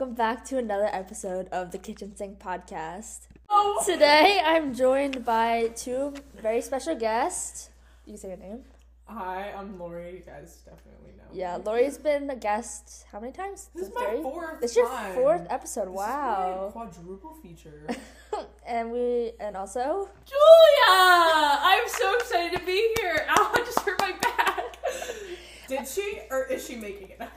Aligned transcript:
Welcome 0.00 0.14
back 0.14 0.46
to 0.46 0.56
another 0.56 0.88
episode 0.90 1.46
of 1.48 1.72
the 1.72 1.76
Kitchen 1.76 2.16
Sink 2.16 2.38
podcast. 2.38 3.26
Oh. 3.50 3.82
Today, 3.84 4.40
I'm 4.42 4.72
joined 4.72 5.26
by 5.26 5.72
two 5.76 6.14
very 6.40 6.62
special 6.62 6.96
guests. 6.96 7.68
You 8.06 8.16
say 8.16 8.28
your 8.28 8.38
name. 8.38 8.60
Hi, 9.04 9.52
I'm 9.54 9.78
Lori. 9.78 10.12
You 10.12 10.20
guys 10.20 10.62
definitely 10.64 11.10
know. 11.18 11.24
Yeah, 11.34 11.58
me. 11.58 11.64
Lori's 11.64 11.98
been 11.98 12.30
a 12.30 12.34
guest 12.34 13.04
how 13.12 13.20
many 13.20 13.34
times? 13.34 13.68
This 13.74 13.88
is 13.88 13.92
Three? 13.92 14.16
my 14.16 14.22
fourth. 14.22 14.60
This 14.62 14.70
is 14.70 14.76
your 14.78 14.88
time. 14.88 15.14
fourth 15.16 15.46
episode. 15.50 15.88
This 15.88 15.90
is 15.90 15.96
wow. 15.96 16.62
my 16.64 16.72
quadruple 16.72 17.34
feature. 17.34 17.86
and 18.66 18.92
we 18.92 19.32
and 19.38 19.54
also 19.54 20.08
Julia! 20.24 20.96
I'm 20.96 21.86
so 21.88 22.14
excited 22.14 22.58
to 22.58 22.64
be 22.64 22.94
here. 22.98 23.26
Ow, 23.28 23.50
I 23.54 23.58
just 23.58 23.80
hurt 23.80 24.00
my 24.00 24.12
back. 24.12 24.78
Did 25.68 25.86
she 25.86 26.20
or 26.30 26.44
is 26.44 26.66
she 26.66 26.76
making 26.76 27.10
it? 27.10 27.28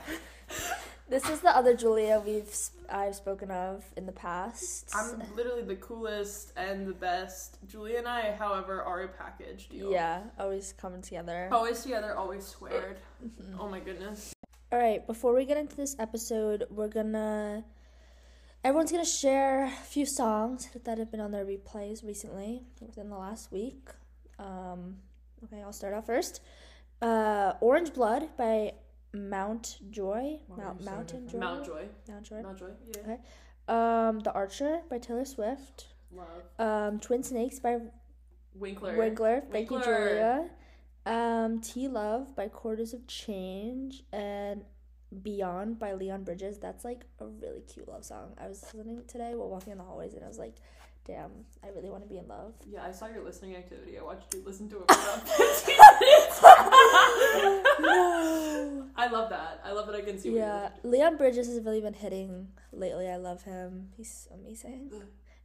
This 1.08 1.28
is 1.28 1.40
the 1.40 1.54
other 1.54 1.74
Julia 1.74 2.22
we've 2.24 2.50
I've 2.88 3.14
spoken 3.14 3.50
of 3.50 3.84
in 3.96 4.06
the 4.06 4.12
past. 4.12 4.90
I'm 4.94 5.22
literally 5.36 5.62
the 5.62 5.76
coolest 5.76 6.52
and 6.56 6.86
the 6.86 6.92
best. 6.92 7.58
Julia 7.66 7.98
and 7.98 8.08
I, 8.08 8.32
however, 8.32 8.82
are 8.82 9.02
a 9.02 9.08
package 9.08 9.68
deal. 9.68 9.90
yeah, 9.90 10.22
always 10.38 10.74
coming 10.76 11.02
together. 11.02 11.48
Always 11.52 11.82
together, 11.82 12.14
always 12.16 12.44
squared. 12.46 12.98
Oh 13.58 13.68
my 13.68 13.80
goodness. 13.80 14.32
All 14.70 14.78
right, 14.78 15.06
before 15.06 15.34
we 15.34 15.44
get 15.46 15.56
into 15.56 15.76
this 15.76 15.96
episode, 15.98 16.64
we're 16.70 16.88
gonna 16.88 17.64
everyone's 18.62 18.90
gonna 18.92 19.04
share 19.04 19.64
a 19.64 19.70
few 19.70 20.04
songs 20.04 20.68
that 20.84 20.98
have 20.98 21.10
been 21.10 21.20
on 21.20 21.30
their 21.30 21.44
replays 21.46 22.04
recently 22.04 22.62
within 22.80 23.08
the 23.08 23.16
last 23.16 23.50
week. 23.52 23.88
Um, 24.38 24.96
okay, 25.44 25.62
I'll 25.62 25.72
start 25.72 25.94
out 25.94 26.04
first. 26.06 26.40
Uh, 27.00 27.52
Orange 27.60 27.94
Blood 27.94 28.28
by 28.36 28.72
Mount 29.14 29.78
Joy, 29.90 30.40
Wow, 30.48 30.56
Mount 30.56 30.84
Mountain. 30.84 31.28
Joy, 31.28 31.38
Mount 31.38 31.64
Joy. 31.64 31.88
Mount 32.08 32.24
Joy. 32.24 32.42
Mount 32.42 32.58
Joy. 32.58 32.70
Yeah. 32.86 33.00
Okay. 33.02 33.18
Um, 33.68 34.20
The 34.20 34.32
Archer 34.32 34.80
by 34.90 34.98
Taylor 34.98 35.24
Swift. 35.24 35.86
Love. 36.12 36.28
Um, 36.58 37.00
Twin 37.00 37.22
Snakes 37.22 37.58
by 37.60 37.78
Winkler. 38.54 38.96
Winkler. 38.96 39.42
Thank 39.50 39.70
you, 39.70 39.80
Julia. 39.82 40.50
Um, 41.06 41.60
T 41.60 41.88
Love 41.88 42.34
by 42.36 42.48
Quarters 42.48 42.94
of 42.94 43.06
Change 43.06 44.02
and 44.12 44.64
Beyond 45.22 45.78
by 45.78 45.92
Leon 45.92 46.24
Bridges. 46.24 46.58
That's 46.58 46.84
like 46.84 47.04
a 47.20 47.26
really 47.26 47.60
cute 47.60 47.88
love 47.88 48.04
song. 48.04 48.34
I 48.38 48.48
was 48.48 48.62
listening 48.74 49.02
today 49.06 49.34
while 49.34 49.48
walking 49.48 49.72
in 49.72 49.78
the 49.78 49.84
hallways 49.84 50.14
and 50.14 50.24
I 50.24 50.28
was 50.28 50.38
like, 50.38 50.54
damn, 51.06 51.30
I 51.62 51.68
really 51.68 51.90
want 51.90 52.02
to 52.02 52.08
be 52.08 52.18
in 52.18 52.26
love. 52.28 52.54
Yeah, 52.66 52.82
I 52.84 52.90
saw 52.92 53.06
your 53.08 53.24
listening 53.24 53.56
activity. 53.56 53.98
I 53.98 54.02
watched 54.02 54.34
you 54.34 54.42
listen 54.44 54.68
to 54.70 54.76
it 54.82 54.90
for 54.90 55.00
about 55.00 55.28
15 55.28 55.76
minutes. 56.00 56.42
no. 57.80 58.86
I 58.96 59.08
love 59.08 59.30
that. 59.30 59.60
I 59.64 59.72
love 59.72 59.86
that 59.86 59.96
I 59.96 60.00
can 60.02 60.18
see 60.18 60.30
what 60.30 60.38
Yeah, 60.38 60.68
Leon 60.82 61.16
Bridges 61.16 61.46
has 61.48 61.60
really 61.64 61.80
been 61.80 61.94
hitting 61.94 62.48
lately. 62.72 63.08
I 63.08 63.16
love 63.16 63.42
him. 63.42 63.88
He's 63.96 64.28
amazing. 64.32 64.90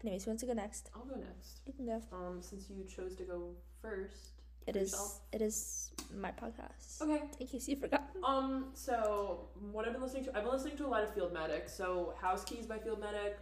Anyways, 0.04 0.24
who 0.24 0.32
wants 0.32 0.42
to 0.44 0.48
go 0.48 0.54
next? 0.54 0.90
I'll 0.96 1.04
go 1.06 1.16
next. 1.16 1.62
You 1.66 1.74
can 1.74 1.86
go. 1.86 2.02
Um, 2.14 2.42
since 2.42 2.70
you 2.70 2.86
chose 2.86 3.16
to 3.16 3.24
go 3.24 3.52
first. 3.82 4.32
It 4.68 4.76
is. 4.76 4.92
yourself. 4.92 5.22
It 5.34 5.42
is 5.42 5.92
my 6.16 6.30
podcast. 6.32 7.02
Okay. 7.02 7.22
In 7.40 7.48
case 7.48 7.68
you 7.68 7.76
forgot. 7.76 8.08
Um, 8.24 8.66
so 8.76 9.48
what 9.72 9.86
I've 9.88 9.94
been 9.94 10.02
listening 10.04 10.26
to, 10.26 10.38
I've 10.38 10.44
been 10.44 10.54
listening 10.54 10.78
to 10.78 10.86
a 10.86 10.88
lot 10.90 11.04
of 11.04 11.14
Field 11.14 11.34
Medic. 11.34 11.68
So 11.68 12.14
House 12.22 12.44
Keys 12.44 12.68
by 12.68 12.78
Field 12.78 13.00
Medic, 13.02 13.40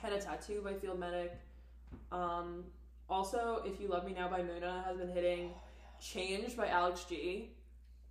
Henna 0.00 0.20
Tattoo 0.20 0.60
by 0.62 0.74
Field 0.74 0.98
Medic. 0.98 1.32
Um, 2.12 2.64
also, 3.08 3.62
If 3.64 3.80
You 3.80 3.88
Love 3.88 4.04
Me 4.04 4.12
Now 4.12 4.28
by 4.28 4.40
Muna 4.40 4.84
has 4.84 4.96
been 4.96 5.10
hitting. 5.10 5.50
Change 6.00 6.56
by 6.56 6.68
Alex 6.68 7.04
G. 7.08 7.50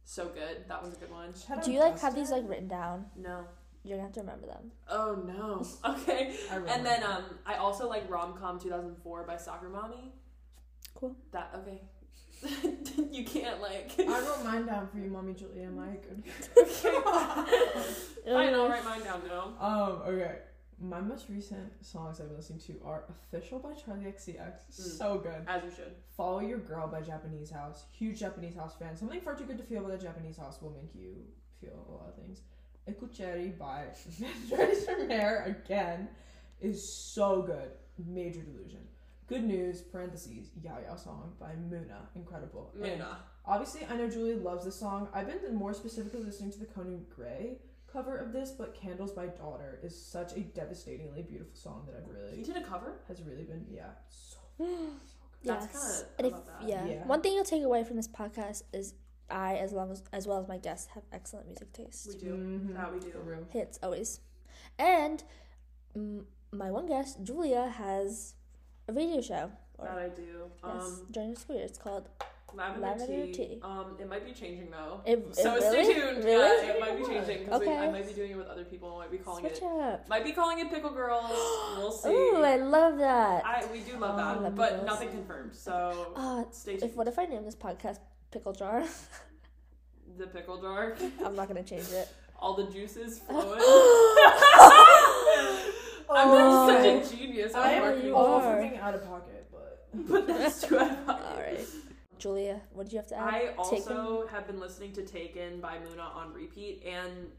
So 0.03 0.30
good. 0.30 0.66
That 0.68 0.81
one's 0.81 0.96
a 0.96 1.00
good 1.00 1.12
one. 1.12 1.34
Do 1.64 1.72
you 1.72 1.80
like 1.80 2.00
have 2.00 2.16
these 2.16 2.31
like 2.31 2.47
written 2.47 2.68
down? 2.68 3.06
No. 3.16 3.44
You're 3.84 3.97
gonna 3.97 4.08
have 4.08 4.14
to 4.16 4.20
remember 4.22 4.47
them. 4.47 4.72
Oh 4.90 5.22
no. 5.26 5.66
Okay. 6.02 6.36
And 6.50 6.86
then 6.86 7.03
um, 7.03 7.24
I 7.46 7.56
also 7.56 7.88
like 7.88 8.09
Rom 8.09 8.34
Com 8.34 8.59
2004 8.59 9.24
by 9.24 9.38
Soccer 9.38 9.70
Mommy. 9.70 10.12
Cool. 10.96 11.16
That 11.31 11.52
okay. 11.56 11.81
you 13.12 13.24
can't 13.24 13.62
like. 13.62 13.92
I 14.00 14.20
wrote 14.20 14.44
mine 14.44 14.66
down 14.66 14.88
for 14.90 14.97
you, 14.97 15.09
mommy 15.09 15.34
Julia. 15.34 15.68
Am 15.68 15.80
I 15.80 15.96
good? 15.96 16.24
Fine, 18.26 18.53
I'll 18.53 18.70
write 18.70 18.84
mine 18.84 19.03
down 19.03 19.22
now. 19.28 19.53
Um. 19.59 20.02
Okay. 20.14 20.40
My 20.80 21.02
most 21.02 21.28
recent 21.30 21.84
songs 21.84 22.20
I've 22.20 22.28
been 22.28 22.38
listening 22.38 22.60
to 22.68 22.80
are 22.86 23.06
"Official" 23.10 23.58
by 23.58 23.70
Charli 23.70 24.06
XCX. 24.06 24.38
Mm. 24.38 24.98
So 24.98 25.18
good. 25.18 25.44
As 25.48 25.64
you 25.64 25.72
should. 25.72 25.96
Follow 26.16 26.40
Your 26.40 26.60
Girl 26.60 26.88
by 26.88 27.02
Japanese 27.02 27.50
House. 27.50 27.86
Huge 27.92 28.20
Japanese 28.20 28.56
House 28.56 28.76
fan. 28.78 28.96
Something 28.96 29.20
far 29.22 29.36
too 29.36 29.46
good 29.46 29.58
to 29.58 29.64
feel 29.64 29.82
by 29.82 29.90
the 29.90 29.98
Japanese 29.98 30.38
House 30.38 30.62
will 30.62 30.72
make 30.72 30.94
you 30.94 31.16
feel 31.60 31.84
a 31.90 31.92
lot 31.92 32.10
of 32.10 32.16
things. 32.16 32.42
Ekucheri 32.88 33.58
by 33.58 33.86
Treasure 34.50 35.06
Mare 35.08 35.44
again 35.66 36.10
is 36.62 36.88
so 36.88 37.42
good. 37.42 37.72
Major 38.06 38.42
delusion. 38.42 38.82
Good 39.28 39.44
news, 39.44 39.82
parentheses, 39.82 40.52
Yaya 40.64 40.98
song 40.98 41.34
by 41.40 41.52
Muna. 41.70 42.06
Incredible. 42.16 42.72
And 42.82 43.02
Muna. 43.02 43.16
obviously, 43.46 43.86
I 43.90 43.98
know 43.98 44.08
Julie 44.08 44.36
loves 44.36 44.64
this 44.64 44.76
song. 44.80 45.09
I've 45.14 45.28
been 45.28 45.56
more 45.56 45.74
specifically 45.74 46.24
listening 46.24 46.52
to 46.52 46.59
the 46.59 46.66
Conan 46.66 47.06
Gray 47.14 47.58
cover 47.97 48.18
of 48.18 48.31
this, 48.31 48.52
but 48.52 48.75
Candles 48.75 49.12
by 49.12 49.25
Daughter 49.28 49.80
is 49.81 50.00
such 50.00 50.34
a 50.34 50.41
devastatingly 50.41 51.24
beautiful 51.24 51.56
song 51.56 51.88
that 51.88 51.96
I've 51.97 52.08
You 52.08 52.13
really, 52.13 52.44
did 52.44 52.58
a 52.58 52.63
cover? 52.63 53.00
has 53.08 53.24
really 53.24 53.44
been, 53.44 53.66
yeah, 53.69 53.90
so, 54.08 54.38
That's 55.44 55.66
Yes. 55.74 56.03
kinda- 56.08 56.08
And 56.18 56.28
if, 56.28 56.46
that. 56.47 56.68
yeah. 56.68 56.85
Yeah. 56.85 57.08
One 57.08 57.22
thing 57.22 57.34
you'll 57.34 57.44
take 57.46 57.63
away 57.63 57.84
from 57.84 57.96
this 57.96 58.08
podcast 58.08 58.63
is 58.74 58.94
I, 59.30 59.56
as 59.58 59.72
long 59.74 59.91
as 59.91 60.02
as 60.13 60.25
well 60.28 60.40
as 60.40 60.47
my 60.47 60.58
guests, 60.58 60.88
have 60.96 61.03
excellent 61.12 61.46
music 61.47 61.72
taste. 61.74 62.08
We 62.08 62.16
do. 62.18 62.34
Mhm. 62.35 62.74
That 62.75 62.91
we 62.94 63.00
do. 63.00 63.46
Hits 63.50 63.78
always. 63.84 64.19
And 64.79 65.24
mm, 65.96 66.24
my 66.52 66.72
one 66.72 66.85
guest, 66.88 67.22
Julia, 67.24 67.68
has 67.68 68.34
a 68.88 68.94
radio 68.94 69.22
show. 69.22 69.52
Or, 69.78 69.85
That 69.88 69.97
I 70.00 70.09
do. 70.09 70.50
yes, 70.64 70.84
Um, 70.85 71.08
join 71.12 71.31
us 71.34 71.44
queer. 71.44 71.62
It's 71.64 71.78
called. 71.78 72.09
Lavender, 72.53 72.88
Lavender 72.88 73.25
tea. 73.28 73.34
tea. 73.34 73.59
Um, 73.62 73.97
it 74.00 74.09
might 74.09 74.25
be 74.25 74.31
changing 74.31 74.72
though. 74.72 75.02
It, 75.06 75.35
so 75.35 75.56
it 75.56 75.62
stay 75.63 75.72
really? 75.81 75.94
tuned. 75.94 76.24
Really? 76.24 76.68
Yeah, 76.68 76.74
it 76.74 76.80
might 76.80 76.97
be 76.97 77.03
changing 77.06 77.40
because 77.40 77.62
I 77.62 77.66
Okay. 77.66 77.91
might 77.91 78.08
be 78.08 78.13
doing 78.13 78.31
it 78.31 78.38
with 78.38 78.47
other 78.47 78.63
people. 78.63 78.96
I 78.96 79.00
might 79.00 79.12
be 79.12 79.18
calling 79.18 79.41
Switch 79.46 79.58
it. 79.58 79.63
up. 79.63 80.08
Might 80.09 80.24
be 80.24 80.31
calling 80.31 80.59
it 80.59 80.69
Pickle 80.72 80.91
Girls. 80.91 81.30
We'll 81.78 81.91
see. 81.91 82.09
Ooh, 82.09 82.41
I 82.44 82.56
love 82.58 82.97
that. 83.00 83.46
I 83.46 83.66
we 83.72 83.80
do 83.81 83.97
love 83.97 84.16
Oh, 84.19 84.41
that, 84.44 84.56
but 84.56 84.69
pickles. 84.72 84.85
nothing 84.88 85.09
confirmed. 85.09 85.56
So 85.56 86.13
uh, 86.16 86.44
stay 86.52 86.78
tuned. 86.78 86.91
if 86.91 86.96
what 86.97 87.08
if 87.08 87.19
I 87.19 87.25
name 87.25 87.44
this 87.46 87.56
podcast 87.56 88.00
Pickle 88.31 88.53
Jar? 88.53 88.84
the 90.18 90.25
pickle 90.28 90.59
jar, 90.62 90.96
I'm 91.25 91.35
not 91.35 91.47
gonna 91.47 91.62
change 91.64 91.90
it. 91.91 92.08
all 92.40 92.56
the 92.56 92.64
juices 92.72 93.19
flowing. 93.28 93.59
I'm 96.09 96.29
Oh. 96.29 96.68
such 96.69 97.12
a 97.14 97.16
genius. 97.18 97.53
I 97.53 97.72
am 97.74 97.81
marketing. 97.84 98.08
you 98.08 98.16
all 98.16 98.35
are. 98.35 98.56
freaking 98.58 98.79
out 98.81 98.96
of 98.96 99.06
pocket, 99.06 99.46
but 99.52 99.88
But 100.08 100.28
that's 100.28 100.62
too 100.62 100.79
out 100.79 100.91
of 100.91 101.06
pocket. 101.06 101.38
right, 101.38 101.68
Julia, 102.19 102.61
what 102.73 102.83
did 102.85 102.94
you 102.94 102.97
have 103.00 103.07
to 103.07 103.16
add? 103.17 103.33
I 103.33 103.39
Taken? 103.39 103.57
also 103.57 104.28
have 104.28 104.47
been 104.47 104.59
listening 104.59 104.94
to 104.94 105.03
Taken 105.03 105.59
by 105.61 105.78
Muna 105.78 106.16
on 106.16 106.33
repeat, 106.33 106.83
and 106.85 107.31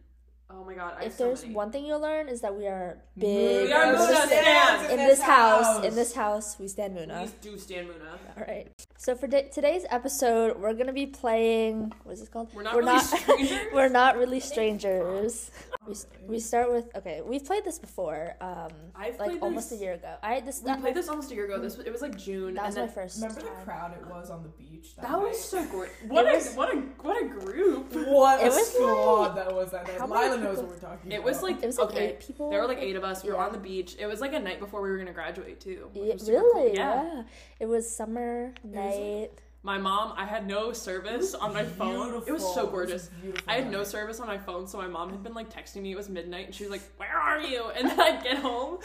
oh 0.51 0.65
my 0.65 0.75
god, 0.75 0.95
I 0.99 1.05
have 1.05 1.13
if 1.13 1.19
so 1.19 1.25
there's 1.27 1.43
many. 1.43 1.55
one 1.55 1.71
thing 1.71 1.85
you'll 1.87 2.01
learn 2.01 2.29
is 2.29 2.41
that 2.41 2.57
we 2.57 2.67
are 2.67 2.99
big. 3.17 3.67
We 3.69 3.73
are 3.73 3.93
in 3.93 3.99
Muna 3.99 4.09
this- 4.09 4.23
stands 4.41 4.91
in 4.91 4.97
this 4.99 5.21
house. 5.23 5.85
In 5.85 5.95
this 5.95 6.15
house, 6.15 6.59
we 6.59 6.69
stand 6.69 6.97
Muna. 6.97 7.25
We 7.25 7.31
do 7.51 7.59
stand 7.59 7.89
Muna. 7.89 8.19
All 8.37 8.45
right. 8.47 8.69
So 8.97 9.15
for 9.15 9.27
da- 9.27 9.49
today's 9.49 9.85
episode, 9.91 10.59
we're 10.59 10.75
gonna 10.75 10.93
be 10.93 11.07
playing. 11.07 11.93
What 12.05 12.13
is 12.13 12.21
this 12.21 12.29
called? 12.29 12.49
We're 12.55 12.63
not 12.63 12.75
We're 12.75 12.81
really 12.81 12.93
not- 12.95 13.05
strangers. 13.05 13.59
We're 13.73 13.89
not 13.89 14.17
really 14.17 14.41
strangers. 14.41 15.51
We, 15.87 15.95
we 16.27 16.41
start 16.41 16.71
with 16.73 16.95
okay. 16.97 17.23
We've 17.25 17.45
played 17.45 17.65
this 17.65 17.79
before. 17.79 18.35
Um, 18.41 18.69
I've 18.95 19.19
like 19.19 19.31
played 19.31 19.43
almost 19.43 19.71
this- 19.71 19.81
a 19.81 19.83
year 19.83 19.95
ago. 19.95 20.15
I 20.23 20.41
this 20.41 20.61
We 20.61 20.67
that, 20.67 20.81
played 20.81 20.95
this 20.95 21.09
almost 21.09 21.31
a 21.31 21.35
year 21.35 21.45
ago. 21.45 21.59
This 21.61 21.79
it 21.79 21.93
was 21.93 22.03
like 22.03 22.17
June. 22.19 22.55
that 22.55 22.67
was 22.67 22.77
and 22.77 22.87
my 22.89 22.93
then, 22.93 22.95
first. 23.05 23.17
Remember 23.23 23.41
the 23.41 23.47
time. 23.49 23.65
crowd 23.65 23.93
it 24.01 24.07
was 24.07 24.31
on 24.31 24.43
the 24.43 24.49
beach? 24.51 24.97
That, 24.97 25.09
That 25.09 25.21
was 25.21 25.43
so 25.43 25.65
great. 25.67 25.91
What 26.09 26.27
It 26.27 26.33
a 26.33 26.35
was- 26.37 26.55
what 26.55 26.75
a 26.75 26.79
what 27.03 27.23
a 27.23 27.27
group. 27.29 27.93
What 27.95 28.41
It 28.41 28.47
a 28.47 28.51
was 28.51 28.73
squad 28.73 29.21
like- 29.21 29.35
that 29.37 29.55
was 29.55 29.71
that 29.71 29.87
night. 29.87 29.99
How 30.39 30.45
knows 30.45 30.59
what 30.59 30.69
we're 30.69 30.77
talking 30.79 31.13
It 31.13 31.17
about. 31.17 31.25
was 31.27 31.43
like 31.43 31.63
It 31.63 31.67
was 31.67 31.79
like 31.79 31.89
okay. 31.91 32.07
eight 32.11 32.21
people. 32.21 32.51
There 32.51 32.61
were 32.61 32.67
like 32.69 32.79
eight 32.79 32.97
of 32.97 33.05
us. 33.05 33.23
We 33.23 33.31
were 33.31 33.37
Yeah. 33.37 33.47
on 33.47 33.53
the 33.53 33.59
beach. 33.59 33.97
It 33.99 34.07
was 34.07 34.21
like 34.21 34.33
a 34.35 34.39
night 34.41 34.61
before 34.61 34.81
we 34.83 34.91
were 34.91 34.99
gonna 34.99 35.13
graduate 35.13 35.61
too. 35.61 35.91
which 35.93 36.05
Yeah, 36.07 36.13
was 36.15 36.23
super 36.27 36.41
cool. 36.41 36.55
really? 36.63 36.75
Yeah. 36.77 37.05
Yeah. 37.15 37.23
It 37.61 37.67
was 37.67 37.91
summer 37.91 38.53
was 38.63 38.75
night. 38.75 39.31
My 39.65 39.77
mom, 39.77 40.15
I 40.17 40.25
had 40.25 40.47
no 40.47 40.73
service 40.73 41.35
on 41.35 41.53
my 41.53 41.65
phone. 41.65 42.23
It 42.27 42.33
was 42.33 42.55
so 42.55 42.67
gorgeous. 42.69 43.11
Was 43.11 43.21
beautiful 43.21 43.45
I 43.51 43.55
had 43.57 43.71
no 43.71 43.83
service 43.83 44.21
on 44.21 44.29
my 44.29 44.39
phone, 44.39 44.69
so 44.69 44.79
my 44.79 44.87
mom 44.87 45.11
had 45.11 45.23
been 45.25 45.35
like 45.35 45.53
texting 45.53 45.83
me. 45.83 45.91
It 45.93 45.97
was 45.97 46.09
midnight, 46.09 46.47
and 46.47 46.55
she 46.55 46.63
was 46.63 46.71
like, 46.71 46.83
"Where 46.97 47.11
are 47.11 47.41
you?" 47.41 47.65
And 47.77 47.91
then 47.91 48.01
I 48.01 48.23
get 48.23 48.39
home, 48.39 48.79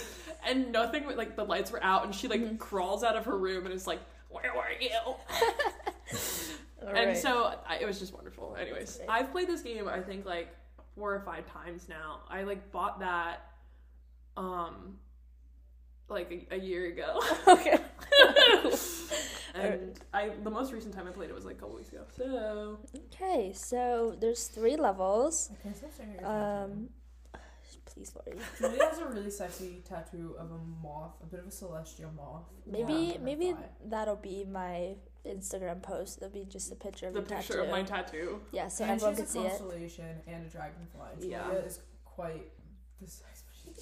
and 0.46 0.72
nothing. 0.72 1.06
Like 1.16 1.36
the 1.36 1.44
lights 1.46 1.72
were 1.72 1.82
out, 1.84 2.06
and 2.06 2.14
she 2.14 2.28
like 2.28 2.42
Mm-hmm. 2.42 2.56
crawls 2.58 3.04
out 3.04 3.16
of 3.16 3.26
her 3.26 3.38
room 3.38 3.66
and 3.66 3.74
is 3.74 3.86
like, 3.86 4.00
"Where 4.30 4.52
were 4.56 4.64
you?" 4.82 4.90
All 5.06 5.20
and 6.82 6.94
right. 6.94 7.18
so 7.18 7.54
I, 7.68 7.78
it 7.78 7.86
was 7.86 8.00
just 8.00 8.14
wonderful. 8.14 8.58
Anyways, 8.60 9.00
I've 9.08 9.32
played 9.32 9.48
this 9.48 9.62
game 9.62 9.88
I 9.88 10.00
think 10.02 10.26
like 10.26 10.54
four 10.95 11.13
or 11.13 11.22
five 11.22 11.45
times 11.51 11.88
now. 11.90 12.22
I 12.30 12.44
like 12.44 12.72
bought 12.72 13.00
that, 13.00 13.48
um, 14.38 14.98
like 16.10 16.48
a, 16.51 16.56
a 16.56 16.60
year 16.60 16.88
ago. 16.88 17.19
okay. 17.48 17.80
and 19.54 20.00
I 20.13 20.31
the 20.44 20.50
most 20.50 20.74
recent 20.74 20.94
time 20.94 21.07
I 21.07 21.12
played 21.12 21.30
it 21.30 21.36
was 21.36 21.45
like 21.45 21.57
a 21.57 21.60
couple 21.60 21.75
weeks 21.75 21.90
ago. 21.90 22.04
So 22.16 22.80
Okay, 23.13 23.54
so 23.54 24.16
there's 24.19 24.48
three 24.48 24.75
levels. 24.75 25.50
I 25.51 25.63
can't 25.63 25.75
stop 25.75 25.94
staring 25.94 26.16
at 26.16 26.22
your 26.22 26.30
tattoo. 26.30 26.74
Um, 26.74 26.90
please, 27.86 28.13
Lori. 28.16 28.39
Julia 28.60 28.84
has 28.89 29.00
a 29.00 29.06
really 29.06 29.30
sexy 29.30 29.84
tattoo 29.88 30.36
of 30.39 30.51
a 30.51 30.57
moth, 30.81 31.13
a 31.22 31.25
bit 31.25 31.39
of 31.39 31.48
a 31.48 31.51
celestial 31.51 32.12
moth. 32.16 32.44
Maybe 32.66 32.94
on 32.94 33.07
her 33.13 33.19
maybe 33.24 33.51
thigh. 33.51 33.57
that'll 33.86 34.16
be 34.16 34.44
my 34.44 34.96
Instagram 35.25 35.81
post. 35.81 36.18
It'll 36.18 36.30
be 36.30 36.46
just 36.46 36.72
a 36.72 36.75
picture 36.75 37.08
of 37.08 37.14
the 37.14 37.20
your 37.20 37.28
picture 37.28 37.54
tattoo. 37.54 37.66
of 37.66 37.70
my 37.70 37.84
tattoo. 37.84 38.42
yeah, 38.52 38.68
so 38.68 38.84
and 38.84 38.94
everyone 38.94 39.14
she 39.14 39.18
can 39.18 39.25
has 39.25 39.31
see 39.31 39.40
a 39.40 39.44
it. 39.44 39.50
constellation 39.50 40.06
and 40.28 40.46
a 40.46 40.50
dragonfly. 40.50 41.30
Yeah. 41.30 41.44
Julia 41.44 41.60
is 41.60 41.80
quite 42.06 42.52
the 43.02 43.08
sex 43.10 43.44
machine. 43.50 43.74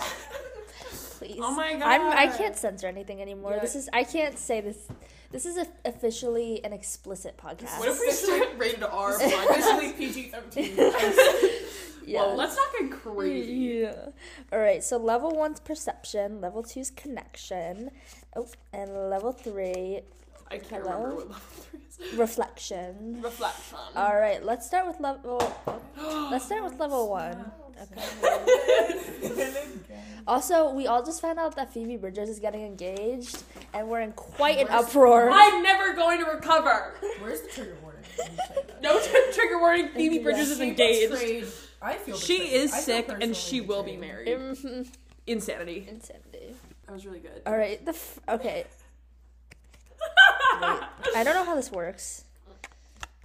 Please. 1.18 1.38
Oh 1.42 1.54
my 1.54 1.74
god. 1.74 1.82
I'm 1.82 2.12
I 2.12 2.26
can't 2.36 2.56
censor 2.56 2.86
anything 2.86 3.20
anymore. 3.20 3.52
Yeah. 3.52 3.60
This 3.60 3.74
is 3.76 3.88
I 3.92 4.04
can't 4.04 4.38
say 4.38 4.60
this. 4.60 4.88
This 5.30 5.46
is 5.46 5.58
a, 5.58 5.66
officially 5.84 6.64
an 6.64 6.72
explicit 6.72 7.36
podcast. 7.36 7.78
What 7.78 7.88
if 7.88 8.00
we 8.00 8.10
start 8.10 8.48
rated 8.56 8.82
R 8.82 9.18
podcast? 9.18 9.50
Officially 9.50 9.92
PG 9.92 10.30
thirteen. 10.30 10.76
yeah. 12.06 12.20
Well, 12.20 12.36
let's 12.36 12.56
not 12.56 12.66
get 12.78 12.90
crazy. 12.90 13.52
Yeah. 13.52 14.06
All 14.52 14.58
right. 14.58 14.82
So 14.82 14.96
level 14.96 15.30
one's 15.30 15.60
perception. 15.60 16.40
Level 16.40 16.62
two's 16.62 16.90
connection. 16.90 17.90
Oh, 18.34 18.48
and 18.72 19.10
level 19.10 19.32
three 19.32 20.00
I 20.50 20.58
can't 20.58 20.82
Hello? 20.82 20.94
remember 20.96 21.14
what 21.16 21.28
level 21.30 21.40
three 21.70 21.80
is. 22.10 22.18
reflection. 22.18 23.20
Reflection. 23.22 23.78
All 23.96 24.16
right. 24.16 24.44
Let's 24.44 24.66
start 24.66 24.86
with 24.86 24.98
level. 25.00 25.40
Let's 26.30 26.44
start 26.46 26.64
with 26.64 26.78
level 26.80 27.08
one. 27.10 27.52
Okay. 27.80 29.54
Also, 30.26 30.70
we 30.72 30.86
all 30.86 31.02
just 31.02 31.20
found 31.22 31.38
out 31.38 31.56
that 31.56 31.72
Phoebe 31.72 31.96
Bridgers 31.96 32.28
is 32.28 32.38
getting 32.38 32.60
engaged, 32.62 33.42
and 33.72 33.88
we're 33.88 34.00
in 34.02 34.12
quite 34.12 34.58
an 34.58 34.66
Where's- 34.68 34.84
uproar. 34.88 35.30
I'm 35.32 35.62
never 35.62 35.94
going 35.94 36.18
to 36.22 36.30
recover. 36.30 36.94
Where's 37.20 37.40
the 37.40 37.48
trigger 37.48 37.76
warning? 37.82 38.02
when 38.16 38.30
you 38.32 38.36
say 38.36 38.54
that? 38.68 38.82
No 38.82 39.00
t- 39.00 39.08
trigger 39.32 39.58
warning. 39.58 39.88
Phoebe 39.88 40.16
Yeah. 40.16 40.22
Bridgers 40.22 40.50
is 40.50 40.58
She 40.58 40.68
engaged. 40.68 41.10
betrayed- 41.10 41.46
I 41.82 41.94
feel 41.94 42.16
She 42.18 42.38
betrayed. 42.38 42.52
is 42.52 42.72
I 42.72 42.76
feel 42.76 42.84
sick 42.96 43.08
and 43.22 43.34
she 43.34 43.60
will 43.62 43.82
be 43.82 43.96
betrayed. 43.96 44.10
married. 44.26 44.28
Mhm. 44.58 44.88
Insanity. 45.26 45.86
Insanity. 45.88 46.54
That 46.86 46.92
was 46.92 47.06
really 47.06 47.20
good. 47.20 47.40
All 47.46 47.56
right. 47.56 47.82
The 47.84 47.92
f- 47.92 48.20
okay. 48.28 48.66
Wait, 50.60 51.16
I 51.16 51.22
don't 51.24 51.34
know 51.34 51.44
how 51.44 51.54
this 51.54 51.70
works. 51.70 52.24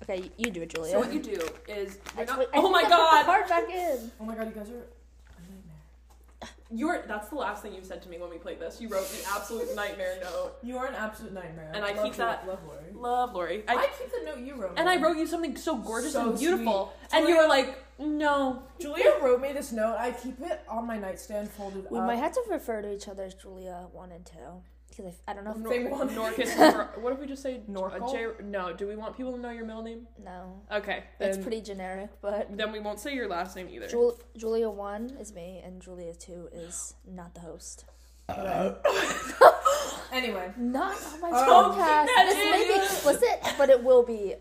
Okay, 0.03 0.29
you 0.37 0.51
do 0.51 0.61
it, 0.61 0.69
Julia. 0.73 0.91
So 0.91 0.99
what 0.99 1.13
you 1.13 1.19
do 1.21 1.39
is 1.67 1.97
you're 2.17 2.25
not, 2.25 2.39
I 2.39 2.45
oh 2.55 2.69
my 2.69 2.79
I 2.79 2.83
put 2.83 2.89
the 2.89 2.95
god, 2.95 3.25
card 3.25 3.47
back 3.47 3.69
in. 3.69 4.11
Oh 4.19 4.25
my 4.25 4.35
god, 4.35 4.47
you 4.47 4.51
guys 4.53 4.69
are 4.69 4.73
a 4.73 5.41
nightmare. 5.41 6.49
you're 6.71 7.03
that's 7.07 7.29
the 7.29 7.35
last 7.35 7.63
thing 7.63 7.73
you 7.73 7.81
said 7.83 8.01
to 8.03 8.09
me 8.09 8.17
when 8.19 8.29
we 8.29 8.37
played 8.37 8.59
this. 8.59 8.79
You 8.81 8.89
wrote 8.89 9.07
the 9.09 9.23
absolute 9.33 9.73
nightmare 9.75 10.17
note. 10.21 10.57
You 10.61 10.77
are 10.77 10.85
an 10.87 10.95
absolute 10.95 11.33
nightmare. 11.33 11.71
And 11.73 11.83
I 11.85 11.93
Love 11.93 12.03
keep 12.03 12.17
Lori- 12.17 12.31
that- 12.31 12.47
Love 12.47 12.59
Lori. 12.67 12.83
Love 12.93 13.33
Lori. 13.33 13.63
I, 13.67 13.75
I, 13.75 13.87
keep 13.97 14.11
the 14.11 14.25
note 14.25 14.39
you 14.45 14.55
wrote. 14.55 14.73
and 14.77 14.85
me. 14.85 14.93
I 14.93 14.97
wrote 14.97 15.17
you 15.17 15.25
something 15.27 15.55
so 15.55 15.77
gorgeous 15.77 16.13
So 16.13 16.29
and 16.31 16.39
beautiful, 16.39 16.93
sweet. 17.09 17.19
and 17.19 17.29
you 17.29 17.37
were 17.37 17.47
like, 17.47 17.81
no. 17.97 18.63
Julia 18.79 19.13
wrote 19.21 19.41
me 19.41 19.53
this 19.53 19.71
note. 19.71 19.95
I 19.97 20.11
keep 20.11 20.39
it 20.41 20.61
on 20.67 20.85
my 20.85 20.97
nightstand 20.99 21.49
folded 21.49 21.87
We 21.89 21.97
up. 21.99 22.05
might 22.05 22.17
have 22.17 22.33
to 22.33 22.43
refer 22.49 22.81
to 22.81 22.93
each 22.93 23.07
other 23.07 23.23
as 23.23 23.33
Julia 23.33 23.87
one 23.93 24.11
and 24.11 24.25
two 24.25 24.61
because 24.89 25.13
I, 25.27 25.31
I 25.31 25.33
don't 25.33 25.43
know. 25.45 25.51
If, 25.51 25.57
Nor- 25.57 25.71
Thing 25.71 25.89
one. 25.89 26.09
Norcus. 26.09 26.57
Nor- 26.57 26.89
what 27.01 27.13
if 27.13 27.19
we 27.19 27.25
just 27.27 27.41
say 27.43 27.61
Norcal? 27.69 28.07
uh, 28.09 28.11
J- 28.11 28.43
no? 28.43 28.73
Do 28.73 28.87
we 28.87 28.95
want 28.95 29.15
people 29.17 29.33
to 29.33 29.39
know 29.39 29.49
your 29.51 29.65
middle 29.65 29.83
name? 29.83 30.07
no, 30.23 30.61
Okay, 30.71 31.03
it's 31.19 31.35
then, 31.37 31.43
pretty 31.43 31.61
generic. 31.61 32.09
But 32.21 32.55
then 32.55 32.71
we 32.71 32.79
won't 32.79 32.99
say 32.99 33.13
your 33.13 33.27
last 33.27 33.55
name 33.55 33.67
either. 33.69 33.87
Jul- 33.87 34.19
Julia 34.37 34.69
one 34.69 35.11
is 35.19 35.33
me, 35.33 35.61
and 35.65 35.81
Julia 35.81 36.13
two 36.13 36.49
is 36.53 36.93
not 37.05 37.33
the 37.33 37.41
host. 37.41 37.85
Whatever. 38.27 38.79
anyway, 40.11 40.51
Not 40.57 40.95
on 41.13 41.21
my 41.21 41.29
Oh, 41.31 41.71
podcast. 41.75 42.05
that 42.07 42.25
This 42.27 42.35
may 42.51 42.67
be 42.67 42.79
is- 42.79 42.91
explicit, 42.91 43.39
but 43.57 43.69
it 43.69 43.83
will 43.83 44.03
be 44.03 44.35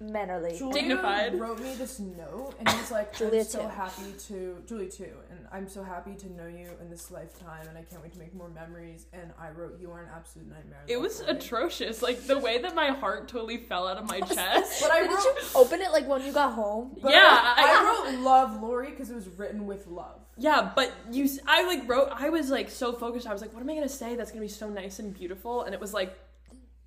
mannerly. 0.00 0.56
Julia 0.56 0.74
Dignified. 0.74 1.38
wrote 1.38 1.60
me 1.60 1.74
this 1.74 2.00
note, 2.00 2.54
and 2.58 2.68
he's 2.70 2.90
like, 2.90 3.14
Julia 3.16 3.40
"I'm 3.40 3.46
so 3.46 3.62
too. 3.62 3.68
happy 3.68 4.12
to 4.28 4.62
Julie 4.66 4.88
too, 4.88 5.12
and 5.30 5.40
I'm 5.52 5.68
so 5.68 5.82
happy 5.82 6.14
to 6.14 6.32
know 6.32 6.46
you 6.46 6.68
in 6.80 6.88
this 6.90 7.10
lifetime, 7.10 7.66
and 7.68 7.76
I 7.76 7.82
can't 7.82 8.02
wait 8.02 8.12
to 8.12 8.18
make 8.18 8.34
more 8.34 8.48
memories." 8.48 9.06
And 9.12 9.32
I 9.38 9.50
wrote, 9.50 9.78
"You 9.80 9.90
are 9.92 10.00
an 10.00 10.08
absolute 10.14 10.48
nightmare." 10.48 10.82
It 10.88 11.00
was 11.00 11.20
Lori." 11.20 11.32
atrocious. 11.36 12.02
Like 12.02 12.26
the 12.26 12.38
way 12.38 12.58
that 12.58 12.74
my 12.74 12.88
heart 12.88 13.28
totally 13.28 13.58
fell 13.58 13.86
out 13.86 13.98
of 13.98 14.08
my 14.08 14.20
chest. 14.34 14.80
But 14.82 14.90
I 14.90 15.00
Did 15.02 15.10
wrote, 15.10 15.24
you 15.24 15.32
open 15.54 15.80
it 15.82 15.92
like 15.92 16.08
when 16.08 16.24
you 16.24 16.32
got 16.32 16.52
home? 16.54 16.96
but 17.02 17.12
Yeah, 17.12 17.18
I, 17.56 18.04
I- 18.06 18.10
wrote 18.10 18.20
"Love 18.20 18.60
Lori" 18.62 18.90
because 18.90 19.10
it 19.10 19.14
was 19.14 19.28
written 19.28 19.66
with 19.66 19.86
love. 19.86 20.20
Yeah, 20.38 20.70
but 20.74 20.90
you, 21.10 21.28
I 21.46 21.66
like 21.66 21.86
wrote. 21.86 22.08
I 22.14 22.30
was 22.30 22.48
like 22.48 22.70
so 22.70 22.94
focused. 22.94 23.26
I 23.26 23.32
was 23.34 23.42
like, 23.42 23.52
what 23.52 23.60
am 23.60 23.68
I 23.68 23.74
gonna 23.74 23.88
say 23.90 24.16
that's 24.16 24.30
gonna 24.30 24.40
be 24.40 24.48
so 24.48 24.70
nice 24.70 24.98
and 24.98 25.12
beautiful? 25.12 25.64
And 25.64 25.74
it 25.74 25.80
was 25.80 25.92
like, 25.92 26.18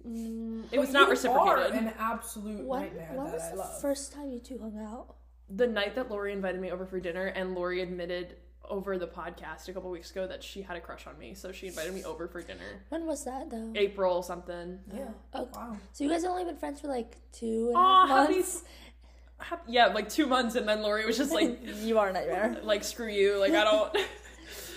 Mm, 0.07 0.65
it 0.71 0.79
was 0.79 0.91
not 0.91 1.09
reciprocated. 1.09 1.71
Are 1.73 1.77
an 1.77 1.93
absolute 1.97 2.65
when 2.65 2.81
nightmare 2.81 3.11
when 3.13 3.25
that 3.25 3.33
was 3.33 3.41
I 3.43 3.49
the 3.51 3.55
love. 3.57 3.81
first 3.81 4.11
time 4.13 4.29
you 4.31 4.39
two 4.39 4.59
hung 4.59 4.77
out? 4.79 5.15
the 5.49 5.67
night 5.67 5.93
that 5.95 6.09
Lori 6.09 6.31
invited 6.33 6.59
me 6.59 6.71
over 6.71 6.85
for 6.85 6.99
dinner, 6.99 7.25
and 7.27 7.53
Lori 7.53 7.81
admitted 7.81 8.37
over 8.69 8.97
the 8.97 9.05
podcast 9.07 9.67
a 9.67 9.73
couple 9.73 9.89
weeks 9.91 10.09
ago 10.11 10.25
that 10.25 10.41
she 10.41 10.61
had 10.61 10.77
a 10.77 10.79
crush 10.81 11.05
on 11.05 11.17
me, 11.19 11.33
so 11.33 11.51
she 11.51 11.67
invited 11.67 11.93
me 11.93 12.03
over 12.05 12.27
for 12.27 12.41
dinner. 12.41 12.81
When 12.89 13.05
was 13.05 13.23
that 13.25 13.49
though? 13.49 13.71
April 13.75 14.23
something. 14.23 14.79
yeah. 14.93 15.09
Oh, 15.33 15.49
Wow. 15.53 15.77
so 15.91 16.03
you 16.03 16.09
guys 16.09 16.23
have 16.23 16.31
only 16.31 16.45
been 16.45 16.55
friends 16.57 16.79
for 16.81 16.87
like 16.87 17.17
two 17.33 17.67
and 17.67 17.75
a 17.75 17.79
Aw, 17.79 18.07
half 18.07 18.29
months. 18.29 18.63
Hap- 19.37 19.65
Yeah, 19.67 19.87
like 19.87 20.07
two 20.09 20.25
months, 20.25 20.55
and 20.55 20.67
then 20.67 20.81
Lori 20.81 21.05
was 21.05 21.17
just 21.17 21.31
like, 21.33 21.59
you 21.81 21.99
are 21.99 22.07
a 22.09 22.13
nightmare. 22.13 22.57
like 22.63 22.83
screw 22.85 23.09
you, 23.09 23.37
like 23.37 23.53
I 23.53 23.63
don't. 23.65 23.95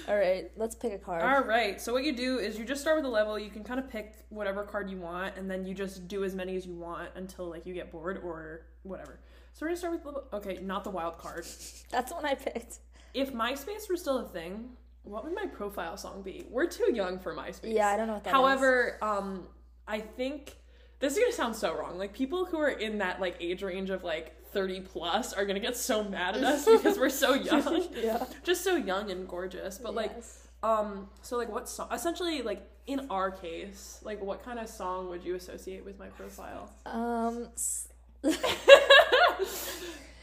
All 0.08 0.16
right, 0.16 0.50
let's 0.56 0.74
pick 0.74 0.92
a 0.92 0.98
card. 0.98 1.22
All 1.22 1.42
right. 1.42 1.80
So 1.80 1.92
what 1.92 2.04
you 2.04 2.14
do 2.14 2.38
is 2.38 2.58
you 2.58 2.64
just 2.64 2.80
start 2.80 2.96
with 2.96 3.04
a 3.04 3.08
level. 3.08 3.38
You 3.38 3.50
can 3.50 3.64
kind 3.64 3.80
of 3.80 3.90
pick 3.90 4.14
whatever 4.28 4.62
card 4.62 4.88
you 4.88 4.98
want, 4.98 5.36
and 5.36 5.50
then 5.50 5.66
you 5.66 5.74
just 5.74 6.06
do 6.06 6.22
as 6.22 6.34
many 6.34 6.56
as 6.56 6.64
you 6.64 6.74
want 6.74 7.10
until 7.16 7.46
like 7.48 7.66
you 7.66 7.74
get 7.74 7.90
bored 7.90 8.20
or 8.22 8.66
whatever. 8.84 9.18
So 9.52 9.64
we're 9.64 9.70
gonna 9.70 9.78
start 9.78 9.94
with 9.94 10.04
level. 10.04 10.24
Okay, 10.32 10.58
not 10.62 10.84
the 10.84 10.90
wild 10.90 11.18
card. 11.18 11.44
That's 11.90 12.10
the 12.10 12.14
one 12.14 12.24
I 12.24 12.34
picked. 12.34 12.78
If 13.14 13.32
MySpace 13.32 13.88
were 13.88 13.96
still 13.96 14.18
a 14.18 14.28
thing, 14.28 14.70
what 15.02 15.24
would 15.24 15.34
my 15.34 15.46
profile 15.46 15.96
song 15.96 16.22
be? 16.22 16.46
We're 16.50 16.66
too 16.66 16.92
young 16.94 17.18
for 17.18 17.34
MySpace. 17.34 17.72
Yeah, 17.72 17.88
I 17.88 17.96
don't 17.96 18.06
know 18.06 18.14
what 18.14 18.24
that 18.24 18.30
is. 18.30 18.34
However, 18.34 18.98
um, 19.02 19.48
I 19.88 20.00
think 20.00 20.56
this 21.00 21.14
is 21.14 21.18
gonna 21.18 21.32
sound 21.32 21.56
so 21.56 21.76
wrong. 21.76 21.98
Like 21.98 22.12
people 22.12 22.44
who 22.44 22.58
are 22.58 22.70
in 22.70 22.98
that 22.98 23.20
like 23.20 23.36
age 23.40 23.62
range 23.62 23.90
of 23.90 24.04
like 24.04 24.35
thirty 24.52 24.80
plus 24.80 25.32
are 25.32 25.44
gonna 25.44 25.60
get 25.60 25.76
so 25.76 26.02
mad 26.04 26.36
at 26.36 26.44
us 26.52 26.64
because 26.64 26.98
we're 26.98 27.08
so 27.10 27.34
young, 27.34 27.86
yeah. 27.94 28.24
just 28.42 28.62
so 28.64 28.76
young 28.76 29.10
and 29.10 29.28
gorgeous. 29.28 29.78
But 29.78 29.94
like, 29.94 30.12
Yes. 30.14 30.48
um, 30.62 31.08
so 31.22 31.36
like 31.36 31.48
what 31.48 31.68
song? 31.68 31.88
Essentially, 31.92 32.42
like 32.42 32.62
in 32.86 33.06
our 33.10 33.30
case, 33.30 34.00
like 34.04 34.22
what 34.22 34.44
kind 34.44 34.58
of 34.58 34.68
song 34.68 35.08
would 35.08 35.24
you 35.24 35.34
associate 35.34 35.84
with 35.84 35.98
my 35.98 36.08
profile? 36.08 36.70
Um, 36.86 37.48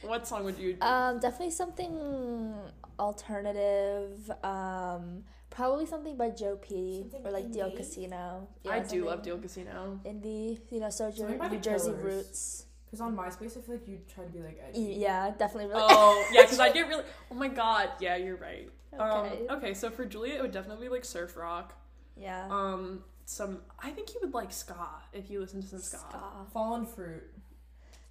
What 0.01 0.27
song 0.27 0.43
would 0.43 0.57
you? 0.57 0.75
um, 0.81 1.19
definitely 1.19 1.51
something 1.51 2.53
alternative. 2.99 4.29
Um, 4.43 5.23
probably 5.49 5.85
something 5.85 6.17
by 6.17 6.29
Joe 6.29 6.57
P 6.57 7.03
Something 7.09 7.25
or 7.25 7.31
like 7.31 7.51
Deal 7.53 7.69
indie? 7.69 7.77
Casino. 7.77 8.47
I 8.69 8.79
do 8.79 9.05
love 9.05 9.21
Deal 9.23 9.37
Casino. 9.37 10.01
Indie, 10.05 10.59
you 10.69 10.81
know, 10.81 10.89
so 10.89 11.07
New 11.09 11.59
Jersey 11.59 11.91
Killers. 11.91 12.03
roots. 12.03 12.65
Because 12.93 13.07
on 13.07 13.17
MySpace, 13.17 13.57
I 13.57 13.61
feel 13.61 13.73
like 13.73 13.87
you'd 13.87 14.07
try 14.07 14.23
to 14.23 14.29
be 14.29 14.37
like 14.37 14.61
edgy. 14.69 14.97
Yeah, 14.99 15.31
definitely. 15.31 15.71
Really. 15.71 15.81
Oh 15.83 16.27
yeah, 16.31 16.43
because 16.43 16.59
I 16.59 16.69
get 16.73 16.87
really. 16.87 17.03
Oh 17.31 17.33
my 17.33 17.47
god, 17.47 17.89
yeah, 17.99 18.17
you're 18.17 18.35
right. 18.35 18.69
Okay. 18.93 19.47
Um, 19.49 19.57
okay, 19.57 19.73
so 19.73 19.89
for 19.89 20.05
Julia, 20.05 20.35
it 20.35 20.43
would 20.43 20.51
definitely 20.51 20.85
be 20.85 20.91
like 20.93 21.03
surf 21.03 21.35
rock. 21.35 21.73
yeah. 22.15 22.47
Um, 22.51 23.03
some. 23.25 23.61
I 23.79 23.89
think 23.89 24.13
you 24.13 24.19
would 24.21 24.35
like 24.35 24.51
ska 24.51 24.75
if 25.11 25.31
you 25.31 25.39
listen 25.39 25.63
to 25.63 25.67
some 25.67 25.79
ska. 25.79 25.97
Ska. 25.97 26.19
Fallen 26.53 26.85
Fruit 26.85 27.23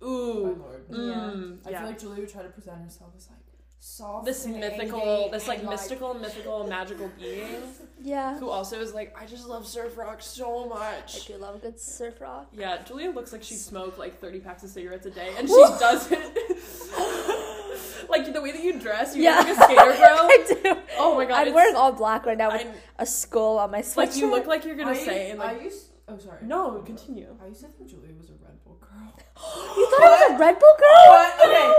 by 0.00 0.06
Ooh. 0.08 0.56
Lord. 0.58 0.88
Mm, 0.88 1.58
I 1.64 1.70
yeah. 1.70 1.78
feel 1.78 1.88
like 1.88 2.00
Julie 2.00 2.18
would 2.18 2.32
try 2.32 2.42
to 2.42 2.48
present 2.48 2.82
herself 2.82 3.12
as 3.16 3.28
like 3.28 3.38
soft. 3.38 3.41
This 4.24 4.44
and 4.44 4.60
mythical, 4.60 5.00
angry 5.00 5.30
this 5.32 5.48
like 5.48 5.58
and, 5.58 5.68
mystical, 5.68 6.14
mythical, 6.14 6.66
magical 6.68 7.10
being 7.18 7.62
Yeah. 8.00 8.38
who 8.38 8.48
also 8.48 8.80
is 8.80 8.94
like, 8.94 9.16
I 9.20 9.26
just 9.26 9.48
love 9.48 9.66
surf 9.66 9.96
rock 9.98 10.22
so 10.22 10.66
much. 10.68 10.78
I 10.78 10.96
much. 11.00 11.26
do 11.26 11.36
love 11.36 11.56
a 11.56 11.58
good 11.58 11.80
surf 11.80 12.20
rock. 12.20 12.48
Yeah, 12.52 12.82
Julia 12.84 13.10
looks 13.10 13.32
like 13.32 13.42
she 13.42 13.54
smoked 13.54 13.98
like 13.98 14.20
30 14.20 14.38
packs 14.40 14.62
of 14.62 14.70
cigarettes 14.70 15.06
a 15.06 15.10
day, 15.10 15.32
and 15.36 15.48
she 15.48 15.54
doesn't. 15.80 16.12
like 18.08 18.32
the 18.32 18.40
way 18.40 18.52
that 18.52 18.62
you 18.62 18.78
dress, 18.78 19.16
you 19.16 19.22
Yeah. 19.24 19.38
look 19.40 19.48
like 19.48 19.58
a 19.58 19.62
skater, 19.64 19.96
bro. 19.96 19.96
I 19.98 20.44
do. 20.62 20.80
Oh 20.98 21.14
my 21.16 21.24
god, 21.24 21.34
I'm 21.34 21.42
it's- 21.48 21.54
wearing 21.54 21.74
all 21.76 21.92
black 21.92 22.24
right 22.26 22.38
now 22.38 22.50
with 22.52 22.66
a 22.98 23.06
skull 23.06 23.58
on 23.58 23.70
my 23.72 23.80
sweatshirt. 23.82 23.96
like 23.96 24.16
you 24.16 24.30
look 24.30 24.46
like 24.46 24.64
you're 24.64 24.76
gonna 24.76 24.90
I, 24.92 24.94
say, 24.94 25.30
and 25.32 25.42
I 25.42 25.52
like, 25.54 25.62
used. 25.62 25.86
Oh, 26.08 26.18
sorry. 26.18 26.38
no, 26.44 26.82
continue. 26.82 27.28
I 27.42 27.46
used 27.48 27.60
to 27.62 27.68
think 27.68 27.88
Julia 27.90 28.12
was 28.18 28.28
a 28.30 28.34
Red 28.44 28.62
Bull 28.64 28.78
girl. 28.80 28.90
You 29.76 29.86
thought 29.90 30.02
I 30.02 30.28
was 30.28 30.36
a 30.36 30.38
Red 30.38 30.58
Bull 30.58 30.76
girl? 30.78 31.06
But 31.06 31.46
okay, 31.48 31.72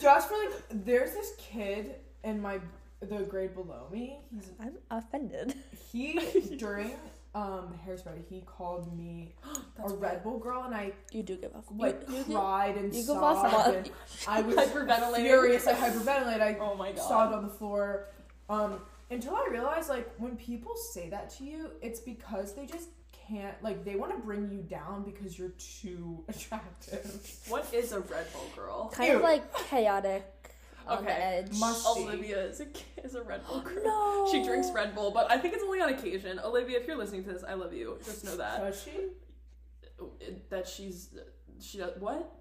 just 0.00 0.28
for 0.28 0.34
like, 0.36 0.52
there's 0.70 1.12
this 1.12 1.32
kid 1.38 1.96
in 2.24 2.40
my 2.40 2.60
the 3.00 3.18
grade 3.20 3.54
below 3.54 3.86
me. 3.92 4.18
He's 4.34 4.50
I'm 4.60 4.74
offended. 4.90 5.54
he 5.92 6.18
during 6.58 6.92
um 7.34 7.74
hairspray. 7.86 8.24
He 8.28 8.42
called 8.46 8.96
me 8.98 9.34
a 9.84 9.92
Red 9.92 10.22
Bull 10.24 10.38
girl, 10.38 10.62
and 10.64 10.74
I 10.74 10.92
You 11.12 11.22
do 11.22 11.36
give 11.36 11.54
off. 11.54 11.64
like 11.76 12.02
you, 12.08 12.16
you, 12.16 12.24
cried 12.24 12.76
and 12.76 12.92
you 12.94 13.02
give 13.02 13.10
off 13.16 13.50
sobbed. 13.50 13.76
and 13.76 13.90
I 14.26 14.40
was 14.42 14.56
Hyperventilating. 14.56 15.16
furious. 15.22 15.66
I 15.66 15.74
hyperventilated. 15.74 16.40
I 16.40 16.56
Oh 16.60 16.74
my 16.74 16.92
god. 16.92 17.00
sobbed 17.08 17.34
on 17.34 17.44
the 17.44 17.52
floor. 17.52 18.06
Um, 18.48 18.80
until 19.10 19.34
I 19.36 19.46
realized, 19.50 19.88
like, 19.88 20.10
when 20.18 20.36
people 20.36 20.74
say 20.92 21.08
that 21.10 21.30
to 21.36 21.44
you, 21.44 21.70
it's 21.80 22.00
because 22.00 22.54
they 22.54 22.66
just 22.66 22.88
can't 23.28 23.62
like 23.62 23.84
they 23.84 23.96
want 23.96 24.12
to 24.14 24.18
bring 24.24 24.50
you 24.50 24.58
down 24.62 25.02
because 25.04 25.38
you're 25.38 25.52
too 25.82 26.24
attractive. 26.28 27.40
What 27.48 27.72
is 27.72 27.92
a 27.92 28.00
Red 28.00 28.26
Bull 28.32 28.46
girl? 28.56 28.88
Kind 28.90 29.12
of 29.14 29.22
like 29.22 29.52
chaotic 29.68 30.24
on 30.86 31.04
the 31.04 31.10
Okay, 31.10 31.20
edge. 31.20 31.58
must- 31.58 31.94
See. 31.94 32.02
Olivia 32.04 32.44
is 32.46 32.60
a 32.60 32.66
is 33.04 33.14
a 33.14 33.22
Red 33.22 33.46
Bull 33.46 33.60
girl. 33.60 33.82
No. 33.84 34.28
She 34.32 34.42
drinks 34.44 34.68
Red 34.74 34.94
Bull, 34.94 35.10
but 35.10 35.30
I 35.30 35.38
think 35.38 35.54
it's 35.54 35.62
only 35.62 35.80
on 35.80 35.90
occasion. 35.90 36.38
Olivia, 36.44 36.78
if 36.78 36.86
you're 36.86 36.96
listening 36.96 37.24
to 37.24 37.32
this, 37.32 37.44
I 37.46 37.54
love 37.54 37.72
you. 37.72 37.98
Just 38.04 38.24
know 38.24 38.36
that 38.36 38.60
Does 38.60 38.82
she? 38.82 38.90
Uh, 40.00 40.04
that 40.50 40.66
she's 40.68 41.10
uh, 41.16 41.22
she 41.60 41.78
does 41.78 41.92
what? 41.98 42.34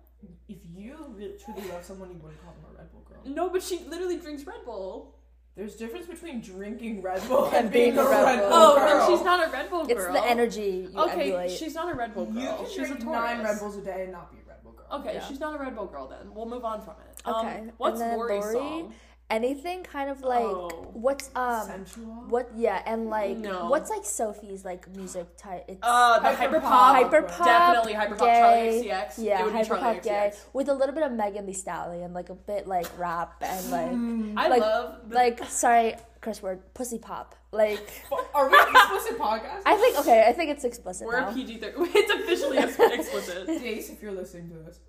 If 0.48 0.58
you 0.74 0.96
truly 1.44 1.68
love 1.70 1.84
someone, 1.84 2.10
you 2.10 2.16
wouldn't 2.16 2.42
call 2.44 2.54
them 2.54 2.72
a 2.74 2.78
Red 2.78 2.92
Bull 2.92 3.02
girl. 3.08 3.20
No, 3.26 3.50
but 3.50 3.62
she 3.62 3.80
literally 3.88 4.18
drinks 4.18 4.44
Red 4.46 4.64
Bull. 4.66 5.16
There's 5.58 5.76
difference 5.76 6.06
between 6.06 6.40
drinking 6.42 7.02
Red 7.02 7.28
Bull 7.28 7.46
and, 7.46 7.56
And 7.56 7.72
being, 7.72 7.96
being 7.96 7.98
a 7.98 8.08
a 8.08 8.10
Red 8.12 8.26
Red 8.26 8.40
Bull. 8.42 8.50
Bull. 8.50 8.58
Oh, 8.60 8.76
girl. 8.78 9.08
then 9.08 9.18
she's 9.18 9.26
not 9.26 9.48
a 9.48 9.52
Red 9.52 9.70
Bull 9.72 9.86
girl. 9.88 9.98
It's 9.98 10.06
the 10.22 10.26
energy 10.30 10.88
you 10.94 11.00
Okay, 11.00 11.22
emulate. 11.24 11.52
she's 11.52 11.74
not 11.74 11.92
a 11.92 11.96
Red 11.96 12.14
Bull 12.14 12.26
girl. 12.28 12.42
You 12.44 12.48
can 12.50 12.66
she's 12.68 12.88
drink 12.88 13.02
a 13.02 13.06
nine 13.06 13.44
Red 13.44 13.58
Bulls 13.60 13.76
a 13.76 13.82
day 13.82 14.04
and 14.04 14.12
not 14.12 14.32
be 14.32 14.38
a 14.38 14.48
Red 14.48 14.64
Bull 14.64 14.74
girl. 14.74 14.86
Okay, 15.00 15.16
Yeah. 15.16 15.26
she's 15.28 15.40
not 15.40 15.56
a 15.56 15.64
Red 15.64 15.76
Bull 15.76 15.88
girl 15.88 16.08
then. 16.08 16.32
We'll 16.36 16.46
move 16.46 16.64
on 16.64 16.82
from 16.82 16.94
it. 17.10 17.22
Okay, 17.28 17.60
Um, 17.62 17.72
what's 17.78 18.00
Lori's 18.00 18.46
Lori- 18.46 18.54
song? 18.54 18.94
Anything 19.30 19.84
kind 19.84 20.10
of 20.10 20.22
like 20.22 20.40
Oh. 20.40 20.70
what's 20.94 21.30
um 21.36 21.68
Sensual. 21.68 22.06
what 22.30 22.50
yeah 22.56 22.82
and 22.86 23.10
like 23.10 23.36
No. 23.38 23.68
what's 23.70 23.90
like 23.90 24.06
Sophie's 24.06 24.64
like 24.64 24.88
music 24.96 25.28
type 25.36 25.66
it's 25.68 25.80
Uh, 25.84 26.20
the 26.20 26.30
Hyperpop. 26.30 26.62
hyperpop. 26.62 27.12
Hyperpop, 27.12 27.44
Definitely 27.46 27.94
hyperpop. 27.94 28.18
Charli 28.20 28.86
XCX. 28.90 29.14
yeah 29.18 29.42
it 29.42 29.44
would 29.44 29.54
be 29.54 29.60
hyperpop 29.60 30.02
gay 30.04 30.32
with 30.54 30.70
a 30.70 30.74
little 30.74 30.96
bit 30.96 31.04
of 31.04 31.12
Megan 31.12 31.46
Thee 31.46 31.52
Stallion 31.52 32.14
like 32.14 32.30
a 32.30 32.36
bit 32.36 32.68
like 32.68 32.88
rap 32.98 33.36
and 33.42 33.70
like 33.72 33.92
Mm. 33.92 34.34
I 34.38 34.48
Like- 34.48 34.62
love 34.62 34.96
the, 35.10 35.16
like 35.16 35.44
sorry 35.50 35.96
curse 36.22 36.42
word 36.42 36.62
pussy 36.74 36.98
pop 36.98 37.36
like 37.52 37.86
Are 38.34 38.50
we 38.50 38.58
explicit 38.58 39.18
podcast? 39.20 39.62
I 39.66 39.76
think 39.76 40.00
okay 40.00 40.24
I 40.26 40.32
think 40.32 40.52
it's 40.52 40.64
explicit 40.64 41.06
we're 41.06 41.20
now. 41.20 41.34
PG 41.34 41.58
thirteen. 41.58 41.90
It's 41.96 42.12
officially 42.12 42.58
explicit. 42.60 43.46
Dace, 43.48 43.90
if 43.90 44.02
you're 44.02 44.14
listening 44.14 44.50
to 44.52 44.56
this, 44.64 44.80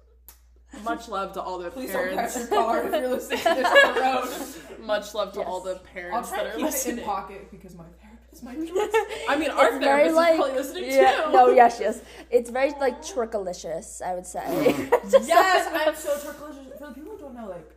Much 0.84 1.08
love 1.08 1.32
to 1.32 1.40
all 1.42 1.58
the 1.58 1.70
please 1.70 1.90
don't 1.92 2.12
crash 2.12 2.34
parents. 2.34 2.50
your 2.50 2.62
car 2.62 2.84
if 2.86 2.92
you're 2.92 3.08
listening 3.08 3.38
to 3.38 3.44
this 3.44 3.66
on 3.84 3.94
the 3.94 4.00
road. 4.00 4.80
Much 4.86 5.14
love 5.14 5.32
to 5.32 5.38
Yes. 5.40 5.48
all 5.48 5.60
the 5.60 5.72
I'll 5.72 5.78
parents 5.78 6.28
try 6.28 6.38
that 6.38 6.46
are 6.46 6.50
keep 6.52 6.60
it 6.60 6.64
listening. 6.66 6.98
in 6.98 7.04
pocket 7.04 7.50
because 7.50 7.74
my 7.74 7.84
therapist 8.02 8.44
might 8.44 8.56
be 8.60 8.70
listening. 8.70 9.06
I 9.28 9.36
mean, 9.36 9.50
our 9.50 9.68
It's 9.74 9.78
very 9.78 10.10
like 10.12 10.32
is 10.34 10.38
probably 10.38 10.54
listening 10.56 10.84
yeah 10.92 11.22
too. 11.24 11.32
no 11.32 11.50
yes 11.50 11.78
yes 11.80 12.00
it's 12.30 12.50
very 12.50 12.70
like 12.78 13.02
trickalicious 13.02 14.02
I 14.02 14.14
would 14.14 14.26
say 14.26 14.40
mm. 14.40 15.26
yes, 15.26 15.68
I'm 15.72 15.94
so 15.94 16.18
turquoise. 16.20 16.56
For 16.78 16.86
the 16.88 16.92
people 16.92 17.12
who 17.12 17.18
don't 17.18 17.34
know, 17.34 17.48
like, 17.48 17.70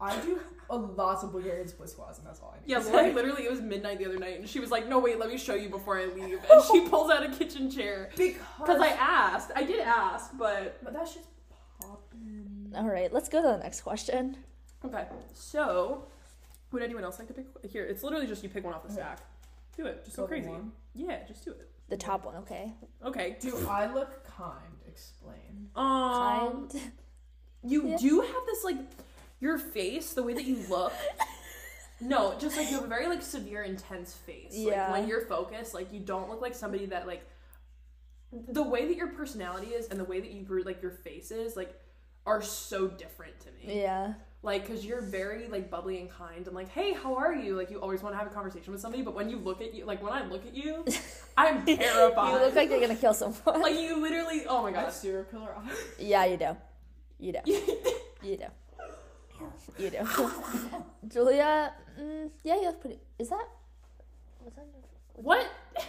I 0.00 0.14
do 0.20 0.38
a 0.68 0.76
lots 0.76 1.22
of 1.22 1.32
Bulgarian 1.32 1.66
split 1.68 1.88
squats, 1.88 2.18
and 2.18 2.26
that's 2.26 2.40
all 2.40 2.52
I 2.54 2.60
need. 2.60 2.70
Yeah, 2.70 2.80
to 2.80 2.88
like 2.90 3.14
literally, 3.14 3.44
it 3.44 3.50
was 3.50 3.62
midnight 3.62 3.98
the 3.98 4.04
other 4.06 4.18
night, 4.18 4.38
and 4.40 4.46
she 4.48 4.60
was 4.60 4.70
like, 4.70 4.86
"No, 4.88 4.98
wait, 4.98 5.18
let 5.18 5.30
me 5.30 5.38
show 5.38 5.54
you 5.54 5.68
before 5.70 5.96
I 5.98 6.04
leave." 6.06 6.38
And 6.50 6.62
she 6.70 6.80
pulls 6.88 7.10
out 7.10 7.22
a 7.22 7.30
kitchen 7.30 7.70
chair 7.70 8.10
because 8.14 8.34
because 8.58 8.80
I 8.80 8.88
asked. 8.88 9.52
I 9.56 9.62
did 9.62 9.80
ask, 9.80 10.32
but 10.36 10.76
But 10.84 10.92
that's 10.92 11.14
just 11.14 11.28
popping. 12.18 12.72
all 12.76 12.90
right 12.90 13.12
let's 13.12 13.28
go 13.28 13.40
to 13.42 13.48
the 13.48 13.58
next 13.58 13.80
question 13.82 14.36
okay. 14.84 15.06
So, 15.34 16.04
would 16.70 16.82
anyone 16.82 17.02
else 17.04 17.18
like 17.18 17.28
to 17.28 17.34
pick? 17.34 17.46
Here, 17.68 17.84
it's 17.84 18.02
literally 18.04 18.26
just 18.26 18.42
you 18.42 18.48
pick 18.48 18.64
one 18.64 18.74
off 18.74 18.86
the 18.86 18.92
stack. 18.92 19.18
Do 19.76 19.86
it. 19.86 20.04
Just 20.04 20.16
go 20.16 20.22
Level 20.22 20.36
crazy. 20.36 20.50
one. 20.50 20.72
Yeah, 20.94 21.18
just 21.26 21.44
do 21.44 21.50
it. 21.50 21.68
the 21.88 21.96
top 21.96 22.24
one 22.24 22.36
okay 22.36 22.72
Okay. 23.04 23.36
Do 23.40 23.66
I 23.68 23.92
look 23.92 24.24
kind? 24.26 24.76
Explain. 24.88 25.68
Um, 25.74 26.68
kind 26.68 26.80
you 27.64 27.88
Yeah. 27.88 27.96
do 27.96 28.20
have 28.20 28.46
this 28.46 28.62
like 28.64 28.76
your 29.40 29.58
face, 29.58 30.12
the 30.12 30.22
way 30.22 30.34
that 30.34 30.44
you 30.44 30.58
look. 30.68 30.92
No, 31.98 32.38
just 32.38 32.58
like 32.58 32.68
you 32.68 32.74
have 32.74 32.84
a 32.84 32.88
very 32.88 33.06
like 33.08 33.22
severe, 33.22 33.62
intense 33.62 34.12
face. 34.12 34.52
Yeah. 34.52 34.82
Like 34.90 34.92
when 35.00 35.08
you're 35.08 35.22
focused, 35.22 35.72
like 35.72 35.90
you 35.94 36.00
don't 36.00 36.28
look 36.28 36.42
like 36.42 36.54
somebody 36.54 36.84
that 36.86 37.06
like 37.06 37.24
the 38.32 38.62
way 38.62 38.86
that 38.86 38.96
your 38.96 39.06
personality 39.08 39.68
is 39.68 39.86
and 39.88 39.98
the 39.98 40.04
way 40.04 40.20
that 40.20 40.30
you 40.30 40.42
grew 40.42 40.62
like 40.62 40.82
your 40.82 40.90
face 40.90 41.30
is 41.30 41.56
like 41.56 41.74
are 42.26 42.42
so 42.42 42.88
different 42.88 43.38
to 43.40 43.48
me. 43.52 43.80
yeah 43.80 44.14
Like, 44.42 44.66
cause 44.68 44.84
you're 44.84 45.00
very 45.00 45.48
like 45.48 45.70
bubbly 45.70 45.98
and 46.00 46.10
kind 46.10 46.46
and 46.46 46.54
like, 46.54 46.68
hey, 46.68 46.92
how 46.92 47.14
are 47.16 47.34
you? 47.34 47.56
Like 47.56 47.70
you 47.70 47.78
always 47.80 48.02
want 48.02 48.14
to 48.14 48.18
have 48.18 48.26
a 48.26 48.30
conversation 48.34 48.72
with 48.72 48.80
somebody, 48.80 49.02
but 49.02 49.14
when 49.14 49.28
you 49.30 49.38
look 49.38 49.60
at 49.60 49.74
you, 49.74 49.84
like 49.84 50.02
when 50.02 50.12
I 50.12 50.24
look 50.26 50.44
at 50.46 50.54
you, 50.54 50.84
I'm 51.36 51.64
terrified. 51.64 52.32
you 52.32 52.38
look 52.46 52.54
like 52.54 52.70
you're 52.70 52.80
gonna 52.80 52.94
kill 52.96 53.14
someone 53.14 53.60
like 53.60 53.74
you 53.74 53.96
literally. 54.00 54.42
Oh 54.48 54.62
my 54.62 54.72
god. 54.72 54.92
serial 54.92 55.24
killer 55.24 55.54
eyes. 55.56 55.76
Yeah, 55.98 56.24
you 56.26 56.36
do. 56.36 56.56
You 57.18 57.32
do. 57.32 57.40
You 58.22 58.36
do. 58.38 58.48
You 59.78 59.90
do. 59.90 59.98
Julia, 61.06 61.72
mm, 62.00 62.30
yeah, 62.42 62.54
you 62.56 62.62
look 62.62 62.80
pretty. 62.80 62.98
Is 63.18 63.28
that? 63.28 63.46
Was 64.44 64.54
that? 64.54 64.64
what? 65.14 65.46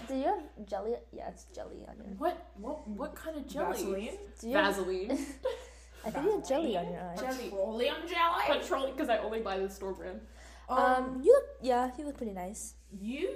Do 0.08 0.15
you 0.15 0.25
have 0.25 0.44
jelly? 0.65 0.94
Yeah, 1.12 1.29
it's 1.29 1.46
jelly 1.56 1.77
on 1.88 1.96
your. 1.98 2.06
What? 2.17 2.36
What? 2.56 2.88
What 2.88 3.15
kind 3.15 3.38
of 3.38 3.48
jelly? 3.48 3.77
Vaseline. 3.77 4.17
Do 4.39 4.48
you 4.50 4.53
Vaseline. 4.53 5.10
I 6.08 6.12
think 6.12 6.26
you 6.26 6.32
have 6.32 6.48
jelly 6.48 6.78
on 6.78 6.92
your 6.92 7.02
eyes. 7.02 7.20
Jelly. 7.20 7.50
Petroleum 7.50 7.96
jelly. 8.08 8.60
Petroleum, 8.60 8.92
because 8.96 9.10
I 9.10 9.18
only 9.18 9.40
buy 9.42 9.58
the 9.60 9.70
store 9.70 9.94
brand. 9.94 10.22
Um, 10.70 11.22
you 11.24 11.34
look. 11.34 11.46
Yeah, 11.62 11.92
you 11.98 12.06
look 12.06 12.18
pretty 12.18 12.34
nice. 12.34 12.74
you 12.92 13.30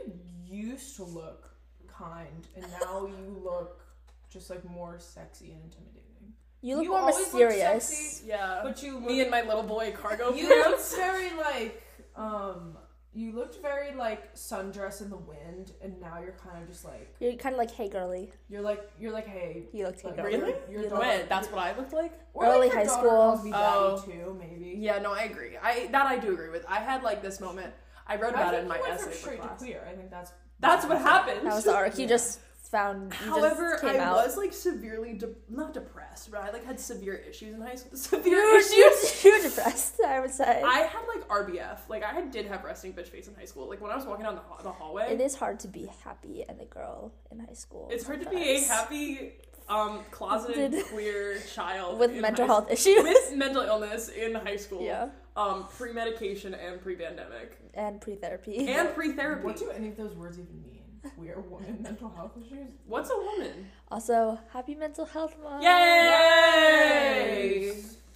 used 0.45 0.95
to 0.97 1.03
look 1.03 1.49
kind, 1.87 2.47
and 2.55 2.65
now 2.81 3.05
you 3.07 3.41
look 3.43 3.81
just 4.29 4.49
like 4.49 4.63
more 4.69 4.97
sexy 4.99 5.51
and 5.51 5.61
intimidating. 5.63 6.33
You 6.61 6.75
look 6.75 6.83
You 6.85 6.91
more 6.91 6.99
always 6.99 7.15
look 7.17 7.25
mysterious. 7.33 7.87
sexy. 7.87 8.27
Yeah. 8.27 8.61
But 8.63 8.81
you 8.83 8.99
Me 8.99 9.21
and 9.21 9.31
my 9.31 9.41
little 9.41 9.63
boy 9.63 9.91
cargo 9.91 10.33
You 10.33 10.47
look 10.49 10.79
very 10.95 11.31
like 11.37 11.81
um. 12.15 12.77
You 13.13 13.33
looked 13.33 13.61
very 13.61 13.93
like 13.93 14.33
sundress 14.35 15.01
in 15.01 15.09
the 15.09 15.17
wind, 15.17 15.73
and 15.81 15.99
now 15.99 16.19
you're 16.21 16.31
kind 16.31 16.61
of 16.63 16.69
just 16.69 16.85
like 16.85 17.13
You're 17.19 17.33
kind 17.33 17.53
of 17.53 17.59
like, 17.59 17.71
hey, 17.71 17.89
girly. 17.89 18.31
you're 18.49 18.61
like 18.61 18.89
you're 18.99 19.11
like 19.11 19.27
hey. 19.27 19.63
You 19.73 19.85
looked 19.85 20.03
Like, 20.05 20.15
girly. 20.15 20.37
Really? 20.37 20.53
Your 20.69 20.83
You 20.83 20.89
daughter, 20.89 21.01
When? 21.01 21.27
That's 21.27 21.47
what 21.51 21.59
I 21.61 21.75
looked 21.75 21.91
like? 21.91 22.13
or 22.33 22.45
Early 22.45 22.67
like 22.67 22.71
your 22.71 22.77
high 22.79 22.85
daughter 22.85 22.99
school. 23.07 23.09
calls 23.11 23.43
me 23.43 23.51
daddy 23.51 23.65
Oh. 23.67 24.01
too, 24.05 24.37
maybe. 24.39 24.75
Yeah, 24.79 24.99
no, 24.99 25.11
I 25.13 25.23
agree. 25.23 25.57
I 25.61 25.87
that 25.91 26.05
I 26.07 26.17
do 26.19 26.33
agree 26.33 26.49
with. 26.49 26.65
I 26.69 26.79
had 26.79 27.03
like 27.03 27.21
this 27.21 27.41
moment. 27.41 27.73
I 28.07 28.15
wrote 28.15 28.31
about 28.33 28.53
I 28.53 28.57
it 28.57 28.63
in 28.63 28.69
think 28.69 28.69
my 28.69 28.75
you 28.77 28.81
went 28.83 28.93
essay 28.95 29.03
from 29.03 29.11
for 29.11 29.17
straight 29.17 29.41
class. 29.41 29.59
to 29.59 29.65
queer. 29.65 29.87
I 29.89 29.93
think 29.95 30.09
that's 30.09 30.31
That's 30.59 30.85
what 30.85 30.97
happened. 30.99 31.45
That 31.45 31.53
was 31.55 31.65
the 31.65 31.73
arc. 31.75 31.97
You 31.97 32.03
Yeah. 32.03 32.07
just 32.09 32.39
found. 32.71 33.13
You 33.25 33.29
However, 33.31 33.71
just 33.73 33.83
came 33.83 33.99
I 34.01 34.05
out. 34.05 34.15
was 34.25 34.37
like 34.37 34.53
severely 34.53 35.13
de- 35.13 35.35
not 35.49 35.73
depressed, 35.73 36.31
but 36.31 36.41
I 36.41 36.51
like 36.51 36.65
had 36.65 36.79
severe 36.79 37.15
issues 37.15 37.53
in 37.53 37.61
high 37.61 37.75
school. 37.75 37.97
Severe 37.97 38.37
You 38.39 38.51
were, 38.53 38.59
issues. 38.59 39.23
you 39.23 39.31
were- 39.37 39.43
depressed. 39.49 39.99
I 40.07 40.19
would 40.19 40.31
say. 40.31 40.61
I 40.63 40.79
had 40.79 41.03
like 41.13 41.27
RBF. 41.27 41.79
Like 41.89 42.03
I 42.03 42.11
had, 42.13 42.31
did 42.31 42.45
have 42.47 42.63
resting 42.63 42.93
bitch 42.93 43.07
face 43.07 43.27
in 43.27 43.35
high 43.35 43.45
school. 43.45 43.67
Like 43.69 43.81
when 43.81 43.91
I 43.91 43.95
was 43.95 44.05
walking 44.05 44.23
down 44.25 44.35
the, 44.35 44.63
the 44.63 44.71
hallway, 44.71 45.11
it 45.13 45.19
is 45.21 45.35
hard 45.35 45.59
to 45.61 45.67
be 45.67 45.89
happy 46.03 46.43
and 46.47 46.59
a 46.61 46.65
girl 46.65 47.11
in 47.31 47.39
high 47.39 47.53
school. 47.53 47.89
it's 47.91 48.05
hard 48.05 48.21
to 48.23 48.29
be 48.29 48.37
a 48.37 48.61
happy, 48.61 49.33
um, 49.69 49.99
closeted 50.11 50.71
Did- 50.71 50.85
queer 50.87 51.37
child 51.53 51.99
with 51.99 52.13
mental 52.13 52.45
high 52.47 52.53
health 52.53 52.71
issues. 52.71 53.03
with 53.03 53.35
mental 53.35 53.63
illness 53.63 54.09
in 54.09 54.33
high 54.35 54.55
school. 54.57 54.81
yeah, 54.83 55.09
Um, 55.35 55.67
pre-medication 55.77 56.53
and 56.53 56.81
pre-pandemic 56.81 57.57
and 57.73 57.99
pre-therapy. 58.01 58.67
and 58.69 58.93
pre-therapy. 58.93 59.43
What 59.45 59.57
do 59.57 59.69
any 59.69 59.89
of 59.89 59.97
those 59.97 60.13
words 60.15 60.37
even 60.39 60.61
mean? 60.63 60.80
Queer 61.17 61.39
woman, 61.49 61.79
mental 61.81 62.09
health 62.09 62.33
issues. 62.37 62.69
What's 62.85 63.09
a 63.09 63.17
woman? 63.17 63.71
Also, 63.89 64.39
happy 64.53 64.75
mental 64.75 65.05
health 65.05 65.35
month. 65.41 65.63
Yay! 65.63 67.01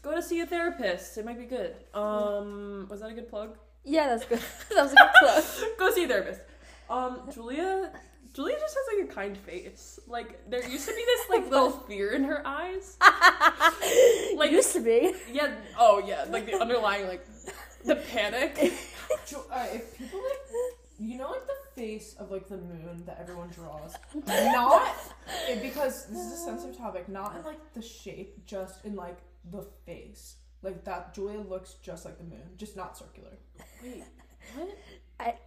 Go 0.01 0.13
to 0.15 0.21
see 0.21 0.39
a 0.41 0.45
therapist. 0.45 1.17
It 1.17 1.25
might 1.25 1.39
be 1.39 1.45
good. 1.45 1.75
Um, 1.93 2.85
was 2.89 2.99
that 3.01 3.09
a 3.09 3.13
good 3.13 3.27
plug? 3.29 3.57
Yeah, 3.83 4.07
that's 4.09 4.25
good. 4.25 4.39
that 4.75 4.83
was 4.83 4.91
a 4.91 4.95
good 4.95 5.09
plug. 5.19 5.43
Go 5.79 5.91
see 5.91 6.03
a 6.03 6.07
therapist. 6.07 6.41
Um, 6.89 7.21
Julia. 7.33 7.91
Julia 8.33 8.55
just 8.59 8.75
has 8.75 8.85
like 8.99 9.09
a 9.09 9.13
kind 9.13 9.37
face. 9.37 9.99
Like 10.07 10.47
there 10.49 10.61
used 10.67 10.87
to 10.87 10.93
be 10.93 11.03
this 11.05 11.29
like 11.29 11.49
little 11.49 11.71
fear 11.71 12.11
in 12.11 12.23
her 12.25 12.45
eyes. 12.45 12.97
Like 14.35 14.51
used 14.51 14.73
to 14.73 14.81
be. 14.81 15.13
yeah. 15.31 15.55
Oh 15.79 16.03
yeah. 16.05 16.25
Like 16.29 16.45
the 16.45 16.59
underlying 16.59 17.07
like 17.07 17.25
the 17.85 17.95
panic. 17.95 18.57
Uh, 18.59 19.67
if 19.73 19.97
people 19.97 20.19
like, 20.21 20.41
you 20.99 21.17
know, 21.17 21.29
like 21.29 21.45
the 21.47 21.53
face 21.75 22.15
of 22.19 22.31
like 22.31 22.47
the 22.47 22.57
moon 22.57 23.03
that 23.05 23.17
everyone 23.19 23.49
draws, 23.49 23.93
not 24.27 24.95
it, 25.49 25.61
because 25.61 26.07
this 26.07 26.19
is 26.19 26.33
a 26.33 26.37
sensitive 26.37 26.77
topic. 26.77 27.09
Not 27.09 27.35
in 27.35 27.43
like 27.43 27.73
the 27.73 27.81
shape, 27.81 28.45
just 28.45 28.83
in 28.85 28.95
like 28.95 29.17
the 29.51 29.65
face. 29.85 30.37
Like 30.61 30.83
that, 30.85 31.13
Julia 31.13 31.39
looks 31.39 31.75
just 31.81 32.05
like 32.05 32.17
the 32.17 32.23
moon, 32.23 32.49
just 32.57 32.75
not 32.75 32.97
circular. 32.97 33.37
Wait. 33.83 34.03
What? 34.55 34.69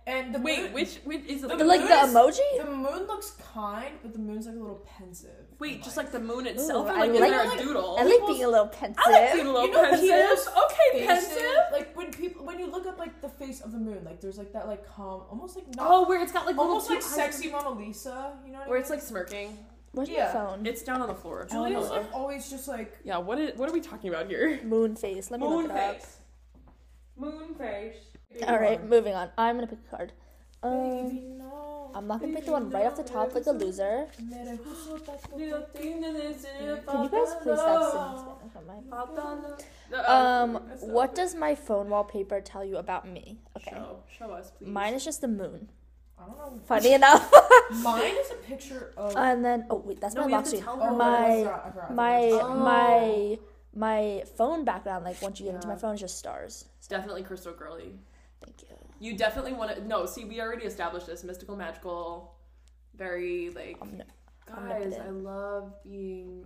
And 0.07 0.35
the 0.35 0.39
Wait. 0.41 0.63
moon, 0.63 0.73
Which? 0.73 0.97
Which 1.05 1.25
is 1.27 1.45
it? 1.45 1.49
The 1.59 1.63
Like, 1.63 1.81
like 1.83 1.89
the 1.89 2.07
moon 2.07 2.33
emoji. 2.33 2.65
the 2.65 2.71
moon 2.71 3.07
looks 3.07 3.33
kind, 3.53 3.95
but 4.03 4.15
the 4.15 4.19
moon's 4.19 4.47
like 4.47 4.57
a 4.57 4.59
little 4.59 4.83
pensive. 4.99 5.45
wait. 5.59 5.75
And, 5.75 5.85
Just 5.85 5.99
like 5.99 6.11
the 6.11 6.19
moon 6.21 6.47
itself. 6.47 6.87
Ooh, 6.87 6.91
or 6.91 6.95
I 6.95 7.07
like 7.07 7.21
like- 7.21 7.61
a 7.61 7.63
doodle? 7.63 7.97
I 7.99 8.05
like 8.05 8.27
being 8.27 8.45
a 8.45 8.49
little 8.49 8.69
pensive. 8.69 9.03
I 9.07 9.11
like 9.11 9.33
being 9.35 9.47
a 9.47 9.53
little 9.53 9.67
You 9.67 9.73
know 9.75 9.83
pensive. 9.83 10.09
people's 10.09 10.49
Okay, 10.49 11.07
faces, 11.07 11.29
pensive. 11.29 11.53
like 11.73 11.95
when 11.97 12.11
people 12.11 12.47
when 12.47 12.59
you 12.59 12.67
look 12.71 12.87
up 12.87 12.99
like 12.99 13.21
the 13.21 13.29
face 13.29 13.61
of 13.61 13.73
the 13.73 13.79
moon, 13.79 14.03
like 14.05 14.23
there's 14.23 14.39
like 14.39 14.53
that 14.55 14.67
like 14.69 14.87
calm, 14.89 15.25
almost 15.31 15.55
like 15.55 15.67
not, 15.77 15.87
Oh, 15.91 16.09
where 16.09 16.23
it's 16.23 16.33
got 16.33 16.47
like 16.47 16.57
almost 16.57 16.89
two 16.89 16.95
like 16.95 17.03
eyes. 17.05 17.11
sexy 17.11 17.51
Mona 17.51 17.71
Lisa. 17.71 18.39
You 18.47 18.53
know 18.53 18.59
what 18.61 18.67
I 18.67 18.71
Where 18.71 18.79
mean? 18.79 18.81
it's 18.83 18.91
like 18.91 19.03
smirking. 19.03 19.59
Where's 19.93 20.09
Yeah. 20.09 20.27
my 20.27 20.33
phone? 20.33 20.67
It's 20.67 20.83
down 20.83 21.03
on 21.03 21.09
the 21.09 21.15
floor. 21.15 21.47
Julia's 21.51 21.91
like 21.91 22.07
always 22.15 22.49
just 22.49 22.69
like 22.69 22.97
Yeah. 23.05 23.19
What 23.19 23.39
is? 23.39 23.59
What 23.59 23.69
are 23.69 23.73
we 23.73 23.81
talking 23.83 24.09
about 24.09 24.29
here? 24.29 24.61
Moon 24.65 24.97
face. 24.97 25.31
Let 25.31 25.41
me 25.41 25.47
look 25.47 25.67
it 25.67 25.71
up. 25.73 26.01
Moon 27.17 27.55
face. 27.55 27.97
All 28.47 28.59
right, 28.59 28.83
moving 28.85 29.15
on. 29.15 29.31
I'm 29.39 29.57
gonna 29.57 29.67
pick 29.67 29.79
a 29.91 29.97
card. 29.97 30.13
Um, 30.63 31.09
baby 31.09 31.21
no. 31.39 31.91
I'm 31.95 32.07
not 32.07 32.21
gonna 32.21 32.35
pick 32.35 32.45
the 32.45 32.53
one 32.53 32.71
right 32.71 32.85
off 32.87 32.97
the 32.97 33.03
top 33.03 33.35
like 33.35 33.47
a 33.47 33.53
loser. 33.53 34.07
Can 34.17 34.29
you 34.31 34.45
guys 34.45 34.59
please 34.63 34.79
stop 35.01 35.21
singing 35.31 35.55
Spanish 38.51 38.85
my 39.91 39.99
Um, 40.07 40.57
what 40.81 41.15
does 41.15 41.35
my 41.35 41.55
phone 41.55 41.89
wallpaper 41.89 42.41
tell 42.41 42.65
you 42.65 42.77
about 42.77 43.09
me? 43.09 43.39
Okay. 43.57 43.71
Show, 43.77 44.01
show 44.19 44.31
us, 44.33 44.51
please. 44.51 44.69
Mine 44.69 44.95
is 44.95 45.05
just 45.05 45.21
the 45.23 45.29
moon. 45.29 45.71
I 46.21 46.27
don't 46.27 46.37
know. 46.37 46.61
Funny 46.67 46.93
enough. 47.01 47.33
Mine 47.83 48.15
is 48.21 48.31
a 48.31 48.35
picture 48.35 48.93
of. 48.97 49.17
and 49.17 49.45
then 49.45 49.67
oh 49.71 49.77
wait, 49.85 50.01
that's 50.01 50.15
No, 50.15 50.23
my 50.23 50.27
we 50.27 50.33
have 50.33 50.41
lock 50.43 50.47
screen. 50.49 50.63
tell 50.63 50.79
oh, 50.81 50.87
her. 50.87 50.93
my- 50.93 51.27
I 51.29 51.43
forgot- 51.45 51.65
I 51.67 51.71
forgot. 51.71 51.95
My 51.95 52.21
Oh. 52.31 52.55
my 52.55 53.39
my 53.75 54.23
phone 54.37 54.65
background, 54.65 55.05
like 55.05 55.21
once 55.23 55.39
you 55.41 55.47
get 55.47 55.55
into 55.55 55.69
my 55.69 55.77
phone, 55.77 55.93
it's 55.93 56.01
just 56.01 56.19
stars. 56.19 56.65
It's 56.79 56.89
definitely 56.89 57.23
crystal 57.23 57.53
girly. 57.53 57.93
Thank 58.99 59.03
you. 59.03 59.13
You 59.13 59.17
definitely 59.19 59.53
want 59.53 59.75
to. 59.77 59.87
No, 59.87 60.07
see, 60.07 60.25
we 60.25 60.41
already 60.41 60.65
established 60.67 61.07
this. 61.07 61.25
Mystical, 61.25 61.57
magical, 61.57 62.35
very 62.97 63.51
like. 63.51 63.77
Omni- 63.81 64.05
Guys, 64.47 64.57
omnipotent. 64.59 65.03
I 65.07 65.11
love 65.11 65.73
being 65.85 66.45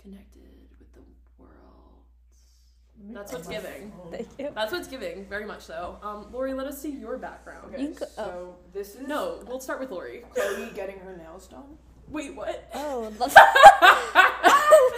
connected 0.00 0.42
with 0.78 0.92
the 0.92 1.00
world. 1.36 1.50
That's 3.10 3.32
what's 3.32 3.48
giving. 3.48 3.92
Thank 4.12 4.28
you. 4.38 4.50
That's 4.54 4.70
what's 4.72 4.86
giving, 4.86 5.24
very 5.26 5.44
much 5.44 5.62
so. 5.62 5.98
Um, 6.02 6.26
Lori, 6.32 6.54
let 6.54 6.66
us 6.68 6.80
see 6.80 6.90
your 6.90 7.18
background. 7.18 7.74
Okay, 7.74 7.82
You 7.82 7.88
can 7.88 7.96
go- 7.96 8.06
oh. 8.18 8.24
so 8.24 8.56
this 8.72 8.94
is 8.94 9.08
No, 9.08 9.40
we'll 9.48 9.58
start 9.58 9.80
with 9.80 9.90
Lori. 9.90 10.22
Chloe 10.32 10.70
getting 10.76 11.00
her 11.00 11.16
nails 11.16 11.48
done. 11.48 11.76
Wait, 12.08 12.36
what? 12.36 12.70
Oh, 12.72 13.12
love- 13.18 13.34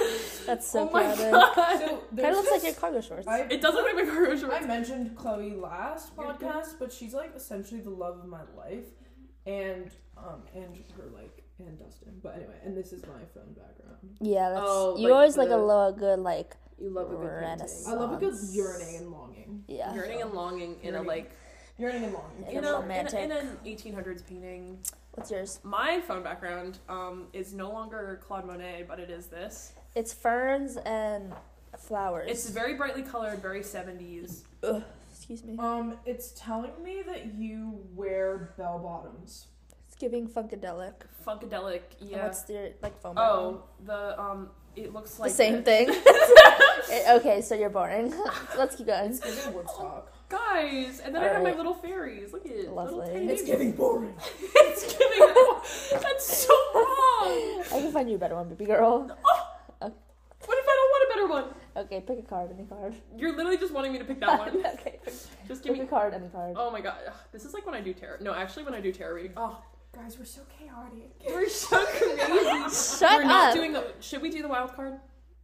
that's 0.46 0.66
so 0.70 0.88
oh 0.88 0.92
my 0.92 1.02
chaotic. 1.02 1.30
god! 1.32 1.78
So 1.80 2.22
Kind 2.22 2.28
of 2.28 2.36
looks 2.36 2.50
like 2.50 2.62
your 2.64 2.72
cargo 2.74 3.00
shorts. 3.00 3.26
I, 3.26 3.40
It 3.42 3.60
doesn't 3.60 3.74
look 3.82 3.94
like 3.94 4.06
my 4.06 4.10
cargo 4.12 4.36
shorts. 4.36 4.54
I 4.54 4.66
mentioned 4.66 5.16
Chloe 5.16 5.54
last 5.54 6.16
podcast, 6.16 6.78
but 6.78 6.92
she's 6.92 7.14
like 7.14 7.32
essentially 7.36 7.80
the 7.80 7.90
love 7.90 8.18
of 8.18 8.26
my 8.26 8.42
life, 8.56 8.84
and 9.46 9.90
um 10.16 10.42
and 10.54 10.76
her 10.96 11.04
like 11.14 11.42
and 11.58 11.78
Dustin. 11.78 12.18
But 12.22 12.36
anyway, 12.36 12.54
and 12.64 12.76
this 12.76 12.92
is 12.92 13.02
my 13.02 13.24
phone 13.34 13.54
background. 13.54 14.16
yeah, 14.20 14.50
that's 14.50 14.62
Oh, 14.64 14.96
you 14.98 15.04
like 15.08 15.12
always 15.14 15.36
like 15.36 15.46
a 15.48 15.50
the- 15.50 15.58
little 15.58 15.92
good 15.92 16.18
like 16.20 16.54
You 16.78 16.90
love 16.90 17.06
a 17.06 17.16
good 17.16 17.20
painting. 17.20 17.36
Renaissance. 17.40 17.88
I 17.88 17.92
love 17.94 18.12
a 18.12 18.16
good 18.16 18.34
yearning 18.50 18.96
and 18.96 19.10
longing. 19.10 19.64
yeah. 19.68 19.94
Yearning 19.94 20.20
and 20.22 20.32
longing 20.32 20.76
in 20.82 20.94
a 20.96 21.02
like 21.02 21.32
Yearning 21.78 22.04
and 22.04 22.12
longing. 22.14 22.42
Yeah, 22.42 22.48
you 22.52 22.56
for 22.56 22.62
know 22.62 22.80
sure. 23.08 23.20
in, 23.20 23.30
a, 23.32 23.38
in 23.38 23.46
an 23.48 23.58
1800s 23.66 24.26
painting. 24.26 24.78
What's 25.12 25.30
yours? 25.30 25.60
My 25.62 26.00
phone 26.00 26.22
background 26.22 26.78
um, 26.88 27.26
is 27.34 27.52
no 27.54 27.70
longer 27.70 28.18
Claude 28.26 28.46
Monet, 28.46 28.84
but 28.88 28.98
it 28.98 29.10
is 29.10 29.26
this. 29.26 29.72
It's 29.96 30.12
ferns 30.12 30.76
and 30.76 31.32
flowers. 31.78 32.28
It's 32.30 32.50
very 32.50 32.74
brightly 32.74 33.00
colored, 33.02 33.40
very 33.40 33.60
70s. 33.60 34.42
Ugh, 34.62 34.82
excuse 35.10 35.42
me. 35.42 35.56
Um, 35.58 35.96
it's 36.04 36.32
telling 36.36 36.72
me 36.84 37.02
that 37.06 37.34
you 37.34 37.80
wear 37.94 38.52
bell 38.58 38.78
bottoms. 38.78 39.46
It's 39.88 39.96
giving 39.96 40.28
funkadelic. 40.28 40.92
Funkadelic, 41.26 41.80
And 42.02 42.10
yeah. 42.10 42.24
What's 42.24 42.46
your 42.50 42.68
like 42.82 43.00
phone 43.00 43.14
background? 43.14 43.56
Oh, 43.58 43.64
the 43.86 44.20
um, 44.20 44.50
it 44.76 44.92
looks 44.92 45.18
like 45.18 45.30
the 45.30 45.34
same 45.36 45.64
this. 45.64 45.88
thing. 45.88 46.02
It- 46.88 47.18
okay, 47.18 47.40
so 47.40 47.54
you're 47.56 47.70
boring. 47.70 48.12
Let's 48.58 48.76
keep 48.76 48.86
going. 48.86 49.10
It's 49.12 49.20
giving 49.20 49.54
Woodstock. 49.54 50.12
Guys, 50.28 51.00
and 51.00 51.14
then 51.14 51.22
I 51.22 51.28
have 51.28 51.42
my 51.42 51.54
little 51.54 51.74
fairies. 51.74 52.32
Look 52.34 52.44
at 52.44 52.52
it, 52.52 52.70
little 52.70 52.74
Lovely. 52.98 53.06
tiny 53.14 53.26
It's 53.32 53.42
babies. 53.42 53.46
giving 53.46 53.72
boring. 53.72 54.14
it's 54.40 54.84
giving. 54.92 56.00
That's 56.02 56.46
so 56.46 56.52
wrong. 56.74 57.64
I 57.72 57.80
can 57.80 57.90
find 57.92 58.08
you 58.10 58.16
a 58.16 58.18
better 58.18 58.34
one, 58.36 58.48
baby 58.50 58.66
girl. 58.66 59.08
What 60.48 60.58
if 60.58 60.64
I 60.68 60.74
don't 60.78 60.90
want 60.94 61.05
a 61.05 61.05
better 61.16 61.26
one? 61.28 61.44
Okay, 61.76 62.00
pick 62.00 62.18
a 62.18 62.22
card, 62.22 62.50
any 62.56 62.64
card. 62.66 62.94
You're 63.16 63.34
literally 63.36 63.58
just 63.58 63.72
wanting 63.72 63.92
me 63.92 63.98
to 63.98 64.04
pick 64.04 64.20
that 64.20 64.38
one. 64.38 64.50
okay, 64.58 64.98
pick, 65.04 65.14
Just 65.48 65.62
give 65.62 65.74
pick 65.74 65.82
a 65.82 65.86
card, 65.86 66.14
any 66.14 66.28
card. 66.28 66.54
Oh 66.56 66.70
my 66.70 66.80
god, 66.80 66.96
Ugh, 67.06 67.12
this 67.32 67.44
is 67.44 67.54
like 67.54 67.64
when 67.66 67.74
I 67.74 67.80
do 67.80 67.92
tarot. 67.92 68.18
No, 68.20 68.34
actually, 68.34 68.64
when 68.64 68.74
I 68.74 68.80
do 68.80 68.92
tarot 68.92 69.14
reading. 69.14 69.32
Oh, 69.36 69.62
Guys, 69.94 70.18
we're 70.18 70.26
so 70.26 70.42
chaotic. 70.58 71.10
we're 71.26 71.48
so 71.48 71.82
crazy. 71.86 72.98
Shut 72.98 73.18
we're 73.18 73.24
not 73.24 73.48
up. 73.50 73.54
doing 73.54 73.72
the. 73.72 73.92
Should 74.00 74.20
we 74.20 74.28
do 74.30 74.42
the 74.42 74.48
wild 74.48 74.74
card? 74.76 74.94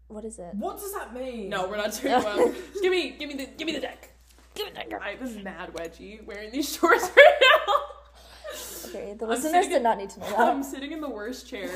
What 0.08 0.26
is 0.26 0.38
it? 0.38 0.54
What 0.56 0.78
does 0.78 0.92
that 0.92 1.14
mean? 1.14 1.48
No, 1.48 1.66
we're 1.68 1.78
not 1.78 1.92
doing 2.00 2.18
the 2.20 2.24
wild. 2.26 2.54
Just 2.54 2.82
give 2.82 2.92
me, 2.92 3.16
give 3.18 3.28
me 3.30 3.36
the, 3.36 3.46
give 3.56 3.66
me 3.66 3.72
the 3.72 3.80
deck. 3.80 4.10
Give 4.54 4.66
me 4.66 4.72
the 4.72 4.90
deck. 4.90 5.00
I 5.02 5.16
was 5.18 5.36
mad 5.38 5.72
wedgie 5.72 6.22
wearing 6.26 6.52
these 6.52 6.70
shorts 6.76 7.10
right 7.16 7.34
now. 7.40 7.51
Okay, 8.88 9.14
the 9.18 9.24
I'm 9.24 9.30
listeners 9.30 9.66
did 9.66 9.76
in- 9.76 9.82
not 9.82 9.96
need 9.98 10.10
to 10.10 10.20
know 10.20 10.26
that. 10.30 10.38
I'm 10.40 10.62
sitting 10.62 10.92
in 10.92 11.00
the 11.00 11.08
worst 11.08 11.48
chair. 11.48 11.70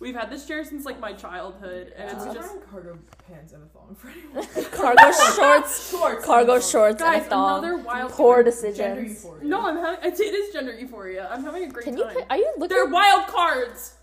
We've 0.00 0.14
had 0.14 0.30
this 0.30 0.46
chair 0.46 0.64
since 0.64 0.84
like 0.84 1.00
my 1.00 1.12
childhood, 1.12 1.92
and 1.96 2.10
it's 2.10 2.24
just 2.26 2.38
wearing 2.48 2.62
cargo 2.70 2.98
pants 3.28 3.52
and 3.52 3.62
a 3.62 3.66
thong 3.66 3.94
for 3.98 4.08
anyone. 4.10 4.46
Cargo 4.72 5.10
shorts, 5.34 5.90
Shorts. 5.90 6.24
cargo 6.26 6.54
and 6.54 6.58
a 6.58 6.60
thong. 6.60 6.70
shorts, 6.70 7.02
guys 7.02 7.16
and 7.22 7.26
a 7.26 7.30
thong. 7.30 7.64
another 7.64 7.76
wild. 7.82 8.12
Poor 8.12 8.42
Gender 8.42 8.50
decisions. 8.50 9.26
No, 9.42 9.66
I'm 9.66 9.76
having. 9.76 10.10
It 10.12 10.20
is 10.20 10.52
gender 10.52 10.72
euphoria. 10.74 11.28
I'm 11.30 11.42
having 11.44 11.64
a 11.64 11.68
great 11.68 11.84
Can 11.84 11.96
you? 11.96 12.04
time. 12.04 12.14
pick- 12.16 12.26
Are 12.30 12.36
you 12.36 12.52
looking? 12.58 12.76
They're 12.76 12.86
wild 12.86 13.26
cards. 13.28 13.94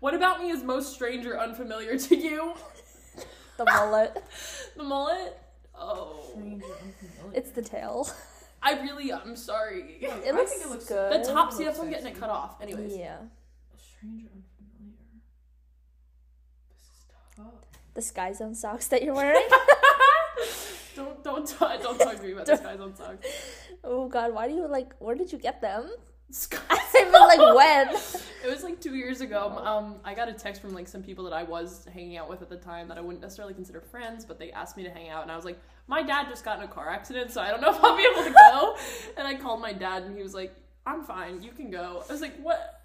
What 0.00 0.14
about 0.14 0.40
me 0.42 0.50
is 0.50 0.62
most 0.62 0.92
strange 0.94 1.24
or 1.26 1.38
unfamiliar 1.38 1.96
to 1.98 2.16
you? 2.16 2.54
the 3.56 3.64
mullet. 3.64 4.22
The 4.76 4.82
mullet. 4.82 5.38
Oh, 5.78 6.20
Strange 6.30 6.62
or 6.62 6.66
unfamiliar. 6.76 7.38
It's 7.38 7.50
the 7.50 7.62
tail. 7.62 8.08
I 8.64 8.80
really. 8.80 9.12
I'm 9.12 9.36
sorry. 9.36 9.98
Yeah, 10.00 10.16
It 10.16 10.34
I 10.34 10.36
looks 10.36 10.50
think 10.52 10.64
it 10.64 10.70
looks 10.70 10.86
good. 10.86 11.12
The 11.12 11.32
top. 11.32 11.52
It 11.52 11.56
See, 11.56 11.64
that's 11.64 11.78
why 11.78 11.84
I'm 11.84 11.90
getting 11.90 12.06
it 12.08 12.18
cut 12.18 12.30
off. 12.30 12.60
Anyways. 12.62 12.96
Yeah. 12.96 13.18
Strange 13.76 14.24
or 14.24 14.30
unfamiliar. 14.34 14.96
This 16.70 16.80
is 16.96 17.04
tough. 17.36 17.52
The 17.94 18.02
Sky 18.02 18.32
Zone 18.32 18.54
socks 18.54 18.88
that 18.88 19.02
you're 19.02 19.14
wearing. 19.14 19.46
Don't 20.96 21.24
don't 21.24 21.44
talk, 21.44 21.82
don't 21.82 21.98
talk 21.98 22.16
to 22.18 22.22
me 22.22 22.32
about 22.32 22.46
this 22.46 22.60
Sky 22.60 22.76
Zone 22.76 22.94
socks. 22.94 23.26
oh 23.82 24.08
God, 24.08 24.32
why 24.32 24.46
do 24.46 24.54
you 24.54 24.68
like? 24.68 24.94
Where 25.00 25.16
did 25.16 25.32
you 25.32 25.38
get 25.38 25.60
them? 25.60 25.90
Sky- 26.30 26.58
I 26.70 27.04
mean, 27.04 27.12
like 27.12 27.56
when? 27.56 27.88
It 28.44 28.50
was 28.50 28.62
like 28.62 28.80
two 28.80 28.94
years 28.94 29.20
ago. 29.20 29.58
Um, 29.64 29.96
I 30.04 30.14
got 30.14 30.28
a 30.28 30.32
text 30.32 30.60
from 30.60 30.74
like 30.74 30.88
some 30.88 31.02
people 31.02 31.24
that 31.24 31.32
I 31.32 31.42
was 31.42 31.86
hanging 31.92 32.16
out 32.16 32.28
with 32.28 32.42
at 32.42 32.48
the 32.48 32.56
time 32.56 32.88
that 32.88 32.98
I 32.98 33.00
wouldn't 33.00 33.22
necessarily 33.22 33.54
consider 33.54 33.80
friends, 33.80 34.24
but 34.24 34.38
they 34.38 34.50
asked 34.52 34.76
me 34.76 34.82
to 34.84 34.90
hang 34.90 35.08
out, 35.08 35.22
and 35.22 35.30
I 35.30 35.36
was 35.36 35.44
like, 35.44 35.58
my 35.86 36.02
dad 36.02 36.26
just 36.28 36.44
got 36.44 36.58
in 36.58 36.64
a 36.64 36.68
car 36.68 36.88
accident, 36.90 37.30
so 37.30 37.40
I 37.40 37.50
don't 37.50 37.60
know 37.60 37.70
if 37.70 37.82
I'll 37.82 37.96
be 37.96 38.06
able 38.12 38.24
to 38.24 38.32
go. 38.32 38.76
and 39.16 39.26
I 39.26 39.34
called 39.34 39.60
my 39.60 39.72
dad, 39.72 40.02
and 40.02 40.16
he 40.16 40.22
was 40.22 40.34
like, 40.34 40.54
I'm 40.86 41.02
fine, 41.02 41.42
you 41.42 41.52
can 41.52 41.70
go. 41.70 42.02
I 42.08 42.12
was 42.12 42.20
like, 42.20 42.36
what? 42.42 42.80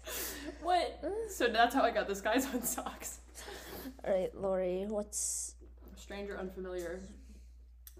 what? 0.62 1.04
So 1.30 1.48
that's 1.48 1.74
how 1.74 1.82
I 1.82 1.90
got 1.90 2.08
this 2.08 2.20
guy's 2.20 2.46
on 2.54 2.62
socks. 2.62 3.18
All 4.04 4.14
right, 4.14 4.34
Lori, 4.34 4.84
what's 4.88 5.54
Stranger, 5.96 6.38
unfamiliar. 6.38 7.00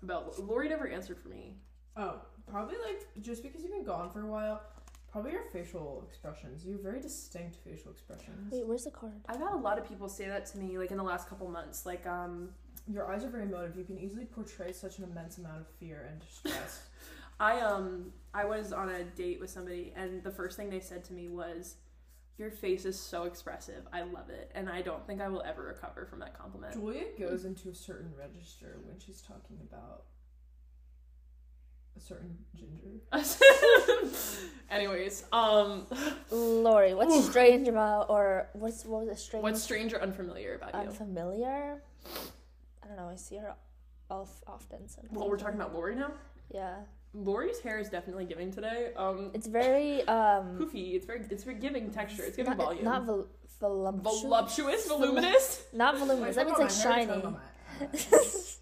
About 0.03 0.39
Lori 0.39 0.69
never 0.69 0.87
answered 0.87 1.19
for 1.19 1.29
me. 1.29 1.57
Oh, 1.97 2.21
probably 2.51 2.77
like 2.85 3.07
just 3.21 3.43
because 3.43 3.63
you've 3.63 3.73
been 3.73 3.85
gone 3.85 4.11
for 4.11 4.23
a 4.23 4.27
while. 4.27 4.63
Probably 5.11 5.33
your 5.33 5.45
facial 5.53 6.05
expressions. 6.07 6.65
You 6.65 6.73
have 6.73 6.83
very 6.83 7.01
distinct 7.01 7.57
facial 7.65 7.91
expressions. 7.91 8.53
wait? 8.53 8.67
Where's 8.67 8.85
the 8.85 8.91
card? 8.91 9.15
I've 9.29 9.39
had 9.39 9.53
a 9.53 9.57
lot 9.57 9.79
of 9.79 9.89
people 9.89 10.09
say 10.09 10.27
that 10.27 10.45
to 10.47 10.59
me, 10.59 10.77
like 10.79 10.91
in 10.91 10.99
the 10.99 11.03
last 11.03 11.29
couple 11.29 11.49
months. 11.49 11.87
Like, 11.87 12.07
um, 12.07 12.51
Your 12.87 13.11
eyes 13.11 13.25
are 13.25 13.31
very 13.31 13.45
emotive. 13.45 13.77
You 13.77 13.85
can 13.85 13.99
easily 13.99 14.27
portray 14.27 14.73
such 14.73 14.99
an 14.99 15.05
immense 15.05 15.39
amount 15.39 15.61
of 15.61 15.67
fear 15.81 16.07
and 16.11 16.21
distress. 16.21 16.83
I 17.41 17.61
um 17.61 18.13
I 18.33 18.45
was 18.47 18.73
on 18.73 18.89
a 18.89 19.05
date 19.05 19.41
with 19.41 19.51
somebody 19.51 19.93
and 19.95 20.23
the 20.23 20.31
first 20.31 20.57
thing 20.57 20.71
they 20.71 20.81
said 20.81 21.05
to 21.05 21.13
me 21.13 21.29
was 21.29 21.77
your 22.39 22.51
face 22.51 22.85
is 22.85 22.99
so 22.99 23.25
expressive. 23.25 23.87
I 23.93 24.03
love 24.03 24.29
it. 24.31 24.51
And 24.55 24.69
I 24.69 24.83
don't 24.83 25.07
think 25.07 25.21
I 25.21 25.29
will 25.29 25.43
ever 25.43 25.65
recover 25.65 26.07
from 26.07 26.19
that 26.21 26.39
compliment. 26.39 26.75
Julia 26.75 27.05
goes 27.19 27.45
into 27.45 27.71
a 27.71 27.75
certain 27.75 28.11
register 28.19 28.79
when 28.85 28.99
she's 28.99 29.23
talking 29.23 29.59
about 29.71 30.05
a 31.97 32.01
certain 32.01 32.37
ginger. 32.55 32.87
Anyways, 34.71 35.25
um 35.33 35.87
Lori, 36.31 36.95
what's 36.95 37.25
strange 37.27 37.69
about, 37.69 38.11
or 38.11 38.49
what's 38.53 38.85
what 38.85 39.07
was 39.07 39.09
it 39.09 39.19
strange? 39.19 39.43
what's 39.43 39.63
strange 39.63 39.93
or 39.95 40.03
unfamiliar 40.03 40.55
about 40.55 40.75
you? 40.75 40.91
unfamiliar? 40.91 41.83
I 42.83 42.87
don't 42.89 42.97
know. 42.97 43.09
I 43.09 43.17
see 43.17 43.37
her 43.37 43.55
of 44.11 44.31
often. 44.47 44.89
Sometimes. 44.89 45.17
well, 45.17 45.29
we're 45.29 45.39
talking 45.39 45.57
about 45.57 45.75
Lori 45.75 45.95
now. 45.95 46.13
Yeah, 46.53 46.77
Lori's 47.15 47.61
hair 47.61 47.79
is 47.79 47.89
definitely 47.89 48.25
giving 48.25 48.53
today. 48.53 48.93
Um 48.97 49.31
it's 49.35 49.47
very 49.47 50.07
um. 50.09 50.59
poofy. 50.59 50.95
It's 50.95 51.07
very 51.07 51.23
it's 51.31 51.45
very 51.45 51.57
giving 51.59 51.91
texture. 51.91 52.25
It's 52.25 52.37
giving 52.37 52.57
not, 52.57 52.65
volume. 52.65 52.85
Not 52.85 53.05
vol- 53.05 53.29
voluptuous. 53.61 54.23
Voluptuous, 54.23 54.89
voluminous. 54.89 55.65
Not 55.73 55.97
voluminous. 55.99 56.37
That 56.37 56.47
means 56.47 56.59
like 56.59 56.71
shiny. 56.71 57.23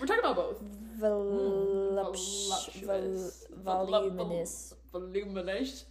We're 0.00 0.06
talking 0.06 0.18
about 0.18 0.36
both. 0.36 0.62
Voluptuous. 0.98 2.80
Voluptuous. 2.82 3.46
Vol- 3.62 3.86
voluminous. 3.86 4.74
Voluminous. 4.92 5.84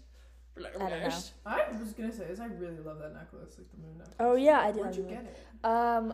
don't 0.57 0.79
know. 0.79 1.09
I 1.45 1.63
was 1.79 1.93
gonna 1.93 2.11
say 2.11 2.25
this. 2.25 2.39
I 2.39 2.45
really 2.45 2.77
love 2.85 2.99
that 2.99 3.13
necklace, 3.13 3.55
like 3.57 3.71
the 3.71 3.77
moon 3.77 3.97
necklace. 3.97 4.15
Oh 4.19 4.35
yeah, 4.35 4.59
I 4.59 4.71
do. 4.71 4.81
Where'd 4.81 4.95
you 4.95 5.03
get 5.03 5.23
it? 5.25 5.65
Um, 5.65 6.13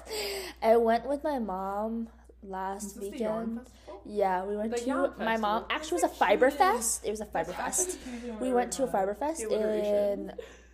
I 0.62 0.76
went 0.76 1.06
with 1.08 1.24
my 1.24 1.38
mom 1.38 2.08
last 2.42 2.94
this 2.94 3.10
weekend. 3.10 3.60
festival? 3.60 4.02
Yeah, 4.04 4.44
we 4.44 4.56
went 4.56 4.72
The 4.72 4.78
to 4.78 5.12
my 5.18 5.36
mom. 5.36 5.64
Actually, 5.70 5.98
it 5.98 6.02
was 6.02 6.12
a 6.12 6.14
fiber 6.14 6.50
fest. 6.50 7.04
It 7.04 7.10
was 7.10 7.20
a 7.20 7.26
fiber 7.26 7.52
fest. 7.52 7.98
We 8.40 8.52
went 8.52 8.72
to 8.72 8.84
a 8.84 8.86
fiber 8.86 9.14
fest 9.14 9.42
in. 9.42 10.32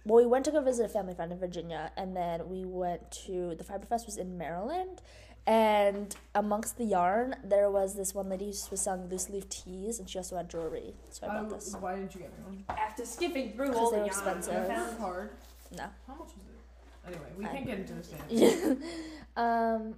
Well, 0.09 0.25
we 0.25 0.27
went 0.27 0.45
to 0.47 0.51
go 0.51 0.63
visit 0.63 0.87
a 0.87 0.89
family 0.89 1.13
friend 1.15 1.31
in 1.33 1.39
Virginia, 1.39 1.93
and 1.97 2.17
then 2.17 2.49
we 2.49 2.65
went 2.65 3.11
to 3.27 3.55
the 3.57 3.63
fiber 3.65 3.85
fest 3.85 4.07
was 4.07 4.17
in 4.17 4.39
Maryland, 4.39 5.03
And 5.47 6.15
amongst 6.35 6.77
the 6.79 6.85
yarn, 6.85 7.37
there 7.45 7.71
was 7.71 7.95
this 7.95 8.15
one 8.15 8.29
lady 8.29 8.47
who 8.47 8.71
was 8.71 8.81
selling 8.81 9.09
loose 9.09 9.29
leaf 9.31 9.49
teas, 9.49 9.99
and 9.99 10.09
she 10.09 10.19
also 10.19 10.37
had 10.37 10.49
jewelry. 10.51 10.95
So 11.11 11.27
I 11.27 11.41
bought 11.41 11.51
this. 11.51 11.75
why 11.79 11.97
didn't 11.97 12.15
you 12.15 12.21
get 12.23 12.31
me 12.39 12.45
one? 12.45 12.65
After 12.79 13.05
skipping 13.07 13.53
through 13.53 13.73
all 13.75 13.91
they 13.91 13.97
the 13.99 14.03
were 14.05 14.07
yarn, 14.13 14.39
expensive. 14.39 14.55
I 14.55 14.57
I 14.57 14.65
found- 14.67 14.77
found 14.89 14.93
a 14.93 15.01
card. 15.01 15.31
No. 15.77 15.85
How 16.07 16.15
much 16.15 16.29
was 16.29 16.47
it? 16.49 17.07
Anyway, 17.07 17.31
we 17.39 17.45
I- 17.45 17.49
can't 17.49 17.67
get 17.67 17.79
into 17.79 17.95
this 17.95 18.09
dance. 18.09 18.83
um. 19.37 19.95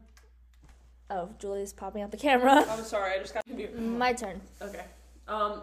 Oh, 1.12 1.28
Julie's 1.40 1.72
popping 1.72 2.02
out 2.02 2.10
the 2.12 2.16
camera. 2.16 2.64
I'm 2.70 2.84
sorry, 2.84 3.14
I 3.14 3.18
just 3.18 3.34
got 3.34 3.44
to 3.46 3.52
mute. 3.52 3.76
My 3.80 4.12
turn. 4.12 4.40
Okay. 4.62 4.84
Um, 5.26 5.62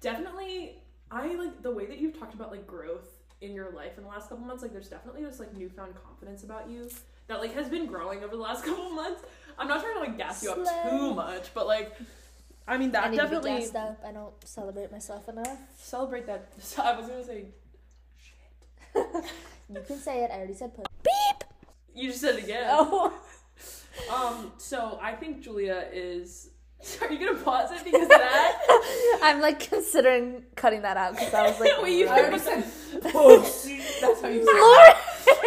definitely, 0.00 0.76
I 1.10 1.34
like 1.34 1.62
the 1.62 1.70
way 1.72 1.86
that 1.86 1.98
you've 1.98 2.16
talked 2.18 2.34
about 2.34 2.52
like 2.52 2.64
growth 2.66 3.08
in 3.44 3.54
your 3.54 3.70
life 3.72 3.96
in 3.96 4.04
the 4.04 4.08
last 4.08 4.28
couple 4.28 4.44
months. 4.44 4.62
Like, 4.62 4.72
there's 4.72 4.88
definitely 4.88 5.24
this 5.24 5.38
like 5.38 5.54
newfound 5.56 5.94
confidence 6.04 6.42
about 6.44 6.68
you 6.68 6.88
that 7.28 7.40
like 7.40 7.54
has 7.54 7.68
been 7.68 7.86
growing 7.86 8.22
over 8.22 8.36
the 8.36 8.42
last 8.42 8.64
couple 8.66 8.90
months. 8.90 9.22
I'm 9.58 9.68
not 9.68 9.80
trying 9.80 9.94
to 9.94 10.00
like 10.00 10.18
gas 10.18 10.42
you 10.42 10.50
up 10.50 10.64
Slay. 10.64 10.90
too 10.90 11.14
much, 11.14 11.54
but 11.54 11.66
like, 11.66 11.94
I 12.66 12.76
mean 12.76 12.88
I 12.90 12.92
that 12.92 13.10
be 13.10 13.16
definitely 13.16 13.58
gassed 13.58 13.76
up. 13.76 14.00
I 14.06 14.12
don't 14.12 14.32
celebrate 14.44 14.90
myself 14.90 15.28
enough. 15.28 15.58
celebrate 15.76 16.26
that. 16.26 16.52
I 16.82 16.96
was 16.96 17.06
gonna 17.06 17.24
say, 17.24 17.46
shit. 18.16 19.24
You 19.68 19.80
can 19.86 19.98
say 19.98 20.24
it. 20.24 20.30
I 20.30 20.36
already 20.38 20.54
said 20.54 20.74
put. 20.74 20.86
Beep. 21.02 21.44
You 21.94 22.08
just 22.08 22.20
said 22.20 22.36
it 22.36 22.44
again. 22.44 22.66
Oh. 22.68 23.12
Um, 24.12 24.52
so 24.58 24.98
I 25.00 25.12
think 25.12 25.42
Julia 25.42 25.86
is. 25.92 26.50
Are 27.00 27.10
you 27.10 27.24
gonna 27.24 27.38
pause 27.42 27.70
it 27.72 27.82
because 27.82 28.02
of 28.02 28.08
that? 28.08 29.20
I'm 29.22 29.40
like 29.40 29.60
considering 29.70 30.42
cutting 30.54 30.82
that 30.82 30.98
out 30.98 31.14
because 31.14 31.32
I 31.32 31.46
was 31.46 31.58
like, 31.58 31.80
Wait, 31.80 31.98
you 31.98 32.08
I 32.08 32.18
already 32.18 32.38
said 32.38 32.64
pussy. 33.12 33.80
That's 34.00 34.20
how 34.20 34.28
you 34.28 34.44
said 34.44 34.54
it. 34.54 34.60
Lord. 34.60 34.96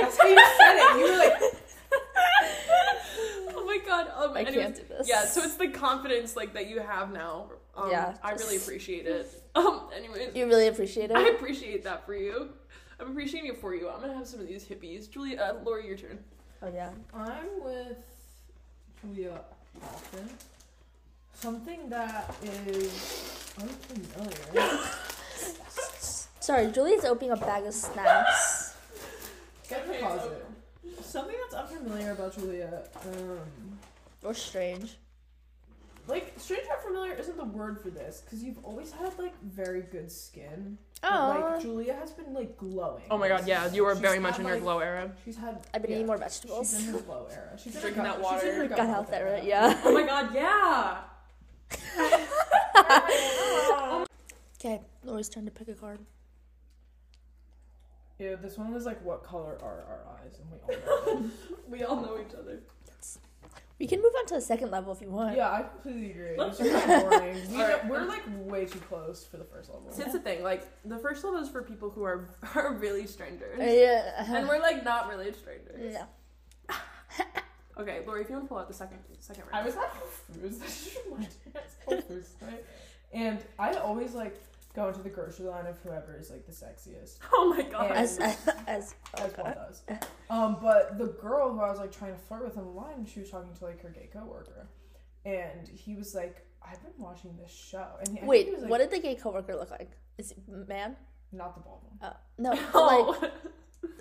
That's 0.01 0.17
how 0.17 0.27
you 0.27 0.35
said 0.57 0.75
it. 0.77 0.97
You 0.97 1.03
were 1.11 1.17
like, 1.17 1.53
oh 3.55 3.63
my 3.65 3.77
god. 3.85 4.07
Um, 4.15 4.35
I 4.35 4.41
anyways, 4.41 4.55
can't 4.55 4.75
do 4.75 4.83
this. 4.89 5.07
Yeah, 5.09 5.25
so 5.25 5.41
it's 5.43 5.55
the 5.55 5.67
confidence 5.69 6.35
like 6.35 6.53
that 6.53 6.67
you 6.69 6.79
have 6.79 7.11
now. 7.11 7.51
Um, 7.75 7.91
Yeah, 7.91 8.15
I 8.23 8.31
really 8.33 8.57
appreciate 8.57 9.05
it. 9.05 9.43
Um, 9.55 9.89
anyways, 9.95 10.35
You 10.35 10.45
really 10.45 10.67
appreciate 10.67 11.09
it. 11.09 11.17
I 11.17 11.29
appreciate 11.29 11.83
that 11.85 12.05
for 12.05 12.13
you. 12.13 12.49
I'm 12.99 13.09
appreciating 13.09 13.49
it 13.49 13.57
for 13.59 13.73
you. 13.73 13.89
I'm 13.89 13.99
gonna 14.01 14.13
have 14.13 14.27
some 14.27 14.39
of 14.39 14.47
these 14.47 14.63
hippies. 14.65 15.09
Julia, 15.09 15.39
uh, 15.41 15.63
Lori, 15.65 15.87
your 15.87 15.97
turn. 15.97 16.19
Oh 16.61 16.67
yeah. 16.71 16.91
I'm 17.11 17.63
with 17.63 17.97
Julia 19.01 19.39
Alton. 19.83 20.29
Something 21.33 21.89
that 21.89 22.35
is 22.45 23.51
unfamiliar. 23.59 24.79
Sorry, 26.47 26.71
Julie's 26.71 27.03
opening 27.03 27.31
a 27.31 27.35
bag 27.35 27.65
of 27.65 27.73
snacks. 27.73 28.73
Get 29.69 29.85
Okay, 29.85 29.99
positive. 30.01 30.45
Something 31.01 31.35
that's 31.41 31.53
unfamiliar 31.53 32.11
about 32.13 32.33
Julia. 32.37 32.83
Um, 33.05 33.77
Or 34.23 34.33
strange. 34.33 34.95
like 36.07 36.33
strange 36.37 36.63
or 36.69 36.77
familiar 36.81 37.15
isn't 37.15 37.35
the 37.35 37.43
word 37.43 37.81
for 37.81 37.89
this 37.89 38.21
because 38.23 38.41
you've 38.45 38.63
always 38.63 38.93
had 38.93 39.19
like 39.19 39.33
very 39.43 39.81
good 39.81 40.09
skin. 40.09 40.77
But, 41.01 41.11
Oh, 41.11 41.49
like 41.51 41.61
Julia 41.61 41.93
has 41.95 42.11
been 42.11 42.33
like 42.33 42.55
glowing. 42.55 43.03
Oh 43.11 43.17
my 43.17 43.27
god, 43.27 43.45
yeah, 43.45 43.69
you 43.73 43.83
were 43.83 43.91
She's 43.95 43.99
very 44.01 44.19
much 44.19 44.37
had, 44.37 44.39
in 44.43 44.45
your 44.47 44.55
like- 44.55 44.63
glow 44.63 44.79
era. 44.79 45.11
She's 45.25 45.35
had. 45.35 45.67
I've 45.73 45.81
been 45.81 45.91
yeah, 45.91 45.97
eating 45.97 46.07
more 46.07 46.17
vegetables. 46.17 46.69
She's 46.69 46.87
in 46.87 46.93
her 46.93 46.99
glow 47.01 47.27
era. 47.29 47.57
She's 47.61 47.75
in 47.75 47.81
her 47.81 47.89
Drinking 47.91 48.03
gut- 48.05 48.21
that 48.21 48.31
she's 48.35 48.43
in 48.43 48.47
water. 48.59 48.69
her 48.69 48.75
Gut 48.77 48.87
health 48.87 49.11
era, 49.11 49.41
yeah. 49.43 49.81
Oh 49.83 49.91
my 49.91 50.03
god, 50.05 50.33
yeah. 50.33 50.99
Okay, 54.59 54.81
Lori's 55.03 55.27
turn 55.27 55.43
to 55.45 55.51
pick 55.51 55.67
a 55.67 55.73
card. 55.73 55.99
Yeah, 58.19 58.35
this 58.35 58.57
one 58.57 58.73
was 58.73 58.85
like, 58.85 59.03
what 59.05 59.23
color 59.23 59.57
are 59.61 59.83
our 59.87 60.01
eyes? 60.23 60.39
And 60.39 60.49
we 60.67 60.75
all 60.75 61.05
know. 61.21 61.29
We 61.69 61.83
all 61.83 61.95
know 62.01 62.17
each 62.19 62.33
other. 62.33 62.59
We 63.79 63.85
can 63.85 64.01
move 64.01 64.11
on 64.17 64.25
to 64.27 64.33
the 64.35 64.41
second 64.41 64.71
level 64.71 64.91
if 64.91 65.01
you 65.01 65.09
want. 65.11 65.35
yeah, 65.35 65.51
I 65.51 65.61
completely 65.61 66.09
agree. 66.11 66.35
Let's- 66.35 66.59
It's 66.59 66.83
kind 66.85 67.01
boring. 67.09 67.51
We, 67.51 67.61
Alright. 67.61 67.87
We're 67.87 68.05
like 68.05 68.23
way 68.45 68.65
too 68.65 68.79
close 68.79 69.23
for 69.23 69.37
the 69.37 69.43
first 69.43 69.69
level. 69.71 69.91
So 69.91 70.01
it's 70.01 70.13
the 70.13 70.19
thing, 70.19 70.41
like 70.41 70.63
the 70.83 70.97
first 70.97 71.23
level 71.23 71.39
is 71.39 71.47
for 71.49 71.61
people 71.61 71.91
who 71.91 72.01
are 72.03 72.27
are 72.55 72.73
really 72.73 73.05
strangers, 73.05 73.59
Uh, 73.59 73.63
Yeah. 73.65 74.35
and 74.35 74.47
we're 74.47 74.59
like 74.59 74.83
not 74.83 75.09
really 75.09 75.31
strangers. 75.33 75.93
No. 75.93 76.07
Okay, 77.79 78.01
Lori, 78.07 78.21
if 78.21 78.29
you 78.29 78.33
want 78.35 78.45
to 78.45 78.49
pull 78.49 78.57
out 78.57 78.67
the 78.67 78.73
second 78.73 78.97
second 79.19 79.43
I 79.53 79.57
round. 79.57 79.65
was 79.67 79.75
at 79.75 79.83
Whole 79.89 80.07
Foods. 80.07 80.57
That 80.57 80.65
just. 80.65 80.97
I 81.05 81.11
was 81.15 81.27
at 81.53 81.65
Whole 81.85 82.01
Foods 82.01 82.29
tonight. 82.39 82.65
And 83.13 83.37
I 83.59 83.73
always 83.73 84.15
like 84.15 84.35
go 84.77 84.87
into 84.87 85.01
the 85.01 85.09
grocery 85.09 85.47
line 85.47 85.65
of 85.65 85.79
whoever 85.79 86.15
is 86.15 86.29
like 86.29 86.45
the 86.45 86.51
sexiest, 86.51 87.17
Oh 87.33 87.53
my 87.55 87.63
god. 87.63 87.91
As 87.91 88.19
as, 88.19 88.37
as 88.67 88.95
as 89.15 89.37
one 89.37 89.47
uh, 89.47 89.53
does. 89.53 89.81
Uh, 89.89 90.33
um, 90.33 90.57
but 90.61 90.99
the 90.99 91.07
girl 91.07 91.51
who 91.51 91.59
I 91.59 91.69
was 91.69 91.79
like 91.79 91.91
trying 91.91 92.13
to 92.13 92.19
flirt 92.19 92.45
with 92.45 92.57
in 92.57 92.63
the 92.63 92.69
line, 92.69 93.05
she 93.11 93.19
was 93.19 93.29
talking 93.31 93.53
to 93.55 93.65
like 93.65 93.81
her 93.81 93.89
gay 93.89 94.07
coworker, 94.13 94.69
and 95.25 95.67
he 95.67 95.95
was 95.95 96.13
like, 96.13 96.45
"I've 96.61 96.81
been 96.83 96.93
watching 96.99 97.35
this 97.37 97.51
show." 97.51 97.87
And 98.05 98.19
he, 98.19 98.25
wait, 98.25 98.45
he 98.45 98.51
was, 98.53 98.61
like, 98.61 98.69
what 98.71 98.77
did 98.77 98.91
the 98.91 98.99
gay 98.99 99.15
coworker 99.15 99.55
look 99.55 99.71
like? 99.71 99.91
Is 100.19 100.31
it 100.31 100.37
man? 100.47 100.95
Not 101.31 101.55
the 101.55 101.61
bald 101.61 101.81
one. 101.83 102.11
Uh, 102.11 102.13
oh 102.39 102.41
no. 102.41 102.51
but, 102.51 102.71
Oh. 102.73 103.17
Like 103.21 103.31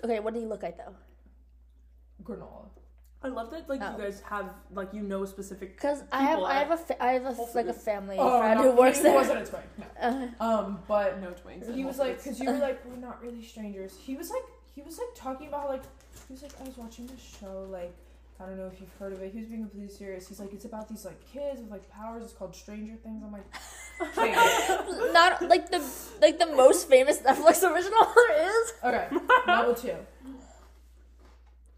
okay, 0.03 0.19
what 0.19 0.33
did 0.33 0.41
he 0.41 0.45
look 0.45 0.61
like 0.61 0.77
though? 0.77 0.95
Granola. 2.23 2.69
I 3.27 3.29
love 3.29 3.51
that 3.51 3.67
like 3.69 3.81
Oh. 3.83 3.91
you 3.97 4.03
guys 4.03 4.21
have 4.29 4.49
like 4.73 4.93
you 4.93 5.01
know 5.01 5.25
specific. 5.25 5.75
Because 5.75 6.03
I 6.11 6.21
have 6.23 6.29
People 6.37 6.45
I 6.45 6.53
have 6.59 6.71
at 6.71 6.79
a 6.79 6.83
fa- 6.83 7.03
I 7.03 7.11
have 7.13 7.25
a 7.25 7.41
like 7.55 7.67
a 7.67 7.73
family 7.73 8.15
Oh, 8.19 8.39
friend 8.39 8.59
no, 8.59 8.71
who 8.71 8.77
works 8.77 8.97
he 8.97 9.03
there. 9.03 9.13
wasn't 9.13 9.39
a 9.41 9.45
twink. 9.45 9.65
No. 9.77 9.85
Uh, 10.39 10.43
Um, 10.43 10.79
but 10.87 11.19
No 11.21 11.29
twinks. 11.31 11.73
he 11.75 11.83
was 11.85 11.97
like, 11.99 12.17
because 12.17 12.39
you 12.39 12.49
were 12.51 12.57
like, 12.57 12.83
we're 12.85 12.95
not 12.97 13.21
really 13.21 13.43
strangers. 13.43 13.95
He 14.07 14.15
was 14.15 14.29
like, 14.29 14.43
he 14.75 14.81
was 14.81 14.97
like 14.97 15.13
talking 15.15 15.47
about 15.47 15.69
like, 15.69 15.83
he 16.27 16.33
was 16.33 16.41
like, 16.43 16.53
I 16.61 16.63
was 16.63 16.77
watching 16.77 17.07
this 17.07 17.21
show, 17.39 17.67
like, 17.71 17.93
I 18.39 18.45
don't 18.45 18.57
know 18.57 18.67
if 18.67 18.79
you've 18.79 18.93
heard 18.99 19.13
of 19.13 19.21
it. 19.23 19.31
He 19.33 19.39
was 19.39 19.47
being 19.47 19.61
completely 19.61 19.89
serious. 19.93 20.27
He's 20.27 20.39
like, 20.39 20.53
it's 20.53 20.65
about 20.65 20.87
these 20.87 21.03
like 21.05 21.19
kids 21.33 21.59
with 21.61 21.71
like 21.71 21.89
powers. 21.91 22.23
It's 22.23 22.33
called 22.33 22.55
Stranger 22.55 22.95
Things. 23.03 23.23
I'm 23.25 23.31
like, 23.31 23.47
okay, 23.99 24.31
not 25.11 25.41
like 25.41 25.71
the 25.71 25.81
like 26.21 26.37
the 26.37 26.45
most 26.45 26.87
famous 26.87 27.17
Netflix 27.19 27.63
original 27.63 28.05
there 28.15 28.47
is. 28.61 28.73
okay, 28.83 29.07
level 29.47 29.73
two. 29.73 29.95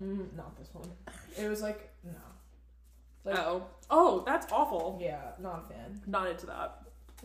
Mm, 0.04 0.34
not 0.36 0.58
this 0.58 0.70
one. 0.74 0.88
It 1.38 1.48
was 1.50 1.62
like, 1.62 1.90
no, 2.04 2.12
like, 3.26 3.38
oh 3.40 3.64
oh 3.90 4.24
that's 4.26 4.52
awful. 4.52 4.98
yeah, 5.02 5.32
not 5.40 5.66
a 5.70 5.74
fan. 5.74 6.02
Not 6.08 6.28
into 6.30 6.46
that. 6.48 6.82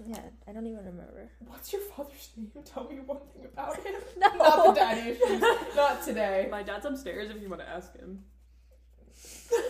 Yeah, 0.07 0.19
I 0.49 0.53
don't 0.53 0.67
even 0.67 0.79
remember. 0.85 1.31
What's 1.47 1.73
your 1.73 1.83
father's 1.83 2.31
name? 2.37 2.51
Tell 2.65 2.85
me 2.89 2.97
one 3.07 3.19
thing 3.33 3.45
about 3.53 3.77
him. 3.77 3.95
No. 4.19 4.29
Not 4.35 4.67
the 4.75 4.81
daddy 4.81 5.11
issues. 5.11 5.41
Not 5.77 6.03
today. 6.05 6.49
My 6.51 6.63
dad's 6.65 6.85
upstairs 6.85 7.31
if 7.31 7.41
you 7.41 7.49
want 7.49 7.63
to 7.63 7.69
ask 7.69 7.97
him. 7.97 8.25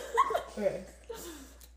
Okay. 0.57 0.83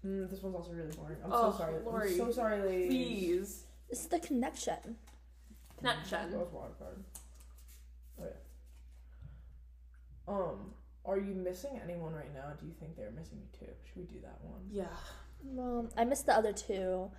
Mm, 0.06 0.30
this 0.30 0.40
one's 0.40 0.54
also 0.54 0.70
really 0.70 0.92
boring. 0.94 1.16
I'm 1.24 1.32
Oh, 1.32 1.50
so 1.50 1.58
sorry. 1.58 1.74
Lori. 1.84 2.10
I'm 2.12 2.16
so 2.16 2.30
sorry, 2.30 2.60
ladies. 2.62 2.88
Please. 2.88 3.62
This 3.90 4.00
is 4.02 4.06
the 4.06 4.20
connection. 4.20 4.96
Connection. 5.78 6.30
That 6.30 6.38
was 6.38 6.48
wild 6.52 6.78
card. 6.78 7.02
Okay. 8.20 8.36
Um, 10.28 10.72
are 11.08 11.18
you 11.18 11.34
missing 11.34 11.80
anyone 11.82 12.14
right 12.14 12.32
now? 12.34 12.52
Do 12.60 12.66
you 12.66 12.72
think 12.78 12.96
they're 12.96 13.10
missing 13.10 13.38
you 13.40 13.66
too? 13.66 13.72
Should 13.86 13.96
we 13.96 14.04
do 14.04 14.20
that 14.22 14.38
one? 14.42 14.60
Yeah. 14.70 14.84
Well, 15.42 15.88
I 15.96 16.04
missed 16.04 16.26
the 16.26 16.34
other 16.34 16.52
two. 16.52 17.10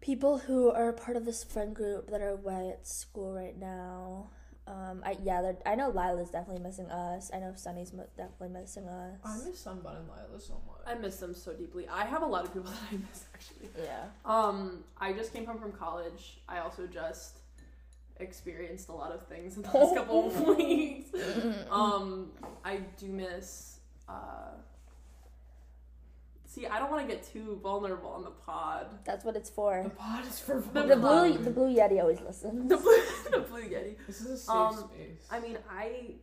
People 0.00 0.38
who 0.38 0.70
are 0.70 0.92
part 0.92 1.16
of 1.16 1.24
this 1.24 1.44
friend 1.44 1.74
group 1.74 2.10
that 2.10 2.20
are 2.20 2.30
away 2.30 2.70
at 2.70 2.86
school 2.86 3.32
right 3.32 3.56
now. 3.58 4.30
Um, 4.66 5.02
I 5.04 5.16
yeah, 5.22 5.52
I 5.66 5.74
know 5.74 5.90
Lila's 5.90 6.30
definitely 6.30 6.62
missing 6.62 6.86
us. 6.86 7.30
I 7.34 7.40
know 7.40 7.52
Sunny's 7.56 7.92
mo- 7.92 8.06
definitely 8.16 8.60
missing 8.60 8.86
us. 8.86 9.18
I 9.24 9.34
miss 9.48 9.64
Sunbun 9.64 9.96
and 9.98 10.08
Lila 10.08 10.40
so 10.40 10.54
much. 10.66 10.86
I 10.86 10.94
miss 10.94 11.16
them 11.16 11.34
so 11.34 11.52
deeply. 11.52 11.88
I 11.88 12.04
have 12.04 12.22
a 12.22 12.26
lot 12.26 12.44
of 12.44 12.52
people 12.54 12.70
that 12.70 12.78
I 12.92 12.96
miss 12.96 13.24
actually. 13.34 13.68
yeah. 13.84 14.04
Um, 14.24 14.84
I 14.98 15.12
just 15.12 15.32
came 15.32 15.46
home 15.46 15.58
from 15.58 15.72
college. 15.72 16.38
I 16.48 16.58
also 16.60 16.86
just 16.86 17.40
experienced 18.20 18.88
a 18.88 18.92
lot 18.92 19.12
of 19.12 19.26
things 19.26 19.56
in 19.56 19.62
the 19.62 19.70
last 19.70 19.94
couple 19.94 20.26
of 20.28 20.40
weeks. 20.56 21.10
Um, 21.70 22.30
I 22.64 22.76
do 22.98 23.06
miss. 23.08 23.78
Uh, 24.08 24.52
see, 26.46 26.66
I 26.66 26.78
don't 26.78 26.90
want 26.90 27.08
to 27.08 27.14
get 27.14 27.24
too 27.24 27.58
vulnerable 27.62 28.10
on 28.10 28.22
the 28.24 28.30
pod. 28.30 28.86
That's 29.04 29.24
what 29.24 29.36
it's 29.36 29.50
for. 29.50 29.82
the 29.82 29.90
pod 29.90 30.26
is 30.26 30.38
for 30.38 30.60
The 30.72 30.82
The 30.82 30.96
blue 30.96 31.38
the 31.38 31.50
blue 31.50 31.74
yeti 31.74 32.00
always 32.00 32.20
listens. 32.20 32.68
The 32.68 32.76
blue, 32.76 33.02
the 33.30 33.40
blue 33.40 33.62
yeti. 33.62 33.96
This 34.06 34.20
is 34.20 34.26
a 34.30 34.36
safe 34.38 34.50
Um, 34.50 34.76
space. 34.76 35.26
I 35.30 35.40
mean, 35.40 35.58
I, 35.70 36.14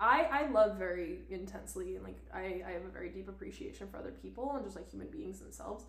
I, 0.00 0.22
I 0.32 0.50
love 0.50 0.78
very 0.78 1.20
intensely, 1.30 1.94
and 1.96 2.04
like 2.04 2.16
I, 2.34 2.62
I 2.66 2.70
have 2.72 2.84
a 2.84 2.88
very 2.92 3.10
deep 3.10 3.28
appreciation 3.28 3.86
for 3.88 3.98
other 3.98 4.10
people 4.22 4.52
and 4.56 4.64
just 4.64 4.74
like 4.76 4.90
human 4.90 5.08
beings 5.08 5.38
themselves. 5.38 5.84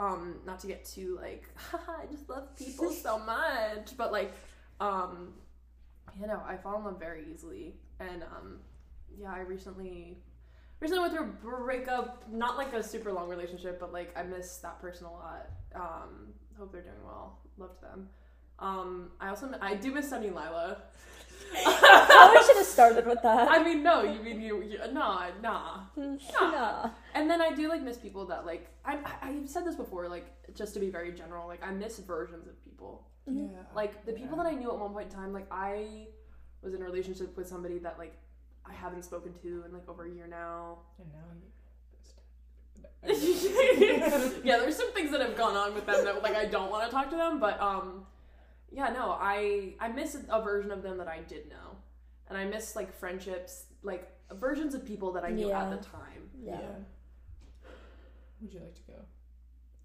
Um, 0.00 0.36
not 0.46 0.58
to 0.60 0.66
get 0.66 0.84
too 0.86 1.18
like, 1.20 1.44
Haha, 1.56 1.92
I 2.02 2.06
just 2.06 2.28
love 2.28 2.56
people 2.56 2.90
so 2.90 3.18
much, 3.26 3.96
but 3.98 4.10
like, 4.10 4.32
um, 4.80 5.34
you 6.18 6.26
know, 6.26 6.40
I 6.46 6.56
fall 6.56 6.78
in 6.78 6.84
love 6.84 6.98
very 6.98 7.24
easily, 7.32 7.74
and 8.00 8.22
um, 8.22 8.60
yeah, 9.16 9.32
I 9.32 9.40
recently. 9.40 10.18
Recently 10.80 11.00
went 11.02 11.12
through 11.12 11.54
a 11.54 11.62
breakup, 11.62 12.24
not 12.32 12.56
like 12.56 12.72
a 12.72 12.82
super 12.82 13.12
long 13.12 13.28
relationship, 13.28 13.78
but 13.78 13.92
like 13.92 14.16
I 14.16 14.22
miss 14.22 14.56
that 14.58 14.80
person 14.80 15.04
a 15.04 15.12
lot. 15.12 15.50
Um, 15.74 16.32
hope 16.58 16.72
they're 16.72 16.80
doing 16.80 17.04
well. 17.04 17.38
Loved 17.58 17.82
them. 17.82 18.08
Um, 18.58 19.10
I 19.20 19.28
also 19.28 19.52
I 19.60 19.74
do 19.74 19.92
miss 19.92 20.08
Sunny 20.08 20.28
Lila. 20.28 20.78
Probably 21.64 22.42
should 22.44 22.56
have 22.56 22.66
started 22.66 23.06
with 23.06 23.20
that. 23.22 23.50
I 23.50 23.62
mean, 23.62 23.82
no, 23.82 24.02
you 24.02 24.20
mean 24.20 24.40
you, 24.40 24.62
you 24.62 24.78
nah, 24.92 25.26
nah. 25.42 25.80
nah. 25.96 26.90
And 27.14 27.28
then 27.30 27.40
I 27.40 27.52
do 27.52 27.68
like 27.68 27.82
miss 27.82 27.96
people 27.98 28.24
that 28.26 28.46
like 28.46 28.68
I 28.84 28.94
I- 28.96 29.28
I've 29.28 29.48
said 29.48 29.64
this 29.66 29.74
before, 29.76 30.08
like 30.08 30.26
just 30.54 30.74
to 30.74 30.80
be 30.80 30.90
very 30.90 31.12
general, 31.12 31.46
like 31.48 31.64
I 31.64 31.70
miss 31.70 31.98
versions 31.98 32.46
of 32.46 32.62
people. 32.64 33.06
Yeah. 33.26 33.46
Like 33.74 34.04
the 34.06 34.12
people 34.12 34.36
Yeah. 34.36 34.44
that 34.44 34.52
I 34.52 34.54
knew 34.54 34.70
at 34.70 34.78
one 34.78 34.92
point 34.92 35.10
in 35.10 35.14
time, 35.16 35.32
like 35.32 35.46
I 35.50 36.06
was 36.62 36.74
in 36.74 36.82
a 36.82 36.84
relationship 36.84 37.36
with 37.36 37.46
somebody 37.48 37.78
that 37.78 37.98
like 37.98 38.14
I 38.66 38.72
haven't 38.72 39.04
spoken 39.04 39.32
to 39.42 39.64
in 39.66 39.72
like 39.72 39.88
over 39.88 40.04
a 40.06 40.10
year 40.10 40.26
now. 40.28 40.78
And 40.98 41.08
now 41.12 41.18
yeah, 44.44 44.58
there's 44.58 44.76
some 44.76 44.92
things 44.92 45.10
that 45.10 45.20
have 45.22 45.36
gone 45.36 45.56
on 45.56 45.74
with 45.74 45.86
them 45.86 46.04
that 46.04 46.22
like 46.22 46.36
I 46.36 46.44
don't 46.44 46.70
want 46.70 46.84
to 46.84 46.90
talk 46.90 47.08
to 47.10 47.16
them, 47.16 47.40
but 47.40 47.60
um 47.60 48.04
yeah, 48.70 48.90
no, 48.90 49.16
I 49.18 49.74
I 49.80 49.88
miss 49.88 50.16
a 50.28 50.42
version 50.42 50.70
of 50.70 50.82
them 50.82 50.98
that 50.98 51.08
I 51.08 51.20
did 51.20 51.48
know. 51.48 51.76
And 52.28 52.38
I 52.38 52.44
miss 52.44 52.76
like 52.76 52.92
friendships, 52.96 53.64
like 53.82 54.08
versions 54.34 54.74
of 54.74 54.84
people 54.86 55.12
that 55.12 55.24
I 55.24 55.30
knew 55.30 55.48
Yeah. 55.48 55.64
at 55.64 55.70
the 55.82 55.88
time. 55.88 56.30
Yeah. 56.40 56.60
Would 58.40 58.52
you 58.54 58.60
like 58.60 58.74
to 58.76 58.82
go? 58.82 58.94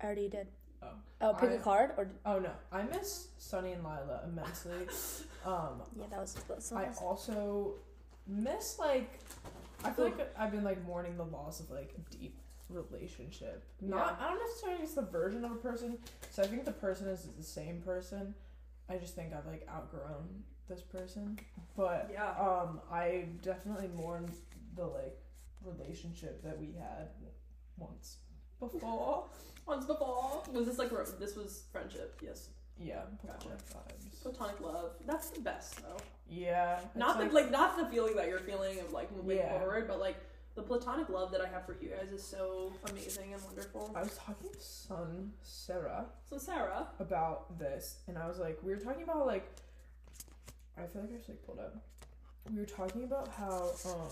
I 0.02 0.06
already 0.06 0.30
did. 0.30 0.48
Oh. 0.84 0.88
Oh, 1.22 1.34
pick 1.34 1.50
a 1.52 1.56
I- 1.56 1.58
card 1.58 1.92
or 1.98 2.08
Oh 2.26 2.40
no, 2.40 2.52
I 2.72 2.84
miss 2.84 3.30
Sunny 3.38 3.72
and 3.74 3.84
Lila 3.84 4.22
immensely. 4.28 4.78
um, 5.46 5.82
yeah, 5.98 6.06
that 6.10 6.20
was 6.20 6.36
that's 6.48 6.72
I 6.72 6.90
also 7.02 7.76
miss 8.28 8.78
like 8.80 9.20
I 9.84 9.92
feel 9.92 10.06
like 10.06 10.32
I've 10.38 10.52
been 10.52 10.64
like 10.64 10.84
mourning 10.86 11.18
the 11.18 11.26
loss 11.26 11.60
of 11.60 11.70
like 11.72 11.94
a 11.98 12.16
deep 12.16 12.38
relationship. 12.70 13.64
Not 13.82 14.20
I 14.22 14.30
don't 14.30 14.40
necessarily 14.40 14.84
it's 14.84 14.94
the 14.94 15.02
version 15.02 15.44
of 15.46 15.52
a 15.52 15.56
person. 15.56 15.98
So 16.30 16.44
I 16.44 16.48
think 16.48 16.66
the 16.66 16.72
person 16.72 17.08
is 17.08 17.28
the 17.38 17.44
same 17.44 17.82
person. 17.82 18.34
I 18.90 18.98
just 18.98 19.16
think 19.16 19.34
I've 19.34 19.46
like 19.48 19.68
outgrown 19.74 20.44
this 20.68 20.82
person. 20.82 21.38
But 21.76 22.10
Yeah. 22.12 22.32
um 22.32 22.82
I 22.92 23.28
definitely 23.42 23.88
mourn 23.96 24.32
the 24.76 24.86
like 24.86 25.18
relationship 25.64 26.44
that 26.44 26.60
we 26.60 26.74
had 26.74 27.10
once 27.78 28.18
before. 28.60 29.26
Once 29.68 29.84
before. 29.86 30.44
Was 30.54 30.68
this 30.68 30.78
like 30.78 30.92
ro- 30.92 31.04
this 31.20 31.36
was 31.36 31.64
friendship? 31.72 32.20
Yes. 32.22 32.50
yeah, 32.78 33.02
Gotcha. 33.26 33.48
platonic 33.48 33.66
vibes. 33.70 34.22
Platonic 34.22 34.62
love. 34.62 34.92
That's 35.08 35.32
the 35.32 35.42
best 35.42 35.78
though. 35.82 35.98
Yeah. 36.30 36.80
Not 36.94 37.18
the 37.18 37.26
like 37.34 37.50
not 37.50 37.76
the 37.76 37.88
feeling 37.88 38.16
that 38.16 38.28
you're 38.28 38.38
feeling 38.42 38.80
of 38.80 38.94
like 38.94 39.12
moving 39.16 39.38
Yeah. 39.38 39.58
forward, 39.58 39.88
but 39.88 40.00
like 40.00 40.18
the 40.56 40.62
platonic 40.62 41.10
love 41.10 41.32
that 41.32 41.42
I 41.42 41.48
have 41.50 41.66
for 41.66 41.76
you 41.82 41.90
guys 41.90 42.12
is 42.14 42.24
so 42.24 42.72
amazing 42.90 43.34
and 43.34 43.44
wonderful. 43.44 43.92
I 43.96 44.02
was 44.02 44.16
talking 44.18 44.50
to 44.52 44.60
son 44.60 45.32
Sarah 45.44 46.06
So 46.30 46.38
Sarah, 46.38 46.88
about 47.00 47.60
this, 47.60 47.98
and 48.08 48.18
I 48.18 48.28
was 48.28 48.40
like, 48.40 48.58
we 48.64 48.72
were 48.72 48.80
talking 48.80 49.04
about 49.04 49.28
like, 49.28 49.46
I 50.78 50.82
feel 50.88 51.02
like 51.02 51.12
I 51.14 51.18
just 51.18 51.30
like 51.30 51.46
pulled 51.46 51.60
up. 51.60 51.76
We 52.54 52.60
were 52.60 52.66
talking 52.66 53.04
about 53.04 53.28
how, 53.30 53.72
um, 53.86 54.10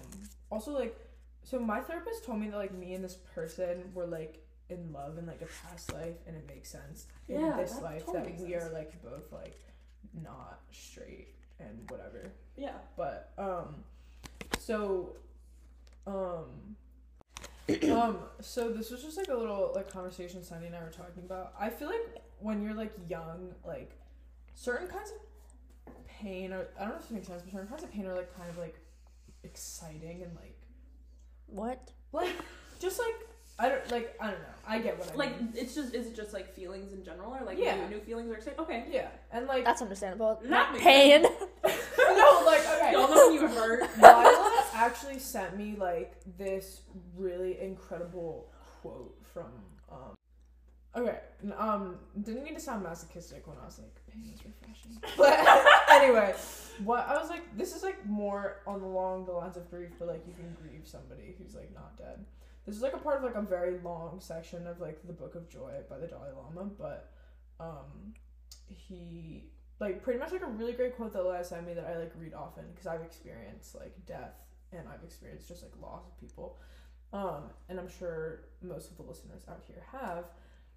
also 0.52 0.72
like, 0.72 0.98
so 1.44 1.60
my 1.60 1.80
therapist 1.82 2.26
told 2.26 2.40
me 2.40 2.50
that 2.50 2.58
like 2.58 2.74
me 2.74 2.94
and 2.94 3.04
this 3.04 3.16
person 3.36 3.92
were 3.94 4.06
like 4.08 4.40
in 4.70 4.92
love 4.92 5.18
in 5.18 5.26
like 5.26 5.42
a 5.42 5.68
past 5.68 5.94
life, 5.94 6.16
and 6.28 6.36
it 6.36 6.48
makes 6.48 6.70
sense 6.70 7.06
in 7.30 7.40
Yeah, 7.40 7.56
this 7.58 7.74
that 7.74 7.84
life 7.84 8.06
totally 8.06 8.32
that 8.34 8.42
we 8.42 8.52
sense. 8.52 8.64
are 8.66 8.70
like 8.74 9.02
both 9.04 9.32
like 9.32 9.60
not 10.24 10.60
straight 10.72 11.36
and 11.60 11.90
whatever. 11.90 12.32
yeah. 12.58 12.74
But 12.98 13.32
um 13.38 13.76
so 14.60 15.16
um 16.08 16.46
um 17.92 18.18
so 18.42 18.70
this 18.72 18.92
was 18.92 19.02
just 19.02 19.18
like 19.18 19.30
a 19.30 19.34
little 19.36 19.72
like 19.76 19.90
conversation 19.92 20.44
Sunny 20.44 20.68
and 20.68 20.76
I 20.76 20.82
were 20.82 20.90
talking 20.90 21.24
about. 21.26 21.54
I 21.60 21.70
feel 21.70 21.88
like 21.88 22.22
when 22.40 22.62
you're 22.62 22.74
like 22.74 22.94
young, 23.08 23.54
like 23.66 23.92
certain 24.56 24.88
kinds 24.88 25.12
of 25.12 25.94
pain 26.06 26.52
or 26.54 26.68
I 26.78 26.82
don't 26.84 26.90
know 26.94 27.00
if 27.00 27.10
it 27.10 27.14
makes 27.14 27.28
sense, 27.28 27.42
but 27.42 27.52
certain 27.52 27.68
kinds 27.68 27.84
of 27.84 27.92
pain 27.92 28.06
are 28.06 28.16
like 28.16 28.36
kind 28.38 28.50
of 28.50 28.58
like 28.58 28.76
exciting 29.44 30.24
and 30.24 30.34
like 30.36 30.58
what? 31.48 31.92
like 32.12 32.30
just 32.80 33.00
like 33.00 33.16
I 33.60 33.70
don't 33.70 33.92
like 33.92 34.16
I 34.20 34.28
don't 34.32 34.40
know. 34.40 34.46
I 34.68 34.80
get 34.80 34.98
what 35.00 35.12
I 35.12 35.16
Like 35.16 35.40
mean. 35.40 35.54
it's 35.56 35.74
just 35.76 35.94
is 35.94 36.08
it 36.08 36.16
just 36.16 36.34
like 36.34 36.54
feelings 36.54 36.92
in 36.92 37.04
general 37.04 37.34
or 37.34 37.46
like 37.46 37.58
Yeah. 37.60 37.76
new, 37.88 37.96
new 37.98 38.02
feelings 38.02 38.30
are 38.32 38.36
exciting? 38.36 38.60
Okay. 38.60 38.86
Yeah. 38.92 39.08
And 39.32 39.48
like 39.48 39.64
That's 39.64 39.82
understandable. 39.82 40.42
Not 40.46 40.76
pain. 40.78 41.22
no, 41.64 42.44
like 42.46 42.60
okay. 42.68 42.92
Y'all 42.92 43.10
know 43.10 43.28
when 43.30 43.34
you 43.36 43.48
hurt. 43.48 43.82
Lila 43.98 44.63
actually 44.74 45.20
sent 45.20 45.58
me 45.58 45.76
like 45.78 46.16
this 46.38 46.82
really 47.16 47.60
incredible 47.60 48.52
quote 48.82 49.16
from 49.34 49.52
um 49.92 50.16
okay 50.96 51.20
um 51.58 51.96
didn't 52.24 52.44
mean 52.44 52.54
to 52.54 52.60
sound 52.60 52.84
masochistic 52.84 53.48
when 53.48 53.58
I 53.62 53.66
was 53.66 53.80
like 53.80 53.96
pain 54.12 54.32
is 54.34 54.42
refreshing. 54.44 54.98
But 55.18 55.40
anyway 55.90 56.36
what 56.84 57.08
I 57.08 57.20
was 57.20 57.30
like 57.30 57.56
this 57.58 57.76
is 57.76 57.84
like 57.84 58.06
more 58.06 58.62
on 58.68 58.82
along 58.82 59.26
the 59.26 59.32
lines 59.32 59.58
of 59.58 59.70
grief 59.70 59.92
but 60.00 60.08
like 60.08 60.24
you 60.28 60.34
can 60.34 60.56
grieve 60.62 60.86
somebody 60.86 61.36
who's 61.38 61.56
like 61.56 61.74
not 61.74 61.98
dead. 61.98 62.26
This 62.66 62.76
is 62.76 62.82
like 62.82 62.94
a 62.94 62.98
part 62.98 63.18
of 63.18 63.24
like 63.24 63.36
a 63.36 63.42
very 63.42 63.80
long 63.80 64.20
section 64.20 64.68
of 64.68 64.80
like 64.80 65.06
the 65.06 65.14
Book 65.14 65.36
of 65.36 65.50
Joy 65.50 65.72
by 65.90 65.98
the 65.98 66.08
Dalai 66.08 66.30
Lama 66.36 66.70
but 66.78 67.12
um 67.60 68.14
he 68.68 69.46
like 69.80 70.02
pretty 70.02 70.20
much 70.20 70.32
like 70.32 70.42
a 70.42 70.48
really 70.48 70.74
great 70.74 70.96
quote 70.96 71.14
that 71.14 71.24
Lila 71.24 71.44
sent 71.44 71.68
me 71.68 71.74
that 71.74 71.86
I 71.86 71.98
like 71.98 72.14
read 72.18 72.34
often 72.34 72.66
because 72.72 72.88
I've 72.88 73.02
experienced 73.02 73.76
like 73.76 73.94
death 74.06 74.34
and 74.78 74.88
I've 74.88 75.04
experienced 75.04 75.48
just 75.48 75.64
like 75.64 75.72
loss 75.82 76.06
of 76.08 76.20
people. 76.20 76.58
Um, 77.12 77.44
and 77.70 77.80
I'm 77.80 77.90
sure 77.90 78.46
most 78.62 78.90
of 78.92 78.98
the 78.98 79.04
listeners 79.04 79.44
out 79.50 79.62
here 79.68 79.84
have. 79.92 80.26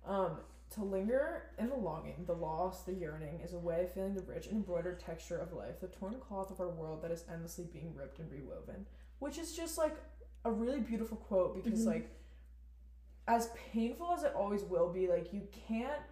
Um, 0.07 0.39
to 0.75 0.83
linger 0.85 1.45
in 1.59 1.69
the 1.69 1.77
longing, 1.77 2.25
the 2.27 2.33
loss, 2.35 2.83
the 2.83 2.93
yearning 2.93 3.41
is 3.41 3.53
a 3.55 3.59
way 3.59 3.85
of 3.85 3.93
feeling 3.93 4.15
the 4.15 4.23
rich 4.23 4.47
and 4.49 4.57
embroidered 4.57 4.99
texture 4.99 5.39
of 5.39 5.53
life, 5.53 5.81
the 5.81 5.87
torn 5.87 6.17
cloth 6.21 6.51
of 6.51 6.61
our 6.61 6.69
world 6.69 7.03
that 7.03 7.11
is 7.13 7.25
endlessly 7.33 7.67
being 7.73 7.95
ripped 7.95 8.19
and 8.19 8.29
rewoven. 8.31 8.85
Which 9.21 9.39
is 9.39 9.55
just 9.57 9.79
like 9.79 9.97
a 10.45 10.51
really 10.51 10.81
beautiful 10.81 11.17
quote 11.17 11.55
because 11.55 11.85
Mhm. 11.85 11.87
like 11.87 12.11
as 13.29 13.49
painful 13.73 14.13
as 14.13 14.23
it 14.25 14.35
always 14.35 14.63
will 14.63 14.93
be, 14.93 15.09
like 15.09 15.33
you 15.33 15.47
can't 15.69 16.03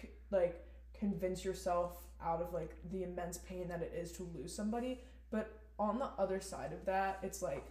c- 0.00 0.10
like 0.30 0.64
convince 0.94 1.44
yourself 1.44 2.02
out 2.20 2.42
of 2.42 2.52
like 2.52 2.76
the 2.90 3.04
immense 3.04 3.38
pain 3.38 3.68
that 3.68 3.80
it 3.82 3.92
is 3.94 4.10
to 4.12 4.24
lose 4.24 4.52
somebody 4.52 5.00
but 5.30 5.57
on 5.78 5.98
the 5.98 6.08
other 6.18 6.40
side 6.40 6.72
of 6.72 6.84
that 6.86 7.18
it's 7.22 7.42
like 7.42 7.64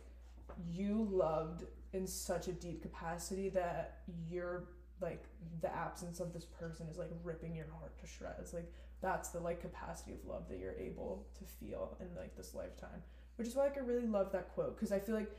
you 0.71 1.07
loved 1.11 1.63
in 1.93 2.07
such 2.07 2.47
a 2.47 2.51
deep 2.51 2.81
capacity 2.81 3.49
that 3.49 3.99
you're 4.29 4.63
like 5.01 5.23
the 5.61 5.73
absence 5.75 6.19
of 6.19 6.33
this 6.33 6.45
person 6.45 6.87
is 6.89 6.97
like 6.97 7.11
ripping 7.23 7.55
your 7.55 7.67
heart 7.79 7.97
to 7.99 8.07
shreds 8.07 8.53
like 8.53 8.71
that's 9.01 9.29
the 9.29 9.39
like 9.39 9.61
capacity 9.61 10.13
of 10.13 10.25
love 10.27 10.47
that 10.49 10.57
you're 10.59 10.73
able 10.79 11.25
to 11.37 11.43
feel 11.45 11.95
in 11.99 12.07
like 12.19 12.35
this 12.35 12.53
lifetime 12.55 13.01
which 13.35 13.47
is 13.47 13.55
why 13.55 13.63
like, 13.65 13.77
i 13.77 13.81
really 13.81 14.07
love 14.07 14.31
that 14.31 14.49
quote 14.55 14.75
because 14.75 14.91
i 14.91 14.99
feel 14.99 15.15
like 15.15 15.31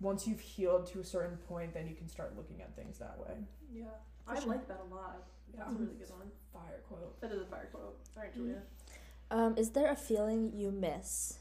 once 0.00 0.26
you've 0.28 0.40
healed 0.40 0.86
to 0.86 1.00
a 1.00 1.04
certain 1.04 1.36
point 1.48 1.72
then 1.74 1.86
you 1.88 1.94
can 1.94 2.08
start 2.08 2.36
looking 2.36 2.60
at 2.60 2.74
things 2.76 2.98
that 2.98 3.16
way 3.18 3.34
Yeah. 3.72 3.84
For 4.26 4.32
I 4.36 4.40
sure. 4.40 4.48
like 4.52 4.68
that 4.68 4.80
a 4.90 4.94
lot. 4.94 5.22
yeah 5.54 5.60
That's 5.64 5.70
a 5.70 5.78
really 5.78 5.94
good 5.94 6.10
one. 6.10 6.30
fire 6.52 6.80
quote 6.86 7.20
That 7.20 7.32
is 7.32 7.40
a 7.40 7.46
fire 7.46 7.68
quote. 7.72 7.96
All 8.16 8.22
right, 8.22 8.34
Julia. 8.34 8.60
Um, 9.30 9.56
is 9.56 9.70
there 9.70 9.90
a 9.90 9.96
feeling 9.96 10.52
you 10.54 10.70
miss? 10.70 11.38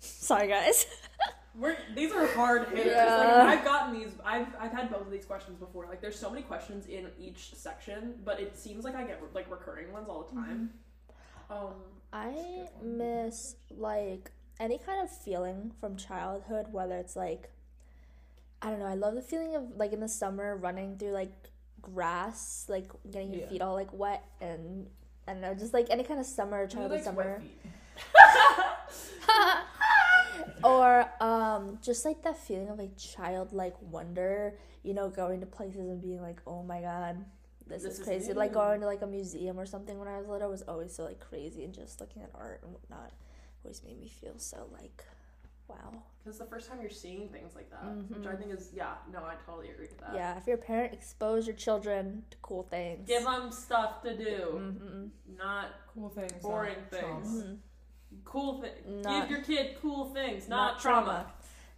Sorry, 0.00 0.48
guys. 0.48 0.86
We're, 1.58 1.76
these 1.94 2.12
are 2.12 2.26
hard 2.28 2.68
hitters. 2.68 2.92
Yeah. 2.92 3.16
Like, 3.44 3.58
I've 3.60 3.64
gotten 3.64 3.98
these. 3.98 4.10
I've 4.24 4.48
I've 4.60 4.72
had 4.72 4.90
both 4.90 5.02
of 5.06 5.10
these 5.10 5.24
questions 5.24 5.58
before. 5.58 5.86
Like, 5.88 6.02
there's 6.02 6.18
so 6.18 6.28
many 6.28 6.42
questions 6.42 6.86
in 6.86 7.08
each 7.18 7.54
section, 7.54 8.14
but 8.26 8.38
it 8.40 8.58
seems 8.58 8.84
like 8.84 8.94
I 8.94 9.04
get 9.04 9.22
like 9.34 9.50
recurring 9.50 9.90
ones 9.92 10.06
all 10.10 10.24
the 10.24 10.34
time. 10.34 10.70
Um, 11.50 11.72
I 12.12 12.66
miss 12.82 13.56
like 13.70 14.30
any 14.60 14.78
kind 14.78 15.00
of 15.02 15.10
feeling 15.10 15.72
from 15.80 15.96
childhood, 15.96 16.66
whether 16.72 16.96
it's 16.96 17.16
like 17.16 17.48
I 18.60 18.68
don't 18.70 18.78
know, 18.78 18.86
I 18.86 18.94
love 18.94 19.14
the 19.14 19.22
feeling 19.22 19.54
of 19.54 19.76
like 19.76 19.92
in 19.92 20.00
the 20.00 20.08
summer 20.08 20.56
running 20.56 20.98
through 20.98 21.12
like 21.12 21.32
grass, 21.80 22.66
like 22.68 22.90
getting 23.10 23.32
your 23.32 23.42
Yeah. 23.42 23.48
feet 23.48 23.62
all 23.62 23.74
like 23.74 23.92
wet 23.92 24.24
and 24.40 24.88
I 25.28 25.32
don't 25.32 25.40
know, 25.40 25.54
just 25.54 25.72
like 25.72 25.86
any 25.88 26.02
kind 26.04 26.20
of 26.20 26.26
summer, 26.26 26.66
childhood 26.66 27.02
summer. 27.02 27.42
wet 30.66 31.04
feet? 31.08 31.22
or 31.22 31.24
um 31.26 31.78
just 31.82 32.04
like 32.04 32.22
that 32.22 32.38
feeling 32.38 32.68
of 32.68 32.78
like 32.78 32.96
childlike 32.96 33.74
wonder, 33.82 34.58
you 34.82 34.94
know, 34.94 35.08
going 35.08 35.40
to 35.40 35.46
places 35.46 35.88
and 35.88 36.00
being 36.02 36.20
like, 36.22 36.40
"Oh 36.46 36.62
my 36.62 36.80
god, 36.80 37.24
this, 37.66 37.82
This 37.82 37.92
is 37.94 37.98
is 38.00 38.04
crazy." 38.04 38.32
new. 38.32 38.38
Like 38.38 38.52
going 38.52 38.80
to 38.80 38.86
like 38.86 39.02
a 39.02 39.06
museum 39.06 39.58
or 39.58 39.66
something 39.66 39.98
when 39.98 40.08
I 40.08 40.18
was 40.18 40.26
little 40.28 40.50
was 40.50 40.62
always 40.62 40.94
so 40.94 41.04
like 41.04 41.20
crazy 41.20 41.64
and 41.64 41.74
just 41.74 42.00
looking 42.00 42.22
at 42.22 42.30
art 42.34 42.60
and 42.62 42.72
whatnot 42.72 43.12
always 43.64 43.82
made 43.82 43.98
me 43.98 44.06
feel 44.08 44.38
so 44.38 44.68
like 44.72 45.04
wow. 45.68 45.92
because 46.22 46.38
the 46.38 46.44
first 46.44 46.68
time 46.68 46.78
you're 46.80 46.88
seeing 46.88 47.28
things 47.30 47.56
like 47.56 47.68
that, 47.70 47.82
which 48.08 48.22
Mhm. 48.22 48.32
I 48.32 48.36
think 48.36 48.52
is 48.52 48.70
yeah. 48.72 48.94
No, 49.12 49.18
I 49.24 49.34
totally 49.44 49.70
agree 49.70 49.88
with 49.88 49.98
that. 49.98 50.14
Yeah, 50.14 50.36
if 50.38 50.46
you're 50.46 50.54
a 50.54 50.58
parent, 50.58 50.92
expose 50.92 51.46
your 51.48 51.56
children 51.56 52.22
to 52.30 52.36
cool 52.42 52.62
things. 52.62 53.08
Give 53.08 53.24
them 53.24 53.50
stuff 53.50 54.02
to 54.02 54.16
do, 54.16 54.60
Mm-mm. 54.80 55.10
not 55.36 55.66
Cool 55.92 56.08
things. 56.10 56.40
Boring 56.42 56.76
not 56.78 56.90
things. 56.90 57.28
trauma. 57.42 57.56
Cool 58.24 58.60
things. 58.62 59.04
Not- 59.04 59.28
Give 59.28 59.30
your 59.38 59.44
kid 59.44 59.76
cool 59.80 60.06
things, 60.06 60.48
not, 60.48 60.74
Not 60.74 60.80
trauma. 60.80 61.04
trauma. 61.04 61.32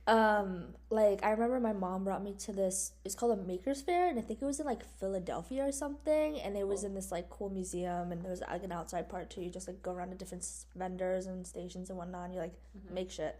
Um, 0.06 0.74
like 0.88 1.22
I 1.22 1.32
remember 1.32 1.60
my 1.60 1.74
mom 1.74 2.04
brought 2.04 2.22
me 2.22 2.32
to 2.40 2.52
this. 2.52 2.92
It's 3.04 3.14
called 3.14 3.38
a 3.38 3.42
Makers 3.42 3.82
Fair, 3.82 4.08
and 4.08 4.18
I 4.18 4.22
think 4.22 4.40
it 4.40 4.44
was 4.46 4.58
in 4.58 4.64
like 4.64 4.82
Philadelphia 4.98 5.66
or 5.68 5.72
something. 5.72 6.40
And 6.40 6.56
it 6.56 6.66
was 6.66 6.82
in 6.82 6.94
this 6.94 7.12
like 7.12 7.28
cool 7.28 7.50
museum, 7.50 8.10
and 8.10 8.22
there 8.22 8.30
was 8.30 8.40
like 8.40 8.62
an 8.64 8.72
outside 8.72 9.10
part 9.10 9.28
too. 9.28 9.42
You 9.42 9.50
just 9.50 9.68
like 9.68 9.82
go 9.82 9.92
around 9.92 10.08
to 10.10 10.14
different 10.16 10.48
vendors 10.74 11.26
and 11.26 11.46
stations 11.46 11.90
and 11.90 11.98
whatnot. 11.98 12.24
And 12.26 12.34
you 12.34 12.40
like 12.40 12.54
make 12.90 13.10
shit. 13.10 13.38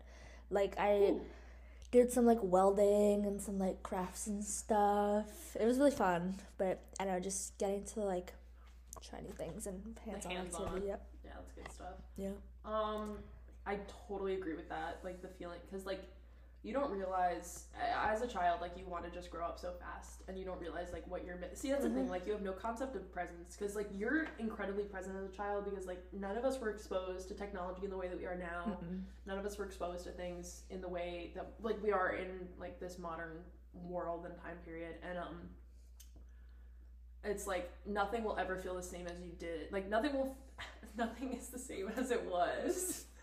Like 0.51 0.79
I 0.79 0.93
Ooh. 0.97 1.21
did 1.91 2.13
some 2.13 2.27
like 2.27 2.39
welding 2.43 3.25
and 3.25 3.41
some 3.41 3.59
like 3.59 3.83
crafts 3.83 4.27
and 4.27 4.45
stuff. 4.45 5.57
It 5.59 5.65
was 5.65 5.79
really 5.79 5.91
fun, 5.91 6.35
but 6.59 6.83
I 7.01 7.07
know, 7.07 7.19
just 7.19 7.57
getting 7.57 7.85
to 7.95 8.01
like 8.01 8.35
try 9.09 9.21
new 9.21 9.33
things 9.33 9.67
and 9.67 9.97
hands-on 10.05 10.33
hands-on. 10.33 10.63
activity. 10.67 10.89
Yep. 10.89 11.07
That's 11.57 11.69
good 11.69 11.73
stuff. 11.73 11.95
Yeah. 12.17 12.31
Um, 12.65 13.19
I 13.67 13.79
totally 14.09 14.35
agree 14.35 14.55
with 14.55 14.69
that. 14.69 15.01
Like 15.05 15.23
the 15.23 15.29
feeling, 15.29 15.59
because 15.69 15.87
like 15.87 16.03
you 16.65 16.73
don't 16.73 16.91
realize 16.91 17.67
as 18.13 18.21
a 18.21 18.27
child, 18.27 18.61
like 18.61 18.73
you 18.77 18.85
want 18.87 19.05
to 19.05 19.11
just 19.11 19.31
grow 19.31 19.45
up 19.47 19.59
so 19.61 19.73
fast, 19.81 20.23
and 20.27 20.37
you 20.39 20.45
don't 20.45 20.61
realize 20.61 20.89
like 20.93 21.07
what 21.09 21.25
you're. 21.25 21.37
mi- 21.37 21.47
See, 21.55 21.71
that's 21.71 21.85
the 21.85 21.91
thing. 21.91 22.07
Mhm. 22.07 22.11
Like 22.11 22.27
you 22.27 22.33
have 22.33 22.43
no 22.43 22.53
concept 22.53 22.97
of 22.97 23.11
presence, 23.13 23.57
because 23.57 23.77
like 23.77 23.89
you're 23.95 24.27
incredibly 24.39 24.85
present 24.85 25.17
as 25.17 25.25
a 25.33 25.37
child, 25.37 25.65
because 25.65 25.87
like 25.87 26.03
none 26.13 26.37
of 26.37 26.45
us 26.45 26.59
were 26.61 26.71
exposed 26.71 27.29
to 27.29 27.35
technology 27.35 27.85
in 27.85 27.91
the 27.91 27.97
way 27.97 28.09
that 28.09 28.19
we 28.19 28.27
are 28.27 28.37
now. 28.37 28.77
Mm-mm. 28.83 29.03
None 29.27 29.39
of 29.39 29.47
us 29.47 29.57
were 29.59 29.65
exposed 29.67 30.05
to 30.05 30.11
things 30.11 30.63
in 30.71 30.81
the 30.81 30.89
way 30.89 31.33
that 31.35 31.53
like 31.63 31.81
we 31.83 31.93
are 31.93 32.11
in 32.17 32.49
like 32.59 32.81
this 32.81 32.99
modern 32.99 33.39
world 33.75 34.25
and 34.27 34.37
time 34.37 34.57
period, 34.65 34.95
and 35.09 35.19
um. 35.19 35.37
It's 37.25 37.47
like 37.47 37.71
nothing 37.87 38.25
will 38.25 38.37
ever 38.39 38.57
feel 38.57 38.75
the 38.75 38.83
same 38.83 39.07
as 39.07 39.21
you 39.21 39.33
did. 39.39 39.73
Like 39.73 39.89
nothing 39.89 40.13
will, 40.15 40.37
nothing 40.97 41.33
is 41.33 41.49
the 41.49 41.59
same 41.59 41.91
as 41.97 42.11
it 42.11 42.25
was. 42.25 43.05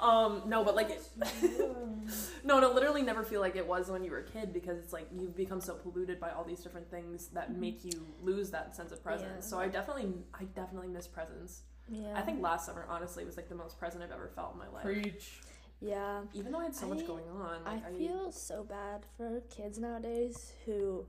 Um, 0.00 0.42
no, 0.46 0.64
but 0.64 0.74
like, 0.74 0.90
it, 0.90 1.02
no, 2.44 2.56
it'll 2.56 2.72
literally 2.72 3.02
never 3.02 3.22
feel 3.22 3.40
like 3.40 3.54
it 3.54 3.66
was 3.66 3.90
when 3.90 4.02
you 4.02 4.10
were 4.10 4.20
a 4.20 4.24
kid 4.24 4.52
because 4.52 4.78
it's 4.78 4.92
like 4.92 5.06
you've 5.14 5.36
become 5.36 5.60
so 5.60 5.74
polluted 5.74 6.18
by 6.18 6.30
all 6.30 6.42
these 6.42 6.60
different 6.60 6.90
things 6.90 7.28
that 7.28 7.54
make 7.54 7.84
you 7.84 8.06
lose 8.22 8.50
that 8.50 8.74
sense 8.74 8.92
of 8.92 9.02
presence. 9.02 9.44
Yeah. 9.44 9.50
So 9.50 9.58
I 9.58 9.68
definitely, 9.68 10.14
I 10.32 10.44
definitely 10.44 10.88
miss 10.88 11.06
presence. 11.06 11.62
Yeah. 11.90 12.14
I 12.14 12.22
think 12.22 12.40
last 12.40 12.64
summer, 12.64 12.86
honestly, 12.88 13.24
was 13.26 13.36
like 13.36 13.50
the 13.50 13.54
most 13.54 13.78
present 13.78 14.02
I've 14.02 14.10
ever 14.10 14.30
felt 14.34 14.54
in 14.54 14.58
my 14.58 14.68
life. 14.68 14.84
Preach. 14.84 15.40
Yeah. 15.80 16.20
Even 16.32 16.52
though 16.52 16.60
I 16.60 16.64
had 16.64 16.74
so 16.74 16.88
much 16.88 17.06
going 17.06 17.28
on, 17.28 17.58
I 17.66 17.74
like, 17.74 17.98
feel 17.98 18.32
so 18.32 18.64
bad 18.64 19.04
for 19.16 19.42
kids 19.50 19.78
nowadays 19.78 20.52
who, 20.64 21.04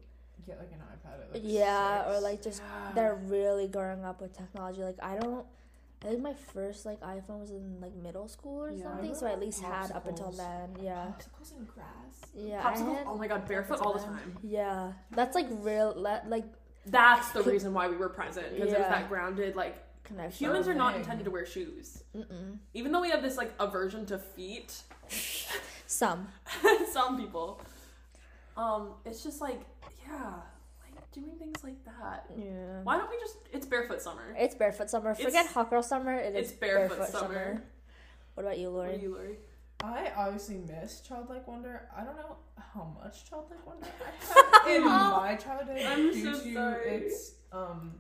Get 0.46 0.58
like 0.60 0.72
an 0.72 0.80
iPad 0.80 1.22
at 1.24 1.34
like 1.34 1.42
yeah, 1.46 2.10
or 2.12 2.20
like 2.22 2.42
just 2.42 2.62
Yeah. 2.62 2.92
they're 2.96 3.16
really 3.16 3.68
growing 3.68 4.04
up 4.04 4.22
with 4.22 4.36
technology. 4.38 4.82
Like 4.84 4.98
I 5.02 5.18
don't. 5.18 5.46
I 6.04 6.08
think 6.08 6.22
my 6.24 6.34
first 6.34 6.86
like 6.86 7.00
iPhone 7.02 7.40
was 7.42 7.52
in 7.52 7.80
like 7.80 7.94
middle 7.96 8.28
school 8.28 8.64
or 8.64 8.72
Yeah. 8.72 8.84
something, 8.84 9.12
I 9.12 9.14
so 9.14 9.26
I 9.28 9.30
at 9.30 9.36
remember 9.36 9.46
least 9.46 9.62
had 9.62 9.92
up 9.92 10.08
until 10.08 10.32
then. 10.32 10.76
Yeah, 10.82 11.12
Popsicles 11.20 11.58
in 11.58 11.66
grass. 11.66 12.32
yeah. 12.34 12.62
Popsicles. 12.64 12.98
had 12.98 13.08
Oh 13.08 13.18
my 13.18 13.28
god, 13.28 13.48
barefoot 13.48 13.80
all 13.82 13.94
the 13.94 14.00
then. 14.00 14.08
time. 14.10 14.38
Yeah, 14.42 14.94
that's 15.12 15.36
like 15.36 15.48
real. 15.50 15.94
le- 15.96 16.24
Like 16.28 16.46
That's 16.88 17.32
the 17.34 17.44
reason 17.44 17.74
why 17.76 17.88
we 17.88 17.98
were 17.98 18.10
present 18.10 18.52
because 18.56 18.74
it 18.74 18.80
was 18.80 18.88
that 18.88 19.10
grounded. 19.10 19.56
Like 19.56 19.78
connection. 20.04 20.44
humans 20.48 20.68
are 20.68 20.74
not 20.74 20.96
intended 20.96 21.26
to 21.26 21.30
wear 21.32 21.46
shoes, 21.46 22.04
Mm-mm. 22.16 22.58
even 22.74 22.92
though 22.92 23.02
we 23.02 23.12
have 23.12 23.22
this 23.22 23.38
like 23.38 23.52
aversion 23.60 24.08
to 24.08 24.18
feet. 24.18 24.82
Some. 25.86 26.30
some 26.92 27.18
people. 27.22 27.62
Um, 28.58 28.94
it's 29.06 29.24
just 29.24 29.40
like, 29.42 29.62
yeah, 30.12 30.34
like 30.84 31.12
doing 31.12 31.32
things 31.40 31.64
like 31.64 31.84
that. 31.86 32.26
Yeah. 32.38 32.82
Why 32.84 32.98
don't 32.98 33.10
we 33.10 33.18
just? 33.20 33.38
It's 33.54 33.66
barefoot 33.66 34.02
summer. 34.02 34.36
It's 34.38 34.56
barefoot 34.56 34.90
summer. 34.90 35.12
It's- 35.12 35.26
Forget 35.26 35.48
hot 35.48 35.70
girl 35.70 35.84
summer. 35.84 36.14
It 36.16 36.36
is 36.36 36.50
it's 36.50 36.60
barefoot 36.60 37.08
summer. 37.10 37.64
What 38.36 38.44
about 38.44 38.60
you, 38.60 38.72
What 38.72 38.86
Lori? 38.88 38.96
are 38.96 39.00
you, 39.00 39.14
Lori? 39.14 39.36
I 39.84 40.12
obviously 40.16 40.58
miss 40.58 41.02
childlike 41.02 41.48
wonder. 41.48 41.88
I 41.98 42.04
don't 42.04 42.16
know 42.16 42.38
how 42.74 42.96
much 43.04 43.28
childlike 43.30 43.66
wonder 43.66 43.88
I 44.00 44.70
had 44.70 44.76
in 44.78 44.84
my 44.86 45.36
childhood 45.36 45.82
I'm 45.84 46.12
due 46.14 46.24
so 46.36 46.44
to 46.44 46.54
sorry. 46.54 46.88
its 46.90 47.32
um 47.52 47.94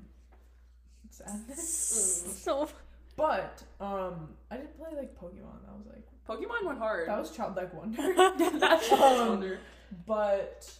sadness. 1.09 2.37
So 2.43 2.69
But 3.17 3.61
um, 3.79 4.29
I 4.49 4.57
did 4.57 4.75
play 4.77 4.89
like 4.95 5.15
Pokemon. 5.19 5.59
I 5.69 5.75
was 5.75 5.85
like 5.87 6.05
Pokemon 6.27 6.65
went 6.65 6.79
hard. 6.79 7.07
that 7.09 7.19
was 7.19 7.31
childlike 7.35 7.73
wonder. 7.73 8.13
That's 8.59 8.89
just 8.89 9.01
Um, 9.01 9.29
wonder. 9.29 9.59
but 10.05 10.71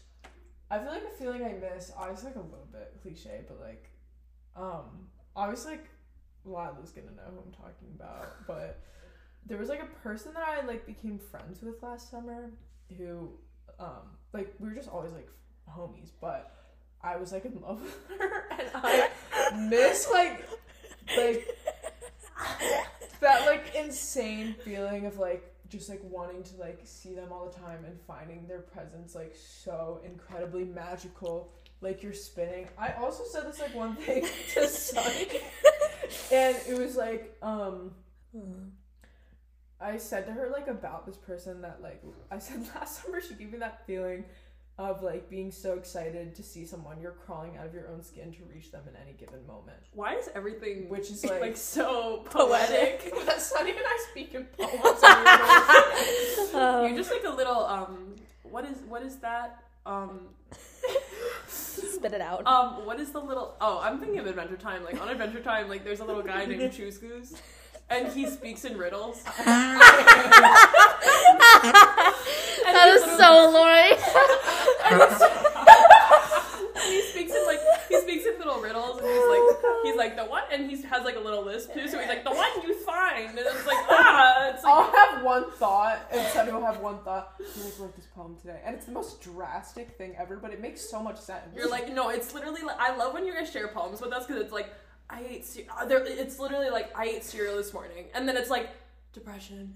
I 0.71 0.79
feel 0.79 0.87
like 0.87 1.03
a 1.03 1.17
feeling 1.17 1.43
I 1.43 1.53
miss. 1.53 1.91
Obviously, 1.97 2.27
like 2.27 2.37
a 2.37 2.39
little 2.39 2.67
bit 2.71 2.97
cliche, 3.01 3.41
but 3.47 3.59
like 3.59 3.89
um, 4.55 5.09
obviously 5.35 5.73
like 5.73 5.89
Lila's 6.45 6.91
gonna 6.91 7.11
know 7.11 7.29
who 7.29 7.39
I'm 7.45 7.51
talking 7.51 7.89
about. 7.95 8.29
But 8.47 8.79
there 9.45 9.57
was 9.57 9.67
like 9.67 9.81
a 9.81 9.99
person 9.99 10.33
that 10.33 10.43
I 10.43 10.65
like 10.65 10.85
became 10.85 11.19
friends 11.19 11.61
with 11.61 11.83
last 11.83 12.09
summer 12.09 12.51
who 12.97 13.31
um 13.79 14.15
like 14.33 14.53
we 14.59 14.69
were 14.69 14.75
just 14.75 14.87
always 14.87 15.11
like 15.11 15.29
homies, 15.69 16.11
but 16.21 16.55
I 17.01 17.17
was 17.17 17.33
like 17.33 17.43
in 17.43 17.59
love 17.59 17.81
with 18.09 18.19
her, 18.19 18.45
and 18.51 18.69
I 18.73 19.09
miss 19.69 20.09
like 20.09 20.47
like 21.17 21.45
that 23.19 23.45
like 23.45 23.75
insane 23.75 24.55
feeling 24.63 25.05
of 25.05 25.17
like 25.17 25.50
just 25.71 25.89
like 25.89 26.01
wanting 26.03 26.43
to 26.43 26.57
like 26.57 26.81
see 26.83 27.15
them 27.15 27.31
all 27.31 27.49
the 27.49 27.57
time 27.57 27.85
and 27.85 27.99
finding 28.01 28.45
their 28.47 28.59
presence 28.59 29.15
like 29.15 29.35
so 29.35 30.01
incredibly 30.05 30.65
magical 30.65 31.51
like 31.79 32.03
you're 32.03 32.13
spinning. 32.13 32.67
I 32.77 32.91
also 32.93 33.23
said 33.23 33.47
this 33.47 33.59
like 33.59 33.73
one 33.73 33.95
thing 33.95 34.27
to 34.53 34.67
sunny 34.67 35.27
and 36.31 36.55
it 36.67 36.77
was 36.77 36.95
like 36.95 37.35
um 37.41 37.91
i 39.79 39.97
said 39.97 40.25
to 40.25 40.31
her 40.31 40.49
like 40.49 40.67
about 40.67 41.05
this 41.05 41.17
person 41.17 41.61
that 41.61 41.79
like 41.81 42.01
i 42.29 42.37
said 42.39 42.59
last 42.75 43.03
summer 43.03 43.21
she 43.21 43.33
gave 43.33 43.51
me 43.51 43.57
that 43.57 43.85
feeling 43.85 44.25
of 44.89 45.03
like 45.03 45.29
being 45.29 45.51
so 45.51 45.73
excited 45.73 46.33
to 46.35 46.43
see 46.43 46.65
someone 46.65 46.99
you're 47.01 47.11
crawling 47.25 47.57
out 47.57 47.65
of 47.65 47.73
your 47.73 47.87
own 47.89 48.01
skin 48.03 48.31
to 48.31 48.39
reach 48.53 48.71
them 48.71 48.81
in 48.89 48.95
any 49.01 49.13
given 49.13 49.45
moment 49.47 49.77
Why 49.93 50.15
is 50.15 50.29
everything 50.33 50.89
which 50.89 51.09
is 51.11 51.23
like, 51.25 51.41
like 51.41 51.57
so 51.57 52.23
Poetic. 52.29 53.11
poetic? 53.13 53.39
Sunny 53.39 53.71
and 53.71 53.79
I 53.85 54.05
speak 54.11 54.33
in 54.33 54.45
poems. 54.57 55.01
every 56.53 56.59
Um, 56.59 56.85
You're 56.87 56.97
just 56.97 57.11
like 57.11 57.23
a 57.25 57.29
little 57.35 57.65
um. 57.65 58.15
What 58.43 58.65
is 58.65 58.77
what 58.87 59.01
is 59.03 59.15
that 59.17 59.63
um 59.85 60.27
spit 61.47 62.13
it 62.13 62.21
out. 62.21 62.45
um 62.45 62.85
what 62.85 62.99
is 62.99 63.11
the 63.11 63.19
little 63.19 63.55
oh 63.61 63.79
I'm 63.81 63.97
thinking 63.99 64.19
of 64.19 64.25
Adventure 64.27 64.57
Time 64.57 64.83
like 64.83 64.99
on 65.01 65.09
Adventure 65.09 65.41
Time 65.41 65.69
like 65.69 65.83
there's 65.83 65.99
a 66.01 66.05
little 66.05 66.21
guy 66.23 66.45
named 66.45 66.71
Choose 66.73 66.97
Goose 66.97 67.33
and 67.89 68.07
he 68.11 68.25
speaks 68.29 68.63
in 68.65 68.77
riddles. 68.77 69.23
And 72.63 72.75
that 72.75 72.89
he's 72.93 73.01
is 73.01 73.07
literally- 73.07 73.17
so 73.17 73.49
Lori. 73.51 73.91
he 76.87 77.01
speaks 77.03 77.33
in 77.33 77.45
like 77.45 77.59
he 77.89 77.99
speaks 78.01 78.25
in 78.25 78.37
little 78.37 78.59
riddles 78.61 78.97
and 78.99 79.07
he's 79.07 79.27
like 79.27 79.41
he's 79.83 79.95
like 79.95 80.15
the 80.15 80.25
one 80.25 80.43
and 80.51 80.69
he 80.69 80.81
has 80.83 81.03
like 81.03 81.15
a 81.15 81.19
little 81.19 81.43
lisp 81.43 81.73
too 81.73 81.87
so 81.87 81.97
he's 81.99 82.07
like 82.07 82.23
the 82.23 82.31
one 82.31 82.49
you 82.63 82.73
find 82.83 83.29
and 83.29 83.39
it's 83.39 83.65
like 83.67 83.77
ah 83.89 84.49
it's 84.49 84.63
like 84.63 84.73
I'll 84.73 84.91
have 84.91 85.23
one 85.23 85.51
thought, 85.51 85.99
and 86.11 86.25
Sunny 86.29 86.51
will 86.51 86.65
have 86.65 86.79
one 86.79 86.99
thought. 87.03 87.33
You 87.39 87.63
like 87.63 87.79
wrote 87.79 87.95
this 87.95 88.05
poem 88.15 88.35
today, 88.41 88.59
and 88.65 88.75
it's 88.75 88.85
the 88.85 88.91
most 88.91 89.21
drastic 89.21 89.91
thing 89.97 90.15
ever, 90.19 90.37
but 90.37 90.51
it 90.51 90.59
makes 90.61 90.81
so 90.89 91.01
much 91.01 91.19
sense. 91.19 91.43
you're 91.55 91.69
like 91.69 91.93
no 91.93 92.09
it's 92.09 92.33
literally 92.33 92.61
like 92.63 92.77
I 92.79 92.95
love 92.95 93.13
when 93.13 93.25
you 93.25 93.33
guys 93.33 93.51
share 93.51 93.67
poems 93.69 94.01
with 94.01 94.11
us 94.13 94.25
because 94.25 94.41
it's 94.41 94.51
like 94.53 94.73
I 95.09 95.23
ate 95.27 95.45
ce- 95.45 95.67
uh, 95.77 95.85
there 95.85 96.03
it's 96.05 96.39
literally 96.39 96.69
like 96.69 96.91
I 96.97 97.05
ate 97.05 97.23
cereal 97.23 97.57
this 97.57 97.73
morning 97.73 98.05
and 98.13 98.27
then 98.27 98.37
it's 98.37 98.49
like 98.49 98.69
depression 99.13 99.73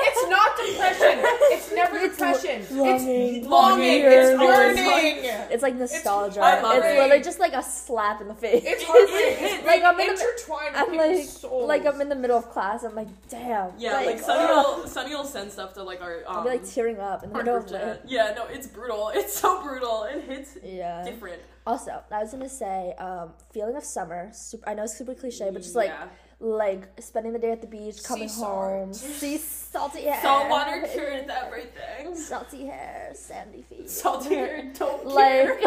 it's 0.00 0.28
not 0.30 0.56
depression. 0.56 1.18
It's 1.50 1.72
never 1.72 1.96
It's 1.96 2.16
depression. 2.16 2.76
longing. 2.78 3.34
It's 3.36 3.46
longing. 3.46 4.00
Yearning. 4.00 4.40
It's 4.40 4.80
yearning. 4.80 5.48
It's 5.50 5.62
like 5.62 5.74
nostalgia. 5.74 6.40
I 6.40 6.60
love 6.60 6.76
it's 6.76 6.86
it. 6.86 6.98
literally 6.98 7.22
just 7.22 7.40
like 7.40 7.52
a 7.52 7.62
slap 7.62 8.20
in 8.20 8.28
the 8.28 8.34
face. 8.34 8.62
It's 8.64 8.84
heartbreak. 8.84 9.38
It- 9.42 9.58
It's 9.58 9.66
like 9.66 9.82
I'm 9.82 9.98
in 10.00 10.06
the- 10.06 10.12
intertwined 10.12 10.74
with 10.74 10.82
I'm 10.90 10.96
like, 10.96 11.24
souls. 11.28 11.68
like 11.68 11.86
I'm 11.86 12.00
in 12.00 12.08
the 12.08 12.14
middle 12.14 12.38
of 12.38 12.48
class. 12.50 12.84
I'm 12.84 12.94
like, 12.94 13.08
damn. 13.28 13.72
yeah 13.78 13.94
like, 14.00 14.20
Sunny 14.20 14.44
ugh. 14.48 14.78
will 14.80 14.86
Sunny 14.86 15.14
will 15.14 15.24
send 15.24 15.50
stuff 15.52 15.74
to 15.74 15.82
like 15.82 16.00
our 16.00 16.18
um 16.26 16.36
I'll 16.38 16.42
be 16.44 16.50
like 16.50 16.68
tearing 16.68 16.98
up 16.98 17.22
in 17.24 17.30
the 17.30 17.36
middle 17.38 17.56
of 17.56 17.70
it. 17.72 18.02
yeah 18.06 18.32
no 18.36 18.46
it's 18.46 18.66
brutal 18.66 19.10
it's 19.14 19.34
so 19.34 19.62
brutal 19.62 20.04
it 20.04 20.22
hits 20.24 20.56
Yeah. 20.64 21.02
different 21.04 21.40
Also, 21.66 22.02
I 22.10 22.22
was 22.22 22.30
gonna 22.32 22.48
say, 22.48 22.94
um, 22.98 23.32
feeling 23.52 23.76
of 23.76 23.84
summer. 23.84 24.30
Super, 24.32 24.66
I 24.68 24.72
know 24.74 24.84
it's 24.84 24.96
super 24.96 25.14
cliche, 25.14 25.50
but 25.52 25.60
just 25.62 25.74
like 25.76 25.90
Yeah. 25.90 26.06
Like 26.40 26.88
spending 27.00 27.32
the 27.32 27.38
day 27.38 27.50
at 27.50 27.60
the 27.60 27.66
beach, 27.66 28.02
coming 28.04 28.28
Sea 28.28 28.40
home, 28.42 28.94
salt. 28.94 29.12
see 29.12 29.36
salty 29.38 30.02
hair, 30.02 30.20
salt 30.22 30.48
water 30.48 30.86
cures 30.92 31.28
everything 31.44 32.14
salty 32.14 32.66
hair, 32.66 33.10
sandy 33.14 33.62
feet, 33.62 33.90
salty 33.90 34.34
hair 34.36 34.70
don't 34.78 35.04
like 35.06 35.60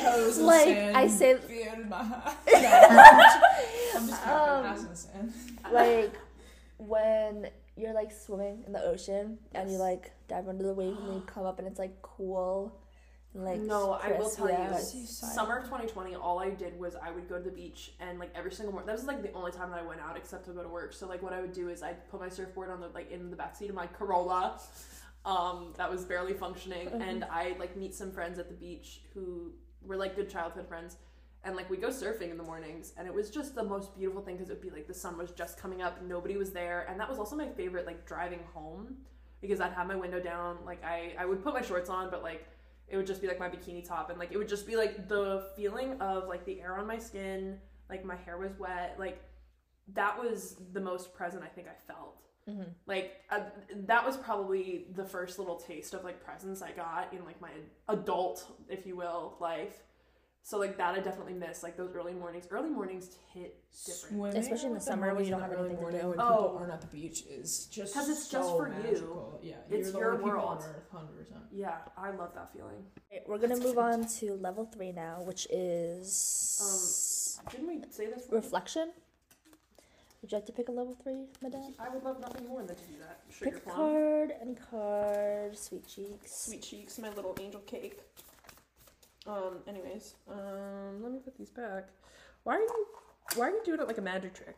toes 0.00 0.38
like, 0.38 0.64
sand, 0.66 0.96
I 0.96 1.06
say- 1.08 1.36
feet 1.36 1.66
in 1.74 1.88
my 1.88 1.98
I'm 2.46 4.06
just 4.08 4.26
Um, 4.26 4.66
ass 4.66 5.08
in 5.14 5.32
like 5.72 6.12
when 6.78 7.48
you're 7.76 7.92
like 7.94 8.12
swimming 8.12 8.62
in 8.66 8.72
the 8.72 8.82
ocean 8.84 9.38
and 9.54 9.70
you 9.70 9.78
like 9.78 10.12
dive 10.28 10.48
under 10.48 10.64
the 10.64 10.74
waves 10.74 10.98
and 11.00 11.14
you 11.14 11.20
come 11.26 11.44
up 11.44 11.58
and 11.58 11.66
it's 11.66 11.78
like 11.78 12.00
cool. 12.02 12.72
and 12.72 12.85
like 13.36 13.60
No, 13.60 13.92
I 13.92 14.12
will 14.12 14.30
tell 14.30 14.48
you, 14.48 14.56
it's 14.72 14.92
Seaside. 14.92 15.28
fine. 15.28 15.34
Summer 15.36 15.56
of 15.58 15.64
2020, 15.64 16.14
all 16.14 16.38
I 16.38 16.50
did 16.50 16.78
was 16.78 16.96
I 16.96 17.10
would 17.10 17.28
go 17.28 17.36
to 17.38 17.42
the 17.44 17.50
beach 17.50 17.92
and 18.00 18.18
like 18.18 18.30
every 18.34 18.52
single 18.52 18.72
morning. 18.72 18.86
That 18.86 18.96
was 18.96 19.04
like 19.04 19.22
the 19.22 19.32
only 19.32 19.52
time 19.52 19.70
that 19.70 19.78
I 19.80 19.86
went 19.86 20.00
out 20.00 20.16
except 20.16 20.44
to 20.46 20.52
go 20.52 20.62
to 20.62 20.68
work. 20.68 20.92
So 20.92 21.06
like 21.06 21.22
what 21.22 21.32
I 21.32 21.40
would 21.40 21.52
do 21.52 21.68
is 21.68 21.82
I'd 21.82 22.08
put 22.10 22.20
my 22.20 22.28
surfboard 22.28 22.70
on 22.70 22.80
the 22.80 22.88
like 22.88 23.10
in 23.10 23.30
the 23.30 23.36
backseat 23.36 23.68
of 23.68 23.74
my 23.74 23.86
Corolla, 23.86 24.60
um, 25.24 25.72
that 25.76 25.90
was 25.90 26.04
barely 26.04 26.32
functioning, 26.34 26.88
Mhm. 26.88 27.00
and 27.02 27.24
I 27.24 27.56
like 27.58 27.76
meet 27.76 27.94
some 27.94 28.12
friends 28.12 28.38
at 28.38 28.48
the 28.48 28.54
beach 28.54 29.02
who 29.12 29.52
were 29.84 29.96
like 29.96 30.14
good 30.16 30.30
childhood 30.30 30.68
friends, 30.68 30.96
and 31.44 31.56
like 31.56 31.68
we 31.68 31.76
go 31.76 31.88
surfing 31.88 32.30
in 32.30 32.36
the 32.36 32.44
mornings, 32.44 32.92
and 32.96 33.06
it 33.08 33.14
was 33.14 33.30
just 33.30 33.54
the 33.54 33.64
most 33.64 33.94
beautiful 33.96 34.22
thing 34.22 34.36
because 34.36 34.50
it 34.50 34.54
would 34.54 34.62
be 34.62 34.70
like 34.70 34.86
the 34.86 34.94
sun 34.94 35.18
was 35.18 35.32
just 35.32 35.58
coming 35.58 35.82
up, 35.82 36.00
nobody 36.02 36.36
was 36.36 36.52
there, 36.52 36.86
and 36.88 36.98
that 37.00 37.08
was 37.08 37.18
also 37.18 37.34
my 37.36 37.48
favorite 37.48 37.86
like 37.86 38.06
driving 38.06 38.40
home 38.54 38.96
because 39.40 39.60
I'd 39.60 39.72
have 39.72 39.86
my 39.88 39.96
window 39.96 40.20
down, 40.20 40.58
like 40.64 40.82
I 40.84 41.14
I 41.18 41.26
would 41.26 41.42
put 41.42 41.54
my 41.54 41.62
shorts 41.62 41.90
on, 41.90 42.08
but 42.10 42.22
like 42.22 42.46
it 42.88 42.96
would 42.96 43.06
just 43.06 43.20
be 43.20 43.26
like 43.28 43.38
my 43.38 43.48
bikini 43.48 43.86
top, 43.86 44.10
and 44.10 44.18
like 44.18 44.32
it 44.32 44.38
would 44.38 44.48
just 44.48 44.66
be 44.66 44.76
like 44.76 45.08
the 45.08 45.48
feeling 45.56 46.00
of 46.00 46.28
like 46.28 46.44
the 46.44 46.60
air 46.60 46.76
on 46.78 46.86
my 46.86 46.98
skin, 46.98 47.58
like 47.90 48.04
my 48.04 48.16
hair 48.16 48.38
was 48.38 48.52
wet, 48.58 48.96
like 48.98 49.22
that 49.94 50.18
was 50.18 50.56
the 50.72 50.80
most 50.80 51.14
present 51.14 51.42
I 51.44 51.48
think 51.48 51.68
I 51.68 51.92
felt 51.92 52.22
hmm 52.48 52.62
like 52.86 53.20
uh, 53.30 53.40
that 53.86 54.06
was 54.06 54.16
probably 54.16 54.86
the 54.94 55.04
first 55.04 55.38
little 55.38 55.56
taste 55.56 55.94
of 55.94 56.04
like 56.04 56.22
presence 56.24 56.62
I 56.62 56.70
got 56.70 57.12
in 57.12 57.24
like 57.24 57.40
my 57.40 57.50
adult, 57.88 58.46
if 58.68 58.86
you 58.86 58.96
will, 58.96 59.36
life. 59.40 59.82
So 60.46 60.58
like 60.58 60.76
that 60.76 60.94
I 60.94 61.00
definitely 61.00 61.32
miss 61.32 61.64
like 61.64 61.76
those 61.76 61.90
early 61.92 62.12
mornings. 62.12 62.46
Early 62.52 62.70
mornings 62.70 63.16
hit 63.34 63.58
different 63.84 64.14
Swimming 64.14 64.36
Especially 64.36 64.66
in 64.66 64.70
the 64.70 64.74
with 64.74 64.82
summer 64.84 65.12
when 65.12 65.24
you 65.24 65.30
don't 65.32 65.40
in 65.42 65.42
have 65.42 65.50
the 65.50 65.56
early 65.56 65.70
anything 65.70 65.76
to 65.78 65.82
morning 65.82 66.00
do. 66.02 66.08
When 66.10 66.20
Oh. 66.20 66.36
people 66.36 66.58
aren't 66.58 66.72
at 66.72 66.80
the 66.82 66.86
beach 66.86 67.24
is 67.28 67.66
just 67.66 67.92
'Cause 67.92 68.08
it's 68.08 68.28
just 68.28 68.48
so 68.50 68.56
for 68.56 68.68
you. 68.68 68.74
magical. 68.74 69.40
Yeah, 69.42 69.56
It's 69.68 69.72
you're 69.72 69.90
the 69.90 69.98
your 69.98 70.10
only 70.12 70.18
people 70.18 70.30
world. 70.38 70.58
on 70.62 70.62
Earth, 70.62 70.88
hundred 70.92 71.16
percent. 71.18 71.42
Yeah, 71.50 71.78
I 71.96 72.10
love 72.12 72.32
that 72.36 72.52
feeling. 72.52 72.86
Okay, 73.10 73.24
we're 73.26 73.38
gonna 73.38 73.56
move 73.56 73.76
on 73.76 74.06
to 74.06 74.34
level 74.34 74.66
three 74.66 74.92
now, 74.92 75.20
which 75.22 75.48
is 75.50 77.40
um, 77.42 77.50
Didn't 77.50 77.66
we 77.66 77.82
say 77.90 78.06
this? 78.06 78.28
reflection. 78.30 78.92
Would 80.22 80.30
you 80.30 80.38
like 80.38 80.46
to 80.46 80.52
pick 80.52 80.68
a 80.68 80.72
level 80.72 80.94
three, 81.02 81.26
madame? 81.42 81.74
I 81.80 81.88
would 81.88 82.04
love 82.04 82.20
nothing 82.20 82.46
more 82.46 82.62
than 82.62 82.76
to 82.76 82.82
do 82.84 82.98
that. 83.00 83.28
Pick 83.40 83.56
a 83.56 83.60
plum, 83.62 83.74
card, 83.76 84.34
any 84.40 84.54
card, 84.54 85.58
sweet 85.58 85.88
cheeks. 85.88 86.32
sweet 86.36 86.62
cheeks, 86.62 86.98
my 87.00 87.08
little 87.10 87.36
angel 87.40 87.60
cake. 87.62 88.00
Um. 89.26 89.58
Anyways, 89.66 90.14
um. 90.30 91.02
Let 91.02 91.12
me 91.12 91.18
put 91.24 91.36
these 91.36 91.50
back. 91.50 91.88
Why 92.44 92.56
are 92.56 92.60
you? 92.60 92.86
Why 93.34 93.48
are 93.48 93.50
you 93.50 93.60
doing 93.64 93.80
it 93.80 93.86
like 93.88 93.98
a 93.98 94.02
magic 94.02 94.34
trick? 94.34 94.56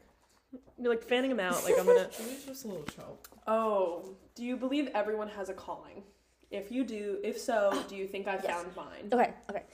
You're 0.81 0.93
like 0.93 1.03
fanning 1.03 1.31
them 1.31 1.41
out. 1.41 1.64
Like 1.64 1.79
I'm 1.79 1.87
gonna. 1.87 2.09
Julie's 2.16 2.45
just 2.45 2.64
a 2.64 2.69
little 2.69 2.85
choke. 2.85 3.29
Oh, 3.47 4.14
do 4.35 4.45
you 4.45 4.57
believe 4.57 4.89
everyone 4.95 5.29
has 5.29 5.49
a 5.49 5.55
calling? 5.55 6.03
If 6.51 6.73
you 6.73 6.85
do, 6.85 7.19
if 7.23 7.39
so, 7.39 7.85
do 7.89 7.97
you 7.97 8.07
think 8.07 8.27
I 8.27 8.35
Yes. 8.43 8.47
found 8.47 8.77
mine? 8.77 9.09
Okay, 9.12 9.33
okay. 9.51 9.64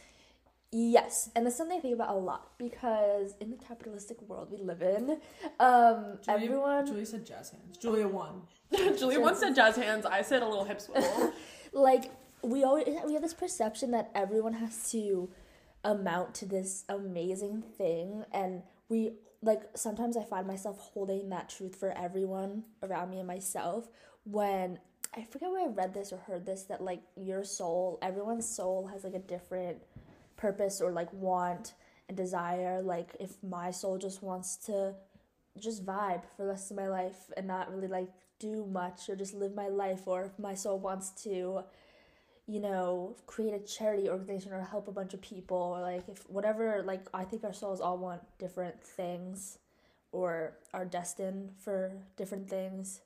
Yes, 0.76 1.30
and 1.36 1.46
that's 1.46 1.54
something 1.54 1.78
I 1.78 1.80
think 1.80 1.94
about 1.94 2.08
a 2.10 2.18
lot 2.18 2.58
because 2.58 3.34
in 3.40 3.50
the 3.52 3.56
capitalistic 3.56 4.20
world 4.22 4.50
we 4.50 4.58
live 4.58 4.82
in, 4.82 5.20
um, 5.60 6.18
Julia, 6.24 6.44
everyone 6.46 6.84
Julia 6.84 7.06
said 7.06 7.24
jazz 7.24 7.50
hands. 7.50 7.78
Julia 7.78 8.08
won. 8.08 8.42
Julia 8.76 9.20
once 9.20 9.38
said 9.38 9.54
jazz 9.54 9.76
hands. 9.76 10.04
I 10.04 10.22
said 10.22 10.42
a 10.42 10.48
little 10.48 10.64
hip 10.64 10.80
swivel. 10.80 11.32
like 11.72 12.10
we 12.44 12.64
always 12.64 12.86
we 13.06 13.12
have 13.14 13.22
this 13.22 13.34
perception 13.34 13.90
that 13.92 14.10
everyone 14.14 14.54
has 14.54 14.90
to 14.90 15.30
amount 15.84 16.34
to 16.34 16.46
this 16.46 16.84
amazing 16.88 17.62
thing 17.76 18.24
and 18.32 18.62
we 18.88 19.12
like 19.42 19.62
sometimes 19.74 20.16
i 20.16 20.22
find 20.22 20.46
myself 20.46 20.78
holding 20.78 21.28
that 21.28 21.48
truth 21.48 21.76
for 21.76 21.90
everyone 21.96 22.64
around 22.82 23.10
me 23.10 23.18
and 23.18 23.26
myself 23.26 23.88
when 24.24 24.78
i 25.14 25.22
forget 25.24 25.50
where 25.50 25.68
i 25.68 25.70
read 25.70 25.92
this 25.92 26.12
or 26.12 26.16
heard 26.16 26.46
this 26.46 26.62
that 26.62 26.82
like 26.82 27.02
your 27.16 27.44
soul 27.44 27.98
everyone's 28.00 28.48
soul 28.48 28.86
has 28.86 29.04
like 29.04 29.14
a 29.14 29.18
different 29.18 29.78
purpose 30.36 30.80
or 30.80 30.90
like 30.90 31.12
want 31.12 31.74
and 32.08 32.16
desire. 32.16 32.82
Like 32.82 33.16
if 33.20 33.42
my 33.42 33.70
soul 33.70 33.98
just 33.98 34.22
wants 34.22 34.56
to 34.66 34.94
just 35.58 35.84
vibe 35.86 36.22
for 36.36 36.42
the 36.42 36.48
rest 36.48 36.70
of 36.70 36.76
my 36.76 36.88
life 36.88 37.30
and 37.36 37.46
not 37.46 37.72
really 37.72 37.88
like 37.88 38.08
do 38.40 38.66
much 38.66 39.08
or 39.08 39.16
just 39.16 39.34
live 39.34 39.54
my 39.54 39.68
life 39.68 40.06
or 40.06 40.24
if 40.24 40.38
my 40.38 40.54
soul 40.54 40.78
wants 40.78 41.10
to 41.22 41.62
you 42.46 42.60
know 42.60 43.16
create 43.26 43.54
a 43.54 43.58
charity 43.60 44.08
organization 44.08 44.52
or 44.52 44.60
help 44.62 44.86
a 44.88 44.92
bunch 44.92 45.14
of 45.14 45.20
people 45.20 45.56
or 45.56 45.80
like 45.80 46.08
if 46.08 46.28
whatever 46.28 46.82
like 46.84 47.06
i 47.14 47.24
think 47.24 47.42
our 47.44 47.52
souls 47.52 47.80
all 47.80 47.96
want 47.98 48.20
different 48.38 48.82
things 48.82 49.58
or 50.12 50.52
are 50.74 50.84
destined 50.84 51.50
for 51.58 51.92
different 52.16 52.48
things 52.48 53.00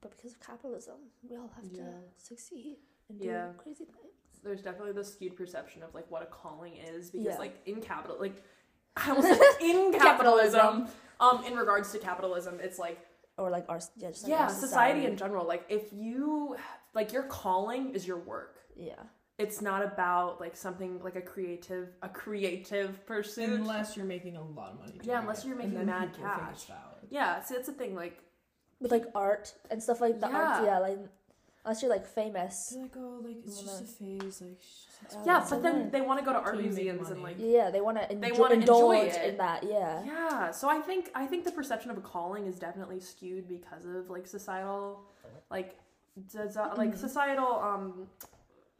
but 0.00 0.10
because 0.16 0.32
of 0.32 0.40
capitalism 0.40 0.96
we 1.28 1.36
all 1.36 1.50
have 1.54 1.64
Yeah. 1.70 1.84
to 1.84 1.92
succeed 2.16 2.76
and 3.08 3.20
do 3.20 3.28
Yeah. 3.28 3.48
crazy 3.56 3.84
things 3.84 4.40
There's 4.42 4.62
definitely 4.62 4.92
this 4.92 5.12
skewed 5.12 5.36
perception 5.36 5.82
of 5.84 5.94
like 5.94 6.10
what 6.10 6.22
a 6.22 6.26
calling 6.26 6.74
is 6.76 7.10
because 7.10 7.26
Yeah. 7.26 7.38
like 7.38 7.56
in 7.66 7.80
capital, 7.80 8.16
like 8.18 8.42
I 8.96 9.10
almost 9.10 9.28
said 9.28 9.40
in 9.60 9.92
capitalism. 9.92 10.88
Um, 11.20 11.44
in 11.44 11.54
regards 11.56 11.92
to 11.92 11.98
capitalism, 12.00 12.58
it's 12.60 12.78
like 12.80 12.98
or 13.38 13.48
like 13.48 13.64
our 13.68 13.80
yeah, 13.96 14.08
just 14.10 14.24
like 14.24 14.30
yeah, 14.30 14.42
our 14.44 14.48
society 14.50 15.06
in 15.06 15.16
general. 15.16 15.46
Like 15.46 15.64
if 15.68 15.92
you 15.92 16.56
like 16.92 17.12
your 17.12 17.22
calling 17.22 17.94
is 17.94 18.04
your 18.06 18.18
work. 18.18 18.58
Yeah 18.76 19.02
It's 19.38 19.60
not 19.62 19.82
about 19.84 20.40
like 20.40 20.56
something 20.56 21.00
like 21.02 21.16
a 21.16 21.20
creative 21.22 21.88
a 22.02 22.08
creative 22.08 23.04
pursuit. 23.06 23.50
Unless 23.60 23.96
you're 23.96 24.06
making 24.06 24.36
a 24.36 24.42
lot 24.42 24.72
of 24.72 24.78
money. 24.80 25.00
Yeah, 25.02 25.20
unless 25.20 25.44
it, 25.44 25.48
you're 25.48 25.58
and 25.58 25.72
making 25.72 25.86
then 25.86 25.86
mad 25.86 26.12
people 26.12 26.24
think 26.30 26.38
cash. 26.46 26.52
it's 26.54 26.64
valid. 26.64 27.06
yeah, 27.10 27.42
so 27.42 27.54
that's 27.54 27.66
the 27.66 27.72
thing. 27.74 27.94
Like 27.94 28.18
with 28.80 28.90
like 28.92 29.06
art 29.14 29.54
and 29.70 29.82
stuff 29.82 30.00
like 30.00 30.20
the 30.20 30.26
art 30.26 30.62
Yeah. 30.62 30.64
yeah 30.64 30.78
like 30.80 30.98
unless 31.64 31.80
you're 31.82 31.90
like 31.90 32.06
famous 32.06 32.54
They're 32.72 32.82
like, 32.82 32.96
oh, 32.96 33.20
like 33.24 33.36
it's 33.46 33.56
Well, 33.56 33.64
just 33.64 33.82
a 33.82 33.86
phase. 33.86 34.40
Like, 34.42 34.52
it's 34.52 35.16
Oh, 35.16 35.22
yeah, 35.26 35.44
but 35.50 35.62
then 35.64 35.90
they 35.90 36.00
want 36.00 36.20
to 36.20 36.24
go 36.24 36.32
to 36.32 36.38
art 36.38 36.52
Till 36.54 36.60
you 36.62 36.68
make 36.70 36.76
museums 36.84 37.10
and 37.10 37.22
like 37.22 37.36
yeah 37.38 37.70
they 37.70 37.80
want 37.80 37.96
to 38.00 38.14
They 38.14 38.30
wanna 38.32 38.54
enjoy 38.54 38.92
indulge 39.00 39.14
it. 39.16 39.30
in 39.30 39.36
that 39.38 39.64
yeah 39.64 40.04
Yeah, 40.04 40.50
so 40.52 40.68
I 40.68 40.78
think 40.80 41.10
I 41.14 41.26
think 41.26 41.44
the 41.44 41.50
perception 41.52 41.90
of 41.90 41.96
a 41.98 42.00
calling 42.00 42.46
is 42.46 42.56
definitely 42.58 43.00
skewed 43.00 43.48
because 43.48 43.84
of 43.84 44.10
like 44.10 44.26
societal, 44.28 45.00
like 45.50 45.76
does 46.32 46.56
uh, 46.56 46.74
like 46.76 46.92
Mhm. 46.94 46.98
societal 46.98 47.52
um 47.70 48.06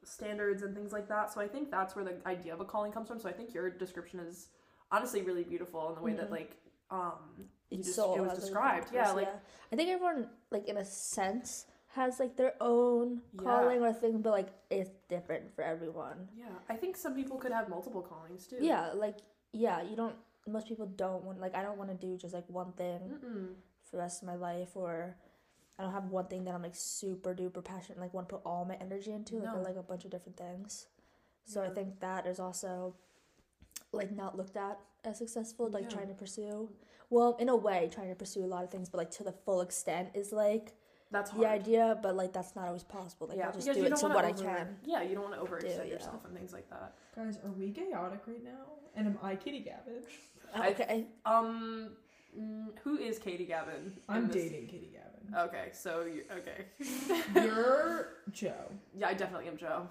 standards 0.05 0.63
and 0.63 0.75
things 0.75 0.93
like 0.93 1.09
that. 1.09 1.33
So 1.33 1.41
I 1.41 1.49
think 1.49 1.71
that's 1.71 1.95
where 1.97 2.05
the 2.05 2.17
idea 2.27 2.53
of 2.53 2.61
a 2.61 2.65
calling 2.65 2.93
comes 2.93 3.09
from. 3.09 3.19
So 3.21 3.29
I 3.29 3.33
think 3.33 3.55
your 3.55 3.71
description 3.71 4.21
is 4.21 4.49
honestly 4.91 5.23
really 5.23 5.45
beautiful 5.45 5.89
in 5.91 5.95
the 5.97 6.01
way 6.03 6.13
that 6.15 6.29
Mhm. 6.29 6.33
like 6.33 6.57
um 6.91 7.49
It's 7.71 7.87
just, 7.87 7.97
so 7.97 8.15
it 8.15 8.21
was 8.21 8.31
has, 8.33 8.39
like, 8.39 8.39
a 8.39 8.41
described. 8.41 8.93
Yeah, 8.93 9.13
like 9.13 9.29
I 9.73 9.77
think 9.77 9.89
everyone 9.91 10.29
like 10.51 10.67
in 10.69 10.77
a 10.77 10.85
sense 10.85 11.67
has 11.89 12.19
like 12.21 12.37
their 12.37 12.55
own 12.61 13.23
Yeah. 13.33 13.43
calling 13.43 13.81
or 13.83 13.93
thing, 13.93 14.21
but 14.23 14.31
like 14.31 14.51
it's 14.71 14.91
different 15.09 15.55
for 15.55 15.63
everyone. 15.63 16.29
yeah, 16.35 16.47
I 16.69 16.77
think 16.77 16.97
some 16.97 17.15
people 17.15 17.39
could 17.39 17.53
have 17.53 17.69
multiple 17.69 18.03
callings 18.03 18.47
too. 18.47 18.59
Yeah, 18.61 18.93
like 18.93 19.19
yeah, 19.53 19.83
you 19.83 19.97
don't. 19.97 20.17
Most 20.47 20.67
people 20.67 20.87
don't 20.87 21.25
want 21.25 21.41
like 21.41 21.55
I 21.55 21.63
don't 21.63 21.79
want 21.79 21.91
to 21.91 21.97
do 22.07 22.17
just 22.19 22.35
like 22.35 22.49
one 22.49 22.73
thing 22.73 23.01
Mm-mm. 23.01 23.55
for 23.85 23.93
the 23.97 23.99
rest 23.99 24.23
of 24.23 24.27
my 24.29 24.35
life, 24.35 24.77
or 24.77 25.17
I 25.79 25.83
don't 25.85 25.93
have 25.93 26.05
one 26.11 26.27
thing 26.27 26.45
that 26.45 26.55
I'm 26.55 26.63
like 26.63 26.77
super 26.77 27.35
duper 27.35 27.65
passionate 27.65 27.99
like 28.01 28.13
want 28.15 28.29
to 28.29 28.37
put 28.37 28.43
all 28.45 28.65
my 28.65 28.77
energy 28.77 29.13
into. 29.13 29.37
Like 29.37 29.49
I 29.49 29.55
No. 29.57 29.63
like 29.63 29.77
a 29.77 29.83
bunch 29.83 30.05
of 30.05 30.11
different 30.11 30.37
things. 30.37 30.87
So 31.45 31.63
I 31.63 31.71
think 31.71 32.01
that 32.01 32.27
is 32.27 32.39
also 32.39 32.95
like 33.93 34.11
not 34.13 34.37
looked 34.37 34.57
at 34.57 34.79
as 35.05 35.19
successful. 35.19 35.69
Like 35.71 35.85
Yeah. 35.85 35.89
trying 35.91 36.09
to 36.09 36.15
pursue. 36.15 36.71
Well, 37.11 37.37
in 37.41 37.49
a 37.49 37.57
way, 37.57 37.89
trying 37.93 38.09
to 38.09 38.15
pursue 38.15 38.45
a 38.45 38.47
lot 38.47 38.65
of 38.65 38.71
things, 38.71 38.89
but 38.89 38.99
like 38.99 39.11
to 39.13 39.25
the 39.25 39.33
full 39.33 39.61
extent 39.61 40.11
is 40.15 40.33
like 40.33 40.75
That's 41.11 41.31
hard. 41.31 41.43
the 41.43 41.49
idea, 41.49 41.99
but 42.03 42.17
like 42.17 42.33
that's 42.33 42.55
not 42.55 42.67
always 42.69 42.85
possible. 42.85 43.27
Like 43.27 43.39
yeah, 43.39 43.47
I'll 43.49 43.53
just 43.53 43.67
because 43.67 43.77
do 43.81 43.85
it 43.87 43.97
to 43.97 44.03
wanna 44.03 44.15
what 44.15 44.25
I 44.25 44.33
can. 44.33 44.79
Yeah, 44.85 45.03
you 45.03 45.15
don't 45.15 45.25
want 45.31 45.35
to 45.35 45.41
overextend 45.41 45.79
yeah. 45.89 45.95
yourself 45.95 46.25
and 46.25 46.35
things 46.37 46.53
like 46.53 46.69
that. 46.71 46.95
Guys, 47.17 47.39
are 47.45 47.51
we 47.51 47.71
chaotic 47.71 48.21
right 48.27 48.43
now? 48.45 48.65
And 48.95 49.07
am 49.09 49.19
I 49.23 49.37
Kitty 49.37 49.61
Gavin? 49.61 50.03
I- 50.55 50.71
Okay. 50.71 51.07
Um, 51.25 51.97
mm, 52.39 52.67
who 52.83 52.97
is 52.99 53.19
Katie 53.19 53.47
Gavin? 53.47 53.93
I'm 54.09 54.29
this- 54.29 54.37
dating 54.37 54.67
Katie 54.69 54.93
Gavin. 54.93 55.49
Okay, 55.49 55.71
so 55.73 56.03
you 56.05 56.25
okay? 56.37 56.67
You're 57.35 58.09
Joe. 58.33 58.71
Yeah, 58.95 59.09
I 59.09 59.15
definitely 59.15 59.49
am 59.49 59.57
Joe. 59.57 59.89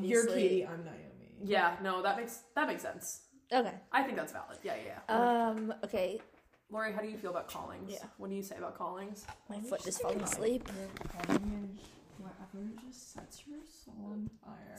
You're 0.00 0.26
Katie. 0.26 0.66
I'm 0.66 0.84
Naomi. 0.84 1.00
Yeah, 1.44 1.76
no, 1.82 2.02
that 2.02 2.16
makes 2.16 2.40
that 2.54 2.66
makes 2.66 2.82
sense. 2.82 3.20
Okay. 3.52 3.74
I 3.92 4.02
think 4.02 4.16
that's 4.16 4.32
valid. 4.32 4.58
Yeah, 4.64 4.74
yeah. 4.84 4.98
yeah. 5.08 5.48
Um. 5.48 5.74
Okay. 5.84 6.20
Lori, 6.70 6.92
how 6.92 7.00
do 7.00 7.08
you 7.08 7.16
feel 7.16 7.30
about 7.30 7.48
callings? 7.48 7.92
yeah. 7.92 7.98
What 8.16 8.28
do 8.30 8.34
you 8.34 8.42
say 8.42 8.56
about 8.56 8.76
callings? 8.76 9.24
My 9.48 9.60
foot 9.60 9.86
is 9.86 9.98
falling 9.98 10.20
asleep. 10.20 10.68
Whatever 12.18 12.70
just 12.84 13.12
sets 13.12 13.44
your 13.46 13.58
soul 13.84 13.94
on 14.10 14.30
fire. 14.44 14.76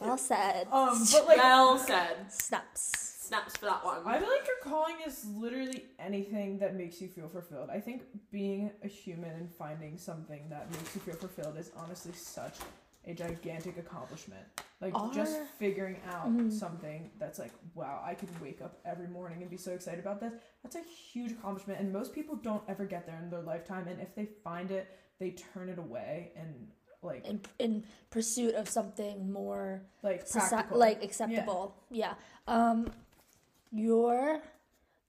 Well 0.00 0.18
said. 0.18 0.66
Um, 0.72 1.00
but 1.12 1.26
like, 1.28 1.36
well 1.38 1.78
said. 1.78 2.32
Snaps. 2.32 3.07
Snaps 3.28 3.56
for 3.58 3.66
that 3.66 3.84
one. 3.84 3.98
I 4.06 4.18
feel 4.18 4.28
like 4.30 4.46
your 4.46 4.56
calling 4.72 4.96
is 5.06 5.26
literally 5.36 5.84
anything 5.98 6.58
that 6.60 6.74
makes 6.74 6.98
you 7.02 7.08
feel 7.08 7.28
fulfilled. 7.28 7.68
I 7.70 7.78
think 7.78 8.02
being 8.30 8.70
a 8.82 8.88
human 8.88 9.30
and 9.32 9.50
finding 9.52 9.98
something 9.98 10.48
that 10.48 10.70
makes 10.70 10.94
you 10.94 11.02
feel 11.02 11.14
fulfilled 11.16 11.58
is 11.58 11.70
honestly 11.76 12.12
such 12.14 12.56
a 13.06 13.12
gigantic 13.12 13.76
accomplishment. 13.76 14.44
Like 14.80 14.94
just 15.12 15.38
figuring 15.58 15.96
out 16.10 16.28
Mhm. 16.28 16.50
something 16.52 17.10
that's 17.18 17.38
like, 17.38 17.52
wow, 17.74 18.00
I 18.02 18.14
could 18.14 18.30
wake 18.40 18.62
up 18.62 18.78
every 18.86 19.08
morning 19.08 19.42
and 19.42 19.50
be 19.50 19.56
so 19.58 19.72
excited 19.72 20.00
about 20.00 20.20
this. 20.20 20.32
That's 20.62 20.76
a 20.76 20.82
huge 20.82 21.32
accomplishment, 21.32 21.80
and 21.80 21.92
most 21.92 22.14
people 22.14 22.36
don't 22.36 22.62
ever 22.66 22.86
get 22.86 23.04
there 23.06 23.18
in 23.22 23.28
their 23.28 23.42
lifetime. 23.42 23.88
And 23.88 24.00
if 24.00 24.14
they 24.14 24.24
find 24.24 24.70
it, 24.70 24.86
they 25.18 25.32
turn 25.32 25.68
it 25.68 25.78
away 25.78 26.32
and 26.34 26.70
like 27.02 27.26
In 27.26 27.40
in 27.58 27.84
pursuit 28.10 28.54
of 28.54 28.68
something 28.68 29.30
more 29.30 29.82
like 30.02 30.24
soci- 30.26 30.48
practical. 30.48 30.78
like 30.78 31.02
acceptable. 31.04 31.76
Yeah. 31.90 32.14
Um. 32.46 32.90
Your 33.72 34.40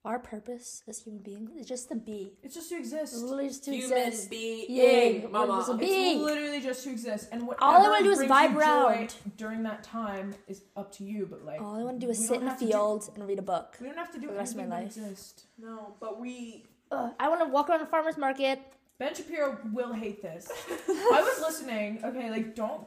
our 0.06 0.18
purpose 0.18 0.82
as 0.88 1.00
human 1.00 1.22
beings 1.22 1.52
is 1.58 1.66
just 1.68 1.90
to 1.90 1.96
be. 1.96 2.32
It's 2.42 2.56
just 2.56 2.70
to 2.70 2.78
exist. 2.78 3.14
It's 3.14 3.22
literally 3.22 3.48
just 3.50 3.66
to 3.66 3.72
Human 3.76 3.98
exist. 4.08 4.30
being, 4.30 4.66
Yeah, 4.70 5.28
mama. 5.28 5.58
just 5.58 5.70
a 5.70 5.74
It's 5.74 5.82
bee. 5.82 6.16
Literally 6.16 6.62
just 6.62 6.84
to 6.86 6.90
exist, 6.92 7.28
and 7.34 7.46
what 7.46 7.62
All 7.62 7.86
I 7.86 7.90
wanna 7.90 8.04
do 8.04 8.12
is 8.12 8.20
vibe 8.20 8.56
around. 8.56 9.14
during 9.38 9.64
that 9.64 9.84
time 9.84 10.34
is 10.48 10.64
up 10.78 10.92
to 10.94 11.04
you. 11.04 11.26
But 11.30 11.44
like, 11.46 11.60
All 11.62 11.76
I 11.76 11.84
want 11.84 12.00
to 12.00 12.06
do 12.06 12.10
is 12.10 12.26
sit 12.28 12.38
in 12.42 12.48
a 12.48 12.52
have 12.52 12.60
to 12.60 12.66
do- 12.66 12.72
field 12.72 13.10
and 13.14 13.28
read 13.28 13.40
a 13.40 13.44
book. 13.44 13.78
we 13.82 13.88
don't 13.88 13.98
have 13.98 14.12
to 14.14 14.20
do 14.20 14.28
the 14.28 14.34
rest 14.34 14.54
of 14.54 14.60
my 14.60 14.66
life. 14.68 14.86
exist. 14.88 15.44
No, 15.58 15.94
but 16.00 16.20
we. 16.20 16.66
Ugh, 16.92 17.12
I 17.20 17.28
want 17.28 17.42
to 17.42 17.48
walk 17.50 17.70
around 17.70 17.82
the 17.82 17.86
farmer's 17.86 18.18
market. 18.18 18.60
Ben 19.00 19.14
Shapiro 19.14 19.58
will 19.74 19.94
hate 19.94 20.22
this. 20.22 20.50
I 20.88 21.22
was 21.22 21.40
listening. 21.42 22.00
Okay, 22.04 22.30
like 22.32 22.56
don't 22.56 22.82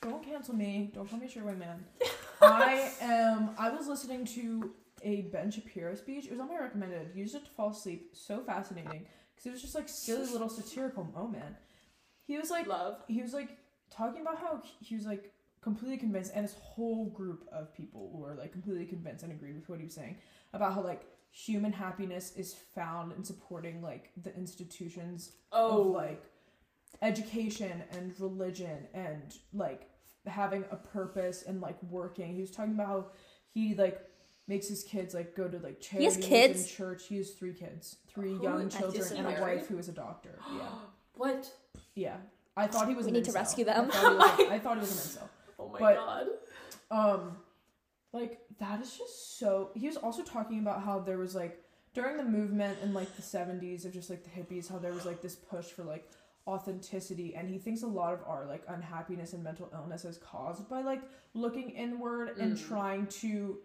don't 0.00 0.22
cancel 0.22 0.54
me. 0.54 0.90
Don't 0.94 1.08
call 1.10 1.18
me 1.18 1.26
Sherway 1.26 1.58
man. 1.58 1.84
I 2.40 2.92
am. 3.00 3.50
I 3.58 3.68
was 3.70 3.86
listening 3.88 4.24
to 4.26 4.72
a 5.02 5.22
Ben 5.32 5.50
Shapiro 5.50 5.94
speech. 5.94 6.26
It 6.26 6.30
was 6.30 6.40
on 6.40 6.48
my 6.48 6.58
recommended. 6.58 7.10
Used 7.14 7.34
it 7.34 7.44
to 7.44 7.50
fall 7.50 7.70
asleep. 7.70 8.10
So 8.14 8.40
fascinating 8.42 9.06
because 9.34 9.46
it 9.46 9.50
was 9.52 9.62
just 9.62 9.74
like 9.74 9.88
silly 9.88 10.26
little 10.30 10.48
satirical 10.48 11.04
moment. 11.04 11.56
He 12.26 12.36
was 12.38 12.50
like 12.50 12.66
Love. 12.66 13.02
he 13.08 13.20
was 13.22 13.32
like 13.34 13.58
talking 13.90 14.22
about 14.22 14.38
how 14.38 14.62
he 14.80 14.94
was 14.96 15.04
like 15.06 15.32
completely 15.60 15.96
convinced 15.98 16.32
and 16.34 16.44
this 16.44 16.56
whole 16.60 17.06
group 17.10 17.46
of 17.52 17.72
people 17.74 18.10
were 18.12 18.34
like 18.34 18.52
completely 18.52 18.84
convinced 18.86 19.22
and 19.22 19.32
agreed 19.32 19.54
with 19.54 19.68
what 19.68 19.78
he 19.78 19.84
was 19.84 19.94
saying 19.94 20.16
about 20.52 20.72
how 20.74 20.82
like 20.82 21.02
human 21.30 21.72
happiness 21.72 22.32
is 22.36 22.54
found 22.74 23.12
in 23.12 23.22
supporting 23.24 23.80
like 23.82 24.10
the 24.22 24.34
institutions 24.36 25.32
Oh, 25.52 25.80
of 25.82 25.86
like 25.94 26.24
education 27.00 27.82
and 27.92 28.12
religion 28.18 28.86
and 28.94 29.34
like 29.52 29.88
having 30.26 30.64
a 30.70 30.76
purpose 30.76 31.42
and 31.46 31.60
like 31.60 31.76
working. 31.90 32.34
He 32.34 32.40
was 32.40 32.50
talking 32.50 32.74
about 32.74 32.86
how 32.86 33.06
he 33.52 33.74
like 33.74 34.00
makes 34.48 34.68
his 34.68 34.82
kids 34.84 35.14
like 35.14 35.34
go 35.36 35.48
to 35.48 35.58
like 35.58 35.82
He 35.82 36.04
has 36.04 36.14
charities 36.16 36.26
kids? 36.28 36.60
and 36.60 36.68
church. 36.68 37.06
He 37.08 37.16
has 37.18 37.30
three 37.30 37.54
kids, 37.54 37.96
three 38.12 38.34
Who 38.34 38.42
young 38.42 38.68
children, 38.68 39.04
and 39.16 39.26
a 39.26 39.40
wife 39.40 39.66
who 39.68 39.78
is 39.78 39.88
a 39.88 39.92
doctor. 39.92 40.38
Yeah, 40.52 40.68
what? 41.14 41.50
yeah. 41.94 42.16
I 42.56 42.66
thought 42.66 42.88
he 42.88 42.94
was. 42.94 43.06
We 43.06 43.10
an 43.10 43.14
need 43.14 43.24
to 43.24 43.30
incel. 43.30 43.34
rescue 43.36 43.64
them. 43.64 43.90
I 43.92 43.96
thought 43.96 44.36
he 44.36 44.42
was, 44.44 44.52
I 44.52 44.58
thought 44.58 44.74
he 44.76 44.80
was 44.80 45.16
an. 45.16 45.22
Oh 45.58 45.68
my 45.68 45.78
But- 45.78 45.94
god. 45.96 46.26
Um, 46.90 47.36
like 48.12 48.40
that 48.58 48.80
is 48.82 48.96
just 48.96 49.38
so. 49.38 49.70
He 49.74 49.86
was 49.86 49.96
also 49.96 50.22
talking 50.22 50.58
about 50.58 50.82
how 50.82 50.98
there 50.98 51.16
was 51.18 51.34
like 51.34 51.62
during 51.94 52.16
the 52.16 52.24
movement 52.24 52.78
in 52.82 52.92
like 52.92 53.14
the 53.16 53.22
seventies 53.22 53.84
of 53.86 53.92
just 53.92 54.10
like 54.10 54.24
the 54.24 54.30
hippies, 54.30 54.68
how 54.70 54.78
there 54.78 54.92
was 54.92 55.06
like 55.06 55.22
this 55.22 55.34
push 55.34 55.66
for 55.66 55.84
like 55.84 56.10
authenticity, 56.46 57.34
and 57.34 57.48
he 57.48 57.58
thinks 57.58 57.82
a 57.82 57.86
lot 57.86 58.12
of 58.12 58.20
our 58.26 58.44
like 58.46 58.62
unhappiness 58.68 59.32
and 59.32 59.42
mental 59.42 59.70
illness 59.72 60.04
is 60.04 60.18
caused 60.18 60.68
by 60.68 60.82
like 60.82 61.00
looking 61.34 61.70
inward 61.70 62.36
and 62.38 62.56
Mm. 62.56 62.68
trying 62.68 63.06
to 63.06 63.58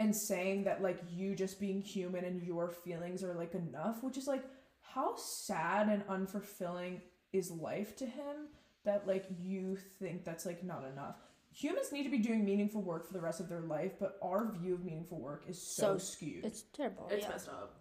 and 0.00 0.14
saying 0.14 0.64
that 0.64 0.82
like 0.82 1.00
you 1.10 1.34
just 1.34 1.60
being 1.60 1.80
human 1.80 2.24
and 2.24 2.42
your 2.42 2.70
feelings 2.70 3.22
are 3.22 3.34
like 3.34 3.54
enough, 3.54 4.02
which 4.02 4.16
is 4.16 4.26
like 4.26 4.44
how 4.80 5.14
sad 5.16 5.88
and 5.88 6.06
unfulfilling 6.06 7.00
is 7.32 7.50
life 7.50 7.96
to 7.96 8.06
him 8.06 8.48
that 8.84 9.06
like 9.06 9.26
you 9.40 9.76
think 9.98 10.24
that's 10.24 10.46
like 10.46 10.62
not 10.62 10.84
enough 10.92 11.16
humans 11.54 11.92
need 11.92 12.02
to 12.02 12.10
be 12.10 12.18
doing 12.18 12.44
meaningful 12.44 12.82
work 12.82 13.06
for 13.06 13.12
the 13.12 13.20
rest 13.20 13.40
of 13.40 13.48
their 13.48 13.60
life, 13.60 13.92
but 13.98 14.18
our 14.20 14.50
view 14.52 14.74
of 14.74 14.84
meaningful 14.84 15.20
work 15.20 15.44
is 15.48 15.60
so, 15.60 15.96
So 15.96 15.98
skewed. 15.98 16.44
It's 16.44 16.64
terrible. 16.72 17.08
It's 17.10 17.24
yeah. 17.24 17.30
messed 17.30 17.48
up. 17.48 17.76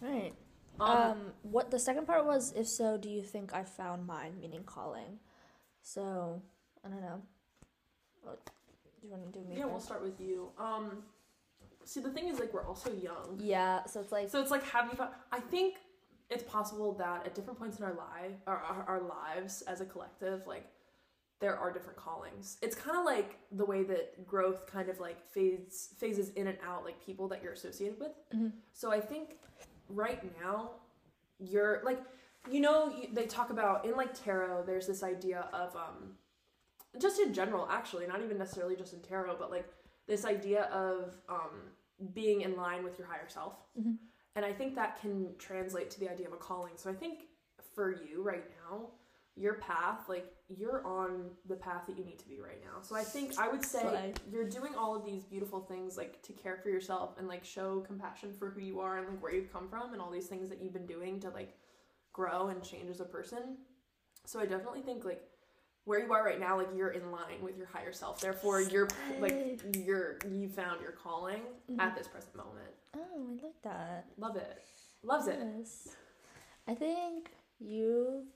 Right. 0.00 0.32
Um, 0.80 0.90
Um, 0.90 1.18
what 1.42 1.70
the 1.70 1.78
second 1.78 2.06
part 2.06 2.24
was, 2.24 2.52
if 2.56 2.66
so, 2.66 2.96
do 2.96 3.10
you 3.10 3.22
think 3.22 3.52
I 3.54 3.64
found 3.64 4.06
mine, 4.06 4.32
meaning 4.40 4.64
calling? 4.64 5.18
So, 5.82 6.40
I 6.84 6.88
don't 6.88 7.02
know. 7.02 7.20
What, 8.22 8.44
do 8.46 9.06
you 9.06 9.10
want 9.12 9.30
to 9.32 9.38
do 9.38 9.44
me? 9.46 9.58
yeah, 9.58 9.66
we'll 9.66 9.80
start 9.80 10.02
with 10.02 10.18
you. 10.18 10.48
Um, 10.58 11.02
see, 11.84 12.00
the 12.00 12.10
thing 12.10 12.28
is, 12.28 12.38
like, 12.38 12.52
we're 12.52 12.66
also 12.66 12.92
young. 12.92 13.38
Yeah, 13.42 13.84
so 13.84 14.00
it's 14.00 14.12
like, 14.12 14.30
So 14.30 14.40
it's 14.40 14.50
like, 14.50 14.64
have 14.64 14.86
you 14.90 14.96
found? 14.96 15.10
I 15.32 15.40
think 15.40 15.76
it's 16.28 16.44
possible 16.44 16.92
that 16.94 17.26
at 17.26 17.34
different 17.34 17.58
points 17.58 17.78
in 17.78 17.84
our 17.84 17.94
life, 17.94 18.36
our, 18.46 18.58
our, 18.58 18.84
our 18.88 19.00
lives 19.00 19.62
as 19.62 19.80
a 19.80 19.84
collective, 19.84 20.46
like, 20.46 20.66
there 21.40 21.56
are 21.56 21.72
different 21.72 21.98
callings. 21.98 22.58
It's 22.60 22.76
kind 22.76 22.98
of 22.98 23.04
like 23.06 23.38
the 23.50 23.64
way 23.64 23.82
that 23.84 24.26
growth 24.26 24.66
kind 24.66 24.90
of 24.90 25.00
like 25.00 25.26
fades 25.32 25.88
phases 25.98 26.28
in 26.30 26.46
and 26.46 26.58
out, 26.66 26.84
like 26.84 27.04
people 27.04 27.28
that 27.28 27.42
you're 27.42 27.54
associated 27.54 27.98
with. 27.98 28.12
Mhm. 28.34 28.52
So 28.74 28.92
I 28.92 29.00
think 29.00 29.38
right 29.88 30.22
now, 30.40 30.72
you're 31.38 31.80
like, 31.82 32.02
you 32.50 32.60
know, 32.60 32.90
you, 32.90 33.08
they 33.12 33.24
talk 33.24 33.48
about 33.48 33.86
in 33.86 33.96
like 33.96 34.12
tarot. 34.12 34.64
There's 34.66 34.86
this 34.86 35.02
idea 35.02 35.48
of 35.54 35.74
um, 35.74 36.16
just 36.98 37.18
in 37.18 37.32
general, 37.32 37.66
actually, 37.70 38.06
not 38.06 38.22
even 38.22 38.36
necessarily 38.36 38.76
just 38.76 38.92
in 38.92 39.00
tarot, 39.00 39.36
but 39.38 39.50
like 39.50 39.66
this 40.10 40.24
idea 40.24 40.64
of 40.64 41.14
um, 41.28 41.72
being 42.12 42.42
in 42.42 42.56
line 42.56 42.82
with 42.84 42.98
your 42.98 43.06
higher 43.06 43.28
self. 43.28 43.54
Mhm. 43.78 43.96
And 44.36 44.44
I 44.44 44.52
think 44.52 44.74
that 44.74 45.00
can 45.00 45.36
translate 45.38 45.90
to 45.90 46.00
the 46.00 46.08
idea 46.10 46.26
of 46.26 46.32
a 46.32 46.36
calling. 46.36 46.76
So 46.76 46.90
I 46.90 46.94
think 46.94 47.28
for 47.74 47.92
you 47.92 48.22
right 48.22 48.44
now, 48.62 48.90
your 49.36 49.54
path, 49.54 50.08
like 50.08 50.34
you're 50.48 50.84
on 50.84 51.30
the 51.46 51.54
path 51.54 51.86
that 51.86 51.96
you 51.96 52.04
need 52.04 52.18
to 52.18 52.28
be 52.28 52.40
right 52.40 52.60
now. 52.62 52.80
So 52.82 52.96
I 52.96 53.04
think 53.04 53.38
I 53.38 53.48
would 53.48 53.64
say 53.64 54.12
you're 54.30 54.48
doing 54.48 54.74
all 54.74 54.94
of 54.96 55.04
these 55.04 55.24
beautiful 55.24 55.60
things 55.60 55.96
like 55.96 56.20
to 56.22 56.32
care 56.32 56.56
for 56.56 56.68
yourself 56.68 57.16
and 57.18 57.28
like 57.28 57.44
show 57.44 57.80
compassion 57.80 58.32
for 58.32 58.50
who 58.50 58.60
you 58.60 58.80
are 58.80 58.98
and 58.98 59.08
like 59.08 59.22
where 59.22 59.32
you've 59.32 59.52
come 59.52 59.68
from 59.68 59.92
and 59.92 60.02
all 60.02 60.10
these 60.10 60.26
things 60.26 60.48
that 60.50 60.60
you've 60.60 60.72
been 60.72 60.86
doing 60.86 61.20
to 61.20 61.30
like 61.30 61.56
grow 62.12 62.48
and 62.48 62.62
change 62.62 62.90
as 62.90 63.00
a 63.00 63.04
person. 63.04 63.58
So 64.26 64.40
I 64.40 64.46
definitely 64.46 64.82
think 64.82 65.04
like 65.04 65.22
where 65.84 66.04
you 66.04 66.12
are 66.12 66.24
right 66.24 66.38
now, 66.38 66.56
like 66.56 66.68
you're 66.74 66.90
in 66.90 67.10
line 67.10 67.40
with 67.42 67.56
your 67.56 67.66
higher 67.66 67.92
self. 67.92 68.20
Therefore, 68.20 68.60
you're 68.60 68.88
like 69.20 69.60
you're 69.76 70.18
you 70.30 70.48
found 70.48 70.80
your 70.80 70.92
calling 70.92 71.40
at 71.68 71.76
mm-hmm. 71.76 71.96
this 71.96 72.08
present 72.08 72.36
moment. 72.36 72.74
oh, 72.96 73.28
I 73.28 73.44
like 73.44 73.62
that. 73.62 74.06
Love 74.18 74.36
it. 74.36 74.62
Loves 75.02 75.26
it. 75.28 75.38
I 76.68 76.74
think 76.74 77.30
you've 77.58 78.26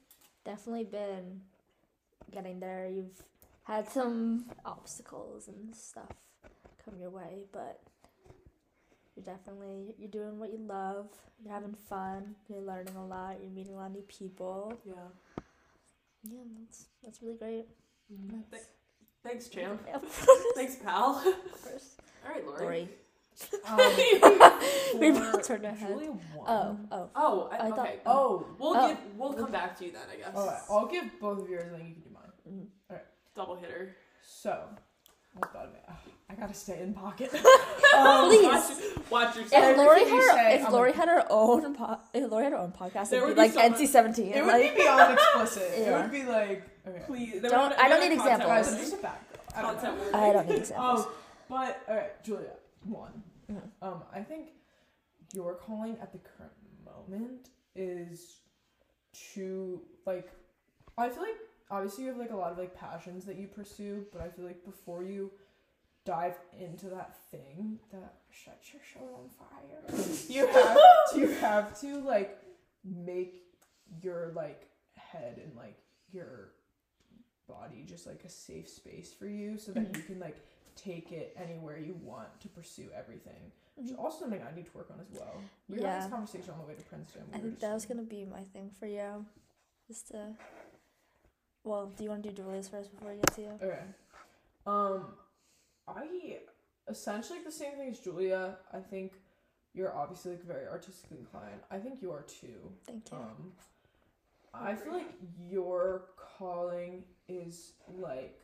definitely 0.45 0.85
been 0.85 1.41
getting 2.33 2.61
there. 2.61 2.89
You've 2.89 3.23
had 3.65 3.89
some 3.89 4.47
obstacles 4.65 5.49
and 5.49 5.75
stuff 5.75 6.13
come 6.85 6.95
your 6.99 7.11
way, 7.11 7.45
but 7.53 7.81
you're 9.17 9.25
definitely 9.25 9.95
you're 9.99 10.11
doing 10.11 10.39
what 10.39 10.51
you 10.51 10.59
love. 10.59 11.09
You're 11.43 11.53
having 11.53 11.75
fun. 11.89 12.35
You're 12.49 12.61
learning 12.61 12.97
a 12.97 13.05
lot. 13.05 13.37
You're 13.43 13.51
meeting 13.51 13.75
a 13.75 13.77
lot 13.77 13.87
of 13.87 13.93
new 13.93 14.03
people. 14.03 14.73
Yeah. 14.85 15.43
Yeah, 16.25 16.39
that's 16.61 16.87
that's 17.03 17.23
really 17.23 17.37
great. 17.37 17.67
That's, 18.51 18.67
Thanks, 19.23 19.49
champ. 19.49 19.81
Yep. 19.87 20.05
Thanks, 20.55 20.77
pal. 20.77 21.17
Of 21.27 21.63
course. 21.63 21.97
All 22.27 22.33
right, 22.33 22.47
Lori. 22.47 22.61
Lori. 22.61 22.89
Um, 23.67 25.01
We 25.01 25.11
both 25.11 25.47
turned 25.47 25.67
our 25.67 25.73
head. 25.75 25.99
Oh, 26.47 26.79
oh. 26.93 27.11
Oh, 27.17 27.49
I, 27.51 27.57
I 27.67 27.71
thought- 27.71 27.79
okay. 27.81 27.99
Oh. 28.07 28.47
We'll 28.59 28.77
Oh. 28.77 28.89
give. 28.89 28.99
We'll 29.17 29.33
come 29.33 29.51
back 29.51 29.77
to 29.79 29.87
you 29.87 29.93
then, 29.93 30.03
I 30.13 30.17
guess. 30.17 30.35
Alright, 30.37 30.61
I'll 30.71 30.87
give 30.87 31.05
both 31.21 31.41
of 31.43 31.49
yours 31.49 31.65
and 31.73 31.75
then 31.81 31.87
you 31.89 31.95
can 31.95 32.03
do 32.03 32.11
mine. 32.13 32.69
Mhm. 32.91 33.01
Double 33.35 33.57
hitter. 33.57 33.97
So, 34.23 34.63
oh 35.37 35.41
god, 35.53 35.73
man, 35.73 35.83
ugh, 35.89 35.95
I 36.37 36.41
gotta 36.41 36.55
stay 36.55 36.81
in 36.83 36.95
pocket. 36.95 37.31
Please. 37.31 37.43
Watch, 38.45 38.65
watch 39.11 39.37
your 39.37 39.45
If 39.53 39.77
Lori 39.77 40.01
had, 40.09 40.35
say, 40.35 40.55
if 40.61 40.71
Lori 40.71 40.91
like- 40.91 40.99
had 40.99 41.09
her 41.09 41.25
own, 41.31 41.75
po- 41.75 41.99
if 42.13 42.31
Lori 42.31 42.45
had 42.45 42.53
her 42.53 42.59
own 42.59 42.73
podcast, 42.73 43.13
it'd 43.13 43.23
be 43.29 43.35
be 43.35 43.41
like 43.41 43.53
so 43.53 43.61
NC 43.61 43.87
seventeen. 43.87 44.33
it 44.33 44.45
would 44.45 44.53
Like, 44.53 44.75
be 44.75 44.83
beyond 44.83 45.13
explicit. 45.15 45.73
It 45.79 45.93
would 45.93 46.11
be 46.11 46.25
like, 46.25 46.63
okay. 46.87 47.03
Please. 47.07 47.41
Don't- 47.43 47.73
I 47.79 47.89
don't 47.89 48.01
need 48.01 48.15
examples. 48.15 48.51
I'm 48.73 48.79
just 48.79 48.95
a 48.95 48.97
bad 48.97 49.19
girl. 49.33 49.41
I 49.57 49.63
don't. 49.63 50.15
I 50.15 50.33
don't 50.33 50.49
need 50.49 50.59
examples. 50.59 51.07
Um, 51.07 51.13
but 51.49 51.81
alright, 51.89 52.25
Julia, 52.25 52.51
one. 52.85 53.23
Mhm. 53.51 53.61
Um, 53.83 54.03
I 54.13 54.21
think 54.21 54.49
your 55.35 55.55
calling 55.55 55.97
at 56.03 56.13
the 56.13 56.19
current 56.19 56.53
moment 56.85 57.51
is 57.77 58.39
to 59.35 59.81
like. 60.07 60.31
I 60.97 61.09
feel 61.09 61.23
like 61.23 61.37
obviously 61.71 62.05
you 62.05 62.11
have 62.11 62.19
like 62.19 62.31
a 62.31 62.37
lot 62.37 62.51
of 62.53 62.59
like 62.59 62.75
passions 62.75 63.25
that 63.27 63.37
you 63.37 63.47
pursue, 63.47 64.07
but 64.13 64.21
I 64.23 64.29
feel 64.29 64.45
like 64.45 64.65
before 64.65 65.03
you 65.05 65.31
dive 66.05 66.37
into 66.59 66.87
that 66.87 67.17
thing 67.31 67.79
that 67.93 68.15
sets 68.31 68.73
your 68.73 68.83
soul 68.93 69.21
on 69.23 69.29
fire, 69.31 70.07
you 70.29 70.47
have 70.47 70.79
you 71.17 71.29
have 71.41 71.81
to 71.81 72.01
like 72.01 72.39
make 72.85 73.43
your 74.03 74.33
like 74.35 74.69
head 74.97 75.41
and 75.43 75.55
like 75.57 75.79
your 76.13 76.51
body 77.49 77.85
just 77.87 78.07
like 78.07 78.23
a 78.25 78.29
safe 78.29 78.69
space 78.69 79.13
for 79.13 79.27
you 79.27 79.57
so 79.59 79.73
that 79.73 79.91
Mhm. 79.93 79.97
you 79.97 80.03
can 80.03 80.19
like 80.19 80.37
take 80.77 81.13
it 81.13 81.37
anywhere 81.37 81.79
you 81.79 81.95
want 82.03 82.29
to 82.41 82.49
pursue 82.49 82.91
everything 82.95 83.53
which 83.77 83.87
is 83.87 83.93
Mhm. 83.93 83.99
also 83.99 84.21
something 84.21 84.43
i 84.43 84.51
need 84.55 84.67
to 84.67 84.77
work 84.77 84.91
on 84.91 84.99
as 85.01 85.11
well 85.11 85.41
we 85.69 85.79
Yeah. 85.81 86.01
this 86.01 86.11
conversation 86.11 86.51
on 86.51 86.59
the 86.61 86.65
way 86.67 86.75
to 86.75 86.83
princeton 86.85 87.23
we 87.31 87.39
I 87.39 87.41
think 87.41 87.61
that 87.61 87.73
was 87.73 87.87
gonna 87.87 88.03
be 88.03 88.25
my 88.25 88.45
thing 88.45 88.71
for 88.71 88.87
you, 88.87 89.27
just 89.87 90.09
to. 90.09 90.37
Well, 91.65 91.87
do 91.87 92.05
you 92.05 92.11
want 92.11 92.23
to 92.25 92.31
do 92.31 92.43
Julia's 92.43 92.69
first 92.69 92.91
before 92.95 93.13
you 93.13 93.21
get 93.21 93.35
to 93.35 93.41
you? 93.43 93.51
okay 93.63 93.83
um 94.67 95.15
i 95.89 96.39
essentially 96.89 97.39
like 97.39 97.47
the 97.47 97.53
same 97.53 97.73
thing 97.73 97.89
as 97.91 97.99
julia 97.99 98.57
i 98.73 98.79
think 98.79 99.13
you're 99.75 99.95
obviously 99.95 100.33
like 100.33 100.45
very 100.45 100.67
artistically 100.67 101.19
inclined 101.19 101.61
i 101.71 101.79
think 101.79 102.01
you 102.03 102.11
are 102.11 102.23
too 102.23 102.73
Thank 102.87 103.11
you. 103.11 103.17
Um, 103.17 103.53
I 104.53 104.75
feel 104.77 104.93
like 104.93 105.13
your 105.51 106.05
calling 106.39 107.03
is 107.29 107.73
like 107.89 108.39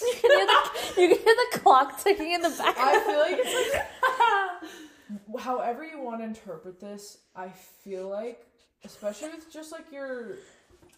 you, 0.00 0.14
can 0.20 0.30
hear 0.30 0.46
the, 0.46 1.02
You 1.02 1.08
can 1.08 1.18
hear 1.18 1.34
the 1.52 1.58
clock 1.58 2.02
ticking 2.02 2.32
in 2.32 2.40
the 2.40 2.50
back. 2.50 2.76
I 2.78 3.00
feel 3.00 3.18
like 3.18 3.38
it's 3.38 3.74
like 3.74 5.40
however 5.40 5.84
you 5.84 6.00
want 6.00 6.20
to 6.20 6.24
interpret 6.24 6.80
this, 6.80 7.18
I 7.34 7.48
feel 7.48 8.08
like 8.08 8.46
especially 8.84 9.30
with 9.30 9.52
just 9.52 9.72
like 9.72 9.92
your 9.92 10.36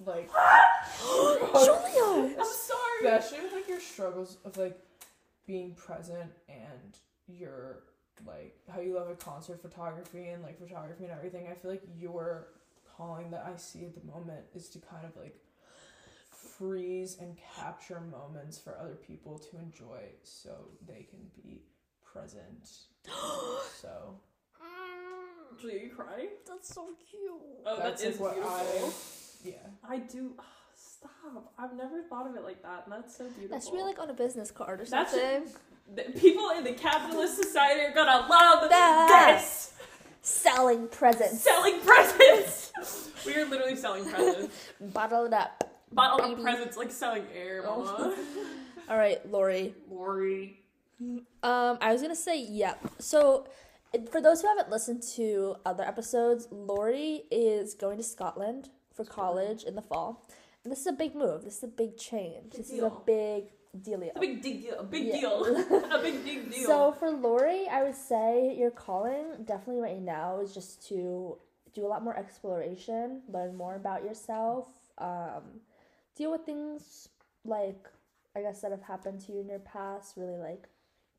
like 0.05 0.31
Julia. 1.03 2.37
I'm 2.39 2.45
sorry. 2.45 3.05
especially 3.05 3.41
with 3.45 3.53
like 3.53 3.69
your 3.69 3.81
struggles 3.81 4.39
of 4.45 4.57
like 4.57 4.79
being 5.47 5.75
present 5.75 6.31
and 6.49 6.97
your 7.27 7.85
like 8.27 8.57
how 8.73 8.81
you 8.81 8.95
love 8.95 9.09
a 9.09 9.15
concert 9.15 9.61
photography 9.61 10.29
and 10.29 10.43
like 10.43 10.59
photography 10.59 11.05
and 11.05 11.13
everything 11.13 11.47
i 11.51 11.55
feel 11.55 11.71
like 11.71 11.83
your 11.97 12.49
calling 12.97 13.31
that 13.31 13.45
i 13.53 13.57
see 13.57 13.85
at 13.85 13.95
the 13.95 14.05
moment 14.13 14.41
is 14.55 14.69
to 14.69 14.79
kind 14.79 15.05
of 15.05 15.17
like 15.17 15.37
freeze 16.31 17.17
and 17.21 17.37
capture 17.57 18.01
moments 18.01 18.59
for 18.59 18.77
other 18.79 18.97
people 19.07 19.39
to 19.39 19.57
enjoy 19.59 20.01
so 20.25 20.51
they 20.87 21.07
can 21.09 21.21
be 21.37 21.63
present 22.05 22.69
so 23.81 24.21
mm. 24.61 25.61
Julia, 25.61 25.85
you 25.85 25.91
crying? 25.91 26.29
That's 26.47 26.73
so 26.73 26.87
cute. 27.11 27.33
Oh, 27.67 27.77
That's, 27.79 28.01
that 28.01 28.09
is 28.09 28.21
like, 28.21 28.37
what 28.37 28.71
beautiful. 28.75 28.93
Yeah 29.45 29.55
I, 29.89 29.99
do. 29.99 30.33
stop. 30.75 31.53
I've 31.59 31.75
never 31.77 32.03
thought 32.09 32.29
of 32.29 32.37
it 32.37 32.43
like 32.45 32.63
that, 32.63 32.85
and 32.85 32.93
that's 32.93 33.17
so 33.17 33.25
beautiful. 33.25 33.49
That 33.59 33.65
should 33.65 33.73
be 33.75 33.83
like 33.83 33.99
on 33.99 34.11
a 34.11 34.15
business 34.15 34.51
card 34.51 34.81
or 34.81 34.85
That 34.87 35.11
something. 35.11 35.53
The 35.95 36.03
people 36.21 36.51
in 36.57 36.65
the 36.65 36.73
capitalist 36.73 37.37
society 37.43 37.81
are 37.83 37.93
gonna 37.95 38.27
love 38.29 38.69
That. 38.69 39.39
this. 39.41 39.73
Selling 40.23 40.89
presents. 40.89 41.41
Selling 41.43 41.81
presents. 41.81 42.73
we 43.27 43.35
are 43.37 43.47
literally 43.47 43.77
selling 43.77 44.05
presents. 44.05 44.55
Bottle 44.81 45.25
it 45.27 45.33
up. 45.33 45.65
Bottle 45.93 46.19
Baby. 46.19 46.35
of 46.35 46.41
presents 46.43 46.77
like 46.77 46.91
selling 46.91 47.25
air, 47.35 47.65
Oh. 47.67 47.83
mama. 47.85 48.17
All 48.91 48.99
right, 48.99 49.27
Lori. 49.31 49.75
Lori. 49.91 50.61
Um, 51.01 51.23
I 51.81 51.93
was 51.93 52.03
gonna 52.03 52.17
say 52.17 52.39
yep. 52.43 52.79
So, 52.99 53.47
it- 53.95 54.11
for 54.11 54.21
those 54.21 54.43
who 54.43 54.49
haven't 54.49 54.71
listened 54.71 55.03
to 55.15 55.57
other 55.65 55.85
episodes, 55.85 56.49
Lori 56.51 57.23
is 57.31 57.73
going 57.75 57.97
to 57.99 58.03
Scotland 58.05 58.69
for 58.99 59.05
college 59.05 59.63
in 59.63 59.77
the 59.77 59.83
fall, 59.83 60.27
and 60.65 60.73
this 60.73 60.81
is 60.81 60.89
a 60.89 60.93
big 60.93 61.15
move. 61.15 61.45
This 61.45 61.59
is 61.59 61.63
a 61.63 61.69
big 61.69 61.97
change. 61.97 62.51
Big 62.51 62.61
this 62.61 62.71
is 62.71 62.81
a 62.83 62.93
big 63.07 63.45
dealio. 63.87 64.11
A 64.17 64.21
big 64.21 64.43
dig 64.43 64.63
deal. 64.63 64.79
A 64.81 64.83
big 64.83 65.05
Yeah. 65.07 65.21
deal. 65.21 65.45
a 65.99 66.03
big 66.03 66.25
dig 66.25 66.51
deal. 66.51 66.67
So 66.67 66.93
for 66.99 67.11
Lori, 67.11 67.69
I 67.69 67.85
would 67.85 67.95
say 67.95 68.57
your 68.59 68.73
calling 68.73 69.25
definitely 69.45 69.81
right 69.83 70.03
now 70.03 70.41
is 70.41 70.53
just 70.53 70.87
to 70.89 71.39
do 71.75 71.87
a 71.87 71.89
lot 71.95 72.03
more 72.03 72.17
exploration, 72.17 73.23
learn 73.29 73.55
more 73.57 73.77
about 73.77 74.03
yourself, 74.03 74.67
um, 74.99 75.45
deal 76.17 76.33
with 76.33 76.43
things 76.43 77.09
like 77.45 77.89
I 78.35 78.43
guess 78.43 78.61
that 78.63 78.73
have 78.73 78.83
happened 78.83 79.21
to 79.27 79.33
you 79.33 79.41
in 79.41 79.49
your 79.49 79.61
past. 79.61 80.15
Really 80.17 80.39
like, 80.39 80.65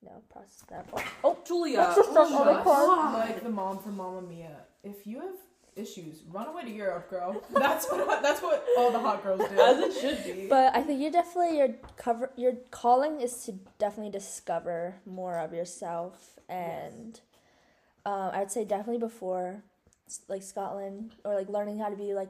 you 0.02 0.10
know, 0.10 0.22
process 0.30 0.64
that. 0.70 0.86
Oh, 0.94 1.04
oh 1.24 1.38
Julia. 1.48 1.78
Let's 1.80 1.96
just 1.96 2.12
start 2.12 2.28
oh 2.30 2.40
on 2.40 2.56
my. 2.58 2.64
God. 2.64 3.14
like 3.30 3.44
the 3.44 3.50
mom 3.50 3.80
from 3.80 3.96
Mamma 3.98 4.22
Mia. 4.22 4.58
If 4.84 5.08
you 5.08 5.20
have 5.22 5.40
issues, 5.80 6.24
run 6.30 6.48
away 6.48 6.64
to 6.64 6.70
Europe, 6.72 7.10
girl. 7.10 7.42
That's 7.54 7.86
what 7.90 8.22
that's 8.22 8.42
what 8.42 8.66
all 8.78 8.92
the 8.92 9.00
hot 9.00 9.24
girls 9.24 9.42
do. 9.50 9.60
As 9.60 9.80
it 9.80 9.94
should 10.00 10.24
be. 10.24 10.48
But 10.48 10.76
I 10.76 10.82
think 10.82 11.02
you 11.02 11.12
definitely 11.12 11.58
your 11.58 11.70
cover 11.98 12.32
your 12.36 12.54
calling 12.72 13.22
is 13.22 13.44
to 13.46 13.54
definitely 13.78 14.12
discover 14.12 14.96
more 15.06 15.38
of 15.40 15.54
yourself 15.54 16.40
and 16.50 17.20
um, 18.06 18.32
I'd 18.34 18.52
say 18.52 18.66
definitely 18.66 19.00
before 19.00 19.64
like 20.28 20.44
Scotland 20.44 21.16
or 21.24 21.36
like 21.36 21.50
learning 21.50 21.80
how 21.80 21.90
to 21.90 21.96
be 21.96 22.14
like 22.14 22.30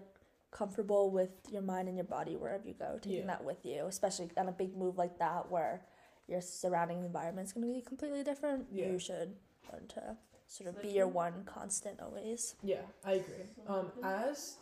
comfortable 0.52 1.12
with 1.12 1.30
your 1.52 1.62
mind 1.62 1.88
and 1.88 1.95
your 1.97 2.06
body 2.06 2.36
wherever 2.36 2.68
you 2.68 2.74
go, 2.74 2.97
taking 3.02 3.20
Yeah. 3.20 3.28
that 3.28 3.43
with 3.43 3.66
you, 3.66 3.86
especially 3.86 4.30
on 4.36 4.50
a 4.50 4.52
big 4.52 4.76
move 4.76 4.97
like 4.97 5.20
that 5.20 5.50
where 5.52 5.82
your 6.28 6.41
surrounding 6.41 7.00
environment 7.06 7.47
is 7.47 7.54
going 7.54 7.68
to 7.68 7.74
be 7.74 7.82
completely 7.82 8.24
different. 8.24 8.66
Yeah. 8.72 8.88
You 8.88 9.00
should 9.00 9.36
learn 9.72 9.88
to 9.89 10.18
sort 10.50 10.70
of 10.70 10.82
be 10.82 10.89
your 10.89 11.08
one 11.08 11.43
constant 11.45 12.02
always. 12.02 12.56
Yeah, 12.62 12.82
I 13.06 13.14
agree. 13.14 13.45
Um, 13.68 13.91
as 14.04 14.58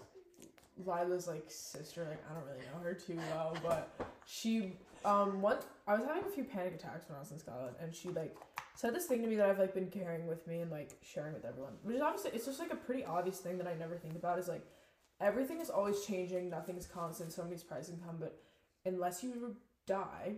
Lila's 0.85 1.27
like 1.27 1.45
sister, 1.47 2.05
like 2.07 2.23
I 2.29 2.33
don't 2.35 2.45
really 2.45 2.65
know 2.73 2.83
her 2.83 2.93
too 2.93 3.17
well, 3.31 3.57
but 3.63 3.89
she 4.25 4.73
um 5.05 5.41
one 5.41 5.57
I 5.87 5.95
was 5.95 6.05
having 6.05 6.23
a 6.23 6.29
few 6.29 6.43
panic 6.43 6.75
attacks 6.75 7.07
when 7.07 7.15
I 7.15 7.19
was 7.19 7.31
in 7.31 7.39
Scotland, 7.39 7.75
and 7.81 7.95
she 7.95 8.09
like 8.09 8.35
said 8.75 8.93
this 8.93 9.05
thing 9.05 9.21
to 9.23 9.27
me 9.27 9.37
that 9.37 9.49
I've 9.49 9.59
like 9.59 9.73
been 9.73 9.89
carrying 9.89 10.27
with 10.27 10.45
me 10.45 10.59
and 10.59 10.69
like 10.69 10.91
sharing 11.01 11.33
with 11.33 11.45
everyone, 11.45 11.73
which 11.83 11.95
is 11.95 12.01
obviously 12.01 12.31
it's 12.33 12.45
just 12.45 12.59
like 12.59 12.71
a 12.71 12.75
pretty 12.75 13.05
obvious 13.05 13.39
thing 13.39 13.57
that 13.57 13.67
I 13.67 13.73
never 13.73 13.95
think 13.95 14.15
about 14.15 14.37
is 14.37 14.47
like 14.47 14.65
everything 15.21 15.61
is 15.61 15.69
always 15.69 16.05
changing, 16.05 16.49
nothing's 16.49 16.85
constant, 16.85 17.31
somebody's 17.31 17.63
price 17.63 17.87
can 17.87 17.97
come, 17.97 18.17
but 18.19 18.39
unless 18.85 19.23
you 19.23 19.55
die 19.87 20.35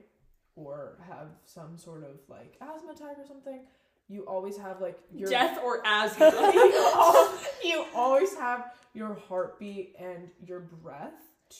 or 0.55 0.97
have 1.07 1.27
some 1.45 1.77
sort 1.77 2.03
of 2.03 2.19
like 2.29 2.55
asthma 2.61 2.91
attack 2.91 3.17
or 3.17 3.25
something, 3.25 3.61
you 4.09 4.23
always 4.25 4.57
have 4.57 4.81
like 4.81 4.97
your 5.13 5.29
Death 5.29 5.59
or 5.63 5.81
asthma. 5.85 6.31
you 7.63 7.85
always 7.95 8.35
have 8.35 8.71
your 8.93 9.13
heartbeat 9.27 9.95
and 9.99 10.29
your 10.45 10.59
breath 10.61 11.13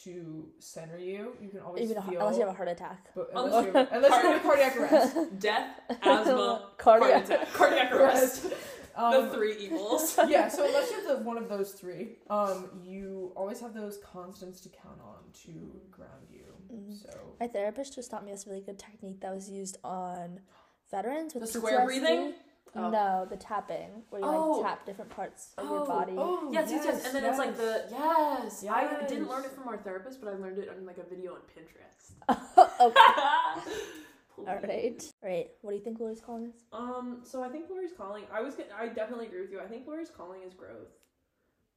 to 0.04 0.48
center 0.60 0.98
you. 0.98 1.34
You 1.42 1.50
can 1.50 1.60
always 1.62 1.84
Even 1.84 1.98
a, 1.98 2.02
feel. 2.04 2.20
unless 2.20 2.36
you 2.36 2.42
have 2.42 2.50
a 2.50 2.54
heart 2.58 2.68
attack. 2.70 3.10
but 3.16 3.30
Unless 3.36 3.68
unless, 3.68 3.92
you 3.92 3.98
unless 3.98 4.24
you're 4.24 4.34
in 4.36 4.40
cardiac 4.42 4.78
arrest. 4.78 5.40
Death, 5.40 5.68
asthma, 6.04 6.70
Cardiac. 6.78 7.12
heart 7.12 7.24
attack, 7.26 7.54
cardiac 7.54 7.92
arrest. 7.94 8.44
the 8.50 9.02
Um, 9.02 9.30
three 9.30 9.56
evils. 9.58 10.18
yeah, 10.28 10.48
so 10.50 10.66
unless 10.66 10.90
you 10.92 10.98
have 10.98 11.18
the, 11.20 11.24
one 11.24 11.38
of 11.38 11.48
those 11.50 11.72
three, 11.72 12.18
um, 12.30 12.70
you 12.84 13.32
always 13.36 13.60
have 13.62 13.74
those 13.74 13.98
constants 14.00 14.60
to 14.62 14.70
count 14.70 15.00
on 15.02 15.18
to 15.46 15.52
ground 15.92 16.28
you. 16.32 16.44
Mhm. 16.72 17.02
So 17.02 17.10
My 17.40 17.48
therapist 17.48 17.96
just 17.96 18.12
taught 18.12 18.26
me 18.26 18.32
this 18.32 18.46
really 18.46 18.62
good 18.62 18.78
technique 18.78 19.22
that 19.22 19.34
was 19.34 19.50
used 19.50 19.78
on 19.84 20.40
veterans 20.92 21.34
with 21.34 21.44
The 21.44 21.48
square 21.60 21.80
PTSD. 21.82 21.86
breathing? 21.86 22.34
Oh. 22.76 22.90
No, 22.92 23.26
the 23.28 23.36
tapping, 23.38 24.04
where 24.12 24.22
you 24.22 24.28
Oh. 24.28 24.52
like 24.60 24.70
tap 24.78 24.86
different 24.86 25.10
parts 25.12 25.54
of 25.58 25.66
your 25.68 25.80
Oh. 25.82 25.86
body. 25.88 26.14
oh 26.16 26.52
Yes, 26.52 26.70
yes, 26.70 26.86
yes. 26.86 27.06
And 27.08 27.16
then 27.16 27.26
it's 27.26 27.40
like 27.40 27.58
the 27.58 27.86
yes. 27.90 28.64
I 28.70 29.06
didn't 29.08 29.28
learn 29.28 29.44
it 29.44 29.52
from 29.52 29.68
our 29.68 29.78
therapist, 29.78 30.22
but 30.22 30.30
I 30.32 30.36
learned 30.38 30.60
it 30.60 30.70
on 30.70 30.86
like 30.86 31.00
a 31.00 31.04
video 31.04 31.34
on 31.34 31.42
Pinterest. 31.50 32.14
okay. 32.80 33.02
All 34.38 34.46
right. 34.46 35.04
All 35.24 35.30
right. 35.30 35.50
What 35.62 35.72
do 35.72 35.78
you 35.78 35.84
think 35.84 36.00
Lori's 36.00 36.22
calling 36.22 36.46
is? 36.46 36.54
Um. 36.72 37.22
So 37.24 37.44
I 37.44 37.50
think 37.50 37.70
Lori's 37.70 37.92
calling. 37.98 38.24
I 38.32 38.42
was. 38.42 38.56
gonna- 38.56 38.70
I 38.78 38.88
definitely 38.88 39.26
agree 39.28 39.42
with 39.42 39.52
you. 39.52 39.60
I 39.60 39.68
think 39.68 39.88
Lori's 39.88 40.10
calling 40.12 40.44
is 40.44 40.54
growth, 40.54 40.94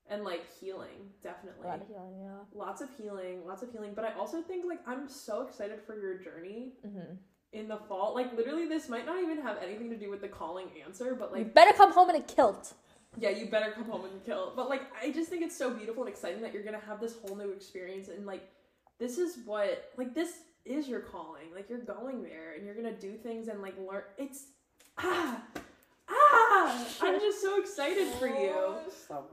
and 0.08 0.22
like 0.24 0.44
healing. 0.60 1.10
A 1.20 1.24
Definitely. 1.24 1.66
lot 1.66 1.80
of 1.80 1.88
healing, 1.88 2.20
yeah. 2.20 2.38
Lots 2.52 2.80
of 2.82 2.90
healing. 2.96 3.44
Lots 3.46 3.62
of 3.62 3.72
healing. 3.72 3.94
But 3.94 4.04
I 4.04 4.12
also 4.12 4.42
think 4.42 4.64
like 4.66 4.80
I'm 4.86 5.08
so 5.08 5.42
excited 5.42 5.80
for 5.82 5.98
your 5.98 6.18
journey 6.18 6.74
Mm-hmm. 6.86 7.14
In 7.52 7.68
the 7.68 7.76
fall. 7.76 8.14
Like 8.14 8.36
literally, 8.36 8.66
this 8.66 8.88
might 8.88 9.06
not 9.06 9.22
even 9.22 9.40
have 9.42 9.58
anything 9.62 9.90
to 9.90 9.96
do 9.96 10.10
with 10.10 10.20
the 10.20 10.28
calling 10.28 10.66
answer, 10.84 11.14
but 11.14 11.32
like 11.32 11.38
you 11.40 11.44
better 11.52 11.72
come 11.76 11.92
home 11.92 12.10
in 12.10 12.16
a 12.16 12.20
kilt. 12.20 12.74
yeah, 13.18 13.30
you 13.30 13.46
better 13.46 13.72
come 13.72 13.84
home 13.84 14.06
in 14.06 14.12
a 14.16 14.20
kilt. 14.24 14.56
But 14.56 14.68
like, 14.68 14.82
I 15.00 15.10
just 15.12 15.28
think 15.30 15.42
it's 15.42 15.56
so 15.56 15.70
beautiful 15.70 16.02
and 16.04 16.10
exciting 16.12 16.40
that 16.42 16.52
you're 16.54 16.64
gonna 16.64 16.80
have 16.86 17.00
this 17.00 17.16
whole 17.20 17.36
new 17.36 17.50
experience, 17.50 18.08
and 18.08 18.24
like, 18.26 18.48
this 18.98 19.18
is 19.18 19.38
what 19.44 19.90
like 19.96 20.14
this 20.14 20.32
is 20.64 20.88
your 20.88 21.00
calling. 21.00 21.52
Like, 21.54 21.68
you're 21.68 21.78
going 21.80 22.22
there, 22.22 22.54
and 22.54 22.64
you're 22.64 22.74
gonna 22.74 22.92
do 22.96 23.14
things 23.16 23.48
and 23.48 23.60
like 23.60 23.74
learn. 23.78 24.02
It's 24.16 24.46
ah 24.98 25.42
ah. 26.08 26.86
I'm 27.02 27.18
just 27.20 27.42
so 27.42 27.60
excited 27.60 28.08
for 28.14 28.28
you. 28.28 28.76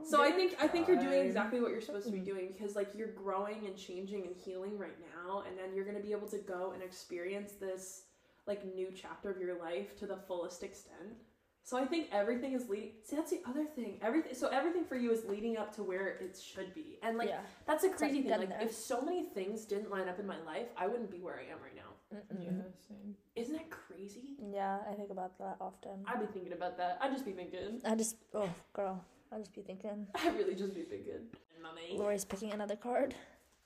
So 0.03 0.21
I 0.21 0.31
think 0.31 0.55
I 0.59 0.67
think 0.67 0.87
you're 0.87 0.97
doing 0.99 1.25
exactly 1.25 1.61
what 1.61 1.71
you're 1.71 1.81
supposed 1.81 2.05
to 2.07 2.11
be 2.11 2.19
doing 2.19 2.49
because 2.51 2.75
like 2.75 2.89
you're 2.95 3.11
growing 3.11 3.65
and 3.65 3.77
changing 3.77 4.25
and 4.25 4.35
healing 4.35 4.77
right 4.77 4.97
now, 5.15 5.43
and 5.47 5.57
then 5.57 5.73
you're 5.75 5.85
gonna 5.85 5.99
be 5.99 6.11
able 6.11 6.27
to 6.29 6.37
go 6.39 6.71
and 6.73 6.81
experience 6.83 7.53
this 7.53 8.03
like 8.47 8.65
new 8.73 8.89
chapter 8.95 9.29
of 9.29 9.39
your 9.39 9.59
life 9.59 9.97
to 9.99 10.05
the 10.05 10.17
fullest 10.27 10.63
extent. 10.63 11.17
So 11.63 11.77
I 11.77 11.85
think 11.85 12.07
everything 12.11 12.53
is 12.53 12.67
leading. 12.67 12.93
See, 13.03 13.15
that's 13.15 13.29
the 13.29 13.41
other 13.47 13.63
thing. 13.63 13.99
Everything. 14.01 14.33
So 14.33 14.47
everything 14.47 14.85
for 14.85 14.95
you 14.95 15.11
is 15.11 15.23
leading 15.25 15.55
up 15.55 15.75
to 15.75 15.83
where 15.83 16.07
it 16.07 16.35
should 16.41 16.73
be, 16.73 16.97
and 17.03 17.15
like 17.15 17.29
yeah. 17.29 17.41
that's 17.67 17.83
a 17.83 17.87
like 17.87 17.97
crazy 17.97 18.23
thing. 18.23 18.31
Like 18.31 18.49
there. 18.49 18.61
if 18.61 18.73
so 18.73 19.01
many 19.01 19.25
things 19.25 19.65
didn't 19.65 19.91
line 19.91 20.09
up 20.09 20.19
in 20.19 20.25
my 20.25 20.41
life, 20.47 20.65
I 20.75 20.87
wouldn't 20.87 21.11
be 21.11 21.19
where 21.19 21.35
I 21.35 21.51
am 21.51 21.59
right 21.61 21.75
now. 21.75 22.17
Mm-mm. 22.17 22.43
Yeah, 22.43 22.63
same. 22.87 23.15
Isn't 23.35 23.53
that 23.53 23.69
crazy? 23.69 24.37
Yeah, 24.51 24.79
I 24.89 24.95
think 24.95 25.11
about 25.11 25.37
that 25.37 25.57
often. 25.61 25.91
I'd 26.07 26.19
be 26.19 26.25
thinking 26.25 26.53
about 26.53 26.75
that. 26.77 26.97
I'd 27.01 27.11
just 27.11 27.25
be 27.25 27.33
thinking. 27.33 27.81
I 27.85 27.93
just, 27.93 28.15
oh, 28.33 28.49
girl, 28.73 29.03
I'd 29.31 29.37
just 29.37 29.53
be 29.53 29.61
thinking. 29.61 30.07
I 30.15 30.29
really 30.29 30.55
just 30.55 30.73
be 30.73 30.81
thinking. 30.81 31.27
Mummy. 31.61 31.99
Lori's 31.99 32.25
picking 32.25 32.51
another 32.51 32.77
card. 32.77 33.13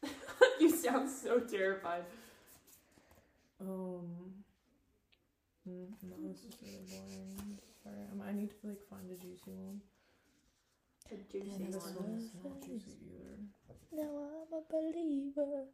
you 0.59 0.69
sound 0.69 1.09
so 1.09 1.39
terrified. 1.39 2.03
Um. 3.61 4.42
Mm, 5.67 5.87
No, 6.03 6.15
this 6.27 6.43
is 6.43 6.55
really 6.61 6.83
boring. 6.89 7.57
Sorry, 7.83 7.95
um, 8.11 8.21
I 8.27 8.31
need 8.33 8.49
to 8.61 8.67
like 8.67 8.81
find 8.89 9.09
a 9.11 9.15
juicy 9.15 9.51
one. 9.51 9.81
A 11.11 11.15
juicy 11.31 11.47
Yeah, 11.49 11.65
This 11.67 11.75
this 11.75 11.83
one. 11.83 11.95
one 11.95 12.17
is 12.17 12.29
not 12.43 12.61
juicy 12.61 12.97
either. 13.07 13.37
Now 13.91 14.11
I'm 14.29 14.53
a 14.53 14.61
believer. 14.71 15.65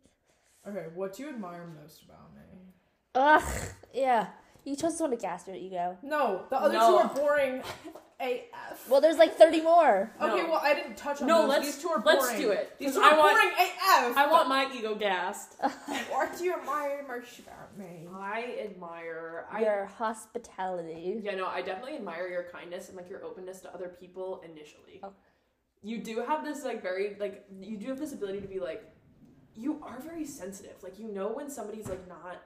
Okay, 0.68 0.88
what 0.94 1.14
do 1.16 1.24
you 1.24 1.30
admire 1.30 1.66
most 1.82 2.04
about 2.04 2.34
me? 2.36 2.42
Ugh, 3.16 3.44
yeah. 3.94 4.28
You 4.66 4.76
chose 4.76 4.92
this 4.94 5.02
one 5.02 5.12
to 5.12 5.16
gas 5.18 5.48
your 5.48 5.56
ego. 5.56 5.98
No, 6.04 6.44
the 6.50 6.58
other 6.58 6.74
No. 6.74 6.92
two 6.92 6.98
are 6.98 7.14
boring. 7.16 7.64
AF. 8.22 8.90
Well, 8.90 9.00
there's 9.00 9.18
like 9.18 9.36
30 9.36 9.62
more. 9.62 10.12
okay, 10.22 10.42
No. 10.44 10.50
well 10.52 10.60
I 10.62 10.74
didn't 10.74 10.98
touch 10.98 11.22
on 11.22 11.28
No, 11.28 11.42
those. 11.42 11.50
let's 11.50 11.66
These 11.68 11.82
two 11.82 11.90
are 11.90 12.00
boring. 12.00 12.20
let's 12.20 12.38
do 12.38 12.52
it. 12.52 12.76
These 12.78 12.88
'cause 12.90 12.96
two 12.98 13.02
are 13.02 13.14
I 13.14 13.18
want 13.18 13.34
boring 13.34 13.54
AF. 13.58 14.18
I 14.18 14.28
want 14.30 14.50
my 14.50 14.70
ego 14.74 14.94
gassed. 14.96 15.56
What 16.12 16.38
do 16.38 16.44
you 16.44 16.54
admire 16.54 17.06
most 17.08 17.40
about 17.40 17.78
me? 17.78 18.08
I 18.14 18.58
admire 18.66 19.48
I 19.50 19.62
Your 19.62 19.86
hospitality. 19.86 21.22
Yeah, 21.24 21.36
no, 21.36 21.48
I 21.48 21.62
definitely 21.62 21.96
admire 21.96 22.28
your 22.28 22.44
kindness 22.44 22.90
and 22.90 22.98
like 22.98 23.10
your 23.10 23.24
openness 23.24 23.62
to 23.62 23.74
other 23.74 23.88
people 23.88 24.42
initially. 24.44 25.00
Oh. 25.02 25.14
You 25.82 26.00
do 26.00 26.20
have 26.20 26.44
this 26.44 26.66
like 26.66 26.82
very 26.82 27.16
like 27.22 27.46
you 27.62 27.78
do 27.78 27.88
have 27.88 28.00
this 28.00 28.12
ability 28.12 28.42
to 28.42 28.48
be 28.48 28.60
like 28.60 28.84
you 29.56 29.82
are 29.82 30.00
very 30.02 30.26
sensitive. 30.26 30.84
Like 30.84 31.00
you 31.00 31.08
know 31.08 31.30
when 31.30 31.50
somebody's 31.50 31.88
like 31.88 32.06
not 32.08 32.42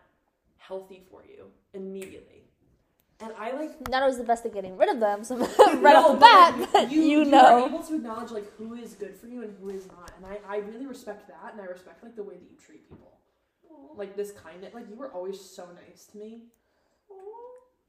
healthy 0.67 1.03
for 1.09 1.23
you 1.25 1.47
immediately. 1.73 2.43
And 3.19 3.31
I 3.39 3.51
like 3.51 3.89
Not 3.89 4.03
always 4.03 4.17
the 4.17 4.23
best 4.23 4.45
at 4.45 4.53
getting 4.53 4.77
rid 4.77 4.89
of 4.89 4.99
them, 4.99 5.23
so 5.23 5.37
right 5.81 5.93
No, 5.93 5.95
off 5.95 6.11
the 6.13 6.17
bat, 6.19 6.59
like, 6.59 6.71
but 6.73 6.91
you, 6.91 7.01
you, 7.01 7.21
are 7.21 7.25
know. 7.25 7.67
able 7.67 7.83
to 7.83 7.95
acknowledge 7.95 8.31
like 8.31 8.51
who 8.57 8.73
is 8.75 8.93
good 8.95 9.15
for 9.15 9.27
you 9.27 9.43
and 9.43 9.55
who 9.61 9.69
is 9.69 9.87
not. 9.87 10.11
And 10.17 10.25
I, 10.25 10.39
I 10.47 10.57
really 10.59 10.85
respect 10.85 11.27
that 11.29 11.53
and 11.53 11.61
I 11.61 11.65
respect 11.65 12.03
like 12.03 12.15
the 12.15 12.23
way 12.23 12.35
that 12.35 12.49
you 12.51 12.57
treat 12.57 12.89
people. 12.89 13.19
Like 13.95 14.15
this 14.15 14.31
kindness 14.31 14.73
like 14.73 14.89
you 14.89 14.95
were 14.95 15.11
always 15.13 15.39
so 15.39 15.67
nice 15.87 16.05
to 16.07 16.17
me. 16.17 16.43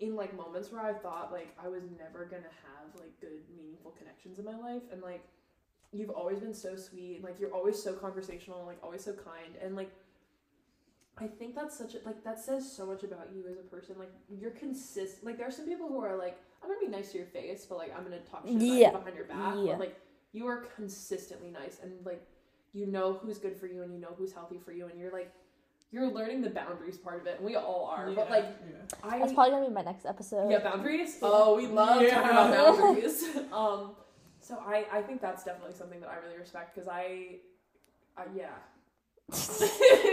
in 0.01 0.17
like 0.17 0.37
moments 0.37 0.71
where 0.73 0.83
I 0.83 0.93
thought 0.93 1.33
like 1.33 1.57
I 1.63 1.69
was 1.69 1.83
never 1.99 2.25
gonna 2.27 2.43
have 2.65 2.95
like 3.01 3.19
good 3.21 3.41
meaningful 3.57 3.93
connections 3.93 4.39
in 4.39 4.45
my 4.45 4.57
life 4.57 4.83
and 4.93 5.01
like 5.03 5.25
you've 5.93 6.11
always 6.11 6.41
been 6.41 6.55
so 6.55 6.77
sweet 6.77 7.17
and 7.17 7.25
like 7.25 7.39
you're 7.41 7.53
always 7.53 7.81
so 7.83 7.93
conversational 7.93 8.65
like 8.67 8.79
always 8.83 9.05
so 9.05 9.13
kind 9.13 9.55
and 9.63 9.77
like 9.77 9.91
I 11.17 11.27
think 11.29 11.55
that's 11.55 11.77
such 11.79 11.95
a 11.95 11.99
like 12.05 12.25
that 12.25 12.41
says 12.41 12.71
so 12.71 12.85
much 12.87 13.05
about 13.05 13.29
you 13.35 13.45
as 13.51 13.59
a 13.59 13.63
person 13.63 13.95
like 13.99 14.11
you're 14.29 14.51
consistent 14.51 15.25
like 15.25 15.37
there 15.39 15.47
are 15.47 15.53
some 15.53 15.67
people 15.67 15.89
who 15.89 16.01
are 16.01 16.17
like 16.17 16.39
I'm 16.63 16.69
gonna 16.69 16.81
be 16.81 16.89
nice 16.89 17.13
to 17.13 17.19
your 17.19 17.27
face 17.29 17.65
but 17.69 17.79
like 17.79 17.97
I'm 17.97 18.03
gonna 18.03 18.19
talk 18.21 18.45
shit 18.47 18.61
Yeah. 18.61 18.91
you 18.91 18.99
behind 18.99 19.15
your 19.17 19.25
back 19.27 19.55
Yeah. 19.59 19.73
but 19.73 19.79
like 19.81 20.01
you 20.33 20.47
are 20.49 20.67
consistently 20.75 21.51
nice 21.51 21.79
and 21.83 21.93
like 22.05 22.27
you 22.73 22.87
know 22.87 23.13
who's 23.23 23.39
good 23.39 23.57
for 23.57 23.67
you 23.69 23.83
and 23.85 23.93
you 23.93 24.01
know 24.01 24.15
who's 24.19 24.33
healthy 24.33 24.59
for 24.65 24.73
you 24.73 24.87
and 24.89 24.99
you're 24.99 25.13
like 25.13 25.33
you're 25.93 26.11
learning 26.11 26.43
the 26.43 26.51
boundaries 26.51 26.99
part 26.99 27.21
of 27.21 27.27
it 27.29 27.37
and 27.37 27.47
we 27.47 27.55
all 27.55 27.87
are 27.97 28.11
but 28.11 28.29
like 28.29 28.47
I 29.05 29.21
That's 29.21 29.33
probably 29.33 29.53
gonna 29.53 29.69
be 29.69 29.73
my 29.73 29.83
next 29.83 30.07
episode. 30.07 30.51
yeah, 30.51 30.59
boundaries. 30.59 31.19
Oh, 31.23 31.55
we 31.57 31.69
love 31.69 32.03
Yeah. 32.03 32.15
talking 32.23 32.31
about 32.31 32.51
boundaries. 32.79 33.25
um, 33.53 33.93
so 34.41 34.59
I 34.67 34.85
I 34.93 35.01
think 35.03 35.21
that's 35.21 35.45
definitely 35.45 35.75
something 35.75 36.01
that 36.01 36.09
I 36.11 36.17
really 36.17 36.37
respect 36.39 36.75
because 36.75 36.89
I, 36.89 37.37
I 38.17 38.25
yeah. 38.35 38.49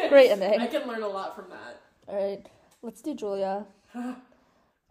Great 0.09 0.31
I 0.31 0.67
can 0.67 0.87
learn 0.87 1.03
a 1.03 1.07
lot 1.07 1.35
from 1.35 1.45
that. 1.49 1.81
All 2.07 2.15
right, 2.15 2.45
let's 2.81 3.01
do 3.01 3.13
Julia. 3.15 3.65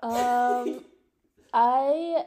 Um, 0.03 0.83
I 1.53 2.25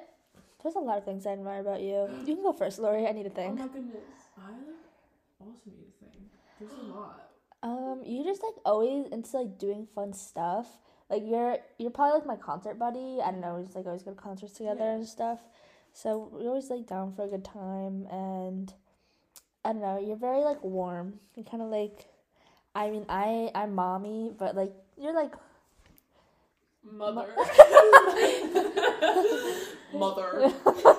there's 0.62 0.76
a 0.76 0.80
lot 0.80 1.00
of 1.00 1.06
things 1.06 1.26
I 1.26 1.32
admire 1.32 1.60
about 1.60 1.82
you. 1.82 2.08
You 2.24 2.36
can 2.36 2.44
go 2.44 2.54
first, 2.54 2.78
Lori. 2.78 3.08
I 3.08 3.12
need 3.14 3.24
to 3.24 3.32
Oh 3.32 3.34
think. 3.34 3.58
my 3.58 3.68
goodness. 3.68 3.96
I 4.38 4.52
like 4.52 5.40
also 5.40 5.62
need 5.66 5.88
to 5.88 6.06
think. 6.06 6.24
There's 6.60 6.72
a 6.72 6.84
lot. 6.94 7.32
Um, 7.64 8.02
you 8.06 8.24
just 8.24 8.44
like 8.44 8.54
always 8.64 9.08
into 9.12 9.38
like 9.38 9.58
doing 9.58 9.88
fun 9.96 10.14
stuff. 10.14 10.68
Like 11.10 11.24
you're 11.26 11.58
you're 11.80 11.90
probably 11.90 12.20
like 12.20 12.28
my 12.28 12.36
concert 12.36 12.78
buddy. 12.78 13.18
I 13.26 13.32
don't 13.32 13.42
know, 13.42 13.56
we 13.56 13.64
just 13.64 13.76
like 13.76 13.88
always 13.88 14.04
go 14.04 14.12
to 14.12 14.18
concerts 14.22 14.54
together 14.54 14.82
Yeah. 14.82 14.94
and 14.98 15.08
stuff. 15.08 15.40
So 15.94 16.30
we're 16.32 16.50
always 16.50 16.70
like 16.70 16.86
down 16.86 17.14
for 17.16 17.24
a 17.24 17.28
good 17.28 17.44
time 17.44 18.06
and 18.12 18.72
I 19.66 19.72
don't 19.74 19.82
know, 19.82 20.00
you're 20.00 20.18
very 20.18 20.42
like 20.42 20.64
warm. 20.64 21.20
You're 21.36 21.46
kinda 21.46 21.66
like 21.66 22.06
I 22.76 22.90
mean 22.90 23.06
I 23.10 23.52
I'm 23.56 23.74
mommy, 23.76 24.32
but 24.38 24.56
like 24.56 24.74
you're 24.98 25.14
like 25.14 25.34
Mother. 26.84 27.28
Mother. 29.94 30.52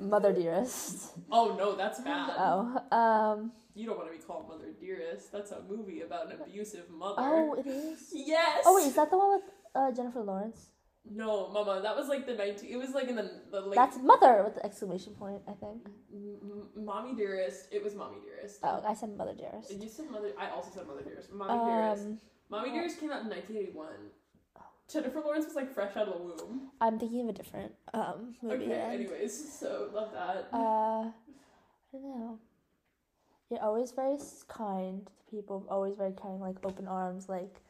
mother 0.00 0.32
dearest. 0.32 1.12
Oh 1.30 1.54
no, 1.56 1.76
that's 1.76 2.00
bad. 2.00 2.32
Oh. 2.38 2.80
Um 2.90 3.52
You 3.74 3.86
don't 3.86 3.98
want 3.98 4.10
to 4.10 4.16
be 4.18 4.22
called 4.22 4.48
Mother 4.48 4.72
Dearest. 4.80 5.30
That's 5.32 5.50
a 5.52 5.62
movie 5.68 6.00
about 6.02 6.32
an 6.32 6.40
abusive 6.40 6.90
mother. 6.90 7.14
Oh 7.18 7.54
it 7.54 7.66
is? 7.66 8.08
Yes. 8.12 8.62
Oh 8.66 8.74
wait, 8.76 8.86
is 8.88 8.94
that 8.96 9.10
the 9.10 9.18
one 9.18 9.34
with 9.36 9.44
uh 9.74 9.92
Jennifer 9.92 10.22
Lawrence? 10.22 10.68
No, 11.10 11.48
Mama, 11.48 11.80
that 11.82 11.96
was 11.96 12.08
like 12.08 12.26
the 12.26 12.34
19. 12.34 12.70
It 12.70 12.76
was 12.76 12.90
like 12.90 13.08
in 13.08 13.16
the 13.16 13.30
the 13.50 13.60
late. 13.60 13.74
That's 13.74 13.98
mother 13.98 14.42
with 14.44 14.54
the 14.54 14.64
exclamation 14.64 15.14
point, 15.14 15.42
I 15.48 15.52
think. 15.52 15.86
M- 16.12 16.36
M- 16.76 16.84
Mommy 16.84 17.14
Dearest. 17.14 17.66
It 17.72 17.82
was 17.82 17.94
Mommy 17.94 18.18
Dearest. 18.24 18.60
Oh, 18.62 18.82
I 18.86 18.94
said 18.94 19.16
mother 19.16 19.34
dearest. 19.34 19.70
You 19.72 19.88
said 19.88 20.10
Mother. 20.10 20.32
I 20.38 20.50
also 20.50 20.70
said 20.72 20.86
Mother 20.86 21.02
Dearest. 21.02 21.32
Mommy 21.32 21.64
Dearest. 21.70 22.02
Um 22.04 22.18
Mommy 22.50 22.70
Dearest 22.70 23.00
came 23.00 23.10
out 23.10 23.22
in 23.22 23.28
1981. 23.28 23.86
Jennifer 24.88 25.20
Lawrence 25.20 25.46
was 25.46 25.54
like 25.54 25.72
fresh 25.74 25.96
out 25.96 26.06
of 26.08 26.14
the 26.14 26.18
womb. 26.44 26.68
I'm 26.80 26.98
thinking 26.98 27.22
of 27.22 27.28
a 27.30 27.32
different 27.32 27.74
um 27.94 28.34
movie. 28.42 28.66
Okay. 28.66 28.80
Anyways, 28.80 29.58
so 29.58 29.90
love 29.92 30.12
that. 30.12 30.48
Uh, 30.52 31.08
I 31.08 31.12
don't 31.92 32.02
know. 32.20 32.38
You're 33.50 33.62
always 33.62 33.90
very 33.90 34.16
kind 34.48 35.06
to 35.06 35.30
people. 35.30 35.66
Always 35.68 35.94
very 35.96 36.12
kind, 36.12 36.40
like 36.40 36.56
open 36.64 36.86
arms, 36.86 37.28
like 37.28 37.60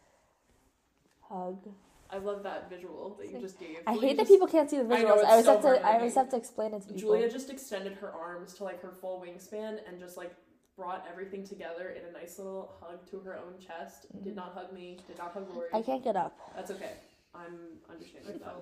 hug. 1.22 1.58
I 2.12 2.18
love 2.18 2.42
that 2.42 2.68
visual 2.68 3.16
that 3.18 3.30
you 3.32 3.38
just 3.40 3.58
gave. 3.58 3.78
I 3.86 3.94
Julia 3.94 4.08
hate 4.08 4.16
that 4.18 4.28
people 4.28 4.46
can't 4.46 4.68
see 4.68 4.76
the 4.76 4.82
I 4.84 5.02
know, 5.02 5.14
visuals. 5.16 5.16
it's 5.16 5.24
I 5.24 5.30
always 5.30 5.44
so 5.46 5.52
have 5.52 5.62
to. 5.62 5.86
I 5.86 5.94
always 5.96 6.14
have 6.14 6.28
to 6.30 6.36
explain 6.36 6.74
it 6.74 6.82
to 6.82 6.86
people. 6.88 7.00
Julia 7.00 7.30
just 7.30 7.48
extended 7.50 7.94
her 7.94 8.12
arms 8.12 8.52
to 8.54 8.64
like 8.64 8.82
her 8.82 8.92
full 9.00 9.24
wingspan 9.26 9.78
and 9.88 9.98
just 9.98 10.16
like 10.18 10.34
brought 10.76 11.06
everything 11.10 11.46
together 11.46 11.90
in 11.90 12.04
a 12.08 12.12
nice 12.12 12.38
little 12.38 12.74
hug 12.80 13.08
to 13.10 13.20
her 13.20 13.36
own 13.38 13.54
chest. 13.58 14.06
Did 14.22 14.36
not 14.36 14.52
hug 14.54 14.72
me. 14.74 14.98
Did 15.08 15.16
not 15.18 15.32
hug 15.32 15.48
Lori. 15.54 15.68
Mm-hmm. 15.68 15.76
I 15.76 15.82
can't 15.82 16.04
get 16.04 16.16
up. 16.16 16.38
That's 16.54 16.70
okay. 16.70 16.92
I'm 17.34 17.56
understanding 17.90 18.40
that. 18.44 18.56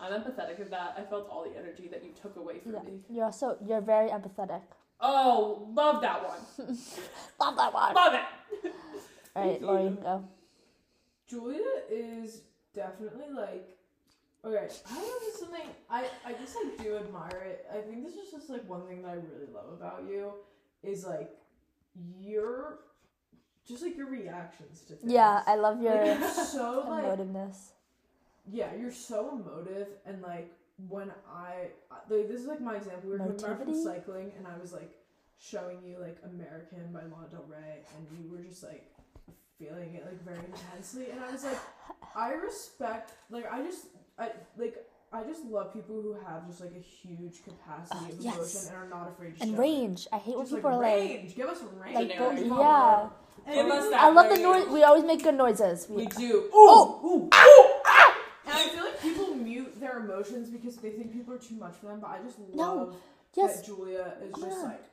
I'm 0.00 0.12
empathetic 0.20 0.60
of 0.60 0.70
that. 0.70 0.94
I 0.96 1.02
felt 1.02 1.28
all 1.28 1.44
the 1.44 1.56
energy 1.58 1.88
that 1.88 2.04
you 2.04 2.10
took 2.20 2.36
away 2.36 2.60
from 2.60 2.72
Yeah. 2.74 2.82
me. 2.82 3.00
You're 3.10 3.24
also 3.26 3.56
you're 3.66 3.80
very 3.80 4.10
empathetic. 4.10 4.62
Oh, 5.00 5.68
love 5.74 6.00
that 6.02 6.22
one. 6.22 6.38
Love 7.40 7.56
that 7.56 7.74
one. 7.74 7.94
Love 7.94 8.14
it. 8.14 8.20
All 9.34 9.42
right, 9.42 9.50
Thank 9.54 9.62
Lori, 9.62 9.82
you. 9.82 9.88
you 9.88 9.94
can 9.96 10.02
go. 10.04 10.24
Julia 11.26 11.64
is 11.90 12.42
definitely 12.74 13.32
like 13.34 13.76
okay. 14.44 14.68
I 14.90 14.94
don't 14.94 15.02
know 15.02 15.16
if 15.16 15.28
it's 15.28 15.40
something 15.40 15.66
I 15.90 16.06
I 16.24 16.32
guess 16.32 16.54
I 16.56 16.82
do 16.82 16.96
admire 16.96 17.42
it. 17.46 17.66
I 17.72 17.78
think 17.80 18.04
this 18.04 18.14
is 18.14 18.30
just 18.30 18.50
like 18.50 18.68
one 18.68 18.86
thing 18.86 19.02
that 19.02 19.10
I 19.10 19.14
really 19.14 19.52
love 19.52 19.72
about 19.72 20.04
you 20.08 20.32
is 20.82 21.04
like 21.06 21.30
your 22.20 22.78
just 23.66 23.82
like 23.82 23.96
your 23.96 24.08
reactions 24.08 24.80
to 24.82 24.94
things. 24.94 25.12
Yeah, 25.12 25.42
I 25.46 25.54
love 25.56 25.80
your 25.80 25.94
like, 25.94 26.24
so 26.24 26.84
like 26.88 27.04
emotiveness. 27.04 27.56
yeah, 28.50 28.74
you're 28.78 28.90
so 28.92 29.30
emotive 29.38 29.88
and 30.06 30.20
like 30.22 30.52
when 30.88 31.12
I 31.32 31.68
like 32.10 32.28
this 32.28 32.40
is 32.40 32.46
like 32.46 32.60
my 32.60 32.76
example. 32.76 33.10
We 33.10 33.10
were 33.10 33.18
coming 33.18 33.36
back 33.36 33.62
from 33.62 33.74
cycling 33.84 34.32
and 34.36 34.46
I 34.46 34.58
was 34.60 34.72
like 34.72 34.98
showing 35.38 35.78
you 35.84 35.98
like 36.00 36.18
American 36.24 36.92
by 36.92 37.00
Lana 37.00 37.28
Del 37.30 37.44
Rey 37.48 37.82
and 37.96 38.06
you 38.18 38.30
were 38.30 38.42
just 38.42 38.62
like 38.62 38.91
feeling 39.62 39.94
it 39.94 40.04
like 40.04 40.22
very 40.24 40.38
intensely 40.46 41.06
and 41.10 41.20
I 41.20 41.30
was 41.32 41.44
like 41.44 41.58
I 42.16 42.32
respect 42.32 43.12
like 43.30 43.50
I 43.52 43.62
just 43.62 43.86
I 44.18 44.30
like 44.56 44.76
I 45.12 45.22
just 45.24 45.44
love 45.44 45.72
people 45.74 46.00
who 46.00 46.14
have 46.26 46.46
just 46.46 46.60
like 46.60 46.72
a 46.74 46.80
huge 46.80 47.42
capacity 47.44 48.12
of 48.12 48.20
Yes. 48.20 48.68
and 48.68 48.76
are 48.76 48.88
not 48.88 49.08
afraid 49.10 49.36
to 49.36 49.42
And 49.42 49.52
show 49.54 49.58
range. 49.60 50.06
I 50.10 50.16
hate 50.16 50.32
It. 50.32 50.36
when 50.38 50.46
Just 50.46 50.54
people 50.56 50.70
are 50.70 50.80
like. 50.80 51.36
Give 51.36 51.48
us 51.50 51.58
range. 51.78 51.94
Like, 51.96 52.08
Generic. 52.08 52.38
bo- 52.44 52.48
Come 52.48 52.58
yeah. 52.60 53.08
And 53.44 53.54
Give 53.54 53.66
us 53.76 53.90
that 53.90 54.00
I 54.04 54.08
love 54.10 54.28
the 54.34 54.38
noise. 54.42 54.68
We 54.68 54.82
always 54.84 55.04
make 55.04 55.22
good 55.22 55.34
noises. 55.34 55.86
We, 55.90 55.96
We 55.96 56.06
do. 56.06 56.48
Oh, 56.50 57.00
ooh, 57.04 57.24
ooh, 57.26 57.80
ah! 57.84 58.16
And 58.46 58.54
I 58.54 58.68
feel 58.68 58.84
like 58.84 59.02
people 59.02 59.34
mute 59.34 59.78
their 59.78 59.98
emotions 59.98 60.48
because 60.48 60.76
they 60.78 60.90
think 60.92 61.12
people 61.12 61.34
are 61.34 61.38
too 61.38 61.56
much 61.56 61.74
for 61.74 61.86
them. 61.88 62.00
But 62.00 62.08
I 62.08 62.18
just 62.24 62.38
No, 62.54 62.74
love 62.74 62.96
yes, 63.36 63.56
that 63.58 63.66
Julia 63.66 64.14
is 64.24 64.32
just 64.32 64.46
Yeah. 64.46 64.62
like, 64.64 64.84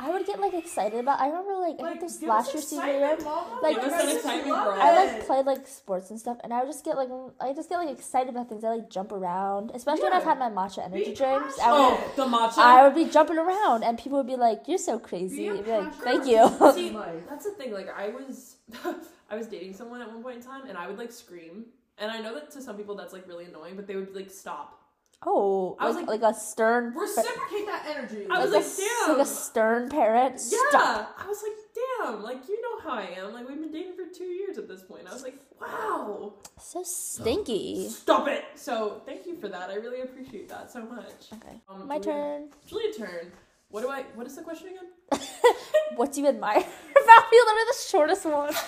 I 0.00 0.10
would 0.10 0.24
get 0.26 0.40
like 0.40 0.54
excited 0.54 1.00
about. 1.00 1.18
I 1.20 1.26
remember 1.26 1.56
like, 1.56 1.76
I 1.80 1.82
like 1.82 2.00
think 2.00 2.12
this 2.12 2.22
last 2.22 2.48
us 2.48 2.54
year 2.54 2.62
senior 2.62 2.86
year. 2.86 3.14
excitement, 3.14 3.24
Mama. 3.24 3.60
Like, 3.62 3.78
I 3.78 3.84
an 3.84 3.90
just 3.90 4.16
excitement, 4.16 4.48
love 4.48 4.64
bro. 4.64 4.80
I 4.80 5.04
like 5.06 5.26
played 5.26 5.46
like 5.46 5.66
sports 5.66 6.10
and 6.10 6.20
stuff, 6.20 6.38
and 6.44 6.54
I 6.54 6.60
would 6.60 6.68
just 6.68 6.84
get 6.84 6.96
like 6.96 7.08
I 7.40 7.52
just 7.52 7.68
get 7.68 7.78
like 7.78 7.90
excited 7.90 8.28
about 8.28 8.48
things. 8.48 8.62
I 8.62 8.68
like 8.76 8.90
jump 8.90 9.10
around, 9.10 9.72
especially 9.74 10.04
when 10.04 10.12
I've 10.12 10.22
had 10.24 10.38
my 10.38 10.50
matcha 10.50 10.84
energy 10.84 11.14
drinks. 11.14 11.58
I 11.58 11.72
would, 11.72 11.98
Oh, 11.98 12.12
the 12.14 12.24
matcha. 12.26 12.58
I 12.58 12.86
would 12.86 12.94
be 12.94 13.06
jumping 13.10 13.38
around, 13.38 13.82
and 13.82 13.98
people 13.98 14.18
would 14.18 14.26
be 14.28 14.36
like, 14.36 14.68
"You're 14.68 14.78
so 14.78 14.98
crazy." 15.00 15.50
I'd 15.50 15.64
be 15.64 15.70
like, 15.70 15.92
"Thank 15.94 16.26
you." 16.26 16.46
See, 16.74 16.90
that's 17.28 17.44
the 17.44 17.52
thing. 17.52 17.72
Like, 17.72 17.88
I 17.96 18.08
was, 18.10 18.56
I 19.30 19.36
was 19.36 19.46
dating 19.48 19.74
someone 19.74 20.00
at 20.00 20.08
one 20.08 20.22
point 20.22 20.36
in 20.36 20.42
time, 20.42 20.62
and 20.68 20.78
I 20.78 20.86
would 20.86 20.98
like 20.98 21.10
scream. 21.10 21.66
And 22.00 22.12
I 22.12 22.20
know 22.20 22.32
that 22.34 22.52
to 22.52 22.62
some 22.62 22.76
people 22.76 22.94
that's 22.94 23.12
like 23.12 23.26
really 23.26 23.46
annoying, 23.46 23.74
but 23.74 23.88
they 23.88 23.96
would 23.96 24.14
like 24.14 24.30
stop. 24.30 24.80
Oh, 25.26 25.76
I 25.78 25.86
was 25.86 25.96
like, 25.96 26.06
like- 26.06 26.22
like 26.22 26.34
a 26.34 26.38
stern, 26.38 26.94
Reciprocate 26.94 27.66
that 27.66 27.86
energy. 27.88 28.26
I 28.30 28.38
was 28.44 28.50
like, 28.52 28.62
like, 28.64 28.72
a, 28.72 28.76
damn. 29.06 29.18
like 29.18 29.26
a 29.26 29.30
stern 29.30 29.88
parent. 29.88 30.34
Yeah, 30.50 30.58
Stop. 30.70 31.16
I 31.18 31.26
was 31.26 31.42
like, 31.42 31.58
damn, 31.74 32.22
like 32.22 32.48
you 32.48 32.60
know 32.62 32.80
how 32.90 32.96
I 32.98 33.08
am. 33.18 33.32
Like 33.32 33.48
we've 33.48 33.60
been 33.60 33.72
dating 33.72 33.94
for 33.96 34.04
two 34.16 34.24
years 34.24 34.58
at 34.58 34.68
this 34.68 34.82
point. 34.82 35.02
I 35.08 35.12
was 35.12 35.22
like, 35.22 35.38
wow, 35.60 36.34
So 36.60 36.82
stinky. 36.84 37.88
stop 37.88 38.28
it. 38.28 38.44
So 38.54 39.02
thank 39.06 39.26
you 39.26 39.36
for 39.36 39.48
that. 39.48 39.70
I 39.70 39.74
really 39.74 40.00
appreciate 40.02 40.48
that 40.50 40.70
so 40.70 40.82
much. 40.84 41.32
Okay, 41.34 41.60
Um, 41.68 41.86
my 41.88 41.98
Julia- 41.98 42.14
turn. 42.14 42.48
Julia, 42.66 42.92
turn. 42.94 43.32
What 43.70 43.82
do 43.82 43.90
I? 43.90 44.02
What 44.14 44.26
is 44.26 44.36
the 44.36 44.42
question 44.42 44.68
again? 44.68 45.20
What 45.96 46.12
do 46.12 46.20
you 46.20 46.28
admire 46.28 46.58
about 47.04 47.24
me? 47.32 47.38
Literally 47.38 47.64
the 47.72 47.76
shortest 47.88 48.24
one. 48.26 48.54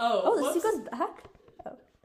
Oh, 0.00 0.22
Oh, 0.26 0.54
the 0.54 0.60
goes 0.60 0.80
back. 0.96 1.24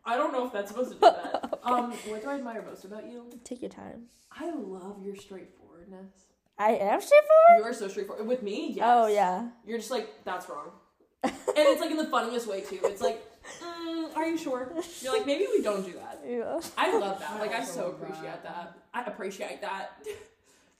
I 0.06 0.18
don't 0.18 0.32
know 0.34 0.46
if 0.46 0.54
that's 0.54 0.70
supposed 0.72 0.90
to 0.90 0.96
do 0.96 1.02
that. 1.02 1.50
Um, 1.64 1.94
what 2.08 2.22
do 2.22 2.28
I 2.30 2.36
admire 2.36 2.62
most 2.62 2.84
about 2.84 3.06
you? 3.10 3.24
Take 3.46 3.62
your 3.62 3.72
time. 3.72 4.08
I 4.38 4.52
love 4.52 4.98
your 5.02 5.16
straightforwardness. 5.16 6.12
I 6.60 6.72
am 6.72 7.00
straightforward. 7.00 7.58
You 7.60 7.64
are 7.64 7.74
so 7.74 7.88
straightforward 7.88 8.28
with 8.28 8.44
me. 8.44 8.74
Yes. 8.74 8.84
Oh 8.86 9.08
yeah. 9.08 9.48
You're 9.66 9.78
just 9.78 9.90
like 9.90 10.26
that's 10.26 10.50
wrong, 10.50 10.72
and 11.24 11.32
it's 11.56 11.80
like 11.80 11.90
in 11.92 11.96
the 11.96 12.08
funniest 12.08 12.48
way 12.48 12.60
too. 12.60 12.80
It's 12.84 13.02
like, 13.02 13.24
mm, 13.64 14.14
are 14.14 14.28
you 14.28 14.38
sure? 14.38 14.74
You're 15.00 15.14
like 15.14 15.26
maybe 15.26 15.48
we 15.56 15.62
don't 15.64 15.86
do 15.86 15.94
that. 15.94 16.22
Yeah. 16.28 16.60
I 16.78 16.98
love 16.98 17.20
that. 17.22 17.40
Like 17.40 17.54
I 17.54 17.64
so 17.64 17.88
appreciate 17.92 18.44
that. 18.44 18.44
that. 18.44 18.78
I 18.94 19.04
appreciate 19.06 19.62
that. 19.62 20.06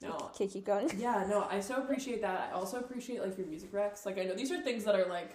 No. 0.02 0.16
Okay, 0.34 0.46
keep 0.48 0.66
going. 0.66 0.90
Yeah, 0.98 1.24
no, 1.26 1.46
I 1.50 1.60
so 1.60 1.76
appreciate 1.76 2.20
that. 2.20 2.50
I 2.50 2.54
also 2.54 2.78
appreciate 2.78 3.22
like 3.22 3.38
your 3.38 3.46
music 3.46 3.72
recs. 3.72 4.04
Like 4.04 4.18
I 4.18 4.24
know 4.24 4.34
these 4.34 4.52
are 4.52 4.60
things 4.60 4.84
that 4.84 4.94
are 4.96 5.06
like 5.06 5.34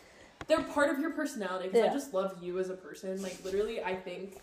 they're 0.50 0.64
part 0.64 0.89
of 0.89 1.00
your 1.00 1.12
personality 1.12 1.68
because 1.70 1.86
Yeah. 1.86 1.91
I 1.91 1.93
just 1.93 2.14
love 2.14 2.36
you 2.41 2.60
as 2.60 2.70
a 2.70 2.74
person. 2.76 3.22
Like 3.22 3.38
literally, 3.45 3.82
I 3.84 3.95
think 3.95 4.38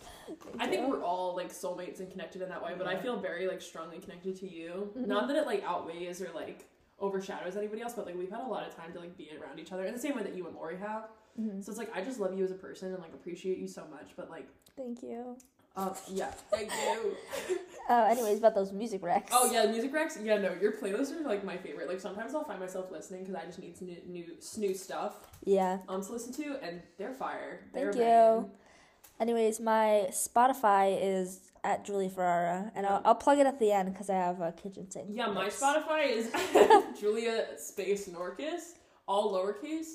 I 0.59 0.67
think 0.67 0.89
we're 0.89 1.03
all 1.03 1.37
like 1.37 1.51
soulmates 1.53 2.01
and 2.01 2.11
connected 2.11 2.41
in 2.43 2.49
that 2.49 2.65
way. 2.65 2.75
But 2.79 2.87
I 2.87 2.97
feel 2.97 3.19
very 3.19 3.47
like 3.47 3.61
strongly 3.61 3.99
connected 3.99 4.37
to 4.37 4.49
you. 4.49 4.93
Mhm. 4.97 5.07
Not 5.07 5.29
that 5.29 5.37
it 5.37 5.47
like 5.47 5.63
outweighs 5.65 6.23
or 6.23 6.31
like 6.35 6.67
overshadows 6.99 7.57
anybody 7.57 7.83
else, 7.83 7.93
but 7.93 8.07
like 8.07 8.17
we've 8.17 8.31
had 8.31 8.41
a 8.41 8.47
lot 8.49 8.67
of 8.67 8.75
time 8.75 8.93
to 8.95 9.01
like 9.01 9.17
be 9.19 9.29
around 9.39 9.59
each 9.59 9.73
other 9.73 9.85
in 9.85 9.93
the 9.93 10.01
same 10.01 10.17
way 10.17 10.23
that 10.23 10.35
you 10.35 10.47
and 10.47 10.55
Lori 10.57 10.77
have. 10.79 11.09
Mhm. 11.39 11.63
So 11.63 11.71
it's 11.71 11.79
like 11.79 11.95
I 11.95 12.01
just 12.03 12.19
love 12.21 12.33
you 12.39 12.45
as 12.45 12.51
a 12.51 12.55
person 12.55 12.93
and 12.95 13.03
like 13.03 13.13
appreciate 13.13 13.59
you 13.59 13.69
so 13.69 13.85
much. 13.91 14.15
But 14.17 14.31
like, 14.31 14.49
Thank 14.77 15.03
you. 15.03 15.37
Um, 15.77 15.95
yeah, 16.09 16.31
thank 16.51 16.70
you. 16.70 17.16
Uh, 17.89 18.07
anyways, 18.11 18.39
about 18.39 18.55
those 18.55 18.72
music 18.72 19.03
racks. 19.03 19.31
Oh 19.35 19.51
yeah, 19.53 19.66
music 19.70 19.93
racks. 19.93 20.18
Yeah, 20.22 20.39
no, 20.39 20.55
your 20.61 20.72
playlists 20.72 21.12
are 21.12 21.22
like 21.29 21.45
my 21.45 21.57
favorite. 21.57 21.89
Like 21.89 22.01
sometimes 22.01 22.35
I'll 22.35 22.45
find 22.45 22.59
myself 22.61 22.91
listening 22.91 23.24
because 23.24 23.35
I 23.35 23.45
just 23.47 23.59
need 23.59 23.77
some 23.77 23.89
new, 23.89 24.01
new, 24.07 24.24
new 24.57 24.74
stuff 24.74 25.14
Yeah. 25.45 25.79
um 25.89 26.03
to 26.03 26.12
listen 26.12 26.33
to, 26.35 26.57
and 26.62 26.83
they're 26.99 27.12
fire. 27.12 27.61
They're 27.74 27.93
Thank 27.93 27.97
you. 27.97 28.03
banging. 28.03 28.51
Anyways, 29.18 29.61
my 29.61 30.09
Spotify 30.11 30.99
is 31.01 31.41
at 31.64 31.85
Julie 31.85 32.09
Ferrara, 32.11 32.70
and 32.74 32.87
I'll, 32.87 33.01
I'll 33.05 33.14
plug 33.14 33.39
it 33.39 33.47
at 33.47 33.59
the 33.59 33.72
end 33.72 33.93
because 33.93 34.11
I 34.11 34.14
have 34.14 34.41
a 34.41 34.53
kitchen 34.53 34.91
sink. 34.91 35.07
Yeah, 35.11 35.27
my. 35.29 35.49
Spotify 35.49 36.07
is 36.09 36.31
Julia 37.01 37.47
Space 37.59 38.09
Norcus, 38.09 38.74
all 39.09 39.33
lowercase. 39.33 39.87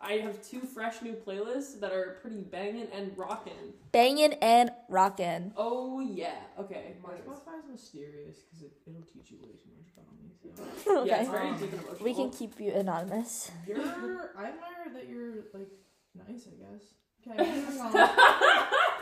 I 0.00 0.12
have 0.14 0.40
two 0.48 0.60
fresh 0.60 1.02
new 1.02 1.14
playlists 1.14 1.80
that 1.80 1.92
are 1.92 2.18
pretty 2.22 2.42
banging 2.42 2.86
and 2.92 3.16
rocking. 3.18 3.74
Banging 3.92 4.34
and 4.34 4.70
rocking. 4.88 5.52
Oh 5.56 6.00
yeah, 6.00 6.34
okay. 6.58 6.94
My 7.02 7.14
Anyways. 7.14 7.26
Spotify 7.38 7.58
is 7.58 7.70
mysterious 7.70 8.36
because 8.38 8.62
it, 8.66 8.72
it'll 8.86 9.02
teach 9.02 9.30
you 9.32 9.38
way 9.42 9.50
too 9.58 9.70
much 9.76 9.90
about 9.96 10.06
me. 10.22 10.84
So. 10.84 11.04
Yeah, 11.06 11.20
it's 11.22 11.30
very 11.30 11.48
Um, 11.48 11.58
deep 11.58 11.72
emotional. 11.72 12.04
we 12.04 12.14
can 12.14 12.30
keep 12.30 12.60
you 12.60 12.72
anonymous. 12.72 13.50
You're, 13.66 13.80
I 14.38 14.44
admire 14.46 14.92
that 14.94 15.08
you're 15.08 15.34
like 15.52 15.68
nice. 16.14 16.46
I 16.46 16.54
guess. 16.62 16.82
Okay. 17.26 17.36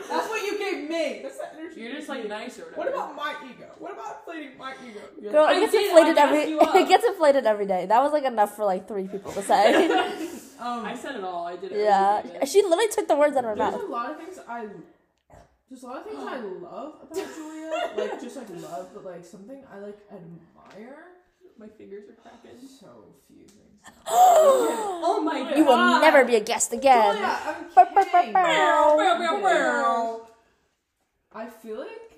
That's 0.09 0.27
what 0.29 0.41
you 0.45 0.57
gave 0.57 0.89
me. 0.89 1.19
That's 1.23 1.37
the 1.37 1.53
energy. 1.53 1.81
You're 1.81 1.93
just 1.93 2.09
like 2.09 2.23
me. 2.23 2.29
nice 2.29 2.59
or 2.59 2.63
whatever. 2.75 2.77
What 2.77 2.87
about 2.89 3.15
my 3.15 3.35
ego? 3.49 3.69
What 3.79 3.93
about 3.93 4.17
inflating 4.25 4.57
my 4.57 4.73
ego? 4.85 4.99
You're 5.21 5.31
Girl, 5.31 5.45
I 5.45 5.53
it 5.53 5.59
gets 5.71 5.75
I 5.75 5.79
inflated 5.85 6.15
gassed 6.15 6.33
every. 6.33 6.81
It 6.81 6.87
gets 6.87 7.05
inflated 7.05 7.45
every 7.45 7.65
day. 7.67 7.85
That 7.85 8.01
was 8.01 8.11
like 8.11 8.23
enough 8.25 8.55
for 8.55 8.65
like 8.65 8.87
three 8.87 9.07
people 9.07 9.31
to 9.33 9.41
say. 9.43 10.31
Um, 10.59 10.85
I 10.85 10.95
said 10.95 11.15
it 11.15 11.23
all. 11.23 11.45
I 11.47 11.55
did 11.55 11.71
it. 11.71 11.79
yeah, 11.79 12.21
she 12.45 12.61
literally 12.61 12.87
took 12.89 13.07
the 13.07 13.15
words 13.15 13.35
out 13.35 13.43
of 13.45 13.51
her 13.51 13.55
mouth. 13.55 13.73
There's 13.73 13.83
a 13.83 13.91
lot 13.91 14.11
of 14.11 14.17
things 14.17 14.39
I. 14.47 14.67
There's 15.69 15.83
a 15.83 15.87
lot 15.87 15.97
of 15.97 16.05
things 16.05 16.19
I 16.19 16.37
love 16.37 16.93
about 17.03 17.15
Julia, 17.35 17.91
like 17.97 18.21
just 18.21 18.37
like 18.37 18.49
love, 18.49 18.89
but 18.93 19.03
like 19.05 19.25
something 19.25 19.63
I 19.71 19.79
like 19.79 19.99
admire. 20.11 20.97
My 21.59 21.67
fingers 21.67 22.03
are 22.09 22.13
cracking. 22.21 22.59
So 22.79 22.87
few 23.27 23.37
things. 23.39 23.53
Oh 24.09 25.21
my 25.23 25.39
god. 25.39 25.57
You 25.57 25.65
will 25.65 25.99
never 26.01 26.23
be 26.25 26.35
a 26.35 26.39
guest 26.39 26.73
again. 26.73 27.15
Julia. 27.15 27.39
I 31.33 31.45
feel 31.45 31.79
like 31.79 32.11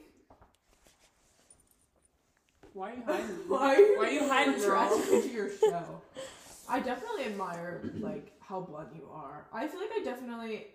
Why 2.73 2.91
are 2.91 2.95
you 2.95 3.03
hiding? 3.07 3.25
why 3.47 3.75
are 3.75 3.79
you, 3.79 3.97
Why 3.97 4.05
are 4.05 4.11
you 4.11 4.27
hiding, 4.27 4.61
You're 4.61 5.15
into 5.15 5.29
your 5.29 5.49
show. 5.49 6.01
I 6.69 6.79
definitely 6.79 7.25
admire 7.25 7.81
like 7.99 8.33
how 8.39 8.61
blunt 8.61 8.89
you 8.95 9.07
are. 9.11 9.47
I 9.51 9.67
feel 9.67 9.79
like 9.79 9.91
I 9.99 10.03
definitely 10.03 10.67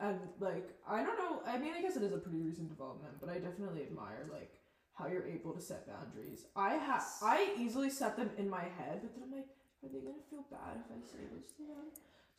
and 0.00 0.18
like 0.40 0.70
I 0.88 1.02
don't 1.02 1.18
know. 1.18 1.42
I 1.46 1.58
mean, 1.58 1.74
I 1.74 1.82
guess 1.82 1.96
it 1.96 2.02
is 2.02 2.12
a 2.12 2.18
pretty 2.18 2.40
recent 2.40 2.68
development, 2.68 3.14
but 3.20 3.28
I 3.28 3.38
definitely 3.38 3.82
admire 3.82 4.28
like 4.32 4.52
how 4.94 5.06
you're 5.08 5.26
able 5.26 5.52
to 5.52 5.60
set 5.60 5.86
boundaries. 5.86 6.46
I 6.56 6.74
have 6.74 7.04
I 7.22 7.54
easily 7.58 7.90
set 7.90 8.16
them 8.16 8.30
in 8.38 8.48
my 8.48 8.62
head, 8.62 9.00
but 9.02 9.14
then 9.14 9.24
I'm 9.24 9.32
like, 9.32 9.48
are 9.82 9.88
they 9.92 10.00
gonna 10.00 10.22
feel 10.30 10.44
bad 10.50 10.76
if 10.76 10.90
I 10.90 11.00
say 11.06 11.24
this 11.34 11.52
to 11.56 11.62
them? 11.62 11.86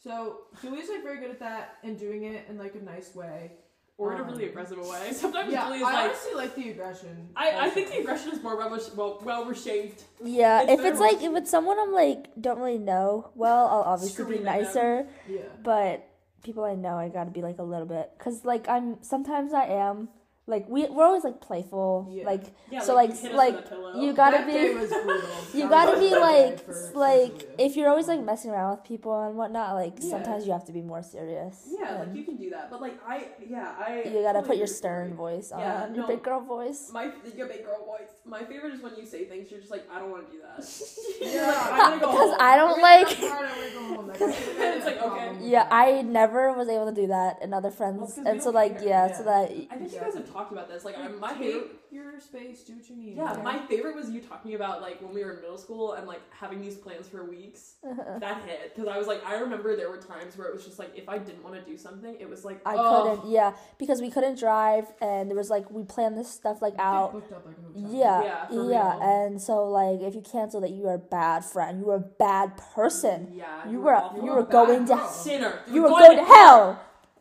So 0.02 0.42
Julie's 0.62 0.90
like 0.90 1.04
very 1.04 1.20
good 1.20 1.32
at 1.32 1.40
that 1.40 1.78
and 1.84 2.00
doing 2.00 2.24
it 2.24 2.46
in 2.50 2.58
like 2.58 2.76
a 2.76 2.84
nice 2.84 3.14
way. 3.14 3.52
Or 4.00 4.14
in 4.14 4.20
a 4.20 4.24
Um, 4.24 4.30
really 4.30 4.46
aggressive 4.46 4.78
way. 4.80 5.12
Sometimes 5.12 5.52
Yeah, 5.52 5.66
Julie 5.68 5.80
I 5.80 5.82
like. 5.84 6.06
honestly 6.06 6.34
like 6.34 6.56
the 6.56 6.70
aggression. 6.70 7.30
I, 7.36 7.66
I 7.66 7.70
think 7.70 7.92
the 7.92 7.98
aggression 8.00 8.32
is 8.32 8.42
more 8.42 8.56
well 8.58 8.80
well 8.96 9.20
well 9.24 9.46
received. 9.46 10.04
Yeah, 10.24 10.62
It's 10.62 10.72
if 10.72 10.80
it's 10.86 11.00
like 11.02 11.18
much- 11.18 11.24
if 11.26 11.36
it's 11.36 11.52
someone 11.52 11.78
I'm 11.78 11.92
like 11.92 12.30
don't 12.40 12.60
really 12.60 12.78
know 12.78 13.30
well, 13.36 13.68
I'll 13.68 13.82
obviously 13.94 14.24
be 14.24 14.32
Scream 14.38 14.48
at 14.48 14.62
nicer. 14.62 15.06
yeah. 15.28 15.42
But 15.62 16.08
people 16.44 16.64
I 16.64 16.76
know, 16.76 16.98
I 16.98 17.10
gotta 17.10 17.30
be 17.30 17.42
like 17.42 17.60
a 17.60 17.64
little 17.64 17.86
bit, 17.86 18.10
cause 18.20 18.46
like 18.46 18.70
I'm 18.70 19.04
sometimes 19.04 19.54
I 19.54 19.66
am 19.66 20.08
like 20.50 20.68
we 20.68 20.88
we're 20.90 21.06
always 21.06 21.24
like 21.24 21.40
playful, 21.42 22.08
Yeah. 22.12 22.26
like 22.26 22.44
Yeah, 22.72 22.82
So, 22.82 22.94
like, 22.96 23.10
like, 23.12 23.24
you 23.24 23.34
like, 23.44 23.56
with 23.56 23.66
a 23.66 23.70
pillow. 23.70 24.02
you 24.02 24.14
gotta 24.14 24.38
that 24.40 24.48
be- 24.48 24.54
day 24.54 24.74
was 24.76 24.90
brutal. 24.90 25.30
you 25.60 25.70
gotta 25.70 26.00
be 26.00 26.10
like 26.30 26.58
day 26.58 26.64
for- 26.66 26.72
s- 26.72 26.92
for 26.92 27.00
like 27.00 27.38
if 27.58 27.76
you're 27.78 27.90
always 27.90 28.08
like 28.08 28.22
messing 28.22 28.52
around 28.52 28.72
with 28.78 28.84
people 28.84 29.14
and 29.26 29.36
whatnot, 29.38 29.76
like 29.76 29.94
Yeah. 30.00 30.10
sometimes 30.12 30.46
you 30.46 30.52
have 30.54 30.66
to 30.66 30.72
be 30.74 30.82
more 30.82 31.02
serious. 31.04 31.56
Yeah, 31.80 32.00
like 32.00 32.14
you 32.16 32.24
can 32.24 32.36
do 32.38 32.50
that, 32.52 32.70
but 32.72 32.82
like 32.82 32.96
I, 33.08 33.28
yeah, 33.48 33.74
I. 33.80 34.04
you 34.06 34.22
gotta 34.22 34.40
totally 34.40 34.48
put 34.50 34.58
your 34.58 34.68
stern 34.68 35.14
voice 35.16 35.52
on, 35.52 35.60
Yeah, 35.62 35.88
your 35.94 36.04
no. 36.04 36.08
big 36.08 36.22
girl 36.24 36.42
voice. 36.42 36.90
My 36.92 37.06
your 37.38 37.48
big 37.48 37.64
girl 37.66 37.86
voice. 37.86 38.10
My 38.26 38.44
favorite 38.44 38.74
is 38.74 38.82
when 38.82 38.96
you 38.96 39.06
say 39.06 39.26
things 39.26 39.50
you're 39.52 39.60
just 39.60 39.72
like 39.72 39.86
I 39.94 40.00
don't 40.00 40.12
want 40.12 40.28
to 40.28 40.32
do 40.36 40.40
that. 40.42 40.58
Yeah. 41.22 41.48
Like, 41.48 41.72
I 41.72 41.90
wanna 41.90 42.02
go 42.02 42.12
Because. 42.12 42.36
I 42.40 42.56
don't 42.62 42.82
like. 42.82 43.08
that's 43.10 43.30
hard, 43.30 43.50
I 43.50 43.58
wanna 43.58 43.72
go 43.74 43.96
home. 43.96 44.08
Like, 44.08 44.22
I 44.22 44.32
think 44.32 44.60
I 44.60 44.76
It's 44.78 44.86
like, 44.86 45.02
okay. 45.02 45.30
Yeah. 45.42 45.68
I 45.72 46.02
never 46.02 46.54
was 46.54 46.68
able 46.70 46.86
to 46.94 46.94
do 47.02 47.08
that, 47.08 47.40
and 47.42 47.54
other 47.54 47.72
friends, 47.72 48.18
and 48.18 48.42
so 48.42 48.50
like 48.52 48.78
yeah, 48.82 49.08
yeah. 49.08 49.18
so 49.18 49.24
that 49.24 49.52
I 49.72 49.76
think 49.78 49.92
you 49.94 50.00
guys 50.00 50.14
have 50.16 50.32
talked 50.32 50.39
about 50.52 50.70
this. 50.70 50.86
Like 50.86 50.98
I'm, 50.98 51.20
my 51.20 51.30
Take 51.34 51.40
favorite. 51.40 51.68
your 51.92 52.20
space, 52.20 52.64
do 52.64 52.76
what 52.76 52.90
you 52.90 52.96
need. 52.96 53.18
Yeah, 53.18 53.34
okay? 53.34 53.42
my 53.42 53.60
favorite 53.68 53.96
was 53.96 54.10
you 54.10 54.22
talking 54.22 54.56
about 54.56 54.82
like 54.82 55.02
when 55.02 55.14
we 55.14 55.24
were 55.24 55.32
in 55.34 55.42
middle 55.42 55.58
school 55.58 55.94
and 55.94 56.08
like 56.08 56.22
having 56.32 56.62
these 56.62 56.76
plans 56.76 57.08
for 57.08 57.24
weeks. 57.30 57.76
Uh-huh. 57.84 58.20
That 58.20 58.42
hit 58.48 58.76
because 58.76 58.90
I 58.90 58.98
was 58.98 59.08
like, 59.08 59.24
I 59.26 59.36
remember 59.36 59.76
there 59.76 59.90
were 59.90 59.98
times 59.98 60.38
where 60.38 60.48
it 60.48 60.54
was 60.54 60.66
just 60.66 60.80
like 60.80 60.92
if 60.96 61.08
I 61.10 61.18
didn't 61.18 61.44
want 61.44 61.56
to 61.56 61.62
do 61.62 61.78
something, 61.78 62.16
it 62.20 62.30
was 62.30 62.46
like 62.46 62.62
I 62.66 62.76
oh, 62.78 63.18
couldn't, 63.18 63.32
yeah, 63.32 63.54
because 63.78 64.02
we 64.02 64.10
couldn't 64.10 64.40
drive, 64.40 64.86
and 65.02 65.30
there 65.30 65.38
was 65.38 65.50
like 65.50 65.70
we 65.70 65.84
planned 65.84 66.18
this 66.18 66.32
stuff 66.32 66.62
like 66.62 66.78
They 66.78 66.84
out. 66.84 67.14
booked 67.14 67.32
up 67.34 67.46
like 67.46 67.56
hotel. 67.62 67.92
Yeah, 67.92 68.24
Yeah, 68.24 68.48
yeah, 68.52 68.98
real. 68.98 69.00
and 69.02 69.42
so 69.42 69.66
like 69.68 70.02
if 70.02 70.16
you 70.16 70.22
cancel 70.22 70.62
that, 70.62 70.72
you 70.72 70.88
are 70.88 70.96
a 70.96 70.98
bad 70.98 71.44
friend. 71.46 71.80
You 71.80 71.90
are 71.92 71.96
a 71.98 72.00
bad 72.00 72.58
person. 72.76 73.30
Yeah, 73.34 73.70
You 73.70 73.80
were 73.82 73.96
awful. 73.96 74.24
you 74.24 74.32
were 74.32 74.44
bad 74.44 74.52
going 74.52 74.86
to 74.88 74.96
girl. 74.96 75.08
sinner. 75.10 75.60
you 75.72 75.84
were 75.84 75.90
going 75.90 76.18
to 76.18 76.24
hell. 76.24 76.80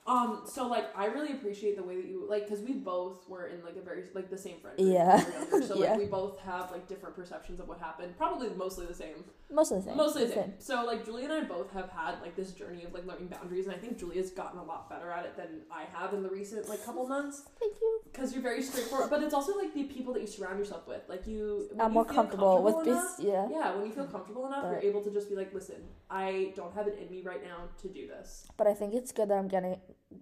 Um, 0.09 0.43
so 0.47 0.67
like 0.69 0.87
I 0.97 1.07
really 1.07 1.33
appreciate 1.33 1.77
the 1.77 1.83
way 1.83 1.97
that 1.97 2.07
you 2.07 2.27
like 2.29 2.47
because 2.49 2.61
we 2.65 2.73
both 2.73 3.29
were 3.29 3.47
in 3.49 3.63
like 3.63 3.77
a 3.77 3.83
very 3.83 4.05
like 4.15 4.31
the 4.31 4.39
same 4.39 4.59
friend 4.61 4.77
Yeah. 4.79 5.23
when 5.23 5.27
we 5.27 5.33
were 5.33 5.51
younger, 5.51 5.67
so 5.67 5.75
Yeah. 5.83 5.91
like 5.91 5.99
we 5.99 6.07
both 6.07 6.39
have 6.41 6.71
like 6.73 6.89
different 6.89 7.15
perceptions 7.15 7.61
of 7.61 7.69
what 7.69 7.79
happened. 7.79 8.17
Probably 8.17 8.49
mostly 8.51 8.87
the 8.87 8.95
same. 8.95 9.25
Mostly 9.51 9.79
the 9.79 9.85
same. 9.85 9.97
Mostly 9.97 10.25
the 10.25 10.33
same. 10.33 10.55
So 10.59 10.85
like 10.87 11.05
Julie 11.05 11.25
and 11.25 11.33
I 11.33 11.43
both 11.45 11.71
have 11.73 11.91
had 11.91 12.21
like 12.23 12.35
this 12.37 12.53
journey 12.53 12.85
of 12.85 12.95
like 12.95 13.07
learning 13.07 13.29
boundaries, 13.29 13.67
and 13.67 13.75
I 13.75 13.79
think 13.79 13.99
Julia's 13.99 14.31
gotten 14.31 14.59
a 14.59 14.65
lot 14.65 14.89
better 14.89 15.11
at 15.11 15.27
it 15.27 15.37
than 15.37 15.61
I 15.71 15.85
have 15.93 16.15
in 16.15 16.23
the 16.23 16.31
recent 16.31 16.69
like 16.71 16.83
couple 16.85 17.07
months 17.07 17.43
Thank 17.61 17.75
you. 17.81 18.01
because 18.11 18.33
you're 18.33 18.43
very 18.43 18.63
straightforward. 18.63 19.11
But 19.11 19.23
it's 19.23 19.35
also 19.35 19.57
like 19.59 19.75
the 19.75 19.85
people 19.85 20.15
that 20.15 20.21
you 20.21 20.27
surround 20.27 20.59
yourself 20.59 20.89
with. 20.89 21.03
Like 21.09 21.27
you, 21.27 21.69
I'm 21.79 21.93
more 21.93 22.05
feel 22.07 22.15
comfortable 22.15 22.63
with 22.63 22.85
this. 22.87 23.05
Yeah. 23.19 23.47
Yeah, 23.51 23.75
when 23.77 23.85
you 23.87 23.93
feel 23.93 24.07
comfortable 24.07 24.47
enough, 24.47 24.63
But- 24.63 24.71
you're 24.83 24.91
able 24.91 25.03
to 25.03 25.11
just 25.11 25.29
be 25.29 25.37
like, 25.37 25.53
listen, 25.53 25.77
I 26.11 26.53
don't 26.57 26.73
have 26.75 26.87
it 26.89 26.99
in 26.99 27.11
me 27.11 27.23
right 27.23 27.43
now 27.45 27.69
to 27.83 27.89
do 27.89 28.07
this. 28.07 28.47
But 28.57 28.67
I 28.67 28.73
think 28.75 28.95
it's 28.95 29.13
good 29.13 29.29
that 29.29 29.35
I'm 29.37 29.49
getting 29.49 29.77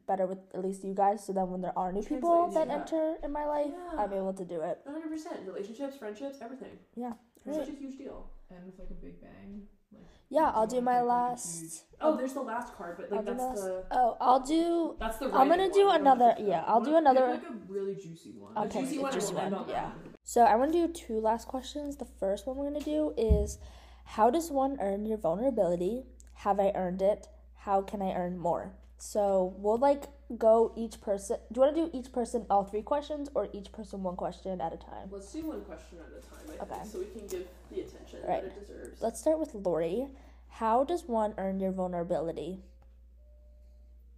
better 0.07 0.27
with 0.27 0.39
at 0.55 0.63
least 0.63 0.85
you 0.85 0.95
guys, 0.95 1.25
so 1.27 1.33
then 1.33 1.51
when 1.51 1.61
there 1.61 1.77
are 1.79 1.93
new 1.93 2.03
people 2.03 2.49
that 2.53 2.69
yeah. 2.69 2.75
enter 2.75 3.17
in 3.23 3.33
my 3.33 3.45
life, 3.47 3.71
Yeah. 3.73 4.01
I'm 4.03 4.13
able 4.13 4.33
to 4.35 4.45
do 4.45 4.61
it. 4.61 4.81
100 4.85 5.09
percent 5.11 5.37
relationships, 5.47 5.97
friendships, 5.97 6.39
everything. 6.41 6.79
Yeah. 6.95 7.13
It's 7.45 7.57
Right. 7.57 7.67
such 7.67 7.75
a 7.75 7.79
huge 7.79 7.99
deal. 7.99 8.31
And 8.51 8.61
it's 8.69 8.79
like 8.79 8.91
a 8.91 8.95
big 8.95 9.21
bang. 9.21 9.67
Like, 9.93 10.03
Yeah, 10.29 10.51
I'll 10.55 10.67
do 10.67 10.81
my 10.81 11.01
like, 11.01 11.09
last. 11.31 11.61
huge- 11.61 11.83
Oh, 12.01 12.17
there's 12.17 12.35
the 12.35 12.43
last 12.43 12.75
card, 12.75 12.97
but 12.99 13.11
I'll 13.11 13.17
like 13.19 13.27
that's 13.27 13.39
my 13.39 13.55
the 13.55 13.73
last. 13.75 13.87
Oh, 13.93 14.17
I'll 14.21 14.41
do. 14.41 14.97
that's 14.99 15.19
the. 15.19 15.27
I'm 15.27 15.49
gonna 15.49 15.51
writing 15.65 15.73
do 15.73 15.87
one. 15.87 16.01
another. 16.01 16.35
Pick 16.37 16.47
Yeah. 16.49 16.65
I'll 16.67 16.81
do 16.81 16.97
another. 16.97 17.27
Like 17.29 17.43
a 17.49 17.53
really 17.69 17.95
juicy 17.95 18.33
one. 18.39 18.53
I'll 18.57 18.65
A 18.65 18.69
juicy 18.69 18.99
a 18.99 19.03
one, 19.03 19.13
juicy 19.13 19.35
we'll 19.35 19.45
one, 19.45 19.55
on 19.55 19.69
yeah. 19.69 19.75
that. 19.75 19.95
So 20.25 20.43
I 20.43 20.55
want 20.57 20.73
to 20.73 20.87
do 20.87 20.93
two 20.93 21.21
last 21.21 21.47
questions. 21.49 21.97
The 21.97 22.05
first 22.05 22.47
one 22.47 22.57
we're 22.57 22.67
gonna 22.71 22.81
do 22.81 23.15
is, 23.17 23.59
how 24.05 24.31
does 24.31 24.51
one 24.51 24.77
earn 24.81 25.07
your 25.07 25.19
vulnerability? 25.19 26.07
Have 26.45 26.59
I 26.61 26.73
earned 26.75 27.01
it? 27.03 27.29
How 27.55 27.81
can 27.83 28.03
I 28.03 28.13
earn 28.15 28.37
more? 28.39 28.75
So 28.99 29.55
we'll 29.59 29.79
like 29.79 30.05
go 30.39 30.73
each 30.77 31.01
person. 31.01 31.39
Do 31.53 31.59
you 31.61 31.63
want 31.67 31.77
to 31.77 31.87
do 31.87 31.91
each 31.93 32.13
person 32.13 32.47
all 32.51 32.65
three 32.65 32.83
questions 32.83 33.29
or 33.35 33.49
each 33.53 33.73
person 33.73 34.03
one 34.03 34.17
question 34.17 34.61
at 34.61 34.73
a 34.73 34.77
time? 34.77 35.09
Let's 35.11 35.33
do 35.33 35.47
one 35.47 35.63
question 35.63 35.99
at 36.01 36.09
a 36.17 36.21
time, 36.27 36.59
I 36.61 36.63
Okay. 36.65 36.81
think, 36.83 36.93
so 36.93 36.99
we 36.99 37.07
can 37.07 37.27
give 37.27 37.49
the 37.71 37.81
attention 37.81 38.21
Right. 38.27 38.43
that 38.43 38.57
it 38.57 38.67
deserves. 38.67 39.03
Let's 39.03 39.21
start 39.21 39.39
with 39.39 39.55
Lori. 39.55 40.09
How 40.49 40.85
does 40.85 41.07
one 41.07 41.35
earn 41.37 41.61
your 41.61 41.73
vulnerability? 41.73 42.63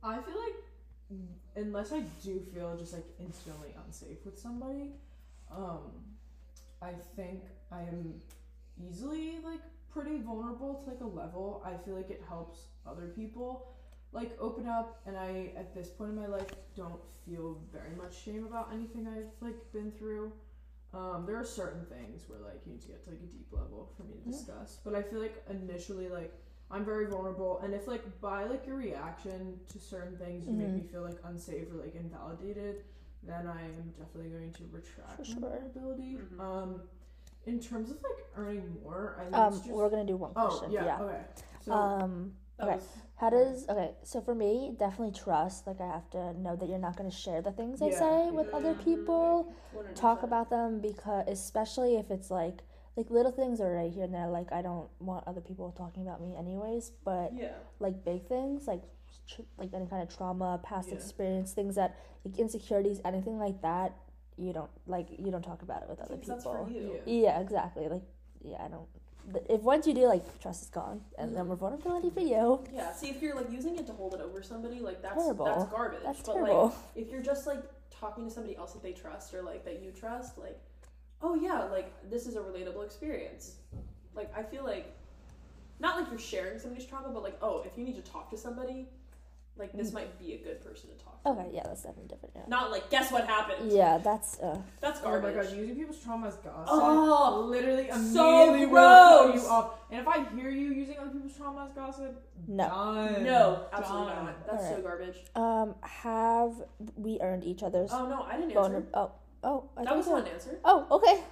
I 0.02 0.20
feel 0.20 0.34
like 0.36 0.54
unless 1.56 1.92
I 1.92 2.00
do 2.22 2.40
feel 2.40 2.76
just 2.76 2.92
like 2.92 3.06
instantly 3.18 3.74
unsafe 3.86 4.24
with 4.24 4.38
somebody, 4.38 4.92
um, 5.50 5.92
I 6.80 6.92
think 7.16 7.42
I 7.72 7.80
am 7.80 8.20
easily 8.78 9.38
like 9.44 9.60
pretty 9.92 10.18
vulnerable 10.20 10.74
to 10.84 10.90
like 10.90 11.00
a 11.00 11.06
level. 11.06 11.62
I 11.64 11.74
feel 11.84 11.94
like 11.96 12.10
it 12.10 12.22
helps 12.28 12.60
other 12.86 13.08
people 13.08 13.66
like 14.12 14.36
open 14.40 14.66
up 14.66 15.00
and 15.06 15.16
I 15.16 15.50
at 15.56 15.74
this 15.74 15.88
point 15.88 16.10
in 16.10 16.16
my 16.16 16.26
life 16.26 16.46
don't 16.76 17.00
feel 17.26 17.58
very 17.72 17.94
much 17.96 18.16
shame 18.24 18.46
about 18.46 18.70
anything 18.72 19.06
I've 19.06 19.30
like 19.40 19.56
been 19.72 19.92
through. 19.92 20.32
Um, 20.94 21.24
there 21.26 21.36
are 21.36 21.44
certain 21.44 21.84
things 21.86 22.22
where 22.28 22.38
like 22.40 22.60
you 22.64 22.72
need 22.72 22.80
to 22.82 22.88
get 22.88 23.04
to 23.04 23.10
like 23.10 23.20
a 23.20 23.26
deep 23.26 23.48
level 23.52 23.92
for 23.96 24.04
me 24.04 24.14
to 24.14 24.24
Yeah. 24.30 24.32
discuss. 24.32 24.78
But 24.84 24.94
I 24.94 25.02
feel 25.02 25.20
like 25.20 25.44
initially 25.50 26.08
like 26.08 26.32
I'm 26.70 26.84
very 26.84 27.06
vulnerable 27.06 27.60
and 27.62 27.74
if 27.74 27.86
like 27.86 28.20
by 28.20 28.44
like 28.44 28.66
your 28.66 28.76
reaction 28.76 29.58
to 29.72 29.78
certain 29.78 30.16
things 30.16 30.46
you 30.46 30.52
make 30.54 30.68
Mhm. 30.68 30.74
me 30.76 30.82
feel 30.82 31.02
like 31.02 31.18
unsafe 31.24 31.70
or 31.70 31.76
like 31.76 31.94
invalidated, 31.94 32.84
then 33.22 33.46
I 33.46 33.62
am 33.62 33.92
definitely 33.98 34.30
going 34.30 34.52
to 34.52 34.62
retract 34.72 35.16
For 35.16 35.22
my 35.22 35.40
sure. 35.40 35.40
vulnerability. 35.50 36.16
Mhm. 36.16 36.40
Um 36.40 36.82
in 37.46 37.60
terms 37.60 37.90
of 37.90 37.96
like 38.02 38.26
earning 38.36 38.76
more, 38.82 39.16
I 39.18 39.24
think 39.24 39.34
Um, 39.36 39.52
just 39.52 39.66
we're 39.68 39.88
gonna 39.90 40.04
do 40.06 40.16
one 40.16 40.32
Oh 40.36 40.48
question. 40.48 40.72
yeah, 40.72 40.84
yeah. 40.84 41.00
okay. 41.04 41.24
So 41.64 41.72
Um, 41.72 42.32
That 42.32 42.47
Okay. 42.60 42.74
was- 42.74 42.88
how 43.16 43.30
does 43.30 43.68
okay? 43.68 43.90
So 44.04 44.20
for 44.20 44.34
me, 44.34 44.74
definitely 44.78 45.12
trust. 45.12 45.66
Like 45.66 45.80
I 45.80 45.86
have 45.88 46.08
to 46.10 46.40
know 46.40 46.54
that 46.54 46.68
you're 46.68 46.78
not 46.78 46.96
gonna 46.96 47.10
share 47.10 47.42
the 47.42 47.50
things 47.50 47.82
I 47.82 47.90
say 47.90 48.30
with 48.30 48.48
yeah. 48.50 48.56
other 48.56 48.74
people. 48.74 49.52
100%. 49.74 49.94
Talk 49.96 50.22
about 50.22 50.50
them 50.50 50.80
because, 50.80 51.24
especially 51.26 51.96
if 51.96 52.10
it's 52.12 52.30
like 52.30 52.62
like 52.96 53.10
little 53.10 53.32
things 53.32 53.60
are 53.60 53.72
right 53.74 53.92
here 53.92 54.04
and 54.04 54.14
there. 54.14 54.28
Like 54.28 54.52
I 54.52 54.62
don't 54.62 54.88
want 55.00 55.26
other 55.26 55.40
people 55.40 55.72
talking 55.72 56.02
about 56.02 56.20
me 56.20 56.36
anyways. 56.36 56.92
But 57.04 57.32
Yeah. 57.34 57.54
like 57.80 58.04
big 58.04 58.26
things, 58.28 58.68
like 58.68 58.82
tr- 59.26 59.42
like 59.56 59.74
any 59.74 59.86
kind 59.86 60.02
of 60.02 60.14
trauma, 60.16 60.60
past 60.62 60.88
Yeah. 60.88 60.94
experience, 60.94 61.52
things 61.52 61.74
that 61.74 61.96
like 62.24 62.38
insecurities, 62.38 63.00
anything 63.04 63.38
like 63.38 63.60
that. 63.62 63.94
You 64.36 64.52
don't 64.52 64.70
like 64.86 65.08
you 65.18 65.32
don't 65.32 65.42
talk 65.42 65.62
about 65.62 65.82
it 65.82 65.88
with 65.88 65.98
other 66.00 66.16
people. 66.16 66.34
That's 66.34 66.44
for 66.44 66.68
you. 66.70 67.00
Yeah. 67.04 67.12
Yeah, 67.34 67.40
exactly. 67.40 67.88
Like, 67.88 68.02
yeah, 68.42 68.62
I 68.64 68.68
don't. 68.68 68.86
Th- 69.32 69.44
If 69.48 69.62
once 69.62 69.86
you 69.86 69.94
do, 69.94 70.06
like, 70.06 70.40
trust 70.40 70.62
is 70.62 70.68
gone, 70.70 71.00
and 71.18 71.34
then 71.36 71.44
Mhm. 71.44 71.48
we're 71.48 71.56
vulnerability 71.56 72.10
for 72.10 72.20
you. 72.20 72.64
Yeah, 72.72 72.92
see 72.92 73.10
if 73.10 73.20
you're 73.22 73.34
like 73.36 73.50
using 73.50 73.76
it 73.78 73.86
to 73.86 73.92
hold 73.92 74.14
it 74.14 74.20
over 74.20 74.42
somebody, 74.42 74.80
like 74.80 75.02
that's 75.02 75.14
Terrible. 75.22 75.44
that's 75.44 75.64
garbage. 75.70 76.02
That's 76.04 76.22
but 76.22 76.32
terrible. 76.34 76.64
like 76.66 76.74
if 76.96 77.10
you're 77.10 77.22
just 77.22 77.46
like 77.46 77.62
talking 77.90 78.24
to 78.24 78.30
somebody 78.30 78.56
else 78.56 78.72
that 78.72 78.82
they 78.82 78.92
trust 78.92 79.34
or 79.34 79.42
like 79.42 79.64
that 79.64 79.80
you 79.82 79.90
trust, 79.92 80.38
like, 80.38 80.58
oh 81.22 81.34
yeah, 81.34 81.64
like 81.64 81.92
this 82.10 82.26
is 82.26 82.36
a 82.36 82.40
relatable 82.40 82.84
experience. 82.84 83.56
Like 84.14 84.30
I 84.36 84.42
feel 84.42 84.64
like 84.64 84.94
not 85.80 86.00
like 86.00 86.10
you're 86.10 86.18
sharing 86.18 86.58
somebody's 86.58 86.86
trauma, 86.86 87.08
but 87.10 87.22
like, 87.22 87.38
oh, 87.42 87.62
if 87.64 87.76
you 87.78 87.84
need 87.84 87.94
to 88.02 88.10
talk 88.10 88.30
to 88.30 88.36
somebody, 88.36 88.88
like 89.58 89.72
this 89.72 89.90
Mm. 89.90 89.94
might 89.94 90.18
be 90.18 90.34
a 90.34 90.38
good 90.38 90.60
person 90.64 90.90
to 90.90 90.96
talk 91.04 91.22
to. 91.22 91.30
okay, 91.30 91.48
yeah, 91.52 91.62
that's 91.64 91.82
definitely 91.82 92.08
different. 92.08 92.34
Yeah. 92.36 92.42
Not 92.48 92.70
like 92.70 92.88
guess 92.90 93.10
what 93.10 93.26
happened. 93.26 93.70
Yeah, 93.72 93.98
that's 93.98 94.38
uh. 94.40 94.56
That's 94.80 95.00
Oh 95.02 95.06
my 95.06 95.10
garbage. 95.20 95.34
god, 95.50 95.56
using 95.56 95.74
people's 95.76 95.98
trauma 96.00 96.28
as 96.28 96.36
gossip 96.36 96.66
Oh, 96.68 97.46
literally 97.50 97.88
so 97.90 97.94
immediately 98.52 98.66
will 98.66 98.78
cut 98.80 99.26
gross. 99.32 99.42
you 99.44 99.48
off. 99.50 99.70
And 99.90 100.00
if 100.00 100.08
I 100.08 100.24
hear 100.34 100.50
you 100.50 100.70
using 100.72 100.98
other 100.98 101.10
people's 101.10 101.36
trauma 101.36 101.64
as 101.68 101.72
gossip, 101.72 102.24
No. 102.46 102.68
done. 102.68 103.24
no, 103.24 103.66
absolutely 103.72 104.12
Done. 104.14 104.24
not. 104.26 104.46
That's 104.46 104.68
so 104.68 104.80
garbage. 104.82 105.16
Um, 105.34 105.74
have 105.82 106.52
we 106.96 107.18
earned 107.20 107.44
each 107.44 107.62
other's 107.62 107.90
Oh 107.92 108.06
no, 108.08 108.22
I 108.22 108.36
didn't 108.36 108.52
vulner? 108.54 108.76
answer. 108.76 108.86
Oh, 108.94 109.10
oh, 109.44 109.64
I 109.76 109.84
That 109.84 109.96
was 109.96 110.06
you 110.06 110.12
not 110.12 110.22
an 110.26 110.28
answer. 110.32 110.58
Oh, 110.64 110.86
okay. 110.90 111.22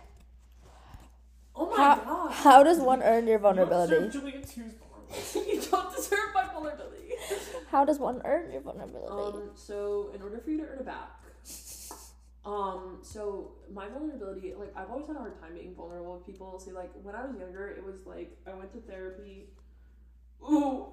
Oh 1.59 1.71
my 1.71 1.77
How- 1.77 1.95
god. 1.97 2.33
How 2.33 2.63
does 2.63 2.79
one 2.81 3.03
earn 3.03 3.27
your 3.27 3.39
You 3.39 3.43
don't 3.45 3.55
vulnerability? 3.57 3.95
deserve 4.07 4.13
Julia 4.13 4.41
vulnerability. 4.43 5.51
you 5.53 5.61
don't 5.63 5.95
deserve 5.97 6.35
my 6.35 6.45
vulnerability. 6.53 7.06
How 7.71 7.85
does 7.85 7.99
one 7.99 8.23
earn 8.25 8.53
your 8.53 8.61
vulnerability? 8.61 9.11
Um, 9.11 9.51
so 9.55 10.11
in 10.15 10.23
order 10.23 10.39
for 10.39 10.51
you 10.51 10.59
to 10.59 10.65
earn 10.65 10.79
it 10.79 10.87
back, 10.87 11.23
um, 12.45 12.99
so 13.03 13.53
my 13.73 13.89
vulnerability, 13.89 14.55
like 14.59 14.73
I've 14.77 14.91
always 14.91 15.07
had 15.07 15.17
a 15.17 15.21
hard 15.21 15.41
time 15.41 15.55
being 15.55 15.75
vulnerable 15.75 16.15
with 16.15 16.27
people. 16.27 16.59
See, 16.59 16.73
like 16.73 16.91
when 17.03 17.15
I 17.15 17.25
was 17.25 17.37
younger, 17.37 17.69
it 17.69 17.85
was 17.85 18.07
like 18.07 18.37
I 18.47 18.55
went 18.55 18.73
to 18.73 18.79
therapy. 18.81 19.49
Ooh, 20.43 20.87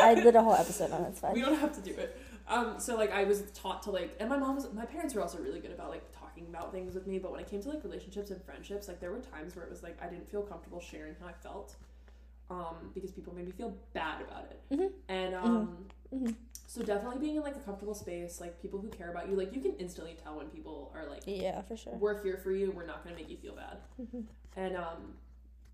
I 0.00 0.14
did 0.16 0.34
a 0.34 0.42
whole 0.42 0.54
episode 0.54 0.90
on 0.90 1.02
it. 1.04 1.08
It's 1.10 1.22
we 1.22 1.28
fine. 1.28 1.50
don't 1.50 1.60
have 1.60 1.74
to 1.74 1.80
do 1.80 1.92
it. 1.92 2.18
Um, 2.48 2.80
so 2.80 2.96
like 2.96 3.12
I 3.12 3.24
was 3.24 3.42
taught 3.52 3.82
to 3.84 3.90
like, 3.90 4.16
and 4.18 4.28
my 4.28 4.36
mom 4.36 4.56
was, 4.56 4.72
my 4.72 4.84
parents 4.84 5.14
were 5.14 5.22
also 5.22 5.38
really 5.38 5.60
good 5.60 5.70
about 5.70 5.90
like 5.90 6.02
talking 6.18 6.46
about 6.48 6.72
things 6.72 6.94
with 6.94 7.06
me. 7.06 7.18
But 7.18 7.30
when 7.30 7.40
it 7.40 7.48
came 7.48 7.62
to 7.62 7.68
like 7.68 7.84
relationships 7.84 8.30
and 8.30 8.42
friendships, 8.42 8.88
like 8.88 8.98
there 9.00 9.12
were 9.12 9.20
times 9.20 9.54
where 9.54 9.64
it 9.64 9.70
was 9.70 9.82
like 9.82 9.96
I 10.02 10.08
didn't 10.08 10.28
feel 10.28 10.42
comfortable 10.42 10.80
sharing 10.80 11.14
how 11.20 11.28
I 11.28 11.32
felt, 11.32 11.76
um, 12.50 12.90
because 12.94 13.12
people 13.12 13.34
made 13.34 13.46
me 13.46 13.52
feel 13.52 13.74
bad 13.92 14.20
about 14.22 14.44
it. 14.50 14.60
Mhm. 14.76 14.92
And 15.08 15.34
um, 15.34 15.86
Mhm. 16.12 16.34
so 16.66 16.82
definitely 16.82 17.18
being 17.20 17.36
in 17.36 17.42
like 17.42 17.56
a 17.56 17.60
comfortable 17.60 17.94
space, 17.94 18.40
like 18.40 18.60
people 18.60 18.80
who 18.80 18.88
care 18.88 19.10
about 19.10 19.28
you, 19.28 19.36
like 19.36 19.54
you 19.54 19.60
can 19.60 19.74
instantly 19.76 20.16
tell 20.22 20.36
when 20.36 20.48
people 20.48 20.90
are 20.94 21.06
like, 21.08 21.22
Yeah, 21.26 21.62
for 21.62 21.76
sure. 21.76 21.94
we're 21.96 22.22
here 22.22 22.36
for 22.38 22.50
you, 22.52 22.72
we're 22.72 22.86
not 22.86 23.04
gonna 23.04 23.16
make 23.16 23.30
you 23.30 23.36
feel 23.36 23.54
bad. 23.54 23.78
Mhm. 24.00 24.26
And 24.56 24.76
um, 24.76 25.16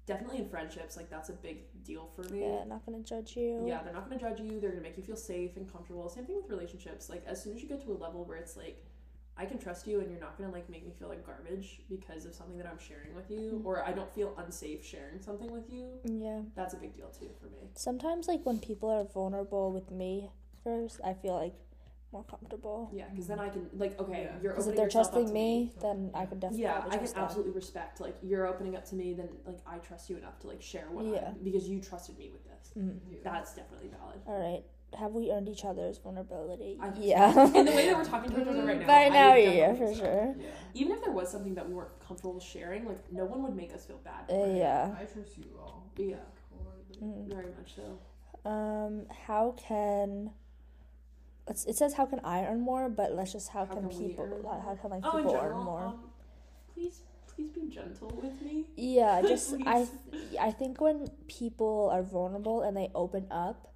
definitely 0.04 0.38
in 0.38 0.48
friendships, 0.48 0.96
like 0.96 1.08
that's 1.08 1.30
a 1.30 1.32
big 1.32 1.82
deal 1.82 2.06
for 2.14 2.22
me. 2.24 2.40
Yeah, 2.42 2.64
not 2.64 2.84
gonna 2.84 3.00
judge 3.00 3.36
you. 3.36 3.66
Yeah, 3.66 3.82
they're 3.82 3.92
not 3.94 4.06
going 4.08 4.18
to 4.18 4.24
judge 4.24 4.40
you. 4.40 4.60
They're 4.60 4.70
going 4.70 4.82
to 4.82 4.88
make 4.88 4.96
you 4.96 5.02
feel 5.02 5.16
safe 5.16 5.56
and 5.56 5.70
comfortable. 5.72 6.08
Same 6.08 6.26
thing 6.26 6.36
with 6.36 6.48
relationships. 6.50 7.08
Like 7.08 7.24
as 7.26 7.42
soon 7.42 7.54
as 7.56 7.62
you 7.62 7.68
get 7.68 7.80
to 7.84 7.92
a 7.92 7.96
level 7.98 8.24
where 8.24 8.36
it's 8.36 8.56
like 8.56 8.84
I 9.38 9.44
can 9.44 9.58
trust 9.58 9.86
you 9.86 10.00
and 10.00 10.10
you're 10.10 10.20
not 10.20 10.38
going 10.38 10.48
to 10.48 10.54
like 10.54 10.68
make 10.70 10.84
me 10.86 10.92
feel 10.98 11.08
like 11.08 11.24
garbage 11.26 11.80
because 11.90 12.24
of 12.24 12.34
something 12.34 12.56
that 12.56 12.66
I'm 12.66 12.78
sharing 12.78 13.14
with 13.14 13.30
you 13.30 13.60
Mhm. 13.62 13.66
or 13.66 13.84
I 13.84 13.92
don't 13.92 14.12
feel 14.14 14.34
unsafe 14.38 14.82
sharing 14.84 15.20
something 15.20 15.52
with 15.52 15.70
you, 15.70 16.00
Yeah. 16.04 16.42
that's 16.54 16.72
a 16.74 16.78
big 16.78 16.94
deal 16.96 17.08
too 17.10 17.30
for 17.40 17.46
me. 17.46 17.68
Sometimes, 17.74 18.28
like 18.28 18.44
when 18.46 18.58
people 18.60 18.88
are 18.88 19.04
vulnerable 19.04 19.72
with 19.72 19.90
me 19.90 20.30
first, 20.64 21.00
I 21.04 21.12
feel 21.14 21.34
like 21.34 21.54
more 22.12 22.24
comfortable. 22.24 22.88
Yeah, 22.94 23.08
because 23.10 23.26
then 23.26 23.38
I 23.40 23.48
can 23.50 23.68
like 23.74 24.00
okay, 24.00 24.22
Yeah. 24.22 24.40
you're 24.40 24.52
Because 24.52 24.68
if 24.68 24.76
they're 24.76 24.86
yourself 24.86 25.08
up 25.08 25.12
trusting 25.12 25.26
to 25.28 25.34
me, 25.34 25.72
then 25.82 26.10
I 26.14 26.24
can 26.24 26.38
definitely 26.38 26.62
yeah, 26.62 26.78
I 26.78 26.88
can 26.88 26.98
trust 27.00 27.14
them. 27.14 27.24
absolutely 27.24 27.52
respect 27.52 28.00
like 28.00 28.16
you're 28.22 28.46
opening 28.46 28.74
up 28.74 28.84
to 28.86 28.94
me, 28.94 29.12
then 29.12 29.28
like 29.44 29.58
I 29.66 29.78
trust 29.78 30.08
you 30.08 30.16
enough 30.16 30.38
to 30.40 30.46
like 30.46 30.62
share 30.62 30.88
what 30.90 31.04
Yeah. 31.04 31.28
I 31.28 31.32
because 31.44 31.68
you 31.68 31.80
trusted 31.80 32.16
me 32.16 32.30
with 32.30 32.44
this. 32.44 32.72
Mhm. 32.74 33.22
That's 33.22 33.54
definitely 33.54 33.88
valid. 33.88 34.20
All 34.26 34.38
right. 34.38 34.64
Have 34.98 35.12
we 35.12 35.30
earned 35.30 35.48
each 35.48 35.64
other's 35.64 35.98
vulnerability? 35.98 36.78
I 36.80 36.90
so. 36.92 37.00
yeah. 37.00 37.44
In 37.54 37.64
the 37.66 37.72
way 37.72 37.86
that 37.86 37.96
we're 37.96 38.04
talking 38.04 38.30
to 38.32 38.40
each 38.40 38.48
other 38.48 38.64
right 38.64 38.80
now, 38.80 38.86
Right 38.86 39.06
I 39.12 39.14
now, 39.14 39.34
would 39.34 39.54
yeah, 39.54 39.72
for 39.74 39.86
think 39.86 39.96
so. 39.98 40.02
sure. 40.04 40.34
Yeah. 40.40 40.46
even 40.74 40.92
if 40.96 41.02
there 41.04 41.12
was 41.12 41.30
something 41.30 41.54
that 41.54 41.68
we 41.68 41.74
weren't 41.74 41.98
comfortable 42.00 42.40
sharing, 42.40 42.84
like 42.86 43.12
no 43.12 43.24
one 43.24 43.42
would 43.42 43.54
make 43.56 43.72
us 43.74 43.84
feel 43.86 43.98
bad. 44.04 44.24
Uh, 44.30 44.44
for 44.46 44.56
yeah. 44.56 44.94
I 44.98 45.04
trust 45.04 45.36
you 45.38 45.44
all. 45.60 45.84
Yeah. 45.96 46.16
Wholeheartedly. 46.50 47.06
Mhm. 47.08 47.28
Very 47.28 47.46
much 47.58 47.74
so. 47.76 47.98
Um. 48.50 49.06
How 49.26 49.54
can? 49.58 50.30
It's, 51.48 51.64
it 51.66 51.76
says 51.76 51.94
how 51.94 52.06
can 52.06 52.20
I 52.24 52.44
earn 52.44 52.60
more, 52.60 52.88
but 52.88 53.12
let's 53.14 53.32
just 53.32 53.50
how, 53.50 53.64
How 53.66 53.74
can, 53.74 53.88
can 53.88 53.98
people 53.98 54.24
earn 54.24 54.42
how, 54.42 54.60
how 54.60 54.74
can 54.74 54.90
like 54.90 55.02
Oh, 55.04 55.18
in 55.18 55.24
people 55.24 55.32
general, 55.38 55.58
earn 55.60 55.64
more? 55.64 55.84
um, 55.86 56.00
please, 56.74 57.02
please 57.32 57.50
be 57.50 57.68
gentle 57.68 58.08
with 58.20 58.40
me. 58.42 58.64
Yeah, 58.76 59.22
just 59.26 59.54
I 59.64 59.86
Please. 60.10 60.36
I 60.40 60.50
think 60.50 60.80
when 60.80 61.08
people 61.28 61.88
are 61.92 62.02
vulnerable 62.02 62.62
and 62.62 62.76
they 62.76 62.90
open 62.96 63.26
up, 63.30 63.72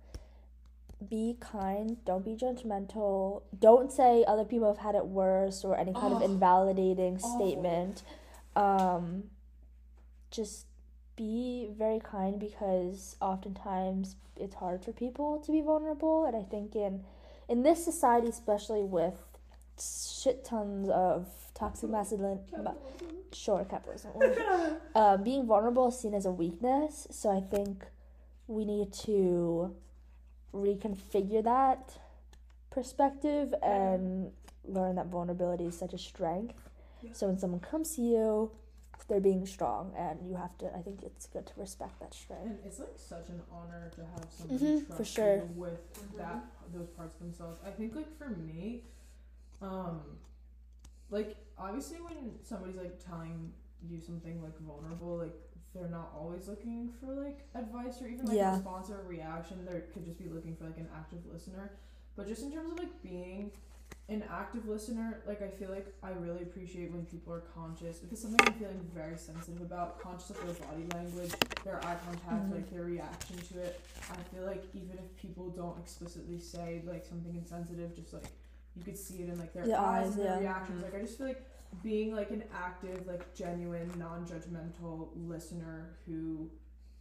be 1.08 1.36
kind, 1.40 1.96
don't 2.04 2.24
be 2.24 2.34
judgmental. 2.36 3.42
Don't 3.58 3.90
say 3.90 4.24
other 4.28 4.44
people 4.44 4.68
have 4.68 4.78
had 4.78 4.94
it 4.94 5.06
worse 5.06 5.64
or 5.64 5.76
any 5.78 5.92
kind 5.92 6.12
of 6.12 6.20
Oh. 6.20 6.24
invalidating 6.24 7.16
Awful. 7.16 7.36
statement. 7.36 8.02
Um 8.56 9.30
just 10.30 10.66
be 11.16 11.68
very 11.76 11.98
kind 12.00 12.38
because 12.38 13.16
oftentimes 13.20 14.16
it's 14.36 14.54
hard 14.54 14.84
for 14.84 14.92
people 14.92 15.38
to 15.40 15.50
be 15.52 15.60
vulnerable 15.60 16.24
and 16.24 16.36
I 16.36 16.42
think 16.42 16.74
in 16.76 17.04
in 17.48 17.62
this 17.62 17.84
society 17.84 18.28
especially 18.28 18.82
with 18.82 19.14
shit 19.78 20.44
tons 20.44 20.88
of 20.88 21.26
toxic 21.54 21.90
masculinity 21.90 22.54
ma- 22.62 22.74
sure 23.32 23.64
capitalism 23.68 24.12
uh, 24.94 25.16
being 25.28 25.46
vulnerable 25.46 25.88
is 25.88 25.98
seen 25.98 26.14
as 26.14 26.26
a 26.26 26.30
weakness. 26.32 27.06
So 27.10 27.30
I 27.30 27.40
think 27.40 27.84
we 28.46 28.64
need 28.64 28.92
to 29.04 29.74
reconfigure 30.52 31.42
that 31.44 31.98
perspective 32.70 33.54
and 33.62 34.32
learn 34.64 34.96
that 34.96 35.06
vulnerability 35.06 35.66
is 35.66 35.78
such 35.78 35.92
a 35.92 35.98
strength. 35.98 36.54
Yeah. 37.02 37.10
So 37.12 37.26
when 37.26 37.38
someone 37.38 37.60
comes 37.60 37.96
to 37.96 38.02
you, 38.02 38.50
they're 39.08 39.20
being 39.20 39.44
strong, 39.46 39.92
and 39.96 40.18
you 40.28 40.36
have 40.36 40.56
to. 40.58 40.66
I 40.76 40.82
think 40.82 41.02
it's 41.02 41.26
good 41.26 41.46
to 41.46 41.52
respect 41.56 41.98
that 42.00 42.14
strength. 42.14 42.44
And 42.46 42.58
it's 42.64 42.78
like 42.78 42.96
such 42.96 43.28
an 43.28 43.42
honor 43.50 43.90
to 43.96 44.02
have 44.04 44.26
somebody 44.30 44.64
Mhm, 44.64 44.86
trust 44.86 44.96
for 44.96 45.04
sure. 45.04 45.36
you 45.36 45.48
with 45.56 45.92
Mhm. 45.94 46.16
that 46.18 46.44
those 46.72 46.88
parts 46.90 47.14
of 47.16 47.20
themselves. 47.22 47.58
I 47.64 47.70
think 47.70 47.96
like 47.96 48.10
for 48.16 48.28
me, 48.28 48.84
um, 49.60 50.18
like 51.10 51.36
obviously 51.58 51.98
when 52.00 52.38
somebody's 52.44 52.76
like 52.76 53.02
telling 53.04 53.52
you 53.82 54.00
something 54.00 54.40
like 54.42 54.56
vulnerable, 54.58 55.16
like 55.16 55.49
they're 55.74 55.88
not 55.88 56.12
always 56.16 56.48
looking 56.48 56.90
for 57.00 57.12
like 57.12 57.40
advice 57.54 58.02
or 58.02 58.08
even 58.08 58.26
like 58.26 58.36
Yeah. 58.36 58.54
response 58.54 58.90
or 58.90 59.02
reaction. 59.06 59.64
They 59.64 59.80
could 59.92 60.04
just 60.04 60.18
be 60.18 60.28
looking 60.28 60.56
for 60.56 60.64
like 60.64 60.78
an 60.78 60.88
active 60.94 61.20
listener. 61.32 61.70
But 62.16 62.26
just 62.26 62.42
in 62.42 62.50
terms 62.52 62.72
of 62.72 62.78
like 62.78 63.02
being 63.02 63.52
an 64.08 64.24
active 64.28 64.66
listener, 64.66 65.22
like 65.26 65.40
I 65.42 65.48
feel 65.48 65.70
like 65.70 65.86
I 66.02 66.10
really 66.10 66.42
appreciate 66.42 66.90
when 66.92 67.04
people 67.06 67.32
are 67.32 67.40
conscious 67.54 67.98
because 67.98 68.20
something 68.20 68.40
I'm 68.48 68.54
feeling 68.54 68.80
very 68.92 69.16
sensitive 69.16 69.60
about, 69.60 70.00
conscious 70.00 70.30
of 70.30 70.36
their 70.44 70.66
body 70.66 70.84
language, 70.92 71.30
their 71.64 71.76
eye 71.84 71.96
contact, 72.04 72.50
Mhm. 72.50 72.54
like 72.56 72.70
their 72.70 72.82
reaction 72.82 73.36
to 73.36 73.60
it. 73.60 73.80
I 74.10 74.16
feel 74.34 74.44
like 74.44 74.64
even 74.74 74.98
if 74.98 75.16
people 75.16 75.50
don't 75.50 75.78
explicitly 75.78 76.40
say 76.40 76.82
like 76.84 77.04
something 77.04 77.34
insensitive, 77.36 77.94
just 77.94 78.12
like 78.12 78.26
you 78.74 78.82
could 78.82 78.98
see 78.98 79.22
it 79.22 79.28
in 79.28 79.38
like 79.38 79.52
their 79.52 79.66
The 79.66 79.74
eyes, 79.78 80.08
eyes, 80.08 80.16
and 80.16 80.18
their 80.24 80.34
yeah. 80.34 80.38
reactions. 80.40 80.82
Like 80.82 80.94
I 80.96 81.00
just 81.00 81.16
feel 81.16 81.28
like 81.28 81.44
being 81.82 82.14
like 82.14 82.30
an 82.30 82.44
active, 82.54 83.06
like 83.06 83.34
genuine, 83.34 83.90
non-judgmental 83.96 85.08
listener 85.26 85.96
who, 86.06 86.50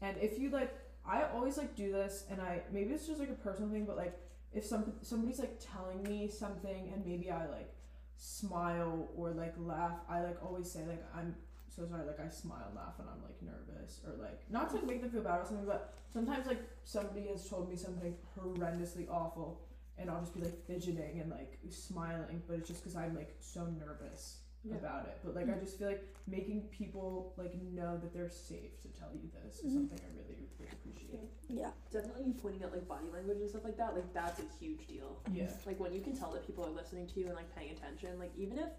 and 0.01 0.15
if 0.21 0.39
you 0.39 0.49
like, 0.49 0.73
I 1.05 1.23
always 1.33 1.57
like 1.57 1.75
do 1.75 1.91
this, 1.91 2.25
and 2.29 2.41
I 2.41 2.61
maybe 2.71 2.93
it's 2.93 3.07
just 3.07 3.19
like 3.19 3.29
a 3.29 3.33
personal 3.33 3.69
thing, 3.69 3.85
but 3.85 3.97
like 3.97 4.17
if 4.53 4.65
some 4.65 4.93
somebody's 5.01 5.39
like 5.39 5.59
telling 5.59 6.03
me 6.03 6.27
something 6.29 6.91
and 6.93 7.05
maybe 7.05 7.29
I 7.31 7.47
like 7.47 7.73
smile 8.17 9.09
or 9.15 9.31
like 9.31 9.53
laugh, 9.57 9.99
I 10.09 10.21
like 10.21 10.37
always 10.43 10.71
say 10.71 10.81
like 10.87 11.03
I'm 11.15 11.35
so 11.67 11.85
sorry, 11.87 12.05
like 12.05 12.19
I 12.19 12.29
smile 12.29 12.65
and 12.67 12.75
laugh 12.75 12.93
when 12.97 13.07
I'm 13.07 13.21
like 13.23 13.41
nervous 13.41 14.01
or 14.05 14.21
like 14.21 14.41
not 14.49 14.69
to 14.69 14.75
like 14.75 14.85
make 14.85 15.01
them 15.01 15.09
feel 15.09 15.21
bad 15.21 15.39
or 15.39 15.45
something, 15.45 15.65
but 15.65 15.93
sometimes 16.13 16.47
like 16.47 16.61
somebody 16.83 17.27
has 17.27 17.47
told 17.47 17.69
me 17.69 17.75
something 17.75 18.15
horrendously 18.37 19.09
awful 19.09 19.61
and 19.97 20.09
I'll 20.09 20.21
just 20.21 20.33
be 20.33 20.41
like 20.41 20.65
fidgeting 20.65 21.19
and 21.19 21.29
like 21.29 21.57
smiling, 21.69 22.41
but 22.47 22.57
it's 22.57 22.67
just 22.67 22.83
because 22.83 22.95
I'm 22.95 23.15
like 23.15 23.35
so 23.39 23.65
nervous 23.65 24.37
Yeah. 24.63 24.75
about 24.75 25.05
it. 25.05 25.17
But 25.23 25.35
like 25.35 25.49
I 25.49 25.57
just 25.57 25.77
feel 25.79 25.87
like 25.87 26.03
making 26.27 26.61
people 26.69 27.33
like 27.37 27.53
know 27.61 27.97
that 27.97 28.13
they're 28.13 28.29
safe 28.29 28.79
to 28.81 28.87
tell 28.89 29.09
you 29.13 29.29
this 29.43 29.59
is 29.59 29.71
Mhm. 29.71 29.75
something 29.75 29.99
I 30.03 30.09
really 30.17 30.47
really 30.59 30.71
appreciate. 30.73 31.29
Yeah. 31.47 31.71
Definitely 31.91 32.25
you 32.25 32.33
pointing 32.33 32.63
out 32.63 32.71
like 32.73 32.87
body 32.87 33.07
language 33.13 33.37
and 33.39 33.49
stuff 33.49 33.63
like 33.63 33.77
that, 33.77 33.95
like 33.95 34.11
that's 34.13 34.39
a 34.39 34.43
huge 34.59 34.85
deal. 34.87 35.21
Yeah. 35.31 35.49
Like 35.65 35.79
when 35.79 35.93
you 35.93 36.01
can 36.01 36.13
tell 36.15 36.31
that 36.33 36.45
people 36.45 36.65
are 36.65 36.69
listening 36.71 37.07
to 37.07 37.19
you 37.19 37.27
and 37.27 37.35
like 37.35 37.53
paying 37.55 37.71
attention, 37.71 38.19
like 38.19 38.31
even 38.35 38.59
if 38.59 38.69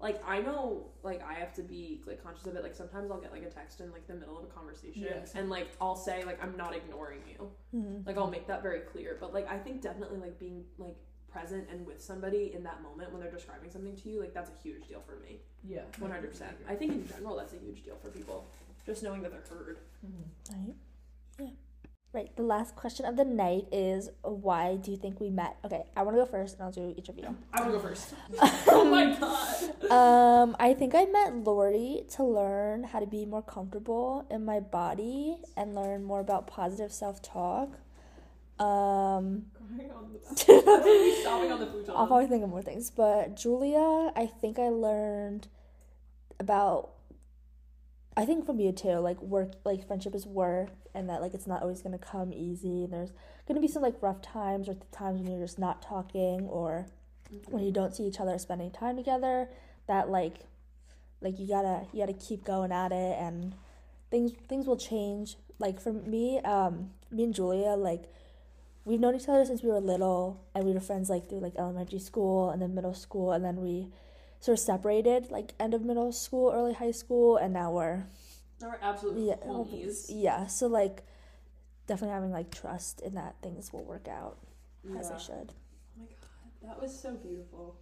like 0.00 0.20
I 0.26 0.40
know 0.40 0.90
like 1.04 1.22
I 1.22 1.34
have 1.34 1.54
to 1.54 1.62
be 1.62 2.02
like 2.04 2.20
conscious 2.22 2.46
of 2.46 2.56
it. 2.56 2.62
Like 2.64 2.74
sometimes 2.74 3.12
I'll 3.12 3.20
get 3.20 3.30
like 3.30 3.44
a 3.44 3.50
text 3.50 3.80
in 3.80 3.92
like 3.92 4.08
the 4.08 4.14
middle 4.16 4.36
of 4.36 4.42
a 4.44 4.48
conversation 4.48 5.02
Yes. 5.04 5.36
and 5.36 5.48
like 5.48 5.68
I'll 5.80 5.94
say 5.94 6.24
like 6.24 6.42
I'm 6.42 6.56
not 6.56 6.74
ignoring 6.74 7.20
you. 7.28 7.52
Mm-hmm. 7.72 8.06
Like 8.08 8.18
I'll 8.18 8.30
make 8.30 8.48
that 8.48 8.62
very 8.62 8.80
clear. 8.80 9.16
But 9.20 9.32
like 9.32 9.48
I 9.48 9.58
think 9.58 9.80
definitely 9.80 10.18
like 10.18 10.40
being 10.40 10.64
like 10.78 10.96
present 11.32 11.66
and 11.70 11.86
with 11.86 12.02
somebody 12.02 12.52
in 12.54 12.62
that 12.64 12.82
moment 12.82 13.12
when 13.12 13.20
they're 13.20 13.30
describing 13.30 13.70
something 13.70 13.96
to 13.96 14.08
you, 14.08 14.20
like 14.20 14.34
that's 14.34 14.50
a 14.50 14.62
huge 14.62 14.86
deal 14.88 15.00
for 15.00 15.16
me. 15.24 15.40
Yeah. 15.64 15.82
One 15.98 16.10
hundred 16.10 16.30
percent. 16.30 16.56
I 16.68 16.74
think 16.74 16.92
in 16.92 17.08
general 17.08 17.36
that's 17.36 17.52
a 17.52 17.58
huge 17.58 17.84
deal 17.84 17.96
for 18.00 18.08
people. 18.10 18.46
Just 18.84 19.02
knowing 19.02 19.22
that 19.22 19.30
they're 19.30 19.56
heard. 19.56 19.78
Mhm. 20.04 20.56
Right. 20.66 20.74
Yeah. 21.38 21.46
Right. 22.12 22.36
The 22.36 22.42
last 22.42 22.76
question 22.76 23.06
of 23.06 23.16
the 23.16 23.24
night 23.24 23.68
is 23.72 24.10
why 24.22 24.76
do 24.76 24.90
you 24.90 24.98
think 24.98 25.18
we 25.18 25.30
met? 25.30 25.56
Okay, 25.64 25.84
I 25.96 26.02
want 26.02 26.14
to 26.16 26.24
go 26.24 26.26
first, 26.26 26.56
and 26.56 26.64
I'll 26.64 26.70
do 26.70 26.94
each 26.98 27.08
of 27.08 27.16
you. 27.16 27.34
I 27.54 27.60
wanna 27.60 27.72
go 27.72 27.78
first. 27.80 28.12
oh 28.68 28.84
my 28.84 29.16
god. 29.18 29.90
Um, 29.90 30.56
I 30.60 30.74
think 30.74 30.94
I 30.94 31.06
met 31.06 31.34
Lori 31.36 32.02
to 32.10 32.24
learn 32.24 32.84
how 32.84 33.00
to 33.00 33.06
be 33.06 33.24
more 33.24 33.40
comfortable 33.42 34.26
in 34.30 34.44
my 34.44 34.60
body 34.60 35.38
and 35.56 35.74
learn 35.74 36.04
more 36.04 36.20
about 36.20 36.46
positive 36.46 36.92
self 36.92 37.22
talk. 37.22 37.78
Um, 38.58 39.46
Crying 39.76 39.90
on 39.90 40.12
the 40.12 40.18
He's 40.84 41.20
stopping 41.20 41.52
on 41.52 41.60
the 41.60 41.66
futon. 41.66 41.94
I'll 41.96 42.06
probably 42.06 42.26
think 42.26 42.44
of 42.44 42.50
more 42.50 42.62
things, 42.62 42.90
but 42.90 43.36
Julia, 43.36 44.12
I 44.16 44.26
think 44.40 44.58
I 44.58 44.68
learned 44.68 45.48
about. 46.38 46.90
I 48.14 48.26
think 48.26 48.44
from 48.44 48.60
you 48.60 48.72
too, 48.72 48.98
like 48.98 49.20
work, 49.22 49.52
like 49.64 49.86
friendship 49.86 50.14
is 50.14 50.26
work, 50.26 50.70
and 50.94 51.08
that 51.08 51.22
like 51.22 51.34
it's 51.34 51.46
not 51.46 51.62
always 51.62 51.80
gonna 51.80 51.98
come 51.98 52.32
easy. 52.32 52.84
And 52.84 52.92
there's 52.92 53.12
gonna 53.48 53.60
be 53.60 53.68
some 53.68 53.82
like 53.82 54.02
rough 54.02 54.20
times 54.20 54.68
or 54.68 54.76
times 54.90 55.20
when 55.20 55.30
you're 55.30 55.46
just 55.46 55.58
not 55.58 55.80
talking 55.82 56.42
or 56.48 56.86
when 57.48 57.64
you 57.64 57.72
don't 57.72 57.94
see 57.94 58.04
each 58.04 58.20
other 58.20 58.38
spending 58.38 58.70
time 58.70 58.96
together 58.96 59.48
that 59.86 60.10
like 60.10 60.40
like 61.20 61.38
you 61.38 61.46
gotta 61.46 61.86
you 61.92 62.00
gotta 62.00 62.12
keep 62.12 62.44
going 62.44 62.72
at 62.72 62.92
it 62.92 63.16
and 63.18 63.54
things 64.10 64.32
things 64.48 64.66
will 64.66 64.76
change 64.76 65.36
like 65.58 65.80
for 65.80 65.92
me 65.92 66.40
um 66.40 66.90
me 67.10 67.24
and 67.24 67.34
julia 67.34 67.70
like 67.70 68.04
we've 68.84 69.00
known 69.00 69.14
each 69.14 69.28
other 69.28 69.44
since 69.44 69.62
we 69.62 69.68
were 69.68 69.80
little 69.80 70.44
and 70.54 70.64
we 70.64 70.72
were 70.72 70.80
friends 70.80 71.08
like 71.10 71.28
through 71.28 71.40
like 71.40 71.54
elementary 71.56 71.98
school 71.98 72.50
and 72.50 72.60
then 72.60 72.74
middle 72.74 72.94
school 72.94 73.32
and 73.32 73.44
then 73.44 73.60
we 73.60 73.88
sort 74.40 74.58
of 74.58 74.60
separated 74.64 75.30
like 75.30 75.52
end 75.60 75.72
of 75.74 75.82
middle 75.82 76.10
school 76.12 76.50
early 76.52 76.74
high 76.74 76.90
school 76.90 77.36
and 77.36 77.52
now 77.52 77.70
we're 77.70 78.04
Now 78.60 78.68
we're 78.70 78.78
absolute 78.82 79.16
yeah 79.28 79.36
homies. 79.46 80.06
yeah 80.08 80.46
so 80.46 80.66
like 80.66 81.04
definitely 81.86 82.14
having 82.14 82.32
like 82.32 82.50
trust 82.50 83.00
in 83.00 83.14
that 83.14 83.36
things 83.42 83.72
will 83.72 83.84
work 83.84 84.08
out 84.08 84.38
as 84.98 85.08
Yeah. 85.10 85.16
they 85.16 85.22
should 85.22 85.52
Oh 85.96 86.00
my 86.00 86.06
god, 86.20 86.50
that 86.68 86.80
was 86.82 86.98
so 86.98 87.14
beautiful. 87.14 87.76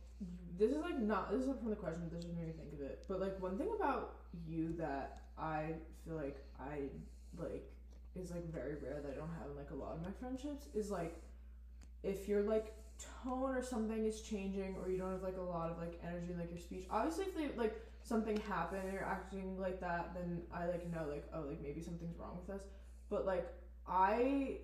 This 0.59 0.73
is 0.73 0.79
like 0.83 0.99
not 1.01 1.31
this 1.31 1.43
is 1.47 1.47
from 1.59 1.71
the 1.71 1.77
question, 1.77 2.03
but 2.03 2.11
this 2.13 2.25
just 2.25 2.37
made 2.37 2.49
me 2.49 2.53
think 2.53 2.75
of 2.75 2.81
it. 2.83 3.05
But 3.09 3.21
like 3.21 3.41
one 3.41 3.57
thing 3.57 3.71
about 3.75 4.17
you 4.47 4.75
that 4.77 5.23
I 5.39 5.77
feel 6.05 6.17
like 6.17 6.37
I 6.61 6.91
like 7.39 7.65
is 8.21 8.31
like 8.31 8.53
very 8.53 8.75
rare 8.83 9.01
that 9.03 9.13
I 9.13 9.17
don't 9.17 9.31
have 9.39 9.51
in 9.51 9.57
like 9.57 9.71
a 9.71 9.75
lot 9.75 9.93
of 9.95 10.03
my 10.03 10.13
friendships 10.19 10.67
is 10.75 10.91
like 10.91 11.21
if 12.03 12.29
your 12.29 12.43
like 12.43 12.75
tone 13.25 13.55
or 13.55 13.63
something 13.63 14.05
is 14.07 14.21
changing 14.21 14.77
or 14.81 14.91
you 14.91 14.99
don't 14.99 15.13
have 15.13 15.23
like 15.23 15.39
a 15.39 15.43
lot 15.43 15.71
of 15.71 15.79
like 15.79 15.99
energy 16.07 16.33
in 16.33 16.39
like 16.39 16.51
your 16.51 16.59
speech. 16.59 16.87
Obviously 16.91 17.25
if 17.25 17.37
they 17.37 17.49
like 17.57 17.81
something 18.03 18.37
happened 18.49 18.83
and 18.85 18.93
you're 18.93 19.05
acting 19.05 19.59
like 19.59 19.81
that, 19.81 20.13
then 20.15 20.43
I 20.53 20.67
like 20.67 20.91
know 20.93 21.07
like 21.09 21.25
oh 21.35 21.43
like 21.49 21.63
maybe 21.63 21.81
something's 21.81 22.17
wrong 22.19 22.39
with 22.41 22.55
us. 22.55 22.67
But 23.09 23.27
like 23.27 23.49
I 23.87 24.59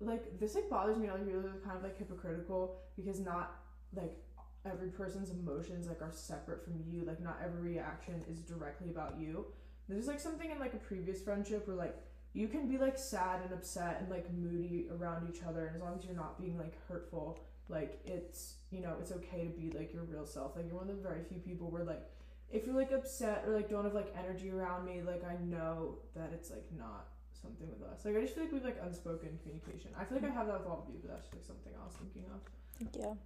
like 0.00 0.38
this 0.38 0.54
like 0.54 0.70
bothers 0.70 0.96
me 0.96 1.08
other 1.08 1.24
people 1.24 1.42
kind 1.64 1.76
of 1.76 1.82
like 1.82 1.98
hypocritical 1.98 2.76
because 2.96 3.20
not 3.20 3.56
like 3.94 4.16
every 4.64 4.88
person's 4.88 5.30
emotions 5.30 5.88
like 5.88 6.02
are 6.02 6.12
separate 6.12 6.64
from 6.64 6.74
you 6.86 7.04
like 7.04 7.20
not 7.20 7.38
every 7.44 7.72
reaction 7.72 8.22
is 8.30 8.40
directly 8.40 8.90
about 8.90 9.18
you 9.18 9.46
there's 9.88 10.06
like 10.06 10.20
something 10.20 10.50
in 10.50 10.58
like 10.58 10.74
a 10.74 10.78
previous 10.78 11.20
friendship 11.20 11.66
where 11.66 11.76
like 11.76 11.96
you 12.38 12.46
can 12.46 12.68
be 12.68 12.78
like 12.78 12.96
sad 12.96 13.40
and 13.42 13.52
upset 13.52 13.98
and 14.00 14.08
like 14.08 14.32
moody 14.32 14.86
around 14.92 15.28
each 15.28 15.42
other 15.42 15.66
and 15.66 15.76
as 15.76 15.82
long 15.82 15.98
as 15.98 16.04
you're 16.04 16.14
not 16.14 16.40
being 16.40 16.56
like 16.56 16.74
hurtful 16.86 17.40
like 17.68 18.00
it's 18.04 18.54
you 18.70 18.80
know 18.80 18.94
it's 19.00 19.12
okay 19.12 19.44
to 19.44 19.50
be 19.50 19.76
like 19.76 19.92
your 19.92 20.04
real 20.04 20.24
self. 20.24 20.56
Like 20.56 20.66
you're 20.66 20.76
one 20.76 20.88
of 20.88 20.96
the 20.96 21.02
very 21.02 21.22
few 21.28 21.38
people 21.38 21.70
where 21.70 21.84
like 21.84 22.02
if 22.50 22.64
you're 22.64 22.74
like 22.74 22.92
upset 22.92 23.44
or 23.46 23.54
like 23.54 23.68
don't 23.68 23.84
have 23.84 23.94
like 23.94 24.14
energy 24.18 24.50
around 24.50 24.86
me 24.86 25.02
like 25.04 25.22
i 25.22 25.36
know 25.44 25.98
that 26.16 26.30
it's 26.32 26.50
like 26.50 26.64
not 26.78 27.08
something 27.42 27.68
with 27.68 27.86
us. 27.90 28.04
Like 28.04 28.16
i 28.16 28.20
just 28.20 28.34
feel 28.34 28.44
like 28.44 28.52
we've 28.52 28.64
like 28.64 28.80
unspoken 28.82 29.38
communication. 29.42 29.90
I 29.98 30.04
feel 30.04 30.18
like 30.18 30.30
i 30.30 30.32
have 30.32 30.46
that 30.46 30.60
with 30.60 30.68
all 30.68 30.86
of 30.86 30.94
you 30.94 31.00
but 31.02 31.10
that's 31.10 31.28
like 31.32 31.44
something 31.44 31.72
i 31.78 31.84
was 31.84 31.94
thinking 31.96 32.24
of. 32.32 32.40
Thank 32.78 32.96
you 32.96 33.18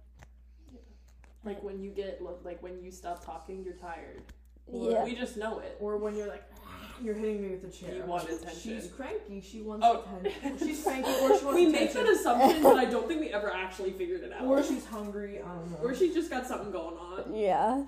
Like 1.45 1.63
when 1.63 1.81
you 1.81 1.91
get 1.91 2.21
like 2.43 2.61
when 2.61 2.81
you 2.83 2.91
stop 2.91 3.23
talking, 3.23 3.63
you're 3.63 3.75
tired. 3.75 4.23
Or 4.67 4.91
yeah 4.91 5.03
We 5.03 5.15
just 5.15 5.37
know 5.37 5.59
it. 5.59 5.77
Or 5.79 5.97
when 5.97 6.15
you're 6.15 6.27
like, 6.27 6.43
you're 7.01 7.13
hitting 7.15 7.41
me 7.41 7.49
with 7.49 7.63
a 7.65 7.69
chair. 7.71 7.95
You 7.95 8.03
want 8.05 8.29
attention. 8.29 8.59
She's 8.59 8.87
cranky. 8.91 9.41
She 9.41 9.61
wants 9.61 9.85
Oh. 9.87 10.03
attention. 10.23 10.57
She's 10.67 10.83
cranky, 10.83 11.09
or 11.09 11.37
she 11.37 11.45
wants 11.45 11.55
We 11.55 11.65
make 11.67 11.93
that 11.93 12.07
assumption, 12.07 12.63
but 12.63 12.77
I 12.77 12.85
don't 12.85 13.07
think 13.07 13.19
we 13.21 13.29
ever 13.29 13.51
actually 13.53 13.91
figured 13.91 14.21
it 14.23 14.31
out. 14.33 14.45
Or 14.45 14.63
she's 14.63 14.85
hungry. 14.85 15.39
I 15.39 15.47
don't 15.47 15.71
know. 15.71 15.77
Or 15.83 15.93
she 15.95 16.13
just 16.13 16.29
got 16.29 16.45
something 16.47 16.71
going 16.71 16.97
on. 16.97 17.33
Yeah. 17.35 17.83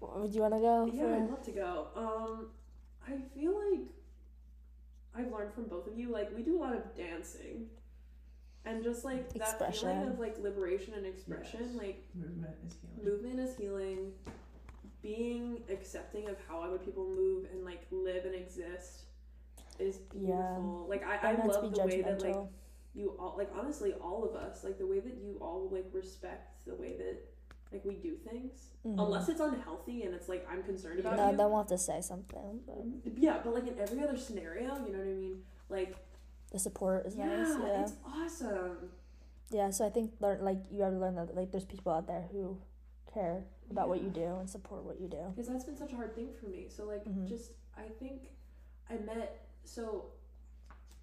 Would 0.00 0.34
you 0.34 0.42
want 0.42 0.54
to 0.54 0.60
go? 0.60 0.90
Yeah, 0.92 1.02
for- 1.02 1.14
I'd 1.14 1.30
love 1.30 1.42
to 1.44 1.50
go. 1.50 1.86
Um, 1.96 2.46
I 3.06 3.16
feel 3.34 3.52
like 3.72 3.80
I've 5.16 5.32
learned 5.32 5.52
from 5.54 5.64
both 5.64 5.86
of 5.88 5.98
you. 5.98 6.10
Like 6.12 6.34
we 6.36 6.42
do 6.42 6.56
a 6.56 6.60
lot 6.60 6.74
of 6.74 6.94
dancing, 6.96 7.66
and 8.64 8.84
just 8.84 9.04
like 9.04 9.32
that 9.34 9.74
feeling 9.74 10.06
of 10.08 10.18
like 10.20 10.38
liberation 10.38 10.94
and 10.94 11.04
expression. 11.06 11.60
Yes. 11.72 11.74
Like 11.82 12.04
movement 12.14 12.54
is 12.66 12.76
healing. 12.80 13.04
movement 13.10 13.40
is 13.40 13.56
healing. 13.56 14.12
Being 15.02 15.62
accepting 15.70 16.28
of 16.28 16.36
how 16.48 16.60
other 16.62 16.78
people 16.78 17.04
move 17.06 17.46
and 17.52 17.64
like 17.64 17.86
live 17.90 18.24
and 18.24 18.34
exist 18.34 19.02
is 19.78 20.00
Yeah. 20.12 20.34
beautiful. 20.36 20.86
Like 20.88 21.04
I, 21.06 21.32
I 21.32 21.46
love 21.46 21.72
the 21.72 21.84
way 21.84 22.02
that 22.02 22.20
like 22.22 22.36
you 22.94 23.10
all 23.18 23.34
like 23.38 23.50
honestly 23.56 23.92
all 23.94 24.24
of 24.24 24.34
us 24.34 24.64
like 24.64 24.76
the 24.78 24.86
way 24.86 24.98
that 24.98 25.14
you 25.22 25.38
all 25.40 25.68
like 25.70 25.84
respect 25.92 26.64
the 26.66 26.74
way 26.74 26.96
that 26.96 27.16
like 27.70 27.84
we 27.84 27.94
do 27.94 28.16
things 28.16 28.70
Mhm. 28.84 28.98
unless 28.98 29.28
it's 29.28 29.40
unhealthy 29.40 30.02
and 30.04 30.14
it's 30.14 30.28
like 30.28 30.44
i'm 30.50 30.62
concerned 30.64 30.98
about 30.98 31.16
No, 31.16 31.30
you 31.30 31.36
then 31.36 31.48
we'll 31.48 31.58
have 31.58 31.66
to 31.68 31.78
say 31.78 32.00
something. 32.00 32.60
But 32.66 33.18
yeah 33.18 33.40
but 33.44 33.54
like 33.54 33.68
in 33.68 33.78
every 33.78 34.02
other 34.02 34.16
scenario 34.16 34.74
you 34.84 34.92
know 34.92 34.98
what 34.98 35.06
i 35.06 35.12
mean 35.12 35.42
like 35.68 35.94
the 36.50 36.58
support 36.58 37.06
is 37.06 37.14
yeah, 37.14 37.26
nice. 37.26 37.56
Yeah. 37.60 37.82
it's 37.82 37.92
awesome 38.04 38.90
Yeah. 39.50 39.70
So 39.70 39.86
I 39.86 39.90
think 39.90 40.12
learn 40.20 40.42
like 40.42 40.58
you 40.72 40.82
have 40.82 40.92
to 40.94 40.98
learn 40.98 41.14
that 41.16 41.36
like 41.36 41.52
there's 41.52 41.66
people 41.66 41.92
out 41.92 42.06
there 42.08 42.24
who 42.32 42.56
care 43.12 43.44
about 43.70 43.88
what 43.88 44.02
you 44.02 44.08
do 44.08 44.36
and 44.40 44.48
support 44.48 44.82
what 44.84 45.00
you 45.00 45.08
do. 45.08 45.18
because 45.34 45.48
that's 45.48 45.64
been 45.64 45.76
such 45.76 45.92
a 45.92 45.96
hard 45.96 46.14
thing 46.14 46.28
for 46.40 46.46
me 46.46 46.66
so 46.68 46.84
like 46.84 47.04
Mhm. 47.04 47.26
just 47.28 47.52
i 47.76 47.82
think 48.00 48.30
i 48.90 48.94
met 48.94 49.46
so 49.64 50.06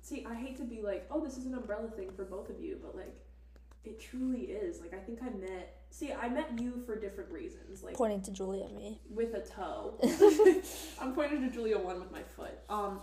see 0.01 0.25
i 0.25 0.33
hate 0.33 0.57
to 0.57 0.63
be 0.63 0.81
like 0.81 1.05
oh 1.11 1.23
this 1.23 1.37
is 1.37 1.45
an 1.45 1.53
umbrella 1.53 1.89
thing 1.89 2.09
for 2.11 2.25
both 2.25 2.49
of 2.49 2.59
you 2.59 2.77
but 2.81 2.95
like 2.95 3.15
it 3.83 3.99
truly 3.99 4.41
is 4.45 4.79
like 4.81 4.93
i 4.93 4.97
think 4.99 5.19
i 5.21 5.29
met 5.29 5.83
see 5.91 6.11
i 6.13 6.27
met 6.27 6.57
you 6.59 6.81
for 6.85 6.99
different 6.99 7.31
reasons 7.31 7.83
like 7.83 7.95
Pointing 7.95 8.21
to 8.23 8.31
Julia 8.31 8.67
me. 8.69 8.99
with 9.09 9.33
a 9.35 9.41
toe. 9.41 9.93
I'm 11.01 11.13
pointing 11.13 11.41
to 11.41 11.49
Julia 11.53 11.77
one 11.77 11.99
with 11.99 12.11
my 12.11 12.23
foot. 12.35 12.57
Um, 12.69 13.01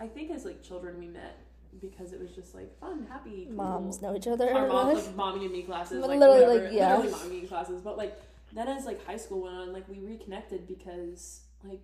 I 0.00 0.06
think 0.08 0.30
as 0.30 0.44
like 0.44 0.62
children 0.62 0.98
we 0.98 1.06
met 1.06 1.38
because 1.80 2.12
it 2.12 2.18
was 2.20 2.30
just 2.32 2.54
like 2.54 2.76
fun, 2.80 3.06
happy, 3.10 3.44
cool. 3.46 3.56
Moms 3.56 4.02
know 4.02 4.16
each 4.16 4.26
other. 4.26 4.50
Our 4.52 4.66
mom, 4.68 4.94
like 4.94 5.14
mommy 5.14 5.44
and 5.44 5.52
me 5.52 5.62
classes, 5.62 5.98
like 6.06 6.18
Literally, 6.18 6.44
whatever, 6.46 6.64
like, 6.64 6.72
yeah. 6.74 6.96
literally 6.96 7.12
mommy 7.12 7.30
and 7.34 7.42
me 7.42 7.46
classes. 7.48 7.80
But 7.82 7.96
like 7.98 8.18
then 8.52 8.68
as 8.68 8.84
like 8.84 9.04
high 9.06 9.16
school 9.16 9.42
went 9.42 9.56
on, 9.56 9.72
like 9.72 9.88
we 9.88 10.00
reconnected 10.00 10.66
because 10.66 11.42
like 11.64 11.82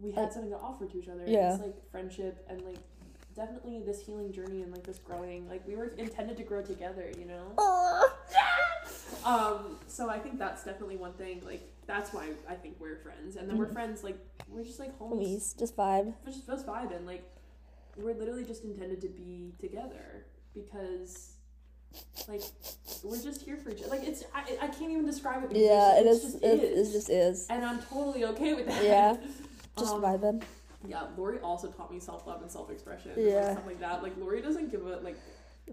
we 0.00 0.10
had 0.12 0.24
Like- 0.24 0.32
something 0.32 0.50
to 0.50 0.58
offer 0.58 0.86
to 0.86 0.98
each 0.98 1.08
other. 1.08 1.24
Yeah. 1.26 1.54
It's 1.54 1.62
like 1.62 1.90
friendship 1.90 2.44
and 2.48 2.62
like 2.62 2.78
definitely 3.34 3.80
this 3.84 4.04
healing 4.04 4.32
journey 4.32 4.62
and 4.62 4.72
like 4.72 4.84
this 4.84 4.98
growing. 4.98 5.48
Like 5.48 5.66
we 5.66 5.76
were 5.76 5.86
intended 5.96 6.36
to 6.38 6.42
grow 6.42 6.62
together, 6.62 7.10
you 7.18 7.24
know. 7.24 7.52
Um, 9.24 9.76
so 9.86 10.08
I 10.08 10.18
think 10.18 10.38
that's 10.38 10.64
definitely 10.64 10.96
one 10.96 11.12
thing. 11.14 11.42
Like 11.44 11.62
that's 11.86 12.12
why 12.12 12.28
I 12.48 12.54
think 12.54 12.76
we're 12.78 12.96
friends, 12.96 13.36
and 13.36 13.48
then 13.48 13.56
we're 13.58 13.66
Mhm. 13.66 13.72
friends. 13.72 14.04
Like 14.04 14.16
we're 14.48 14.64
just 14.64 14.78
like 14.78 14.96
homies. 14.98 15.12
Homies, 15.54 15.58
just 15.58 15.76
vibe. 15.76 16.14
We're 16.24 16.32
just 16.32 16.46
just 16.46 16.66
vibing. 16.66 17.04
Like 17.04 17.24
we're 17.96 18.14
literally 18.14 18.44
just 18.44 18.64
intended 18.64 19.00
to 19.02 19.08
be 19.08 19.54
together 19.58 20.26
because. 20.54 21.34
Like 22.28 22.42
we're 23.02 23.20
just 23.22 23.42
here 23.42 23.56
for 23.56 23.70
each 23.70 23.80
other. 23.80 23.90
Like 23.90 24.04
it's 24.06 24.22
I, 24.34 24.42
I 24.62 24.66
can't 24.68 24.90
even 24.90 25.06
describe 25.06 25.44
it. 25.44 25.56
Yeah, 25.56 25.98
it 25.98 26.06
is. 26.06 26.22
Just 26.22 26.36
it, 26.42 26.60
is. 26.62 26.88
it 26.90 26.92
just 26.92 27.10
is. 27.10 27.46
and 27.48 27.64
I'm 27.64 27.80
totally 27.82 28.24
okay 28.26 28.54
with 28.54 28.66
that. 28.66 28.84
Yeah, 28.84 29.16
Just 29.78 29.94
Um, 29.94 30.02
vibing. 30.02 30.42
Yeah, 30.86 31.04
Lori 31.16 31.38
also 31.40 31.68
taught 31.68 31.92
me 31.92 32.00
self 32.00 32.26
love 32.26 32.42
and 32.42 32.50
self 32.50 32.70
expression. 32.70 33.12
Yeah. 33.16 33.34
like, 33.40 33.52
stuff 33.52 33.66
like 33.66 33.80
that. 33.80 34.02
Like 34.02 34.16
Lori 34.18 34.42
doesn't 34.42 34.70
give 34.70 34.86
a 34.86 34.96
like 34.98 35.16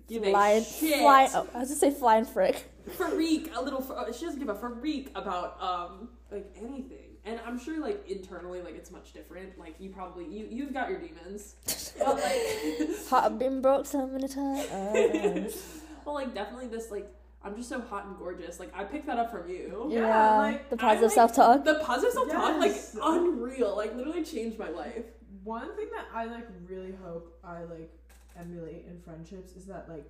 give 0.08 0.24
a 0.24 0.30
Flying, 0.32 0.64
shit. 0.64 1.00
flying. 1.00 1.30
Oh, 1.34 1.48
I 1.54 1.60
was 1.60 1.70
gonna 1.70 1.80
say 1.80 1.92
flying 1.92 2.26
frick. 2.26 2.72
freak 2.98 3.52
a 3.56 3.62
little. 3.62 3.82
She 4.14 4.26
doesn't 4.26 4.40
give 4.40 4.50
a 4.50 4.56
freak 4.56 5.12
about 5.16 5.62
um 5.62 6.10
like 6.32 6.50
anything. 6.58 7.00
And 7.26 7.40
I'm 7.46 7.60
sure 7.60 7.80
like 7.82 8.08
internally 8.10 8.62
like 8.62 8.76
it's 8.76 8.92
much 8.92 9.12
different. 9.14 9.58
Like 9.60 9.76
you 9.80 9.90
probably 9.90 10.26
you 10.26 10.48
you've 10.50 10.74
got 10.74 10.90
your 10.90 11.00
demons. 11.00 11.56
But 11.98 12.16
like 12.16 13.08
Hot 13.10 13.40
been 13.40 13.62
broke 13.62 13.86
so 13.86 14.06
many 14.08 14.28
times. 14.28 15.56
Well 16.06 16.16
like 16.16 16.34
definitely 16.34 16.68
this 16.68 16.92
like 16.92 17.12
I'm 17.44 17.56
just 17.56 17.70
so 17.70 17.80
hot 17.80 18.06
and 18.08 18.18
gorgeous. 18.18 18.60
Like 18.60 18.72
I 18.76 18.84
picked 18.84 19.06
that 19.06 19.20
up 19.20 19.32
from 19.32 19.48
you. 19.50 19.88
Yeah, 19.92 20.00
yeah, 20.00 20.38
like, 20.38 20.70
the 20.70 20.78
positive 20.78 21.10
like, 21.10 21.14
self 21.16 21.34
talk. 21.36 21.64
The 21.64 21.76
positive 21.84 22.14
self 22.14 22.32
talk, 22.32 22.60
like 22.60 22.76
unreal. 23.02 23.76
Like 23.76 23.96
literally 23.96 24.24
changed 24.24 24.58
my 24.58 24.70
life. 24.70 25.06
One 25.44 25.76
thing 25.76 25.88
that 25.96 26.06
I 26.14 26.26
like 26.26 26.48
really 26.68 26.94
hope 27.04 27.38
I 27.44 27.64
like 27.64 27.92
emulate 28.38 28.86
in 28.90 29.00
friendships 29.02 29.56
is 29.56 29.66
that 29.66 29.88
like 29.88 30.06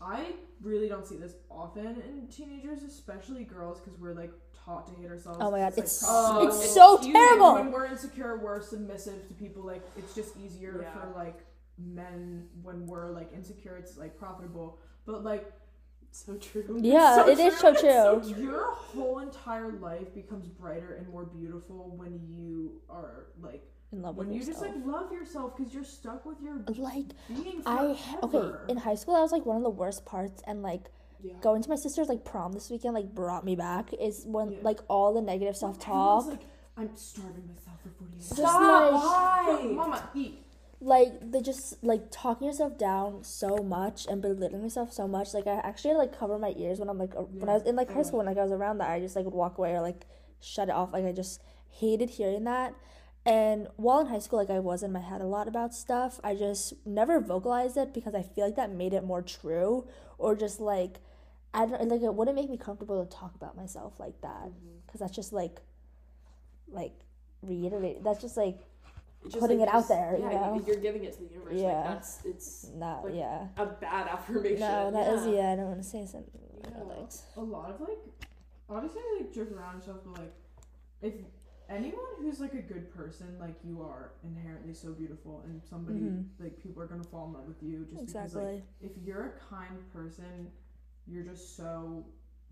I 0.00 0.32
really 0.60 0.88
don't 0.88 1.06
see 1.06 1.16
this 1.16 1.34
often 1.50 1.86
in 1.86 2.26
teenagers, 2.28 2.82
especially 2.82 3.44
girls, 3.44 3.80
because 3.80 3.98
we're 3.98 4.14
like 4.14 4.32
taught 4.64 4.86
to 4.88 5.00
hate 5.00 5.10
ourselves. 5.10 5.38
Oh 5.40 5.50
my 5.50 5.58
god, 5.58 5.76
like, 5.76 5.78
it's 5.78 6.04
oh, 6.06 6.28
probably- 6.32 6.48
it's 6.48 6.64
it's 6.64 6.74
so 6.74 6.98
huge. 6.98 7.14
terrible. 7.14 7.54
When 7.54 7.72
we're 7.72 7.86
insecure, 7.86 8.38
we're 8.38 8.60
submissive 8.60 9.26
to 9.28 9.34
people. 9.34 9.62
Like 9.64 9.82
it's 9.96 10.14
just 10.14 10.36
easier 10.36 10.80
Yeah. 10.82 10.92
for 10.92 11.12
like 11.16 11.38
men 11.78 12.46
when 12.62 12.86
we're 12.86 13.10
like 13.10 13.32
insecure. 13.34 13.76
It's 13.76 13.96
like 13.96 14.16
profitable, 14.18 14.78
but 15.06 15.24
like 15.24 15.52
So 16.10 16.34
true. 16.36 16.78
Yeah, 16.82 17.16
so 17.16 17.28
it 17.28 17.38
is 17.38 17.58
so 17.58 17.68
It's 17.68 17.80
so 17.80 18.20
true. 18.20 18.34
true. 18.34 18.42
your 18.42 18.72
whole 18.74 19.20
entire 19.20 19.72
life 19.72 20.12
becomes 20.14 20.46
brighter 20.46 20.94
and 20.94 21.08
more 21.08 21.24
beautiful 21.24 21.94
when 21.96 22.20
you 22.28 22.80
are 22.90 23.28
like 23.40 23.64
In 23.92 24.02
love 24.02 24.16
with 24.16 24.26
when 24.26 24.34
you 24.34 24.40
yourself. 24.40 24.64
just 24.64 24.76
like 24.76 24.86
love 24.86 25.10
yourself 25.12 25.56
because 25.56 25.72
you're 25.72 25.84
stuck 25.84 26.26
with 26.26 26.38
your 26.42 26.62
like 26.76 27.06
being 27.28 27.62
I 27.64 27.96
okay 28.22 28.50
in 28.68 28.76
high 28.76 28.94
school 28.94 29.14
that 29.14 29.22
was 29.22 29.32
like 29.32 29.46
one 29.46 29.56
of 29.56 29.62
the 29.62 29.70
worst 29.70 30.04
parts 30.04 30.42
and 30.46 30.62
like 30.62 30.84
Yeah. 31.22 31.32
going 31.40 31.62
to 31.62 31.68
my 31.70 31.76
sister's 31.76 32.08
like 32.08 32.24
prom 32.26 32.52
this 32.52 32.68
weekend 32.70 32.92
like 32.94 33.14
brought 33.14 33.44
me 33.44 33.56
back 33.56 33.94
is 33.94 34.24
when 34.26 34.50
Yeah. 34.52 34.58
like 34.62 34.80
all 34.88 35.14
the 35.14 35.22
negative 35.22 35.54
When 35.54 35.72
self 35.72 35.78
talk 35.78 36.26
Like, 36.26 36.40
I'm 36.76 36.94
starving 36.96 37.46
myself 37.48 37.76
for 37.82 37.90
48 37.90 38.12
hours. 38.16 38.28
Just 38.28 38.38
Stop! 38.38 38.92
like- 38.92 39.02
Why? 39.02 39.72
Mama, 39.74 40.10
eat. 40.14 40.44
Like 40.82 41.30
the 41.30 41.40
just 41.40 41.82
like 41.84 42.02
talking 42.10 42.48
yourself 42.48 42.76
down 42.76 43.22
so 43.22 43.58
much 43.58 44.04
and 44.06 44.20
belittling 44.20 44.62
yourself 44.62 44.92
so 44.92 45.06
much 45.06 45.32
like 45.32 45.46
i 45.46 45.54
actually 45.62 45.94
like 45.94 46.18
cover 46.18 46.38
my 46.40 46.52
ears 46.56 46.80
when 46.80 46.88
i'm 46.88 46.98
like 46.98 47.14
uh, 47.16 47.20
when 47.20 47.48
i 47.48 47.54
was 47.54 47.62
in 47.62 47.76
like 47.76 47.90
high 47.92 48.02
school 48.02 48.18
when 48.18 48.26
like 48.26 48.36
i 48.36 48.42
was 48.42 48.50
around 48.50 48.78
that 48.78 48.90
i 48.90 48.98
just 48.98 49.14
like 49.14 49.24
would 49.24 49.32
walk 49.32 49.58
away 49.58 49.72
or 49.72 49.80
like 49.80 50.06
shut 50.40 50.68
it 50.68 50.72
off 50.72 50.92
like 50.92 51.04
i 51.04 51.12
just 51.12 51.40
hated 51.72 52.10
hearing 52.10 52.44
that. 52.44 52.74
And 53.24 53.68
while 53.76 54.00
in 54.00 54.08
high 54.08 54.18
school 54.18 54.40
like 54.40 54.50
i 54.50 54.58
was 54.58 54.82
in 54.82 54.90
my 54.90 55.00
head 55.00 55.20
a 55.20 55.26
lot 55.26 55.46
about 55.46 55.72
stuff 55.72 56.18
i 56.24 56.34
just 56.34 56.74
never 56.84 57.20
vocalized 57.20 57.76
it 57.76 57.94
because 57.94 58.16
i 58.16 58.22
feel 58.22 58.44
like 58.44 58.56
that 58.56 58.72
made 58.72 58.92
it 58.92 59.04
more 59.04 59.22
true 59.22 59.86
or 60.18 60.34
just 60.34 60.58
like 60.58 60.98
i 61.54 61.64
don't 61.64 61.88
like 61.88 62.02
it 62.02 62.12
wouldn't 62.12 62.34
make 62.34 62.50
me 62.50 62.56
comfortable 62.56 63.06
to 63.06 63.16
talk 63.16 63.36
about 63.36 63.56
myself 63.56 63.92
like 64.00 64.20
that 64.22 64.50
because 64.84 64.98
that's 64.98 65.14
just 65.14 65.32
like 65.32 65.60
like 66.66 66.94
reiterate 67.42 68.02
that's 68.02 68.20
just 68.20 68.36
like 68.36 68.58
Just, 69.24 69.38
putting 69.38 69.60
like, 69.60 69.68
it 69.68 69.74
out 69.74 69.78
just- 69.80 69.88
there, 69.88 70.16
you 70.18 70.24
know? 70.24 70.62
you're 70.66 70.76
giving 70.76 71.04
it 71.04 71.12
to 71.14 71.20
the 71.22 71.28
universe. 71.32 71.54
Yeah. 71.54 71.66
Like 71.72 71.84
that's 71.84 72.24
it's 72.24 72.66
not 72.74 73.04
Like, 73.04 73.14
yeah 73.14 73.46
a 73.56 73.66
bad 73.66 74.08
affirmation. 74.14 74.60
No, 74.60 74.90
that 74.90 75.12
is 75.14 75.26
yeah. 75.26 75.32
yeah. 75.32 75.52
I 75.52 75.56
don't 75.56 75.66
want 75.68 75.82
to 75.82 75.88
say 75.88 76.04
something. 76.06 76.40
Yeah. 76.64 76.82
Like, 76.82 77.10
A 77.36 77.40
lot 77.40 77.70
of 77.70 77.80
like, 77.80 77.98
obviously, 78.68 79.00
I 79.00 79.20
like 79.20 79.32
joke 79.32 79.52
around 79.52 79.74
and 79.74 79.82
stuff, 79.82 79.96
but 80.04 80.18
like, 80.20 80.34
if 81.02 81.14
anyone 81.68 82.04
who's 82.20 82.40
like 82.40 82.54
a 82.54 82.62
good 82.62 82.92
person, 82.94 83.36
like 83.40 83.54
you 83.64 83.80
are 83.82 84.12
inherently 84.24 84.74
so 84.74 84.92
beautiful, 84.92 85.42
and 85.46 85.62
somebody 85.62 86.00
Mhm. 86.00 86.26
like 86.40 86.60
people 86.62 86.82
are 86.82 86.86
gonna 86.86 87.04
fall 87.04 87.26
in 87.28 87.32
love 87.34 87.46
with 87.46 87.62
you 87.62 87.84
just 87.84 88.06
because 88.06 88.34
like 88.34 88.44
exactly. 88.44 88.64
if 88.80 88.92
you're 89.04 89.26
a 89.26 89.54
kind 89.54 89.78
person, 89.92 90.50
you're 91.06 91.24
just 91.24 91.56
so 91.56 92.04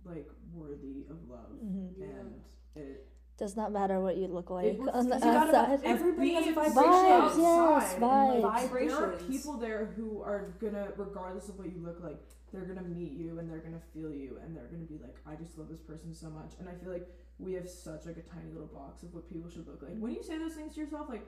like 0.04 0.28
worthy 0.54 1.04
of 1.10 1.16
love, 1.28 1.50
hmm 1.60 1.88
Yeah. 1.96 2.06
and 2.06 2.40
it 2.76 3.06
Does 3.40 3.56
not 3.56 3.72
matter 3.72 3.98
what 4.00 4.18
you 4.18 4.26
look 4.28 4.50
like 4.50 4.78
looks- 4.78 4.92
on 4.92 5.08
the 5.08 5.14
'cause 5.14 5.24
you 5.24 5.32
gotta- 5.32 5.56
outside. 5.56 5.80
Everybody 5.82 6.34
has 6.34 6.42
a 6.42 6.44
being 6.44 6.54
vibration 6.54 6.92
Vibes, 6.92 7.38
yes, 7.38 7.94
vibes. 7.94 8.42
like, 8.42 8.70
There 8.70 8.96
are 8.96 9.12
people 9.16 9.52
there 9.54 9.86
who 9.86 10.20
are 10.20 10.54
gonna, 10.60 10.92
regardless 10.98 11.48
of 11.48 11.58
what 11.58 11.72
you 11.72 11.80
look 11.80 12.00
like, 12.02 12.20
they're 12.52 12.66
gonna 12.66 12.86
meet 12.86 13.12
you 13.12 13.38
and 13.38 13.50
they're 13.50 13.60
gonna 13.60 13.80
feel 13.94 14.12
you 14.12 14.38
and 14.44 14.54
they're 14.54 14.66
gonna 14.66 14.84
be 14.84 14.98
like, 14.98 15.16
I 15.24 15.36
just 15.36 15.56
love 15.56 15.70
this 15.70 15.80
person 15.80 16.12
so 16.12 16.28
much. 16.28 16.52
And 16.58 16.68
I 16.68 16.74
feel 16.74 16.92
like 16.92 17.08
we 17.38 17.54
have 17.54 17.66
such 17.70 18.04
like 18.04 18.18
a 18.18 18.22
tiny 18.22 18.50
little 18.52 18.66
box 18.68 19.02
of 19.04 19.14
what 19.14 19.26
people 19.26 19.48
should 19.48 19.66
look 19.66 19.80
like. 19.82 19.96
When 19.98 20.12
you 20.12 20.22
say 20.22 20.36
those 20.36 20.52
things 20.54 20.74
to 20.74 20.80
yourself, 20.80 21.08
like 21.08 21.26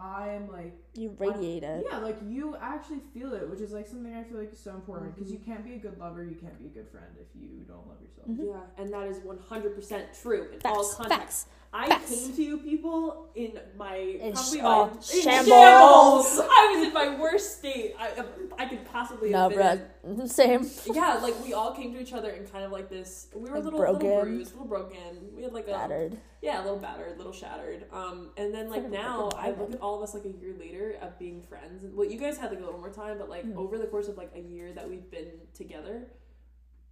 I 0.00 0.28
am 0.30 0.50
like 0.50 0.76
You 0.94 1.14
radiate 1.18 1.62
it. 1.62 1.86
yeah, 1.90 1.98
like 1.98 2.18
you 2.26 2.56
actually 2.60 3.00
feel 3.14 3.32
it, 3.34 3.48
which 3.48 3.60
is 3.60 3.72
like 3.72 3.86
something 3.86 4.12
I 4.14 4.24
feel 4.24 4.38
like 4.38 4.52
is 4.52 4.58
so 4.58 4.72
important 4.74 5.14
because 5.14 5.30
Mhm. 5.30 5.34
you 5.34 5.38
can't 5.38 5.64
be 5.64 5.74
a 5.74 5.78
good 5.78 5.98
lover, 5.98 6.24
you 6.24 6.34
can't 6.34 6.58
be 6.58 6.66
a 6.66 6.68
good 6.68 6.88
friend 6.88 7.06
if 7.20 7.28
you 7.40 7.64
don't 7.68 7.86
love 7.86 7.98
yourself. 8.02 8.28
Mhm. 8.28 8.46
Yeah, 8.46 8.82
and 8.82 8.92
that 8.92 9.06
is 9.06 9.20
100% 9.24 10.12
true 10.20 10.48
in 10.52 10.60
all 10.64 10.82
Facts, 10.82 10.94
contexts. 10.96 11.44
facts. 11.44 11.46
I 11.76 11.98
came 12.06 12.32
to 12.36 12.42
you 12.42 12.58
people 12.58 13.28
in 13.34 13.58
my 13.76 13.96
In 13.96 14.32
probably 14.32 14.58
sh- 14.58 14.62
my 14.62 14.68
oh, 14.68 14.90
in 14.92 15.22
shambles. 15.22 16.38
I 16.40 16.72
was 16.76 16.86
in 16.86 16.92
my 16.94 17.18
worst 17.18 17.58
state 17.58 17.94
I, 17.98 18.22
I 18.58 18.66
could 18.66 18.84
possibly 18.86 19.30
No, 19.30 19.48
have 19.48 19.80
been. 20.02 20.16
bro. 20.16 20.26
Same. 20.26 20.70
Yeah, 20.92 21.14
like 21.22 21.34
we 21.44 21.52
all 21.52 21.72
came 21.74 21.92
to 21.94 22.00
each 22.00 22.12
other 22.12 22.30
in 22.30 22.46
kind 22.46 22.64
of 22.64 22.70
like 22.70 22.88
this. 22.88 23.26
We 23.34 23.40
were 23.42 23.48
a 23.48 23.54
Like 23.54 23.64
little, 23.64 23.80
little 23.80 23.94
broken. 23.96 24.22
bruised, 24.22 24.52
little 24.52 24.68
broken. 24.68 25.32
We 25.34 25.42
had 25.42 25.52
like 25.52 25.66
a 25.66 25.72
Battered. 25.72 26.16
yeah, 26.42 26.60
a 26.60 26.62
little 26.62 26.78
battered, 26.78 27.14
a 27.14 27.16
little 27.18 27.32
shattered. 27.32 27.86
Um, 27.92 28.30
and 28.36 28.54
then 28.54 28.70
like 28.70 28.88
now, 28.88 29.30
I 29.36 29.50
look 29.50 29.72
at 29.72 29.80
all 29.80 29.96
of 29.96 30.02
us 30.02 30.14
like 30.14 30.24
a 30.26 30.30
year 30.30 30.54
later 30.58 30.96
of 31.02 31.18
being 31.18 31.42
friends. 31.42 31.84
Well, 31.92 32.08
you 32.08 32.18
guys 32.18 32.38
had 32.38 32.50
like 32.50 32.60
a 32.60 32.64
little 32.64 32.78
more 32.80 32.90
time, 32.92 33.18
but 33.18 33.28
like 33.28 33.44
Mhm. 33.46 33.56
over 33.56 33.78
the 33.78 33.86
course 33.86 34.06
of 34.08 34.16
like 34.16 34.30
a 34.36 34.40
year 34.40 34.72
that 34.74 34.88
we've 34.88 35.10
been 35.10 35.32
together, 35.54 36.06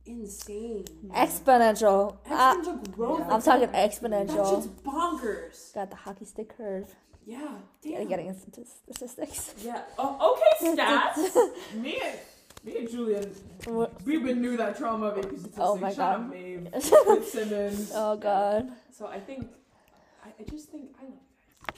insane. 0.07 0.85
Exponential. 1.11 2.17
Exponential 2.27 2.27
ah. 2.31 2.79
growth. 2.91 3.21
Yeah. 3.21 3.35
I'm 3.35 3.43
talking 3.43 3.71
That 3.73 3.93
shit's 3.93 3.99
exponential. 4.01 4.69
bonkers. 4.85 5.75
Got 5.75 5.91
the 5.91 5.97
hockey 5.97 6.25
stick 6.25 6.57
curve. 6.57 6.95
Yeah. 7.25 7.49
Damn. 7.83 8.09
getting 8.09 8.27
into 8.27 8.41
statistics. 8.41 9.55
Yeah. 9.65 9.83
Oh, 9.99 10.37
okay, 10.61 10.77
stats. 10.77 11.75
Me 11.81 12.01
and 12.03 12.19
me 12.65 12.79
and 12.79 12.89
Julian, 12.89 13.29
we've 14.05 14.23
been 14.23 14.41
knew 14.41 14.57
that 14.57 14.79
trauma 14.79 15.11
because 15.11 15.45
it's 15.45 15.59
Oh 15.59 15.73
like, 15.73 15.81
my 15.83 15.89
shut 15.89 15.97
God. 15.97 16.15
up, 16.21 16.31
Maeve, 16.31 16.69
Fitzsimmons. 16.73 17.91
oh 17.93 18.17
god. 18.17 18.71
so 18.97 19.09
I 19.09 19.19
think, 19.19 19.49
I, 20.25 20.29
I 20.39 20.45
just 20.49 20.69
think 20.71 20.91
I 21.01 21.05
love. 21.07 21.15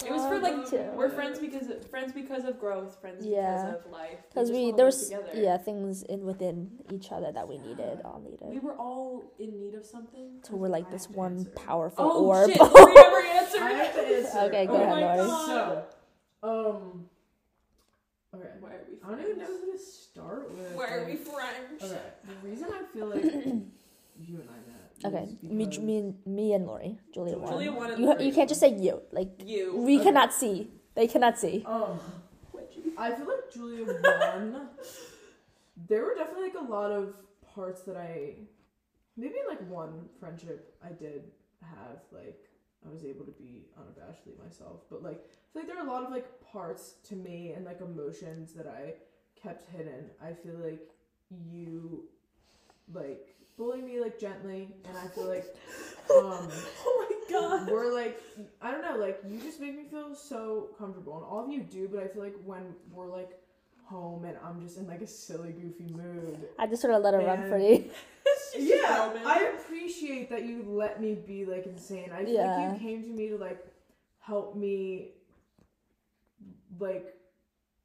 It 0.05 0.11
was 0.11 0.23
for 0.27 0.39
like 0.39 0.69
too. 0.69 0.83
we're 0.97 1.09
friends 1.11 1.39
because 1.39 1.67
friends 1.89 2.13
because 2.13 2.45
of 2.45 2.59
growth, 2.59 3.01
friends 3.01 3.25
Yeah. 3.25 3.73
because 3.73 3.85
of 3.87 3.93
life. 3.93 4.19
Because 4.29 4.49
just 4.49 4.59
we 4.59 4.65
wanna 4.67 4.77
there 4.77 4.87
was 4.87 5.05
together. 5.05 5.29
yeah 5.35 5.57
things 5.57 6.03
in 6.05 6.25
within 6.25 6.71
each 6.91 7.13
other 7.13 7.31
that 7.33 7.49
we 7.49 7.59
needed, 7.59 8.01
all 8.05 8.21
needed. 8.21 8.49
We 8.49 8.59
were 8.59 8.75
all 8.77 9.23
in 9.39 9.59
need 9.59 9.75
of 9.75 9.85
something. 9.85 10.41
So 10.43 10.57
we're 10.57 10.69
like 10.69 10.89
I 10.89 10.91
this 10.93 11.09
one 11.09 11.39
answer. 11.39 11.51
powerful 11.51 12.05
Oh 12.13 12.25
orb. 12.27 12.51
shit! 12.51 12.61
Lori 12.61 12.95
never 12.95 13.17
answered. 13.21 13.63
I 13.63 13.73
have 13.73 13.95
to 13.95 14.01
answer. 14.01 14.39
Okay, 14.41 14.67
go 14.67 14.73
Oh 14.75 14.83
ahead, 14.83 15.01
my 15.01 15.17
Lori. 15.17 15.29
So, 15.29 15.85
um, 16.43 17.07
okay. 18.35 18.49
Why 18.61 18.69
are 18.71 18.85
we 18.89 18.97
I 19.03 19.09
don't 19.11 19.21
even 19.21 19.39
know 19.39 19.47
who 19.47 19.73
to 19.73 19.79
start 19.79 20.51
with. 20.51 20.73
Why 20.75 20.87
are 20.89 21.05
we 21.07 21.17
friends? 21.17 21.83
Okay, 21.83 22.01
the 22.25 22.49
reason 22.49 22.69
I 22.73 22.83
feel 22.93 23.07
like 23.07 23.23
you 23.23 24.41
and 24.41 24.49
I 24.51 24.57
met. 24.57 24.64
Okay, 25.05 25.29
me, 25.43 25.67
me, 25.83 25.99
and 25.99 26.15
me 26.27 26.53
and 26.55 26.67
Lori, 26.67 26.99
Julia 27.13 27.37
one. 27.37 27.53
Julia 27.53 27.73
one 27.73 27.91
and 27.91 28.01
You 28.01 28.17
you 28.21 28.33
can't 28.33 28.49
just 28.49 28.61
say 28.61 28.69
you 28.75 29.03
like 29.13 29.29
You. 29.45 29.77
we 29.77 29.97
Okay. 29.97 30.05
cannot 30.05 30.33
see. 30.33 30.71
They 30.95 31.07
cannot 31.07 31.39
see. 31.39 31.65
Um, 31.67 32.01
I 32.97 33.11
feel 33.13 33.27
like 33.27 33.53
Julia 33.53 33.85
won. 33.85 34.69
there 35.89 36.03
were 36.05 36.15
definitely 36.15 36.45
like 36.49 36.61
a 36.69 36.71
lot 36.71 36.91
of 36.93 37.15
parts 37.55 37.83
that 37.83 37.97
I, 37.97 38.35
maybe 39.17 39.35
like 39.49 39.61
one 39.69 40.09
friendship 40.21 40.75
I 40.83 40.91
did 40.93 41.25
have 41.63 41.99
like 42.13 42.49
I 42.87 42.93
was 42.93 43.05
able 43.05 43.25
to 43.25 43.33
be 43.33 43.67
unabashedly 43.79 44.43
myself, 44.43 44.83
but 44.91 45.03
like 45.03 45.21
I 45.25 45.53
feel 45.53 45.63
like 45.63 45.67
there 45.69 45.79
are 45.79 45.87
a 45.87 45.91
lot 45.91 46.05
of 46.05 46.11
like 46.11 46.27
parts 46.53 46.95
to 47.09 47.17
me 47.17 47.53
and 47.53 47.65
like 47.65 47.81
emotions 47.81 48.53
that 48.55 48.67
I 48.67 48.95
kept 49.41 49.69
hidden. 49.71 50.11
I 50.23 50.33
feel 50.33 50.55
like 50.63 50.89
you 51.31 52.05
like 52.93 53.35
bully 53.57 53.83
me 53.83 54.01
like 54.01 54.19
gently, 54.19 54.69
and 54.85 54.97
I 54.97 55.07
feel 55.09 55.29
like 55.29 55.55
um. 56.11 56.49
Oh 56.87 57.07
my 57.09 57.17
god. 57.31 57.71
we're 57.71 57.93
like 57.93 58.21
I 58.61 58.71
don't 58.71 58.83
know, 58.83 58.97
like 58.97 59.21
you 59.29 59.41
just 59.41 59.61
make 59.61 59.77
me 59.77 59.85
feel 59.91 60.15
so 60.15 60.69
comfortable, 60.79 61.17
and 61.17 61.25
all 61.25 61.45
of 61.45 61.51
you 61.51 61.61
do. 61.63 61.89
But 61.93 62.03
I 62.03 62.09
feel 62.09 62.23
like 62.23 62.37
when 62.45 62.75
we're 62.93 63.07
like 63.07 63.39
home 63.85 64.25
and 64.25 64.37
I'm 64.45 64.61
just 64.63 64.79
in 64.79 64.87
like 64.87 65.03
a 65.03 65.07
silly, 65.07 65.53
goofy 65.53 65.93
mood. 65.93 66.39
I 66.59 66.67
just 66.67 66.83
sort 66.83 66.95
of 66.95 67.03
let 67.03 67.15
her 67.15 67.21
run 67.21 67.43
for 67.43 67.51
free. 67.51 67.91
yeah. 68.59 69.13
I 69.27 69.53
appreciate 69.59 70.31
that 70.31 70.45
you 70.45 70.65
let 70.67 71.01
me 71.01 71.15
be 71.15 71.45
like 71.45 71.67
insane. 71.67 72.11
I 72.15 72.25
feel 72.25 72.35
Yeah. 72.35 72.57
like 72.57 72.73
you 72.73 72.89
came 72.89 73.03
to 73.03 73.11
me 73.11 73.29
to 73.29 73.37
like 73.37 73.65
help 74.21 74.57
me 74.57 75.11
like 76.79 77.15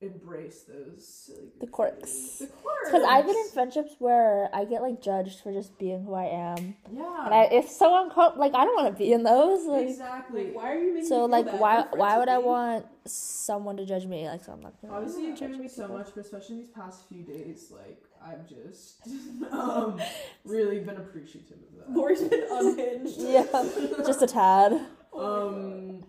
embrace 0.02 0.64
those 0.64 1.06
silly 1.06 1.50
The 1.60 1.68
quirks. 1.68 2.40
The 2.40 2.48
quirks. 2.48 2.86
Because 2.86 3.04
I've 3.04 3.26
been 3.26 3.36
in 3.36 3.50
friendships 3.54 3.96
where 4.00 4.50
I 4.54 4.64
get 4.66 4.82
like 4.82 5.02
judged 5.02 5.42
for 5.42 5.52
just 5.52 5.78
being 5.78 6.04
who 6.04 6.14
I 6.14 6.26
am, 6.26 6.76
yeah. 6.92 7.26
and 7.26 7.34
I, 7.34 7.50
it's 7.52 7.78
so 7.78 8.02
uncomfortable. 8.04 8.40
Like 8.40 8.56
I 8.56 8.64
don't 8.64 8.82
want 8.82 8.96
to 8.96 8.98
be 8.98 9.12
in 9.12 9.24
those. 9.24 9.66
Like, 9.66 9.90
exactly. 9.90 10.52
Why 10.52 10.72
are 10.72 10.80
you 10.80 10.94
making 10.94 11.10
so 11.10 11.26
like 11.26 11.46
bad? 11.46 11.60
why 11.60 11.86
why 11.92 12.18
would 12.18 12.30
I 12.30 12.38
want 12.38 12.86
someone 13.06 13.78
to 13.78 13.86
judge 13.86 14.06
me? 14.06 14.28
Like 14.28 14.44
so 14.44 14.54
I'm 14.54 14.62
not. 14.62 14.82
Gonna 14.82 14.94
Obviously, 14.94 15.26
you've 15.26 15.40
given 15.40 15.60
me 15.60 15.68
so 15.68 15.88
much, 15.88 16.10
but 16.16 16.24
especially 16.24 16.58
these 16.58 16.70
past 16.70 17.08
few 17.10 17.24
days, 17.24 17.72
like 17.72 18.02
I've 18.24 18.48
just 18.48 19.02
um, 19.52 20.00
really 20.46 20.80
been 20.80 20.98
appreciative 20.98 21.58
of 21.58 21.78
that. 21.78 21.90
Lori's 21.94 22.22
been 22.22 22.46
unhinged. 22.50 23.16
Yeah, 23.20 23.46
just 24.06 24.22
a 24.22 24.28
tad. 24.28 24.80
Um. 25.12 26.04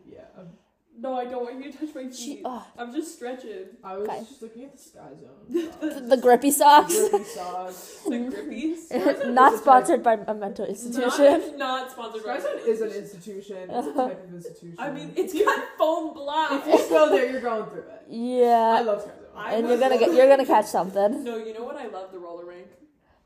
No, 1.01 1.15
I 1.15 1.25
don't 1.25 1.43
want 1.43 1.65
you 1.65 1.73
to 1.73 1.79
touch 1.79 1.95
my 1.95 2.03
feet. 2.05 2.15
She, 2.15 2.43
oh, 2.45 2.63
I'm 2.79 2.93
just 2.93 3.15
stretching. 3.17 3.69
I 3.83 3.97
was 3.97 4.07
Okay. 4.09 4.19
just 4.21 4.43
looking 4.43 4.65
at 4.65 4.73
the 4.73 4.79
sky 4.79 5.09
zone. 5.19 5.71
the, 5.81 6.01
the 6.15 6.17
grippy 6.19 6.51
socks. 6.51 6.95
Grippy 7.09 7.25
socks. 7.37 8.01
The 8.07 8.11
grippies. 8.11 8.91
Not 9.33 9.53
Zone 9.53 9.55
is 9.55 9.61
a 9.61 9.63
sponsored 9.63 10.03
by 10.03 10.15
a 10.27 10.35
mental 10.35 10.67
institution. 10.67 11.57
Not, 11.57 11.59
not 11.59 11.91
sponsored 11.91 12.25
by 12.25 12.39
Sky 12.39 12.51
Zone 12.51 12.61
is 12.69 12.81
an 12.83 12.91
institution. 12.91 13.57
It's 13.71 13.87
a 13.89 13.93
type 13.95 14.25
of 14.25 14.35
institution. 14.35 14.77
I 14.79 14.91
mean, 14.91 15.13
it's 15.17 15.33
got 15.33 15.65
foam 15.79 16.13
blocks. 16.13 16.67
if 16.67 16.81
you 16.81 16.89
go 16.91 17.09
there, 17.09 17.31
you're 17.31 17.41
going 17.41 17.65
through 17.71 17.81
it. 17.81 18.03
Yeah. 18.11 18.45
I 18.45 18.81
Yeah, 18.81 18.81
love 18.83 19.01
Sky 19.01 19.09
Zone. 19.11 19.17
I 19.37 19.55
and 19.55 19.69
you're 19.69 19.79
gonna 19.79 19.97
get 19.99 20.13
you're 20.13 20.29
gonna 20.29 20.45
catch 20.45 20.67
something. 20.67 21.25
No, 21.25 21.39
you 21.39 21.55
know 21.55 21.65
what? 21.65 21.77
I 21.77 21.87
love 21.87 22.13
the 22.13 22.19
roller 22.19 22.45
rink. 22.45 22.67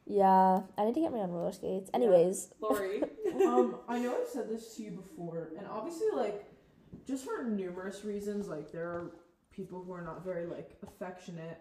Yeah, 0.06 0.60
I 0.78 0.84
need 0.84 0.94
to 0.94 1.00
get 1.00 1.12
me 1.12 1.20
on 1.20 1.32
roller 1.32 1.50
skates. 1.50 1.90
Anyways, 1.94 2.50
Lori. 2.60 3.02
um, 3.46 3.76
I 3.88 3.98
know 3.98 4.14
I've 4.20 4.28
said 4.28 4.48
this 4.50 4.76
to 4.76 4.82
you 4.82 4.90
before, 4.92 5.48
and 5.58 5.66
obviously, 5.66 6.08
like, 6.14 6.44
just 7.06 7.24
for 7.24 7.44
numerous 7.44 8.04
reasons, 8.04 8.48
like 8.48 8.72
there 8.72 8.86
are 8.86 9.12
people 9.50 9.82
who 9.82 9.92
are 9.92 10.02
not 10.02 10.24
very 10.24 10.46
like 10.46 10.72
affectionate. 10.82 11.60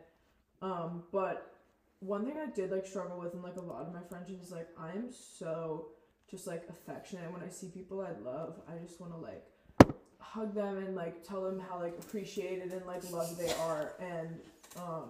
Um, 0.62 1.04
but 1.12 1.56
one 2.00 2.26
thing 2.26 2.36
I 2.38 2.50
did 2.50 2.72
like 2.72 2.86
struggle 2.86 3.20
with 3.20 3.34
in 3.34 3.42
like 3.42 3.58
a 3.58 3.62
lot 3.62 3.82
of 3.82 3.94
my 3.94 4.02
friendships 4.10 4.46
is 4.48 4.52
like 4.52 4.70
I'm 4.80 5.10
so 5.12 5.88
just 6.30 6.48
like 6.48 6.64
affectionate 6.70 7.32
when 7.32 7.44
I 7.44 7.50
see 7.50 7.68
people 7.68 8.02
I 8.02 8.12
love. 8.24 8.62
I 8.68 8.78
just 8.84 9.00
want 9.00 9.14
to 9.14 9.20
like 9.20 9.46
hug 10.20 10.56
them 10.56 10.78
and 10.78 10.96
like 10.96 11.24
tell 11.24 11.44
them 11.44 11.60
how 11.60 11.80
like 11.80 11.96
appreciated 12.00 12.72
and 12.74 12.86
like 12.86 13.10
loved 13.12 13.38
they 13.38 13.54
are, 13.54 13.94
and 14.00 14.40
um. 14.78 15.10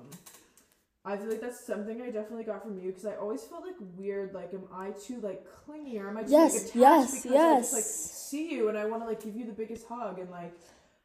I 1.05 1.17
feel 1.17 1.29
like 1.29 1.41
that's 1.41 1.59
something 1.65 2.01
I 2.01 2.11
definitely 2.11 2.45
got 2.45 2.63
from 2.63 2.79
you 2.79 2.87
because 2.87 3.05
I 3.05 3.15
always 3.15 3.43
felt 3.43 3.65
like 3.65 3.75
weird. 3.97 4.33
Like, 4.33 4.53
am 4.53 4.63
I 4.73 4.91
too 4.91 5.19
like 5.19 5.45
clingy 5.45 5.99
or 5.99 6.09
am 6.09 6.17
I 6.17 6.23
too 6.23 6.31
Yes, 6.31 6.53
like 6.53 6.61
attached 6.61 6.75
yes, 6.75 7.21
because 7.23 7.37
I 7.37 7.59
just 7.59 7.73
like 7.73 7.83
see 7.83 8.51
you 8.53 8.69
and 8.69 8.77
I 8.77 8.85
want 8.85 9.01
to 9.03 9.07
like 9.07 9.21
give 9.21 9.35
you 9.35 9.45
the 9.45 9.51
biggest 9.51 9.85
hug 9.87 10.19
and 10.19 10.29
like 10.29 10.53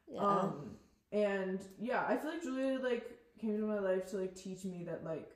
yeah, 0.07 0.21
um 0.21 0.71
and 1.11 1.59
yeah 1.79 2.05
I 2.07 2.15
feel 2.15 2.31
like 2.31 2.41
Julia 2.41 2.79
like 2.81 3.11
came 3.39 3.55
into 3.55 3.67
my 3.67 3.79
life 3.79 4.09
to 4.11 4.17
like 4.17 4.35
teach 4.35 4.63
me 4.63 4.83
that 4.85 5.03
like 5.03 5.29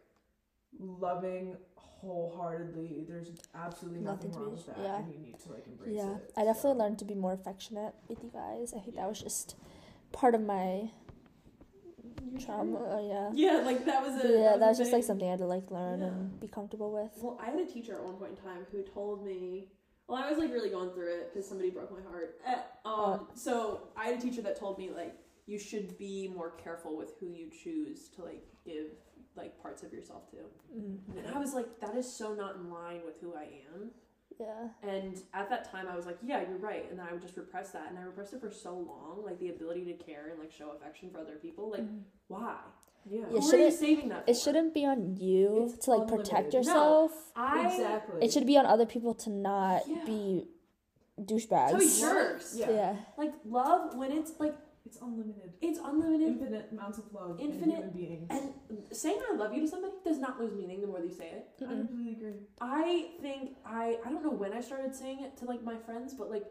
loving 0.80 1.58
wholeheartedly 1.76 3.06
there's 3.08 3.32
absolutely 3.56 4.02
nothing, 4.02 4.30
Nothing 4.30 4.32
to 4.32 4.40
wrong 4.40 4.50
be- 4.50 4.56
with 4.56 4.66
that 4.68 4.78
yeah. 4.82 4.98
and 5.00 5.14
you 5.14 5.20
need 5.20 5.40
to 5.40 5.52
like 5.52 5.68
embrace 5.68 5.96
yeah. 5.96 6.16
it. 6.16 6.32
I 6.38 6.44
definitely 6.44 6.72
so. 6.72 6.78
learned 6.78 7.00
to 7.00 7.06
be 7.06 7.16
more 7.16 7.34
affectionate 7.34 7.94
with 8.08 8.24
you 8.24 8.32
guys. 8.34 8.74
I 8.76 8.80
think 8.80 8.96
that 8.96 9.08
was 9.08 9.22
just 9.22 9.56
part 10.12 10.36
of 10.36 10.42
my 10.42 10.90
trauma. 12.40 12.80
Uh, 12.80 13.02
yeah. 13.02 13.30
Yeah, 13.34 13.62
like 13.66 13.86
that 13.86 14.02
was 14.02 14.24
a. 14.24 14.28
yeah, 14.28 14.56
a 14.56 14.60
that 14.60 14.70
was 14.70 14.78
just 14.78 14.92
like 14.94 15.04
something 15.04 15.28
I 15.28 15.32
had 15.32 15.40
to 15.40 15.46
like 15.48 15.70
learn 15.72 16.00
Yeah. 16.02 16.08
and 16.08 16.40
be 16.40 16.48
comfortable 16.48 16.92
with. 16.92 17.12
Well, 17.22 17.40
I 17.42 17.52
had 17.52 17.60
a 17.60 17.66
teacher 17.66 17.94
at 17.96 18.04
one 18.04 18.16
point 18.16 18.32
in 18.32 18.38
time 18.38 18.66
who 18.72 18.84
told 18.84 19.26
me. 19.26 19.70
Well, 20.08 20.22
I 20.22 20.30
was 20.30 20.38
like 20.38 20.52
really 20.52 20.70
going 20.70 20.90
through 20.92 21.14
it 21.14 21.34
because 21.34 21.48
somebody 21.48 21.70
broke 21.70 21.92
my 21.92 22.02
heart. 22.10 22.40
Eh, 22.46 22.56
um, 22.86 23.28
so 23.36 23.88
I 23.96 24.08
had 24.08 24.18
a 24.20 24.22
teacher 24.22 24.42
that 24.42 24.60
told 24.60 24.78
me 24.78 24.90
like 24.96 25.16
you 25.46 25.58
should 25.58 25.98
be 25.98 26.28
more 26.36 26.52
careful 26.52 26.98
with 26.98 27.14
who 27.20 27.28
you 27.28 27.50
choose 27.64 28.10
to 28.16 28.24
like 28.24 28.44
give 28.66 28.88
like 29.36 29.60
parts 29.62 29.82
of 29.82 29.94
yourself 29.94 30.30
to. 30.32 30.38
Mm, 30.78 30.98
And 31.26 31.34
I 31.36 31.40
was 31.40 31.54
like, 31.54 31.80
that 31.80 31.96
is 31.96 32.12
so 32.12 32.34
not 32.34 32.56
in 32.58 32.70
line 32.70 33.02
with 33.06 33.16
who 33.22 33.34
I 33.34 33.48
am. 33.74 33.92
Yeah. 34.40 34.68
And 34.88 35.22
at 35.34 35.50
that 35.50 35.70
time, 35.72 35.88
I 35.92 35.96
was 35.96 36.06
like, 36.06 36.18
yeah, 36.24 36.42
you're 36.48 36.58
right. 36.58 36.90
And 36.90 37.00
then 37.00 37.06
I 37.10 37.14
would 37.14 37.22
just 37.22 37.38
repress 37.38 37.72
that, 37.72 37.88
and 37.90 37.98
I 37.98 38.04
repressed 38.04 38.34
it 38.34 38.42
for 38.42 38.52
so 38.52 38.74
long, 38.74 39.22
like 39.26 39.40
the 39.40 39.50
ability 39.50 39.86
to 39.86 39.94
care 39.94 40.30
and 40.30 40.40
like 40.40 40.52
show 40.52 40.72
affection 40.72 41.10
for 41.12 41.20
other 41.20 41.36
people. 41.42 41.70
Like, 41.72 41.82
Mhm. 41.82 42.02
why? 42.28 42.58
yeah, 43.06 43.20
Yeah, 43.32 43.40
Who 43.42 43.52
are 43.52 43.58
you 43.58 43.72
saving 43.72 44.10
that? 44.10 44.24
It 44.28 44.36
shouldn't 44.38 44.74
be 44.74 44.86
on 44.86 45.18
you 45.18 45.66
It's 45.74 45.86
to 45.86 45.92
like 45.92 46.02
unlimited. 46.04 46.26
protect 46.32 46.54
No. 46.54 46.60
yourself. 46.60 47.32
I 47.36 47.66
exactly 47.68 48.24
It 48.26 48.32
should 48.32 48.48
be 48.48 48.58
on 48.58 48.66
other 48.66 48.86
people 48.86 49.14
to 49.16 49.30
not 49.30 49.88
Yeah. 49.88 50.04
be 50.06 50.48
to 51.18 51.22
douchebags. 51.22 51.78
be 51.80 52.00
jerks. 52.00 52.56
Yeah. 52.58 52.70
yeah. 52.72 52.96
Like 53.18 53.34
love 53.46 53.96
when 53.98 54.12
it's 54.12 54.40
like 54.40 54.56
it's 54.94 55.02
unlimited 55.02 55.54
it's 55.62 55.80
unlimited. 55.84 56.28
infinite 56.28 56.68
amounts 56.72 56.98
of 56.98 57.06
love 57.14 57.40
in 57.40 57.48
Infinite- 57.52 57.76
human 57.76 57.90
beings 57.92 58.28
And 58.30 58.54
saying 58.92 59.20
I 59.32 59.36
love 59.36 59.54
you 59.54 59.62
to 59.62 59.68
somebody 59.68 59.94
does 60.06 60.20
not 60.20 60.40
lose 60.40 60.54
meaning 60.54 60.82
the 60.82 60.88
more 60.88 61.00
you 61.00 61.12
say 61.12 61.30
it. 61.38 61.48
I 61.62 61.64
Mm-mm. 61.64 61.88
completely 61.88 62.12
agree 62.14 62.34
I 62.62 63.10
think 63.22 63.56
I 63.66 63.98
I 64.06 64.10
don't 64.12 64.24
know 64.24 64.32
when 64.44 64.54
I 64.54 64.62
started 64.62 64.96
saying 64.96 65.22
it 65.24 65.36
to 65.38 65.46
like 65.46 65.64
my 65.64 65.78
friends, 65.78 66.14
but 66.14 66.30
like 66.30 66.46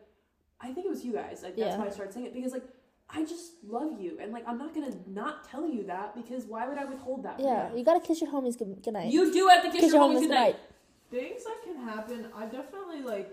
I 0.60 0.73
think 0.73 0.86
it 0.86 0.90
was 0.90 1.05
you 1.05 1.12
guys. 1.12 1.43
Like 1.43 1.56
that's 1.56 1.74
Yeah. 1.74 1.78
why 1.78 1.86
I 1.86 1.90
started 1.90 2.12
saying 2.14 2.27
it 2.27 2.35
because 2.35 2.52
like 2.52 2.64
I 3.10 3.24
just 3.24 3.62
love 3.77 4.01
you 4.01 4.16
and 4.20 4.32
like 4.32 4.44
I'm 4.48 4.59
not 4.59 4.74
gonna 4.74 4.94
not 5.06 5.44
tell 5.51 5.66
you 5.69 5.82
that 5.85 6.14
because 6.16 6.44
why 6.47 6.66
would 6.69 6.78
I 6.78 6.86
withhold 6.86 7.23
that? 7.24 7.39
Yeah. 7.39 7.70
you? 7.73 7.78
You 7.78 7.85
gotta 7.85 8.01
kiss 8.09 8.20
your 8.23 8.31
homies 8.32 8.56
good, 8.59 8.82
good 8.82 8.94
night. 8.94 9.12
You 9.12 9.32
do 9.32 9.48
have 9.48 9.62
to 9.62 9.70
kiss, 9.70 9.81
kiss 9.82 9.93
your 9.93 10.01
your 10.02 10.09
homies 10.10 10.16
homies 10.16 10.20
good 10.20 10.28
good 10.28 10.44
night. 10.47 10.56
night. 10.56 11.20
things 11.20 11.44
that 11.44 11.59
can 11.66 11.77
happen 11.77 12.19
i 12.35 12.44
definitely 12.47 13.02
like 13.02 13.28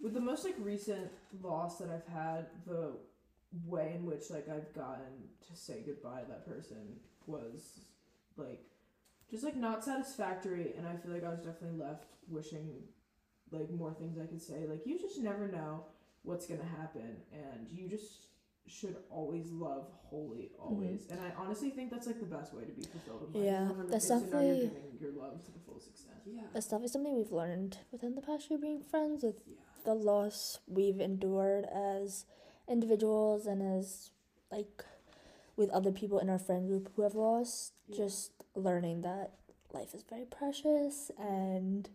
with 0.00 0.14
the 0.14 0.20
most 0.20 0.44
like 0.44 0.54
recent 0.72 1.10
loss 1.42 1.72
that 1.78 1.88
i've 1.94 2.06
had 2.22 2.46
the 2.68 2.82
way 3.64 3.92
in 3.96 4.04
which 4.04 4.30
like 4.30 4.48
i've 4.48 4.72
gotten 4.74 5.28
to 5.48 5.56
say 5.56 5.82
goodbye 5.86 6.20
to 6.20 6.28
that 6.28 6.46
person 6.46 6.96
was 7.26 7.80
like 8.36 8.64
just 9.30 9.42
like 9.44 9.56
not 9.56 9.84
satisfactory 9.84 10.74
and 10.76 10.86
i 10.86 10.96
feel 10.96 11.12
like 11.12 11.24
i 11.24 11.28
was 11.28 11.40
definitely 11.40 11.78
left 11.78 12.06
wishing 12.28 12.82
like 13.50 13.70
more 13.70 13.92
things 13.94 14.18
i 14.18 14.26
could 14.26 14.42
say. 14.42 14.66
Like 14.68 14.86
you 14.86 14.98
just 14.98 15.18
never 15.20 15.48
know 15.48 15.84
what's 16.22 16.46
gonna 16.46 16.64
happen 16.78 17.16
and 17.32 17.66
you 17.70 17.88
just 17.88 18.28
should 18.66 18.96
always 19.10 19.50
love 19.50 19.86
wholly 20.04 20.50
mm-hmm. 20.54 20.62
always. 20.62 21.06
And 21.10 21.20
i 21.20 21.30
honestly 21.40 21.70
think 21.70 21.90
that's 21.90 22.06
like 22.06 22.20
the 22.20 22.26
best 22.26 22.54
way 22.54 22.64
to 22.64 22.72
be 22.72 22.82
fulfilled 22.82 23.28
in 23.34 23.40
life. 23.40 23.50
Yeah, 23.50 23.68
that's 23.88 24.04
is 24.04 24.10
you're 24.10 24.20
definitely 24.20 24.60
giving 24.60 24.98
your 25.00 25.12
love 25.12 25.44
to 25.44 25.52
the 25.52 25.58
fullest 25.60 25.88
extent. 25.88 26.16
Yeah. 26.26 26.42
that's 26.52 26.66
definitely 26.66 26.88
something 26.88 27.16
we've 27.16 27.32
learned 27.32 27.78
within 27.92 28.14
the 28.14 28.22
past 28.22 28.50
year 28.50 28.58
being 28.58 28.82
friends 28.82 29.22
with 29.22 29.42
Yeah. 29.46 29.54
the 29.84 29.94
loss 29.94 30.58
we've 30.66 31.00
endured 31.00 31.66
as 31.72 32.24
individuals 32.68 33.46
and 33.46 33.62
as 33.62 34.10
like 34.50 34.84
with 35.56 35.70
other 35.70 35.90
people 35.92 36.18
in 36.18 36.28
our 36.28 36.38
friend 36.38 36.68
group 36.68 36.90
who 36.96 37.02
have 37.02 37.14
lost 37.14 37.72
Yeah. 37.88 37.96
just 37.96 38.32
learning 38.54 39.02
that 39.02 39.32
life 39.72 39.94
is 39.94 40.02
very 40.02 40.24
precious 40.24 41.10
and 41.18 41.88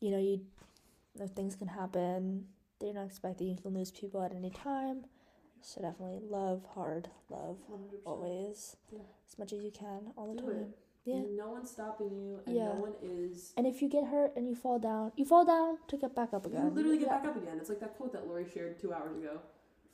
you 0.00 0.10
know 0.10 0.18
you 0.18 0.40
know, 1.18 1.26
things 1.26 1.56
can 1.56 1.68
happen 1.68 2.46
that 2.78 2.86
you're 2.86 2.94
not 2.94 3.06
expecting 3.06 3.48
you 3.48 3.56
can 3.56 3.72
lose 3.74 3.90
people 3.90 4.22
at 4.22 4.32
any 4.34 4.50
time 4.50 5.06
so 5.62 5.80
definitely 5.80 6.20
love 6.28 6.64
hard 6.74 7.08
love 7.30 7.58
100%. 7.70 8.00
always 8.04 8.76
Yeah. 8.90 9.00
as 9.28 9.38
much 9.38 9.52
as 9.52 9.62
you 9.62 9.70
can 9.70 10.12
all 10.16 10.28
the 10.28 10.40
Do 10.40 10.46
time 10.46 10.60
it. 10.60 10.78
yeah 11.04 11.22
No 11.44 11.48
one's 11.50 11.70
stopping 11.70 12.10
you, 12.10 12.40
and 12.46 12.54
Yeah. 12.54 12.74
no 12.74 12.80
one 12.80 12.94
is. 13.02 13.52
and 13.56 13.66
if 13.66 13.80
you 13.82 13.88
get 13.88 14.04
hurt 14.04 14.36
and 14.36 14.46
you 14.46 14.54
fall 14.54 14.78
down 14.78 15.12
you 15.16 15.24
fall 15.24 15.44
down 15.44 15.78
to 15.88 15.96
get 15.96 16.14
back 16.14 16.32
up 16.34 16.44
You 16.46 16.52
again 16.52 16.74
literally 16.74 16.98
get 16.98 17.06
Yeah. 17.08 17.18
back 17.18 17.24
up 17.30 17.36
again. 17.36 17.58
It's 17.58 17.68
like 17.68 17.80
that 17.80 17.96
quote 17.96 18.12
that 18.12 18.26
Lori 18.28 18.48
shared 18.48 18.78
two 18.78 18.92
hours 18.92 19.16
ago. 19.16 19.40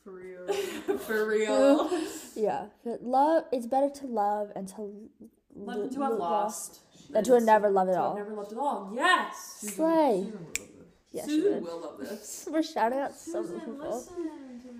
For 0.04 0.10
real 0.12 0.46
For 0.98 1.26
real. 1.28 1.90
Yeah, 2.34 2.66
but 2.84 3.02
love. 3.02 3.44
It's 3.52 3.66
better 3.66 3.90
to 4.00 4.06
love 4.06 4.52
and 4.56 4.68
to 4.68 5.08
Love 5.54 5.76
lo- 5.76 5.88
to 5.88 6.00
have 6.02 6.12
lo- 6.12 6.18
lost. 6.18 6.80
than 7.10 7.24
to 7.24 7.34
have 7.34 7.42
never 7.42 7.68
loved 7.70 7.90
at 7.90 7.96
all. 7.98 8.16
never 8.16 8.32
loved 8.34 8.52
at 8.52 8.58
all. 8.58 8.90
Yes. 8.94 9.58
Susan- 9.60 9.74
Slay. 9.76 10.26
Susan 10.32 10.32
will 10.34 10.40
love 10.40 10.78
this. 10.78 10.86
Yeah, 11.12 11.22
she 11.24 11.28
Susan 11.42 11.62
will 11.64 11.80
love 11.80 11.98
this. 11.98 12.48
We're 12.52 12.62
shouting 12.62 12.98
out 12.98 13.14
some 13.14 13.42
Susan, 13.44 13.60
people. 13.60 13.76
listen 13.90 14.30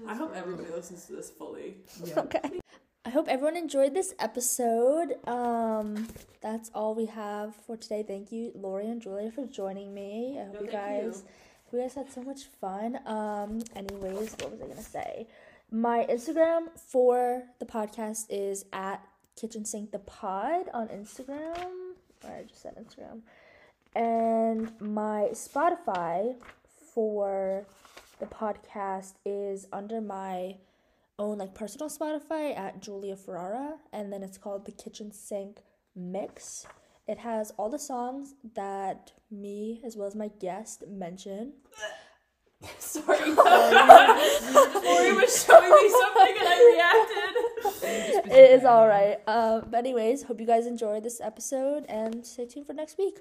I 0.08 0.14
hope 0.14 0.32
everybody 0.34 0.70
listens 0.70 1.04
to 1.06 1.12
this 1.12 1.30
fully. 1.30 1.76
Yeah. 2.04 2.20
Okay. 2.20 2.60
I 3.04 3.10
hope 3.10 3.26
everyone 3.28 3.56
enjoyed 3.56 3.94
this 3.94 4.14
episode. 4.18 5.14
Um, 5.28 6.08
that's 6.40 6.70
all 6.74 6.94
we 6.94 7.06
have 7.06 7.54
for 7.66 7.76
today. 7.76 8.02
Thank 8.06 8.32
you, 8.32 8.52
Lori 8.54 8.86
and 8.88 9.02
Julia, 9.02 9.30
for 9.30 9.44
joining 9.46 9.92
me. 9.92 10.38
I 10.40 10.44
hope 10.46 10.54
No, 10.54 10.60
you 10.62 10.66
guys. 10.68 11.22
you. 11.24 11.30
You 11.72 11.80
guys 11.80 11.94
had 11.94 12.12
so 12.12 12.22
much 12.22 12.44
fun. 12.60 12.98
Um, 13.06 13.62
anyways, 13.74 14.36
what 14.40 14.50
was 14.50 14.60
I 14.60 14.66
gonna 14.66 14.82
say? 14.82 15.26
My 15.70 16.06
Instagram 16.10 16.68
for 16.76 17.44
the 17.58 17.64
podcast 17.64 18.26
is 18.28 18.66
at 18.72 19.02
Kitchen 19.40 19.64
Sink 19.64 19.90
the 19.90 19.98
Pod 20.00 20.66
on 20.74 20.88
Instagram. 20.88 21.94
Or 22.24 22.30
I 22.30 22.44
just 22.46 22.62
said 22.62 22.76
Instagram. 22.76 23.22
And 23.94 24.72
my 24.80 25.30
Spotify 25.32 26.36
for 26.94 27.66
the 28.20 28.26
podcast 28.26 29.14
is 29.24 29.66
under 29.72 30.00
my 30.00 30.56
own 31.18 31.38
like 31.38 31.54
personal 31.54 31.88
Spotify 31.88 32.56
at 32.56 32.80
Julia 32.80 33.16
Ferrara, 33.16 33.76
and 33.92 34.12
then 34.12 34.22
it's 34.22 34.38
called 34.38 34.66
the 34.66 34.72
Kitchen 34.72 35.10
Sink 35.10 35.62
mix. 35.96 36.66
It 37.06 37.18
has 37.18 37.50
all 37.52 37.68
the 37.68 37.78
songs 37.78 38.34
that 38.54 39.12
me 39.30 39.80
as 39.84 39.96
well 39.96 40.06
as 40.06 40.14
my 40.14 40.28
guest 40.40 40.84
mention. 40.88 41.54
Sorry. 42.78 43.18
Lori 43.32 45.12
was 45.12 45.44
showing 45.44 45.70
me 45.70 45.90
something 45.90 46.36
and 46.38 46.48
I 46.48 46.58
reacted. 46.72 48.32
It 48.32 48.50
is 48.52 48.64
all 48.64 48.86
right. 48.86 49.18
Um, 49.26 49.66
but 49.68 49.78
anyways, 49.78 50.22
hope 50.22 50.40
you 50.40 50.46
guys 50.46 50.66
enjoyed 50.66 51.02
this 51.02 51.20
episode 51.20 51.84
and 51.88 52.24
stay 52.24 52.46
tuned 52.46 52.66
for 52.66 52.72
next 52.72 52.98
week. 52.98 53.18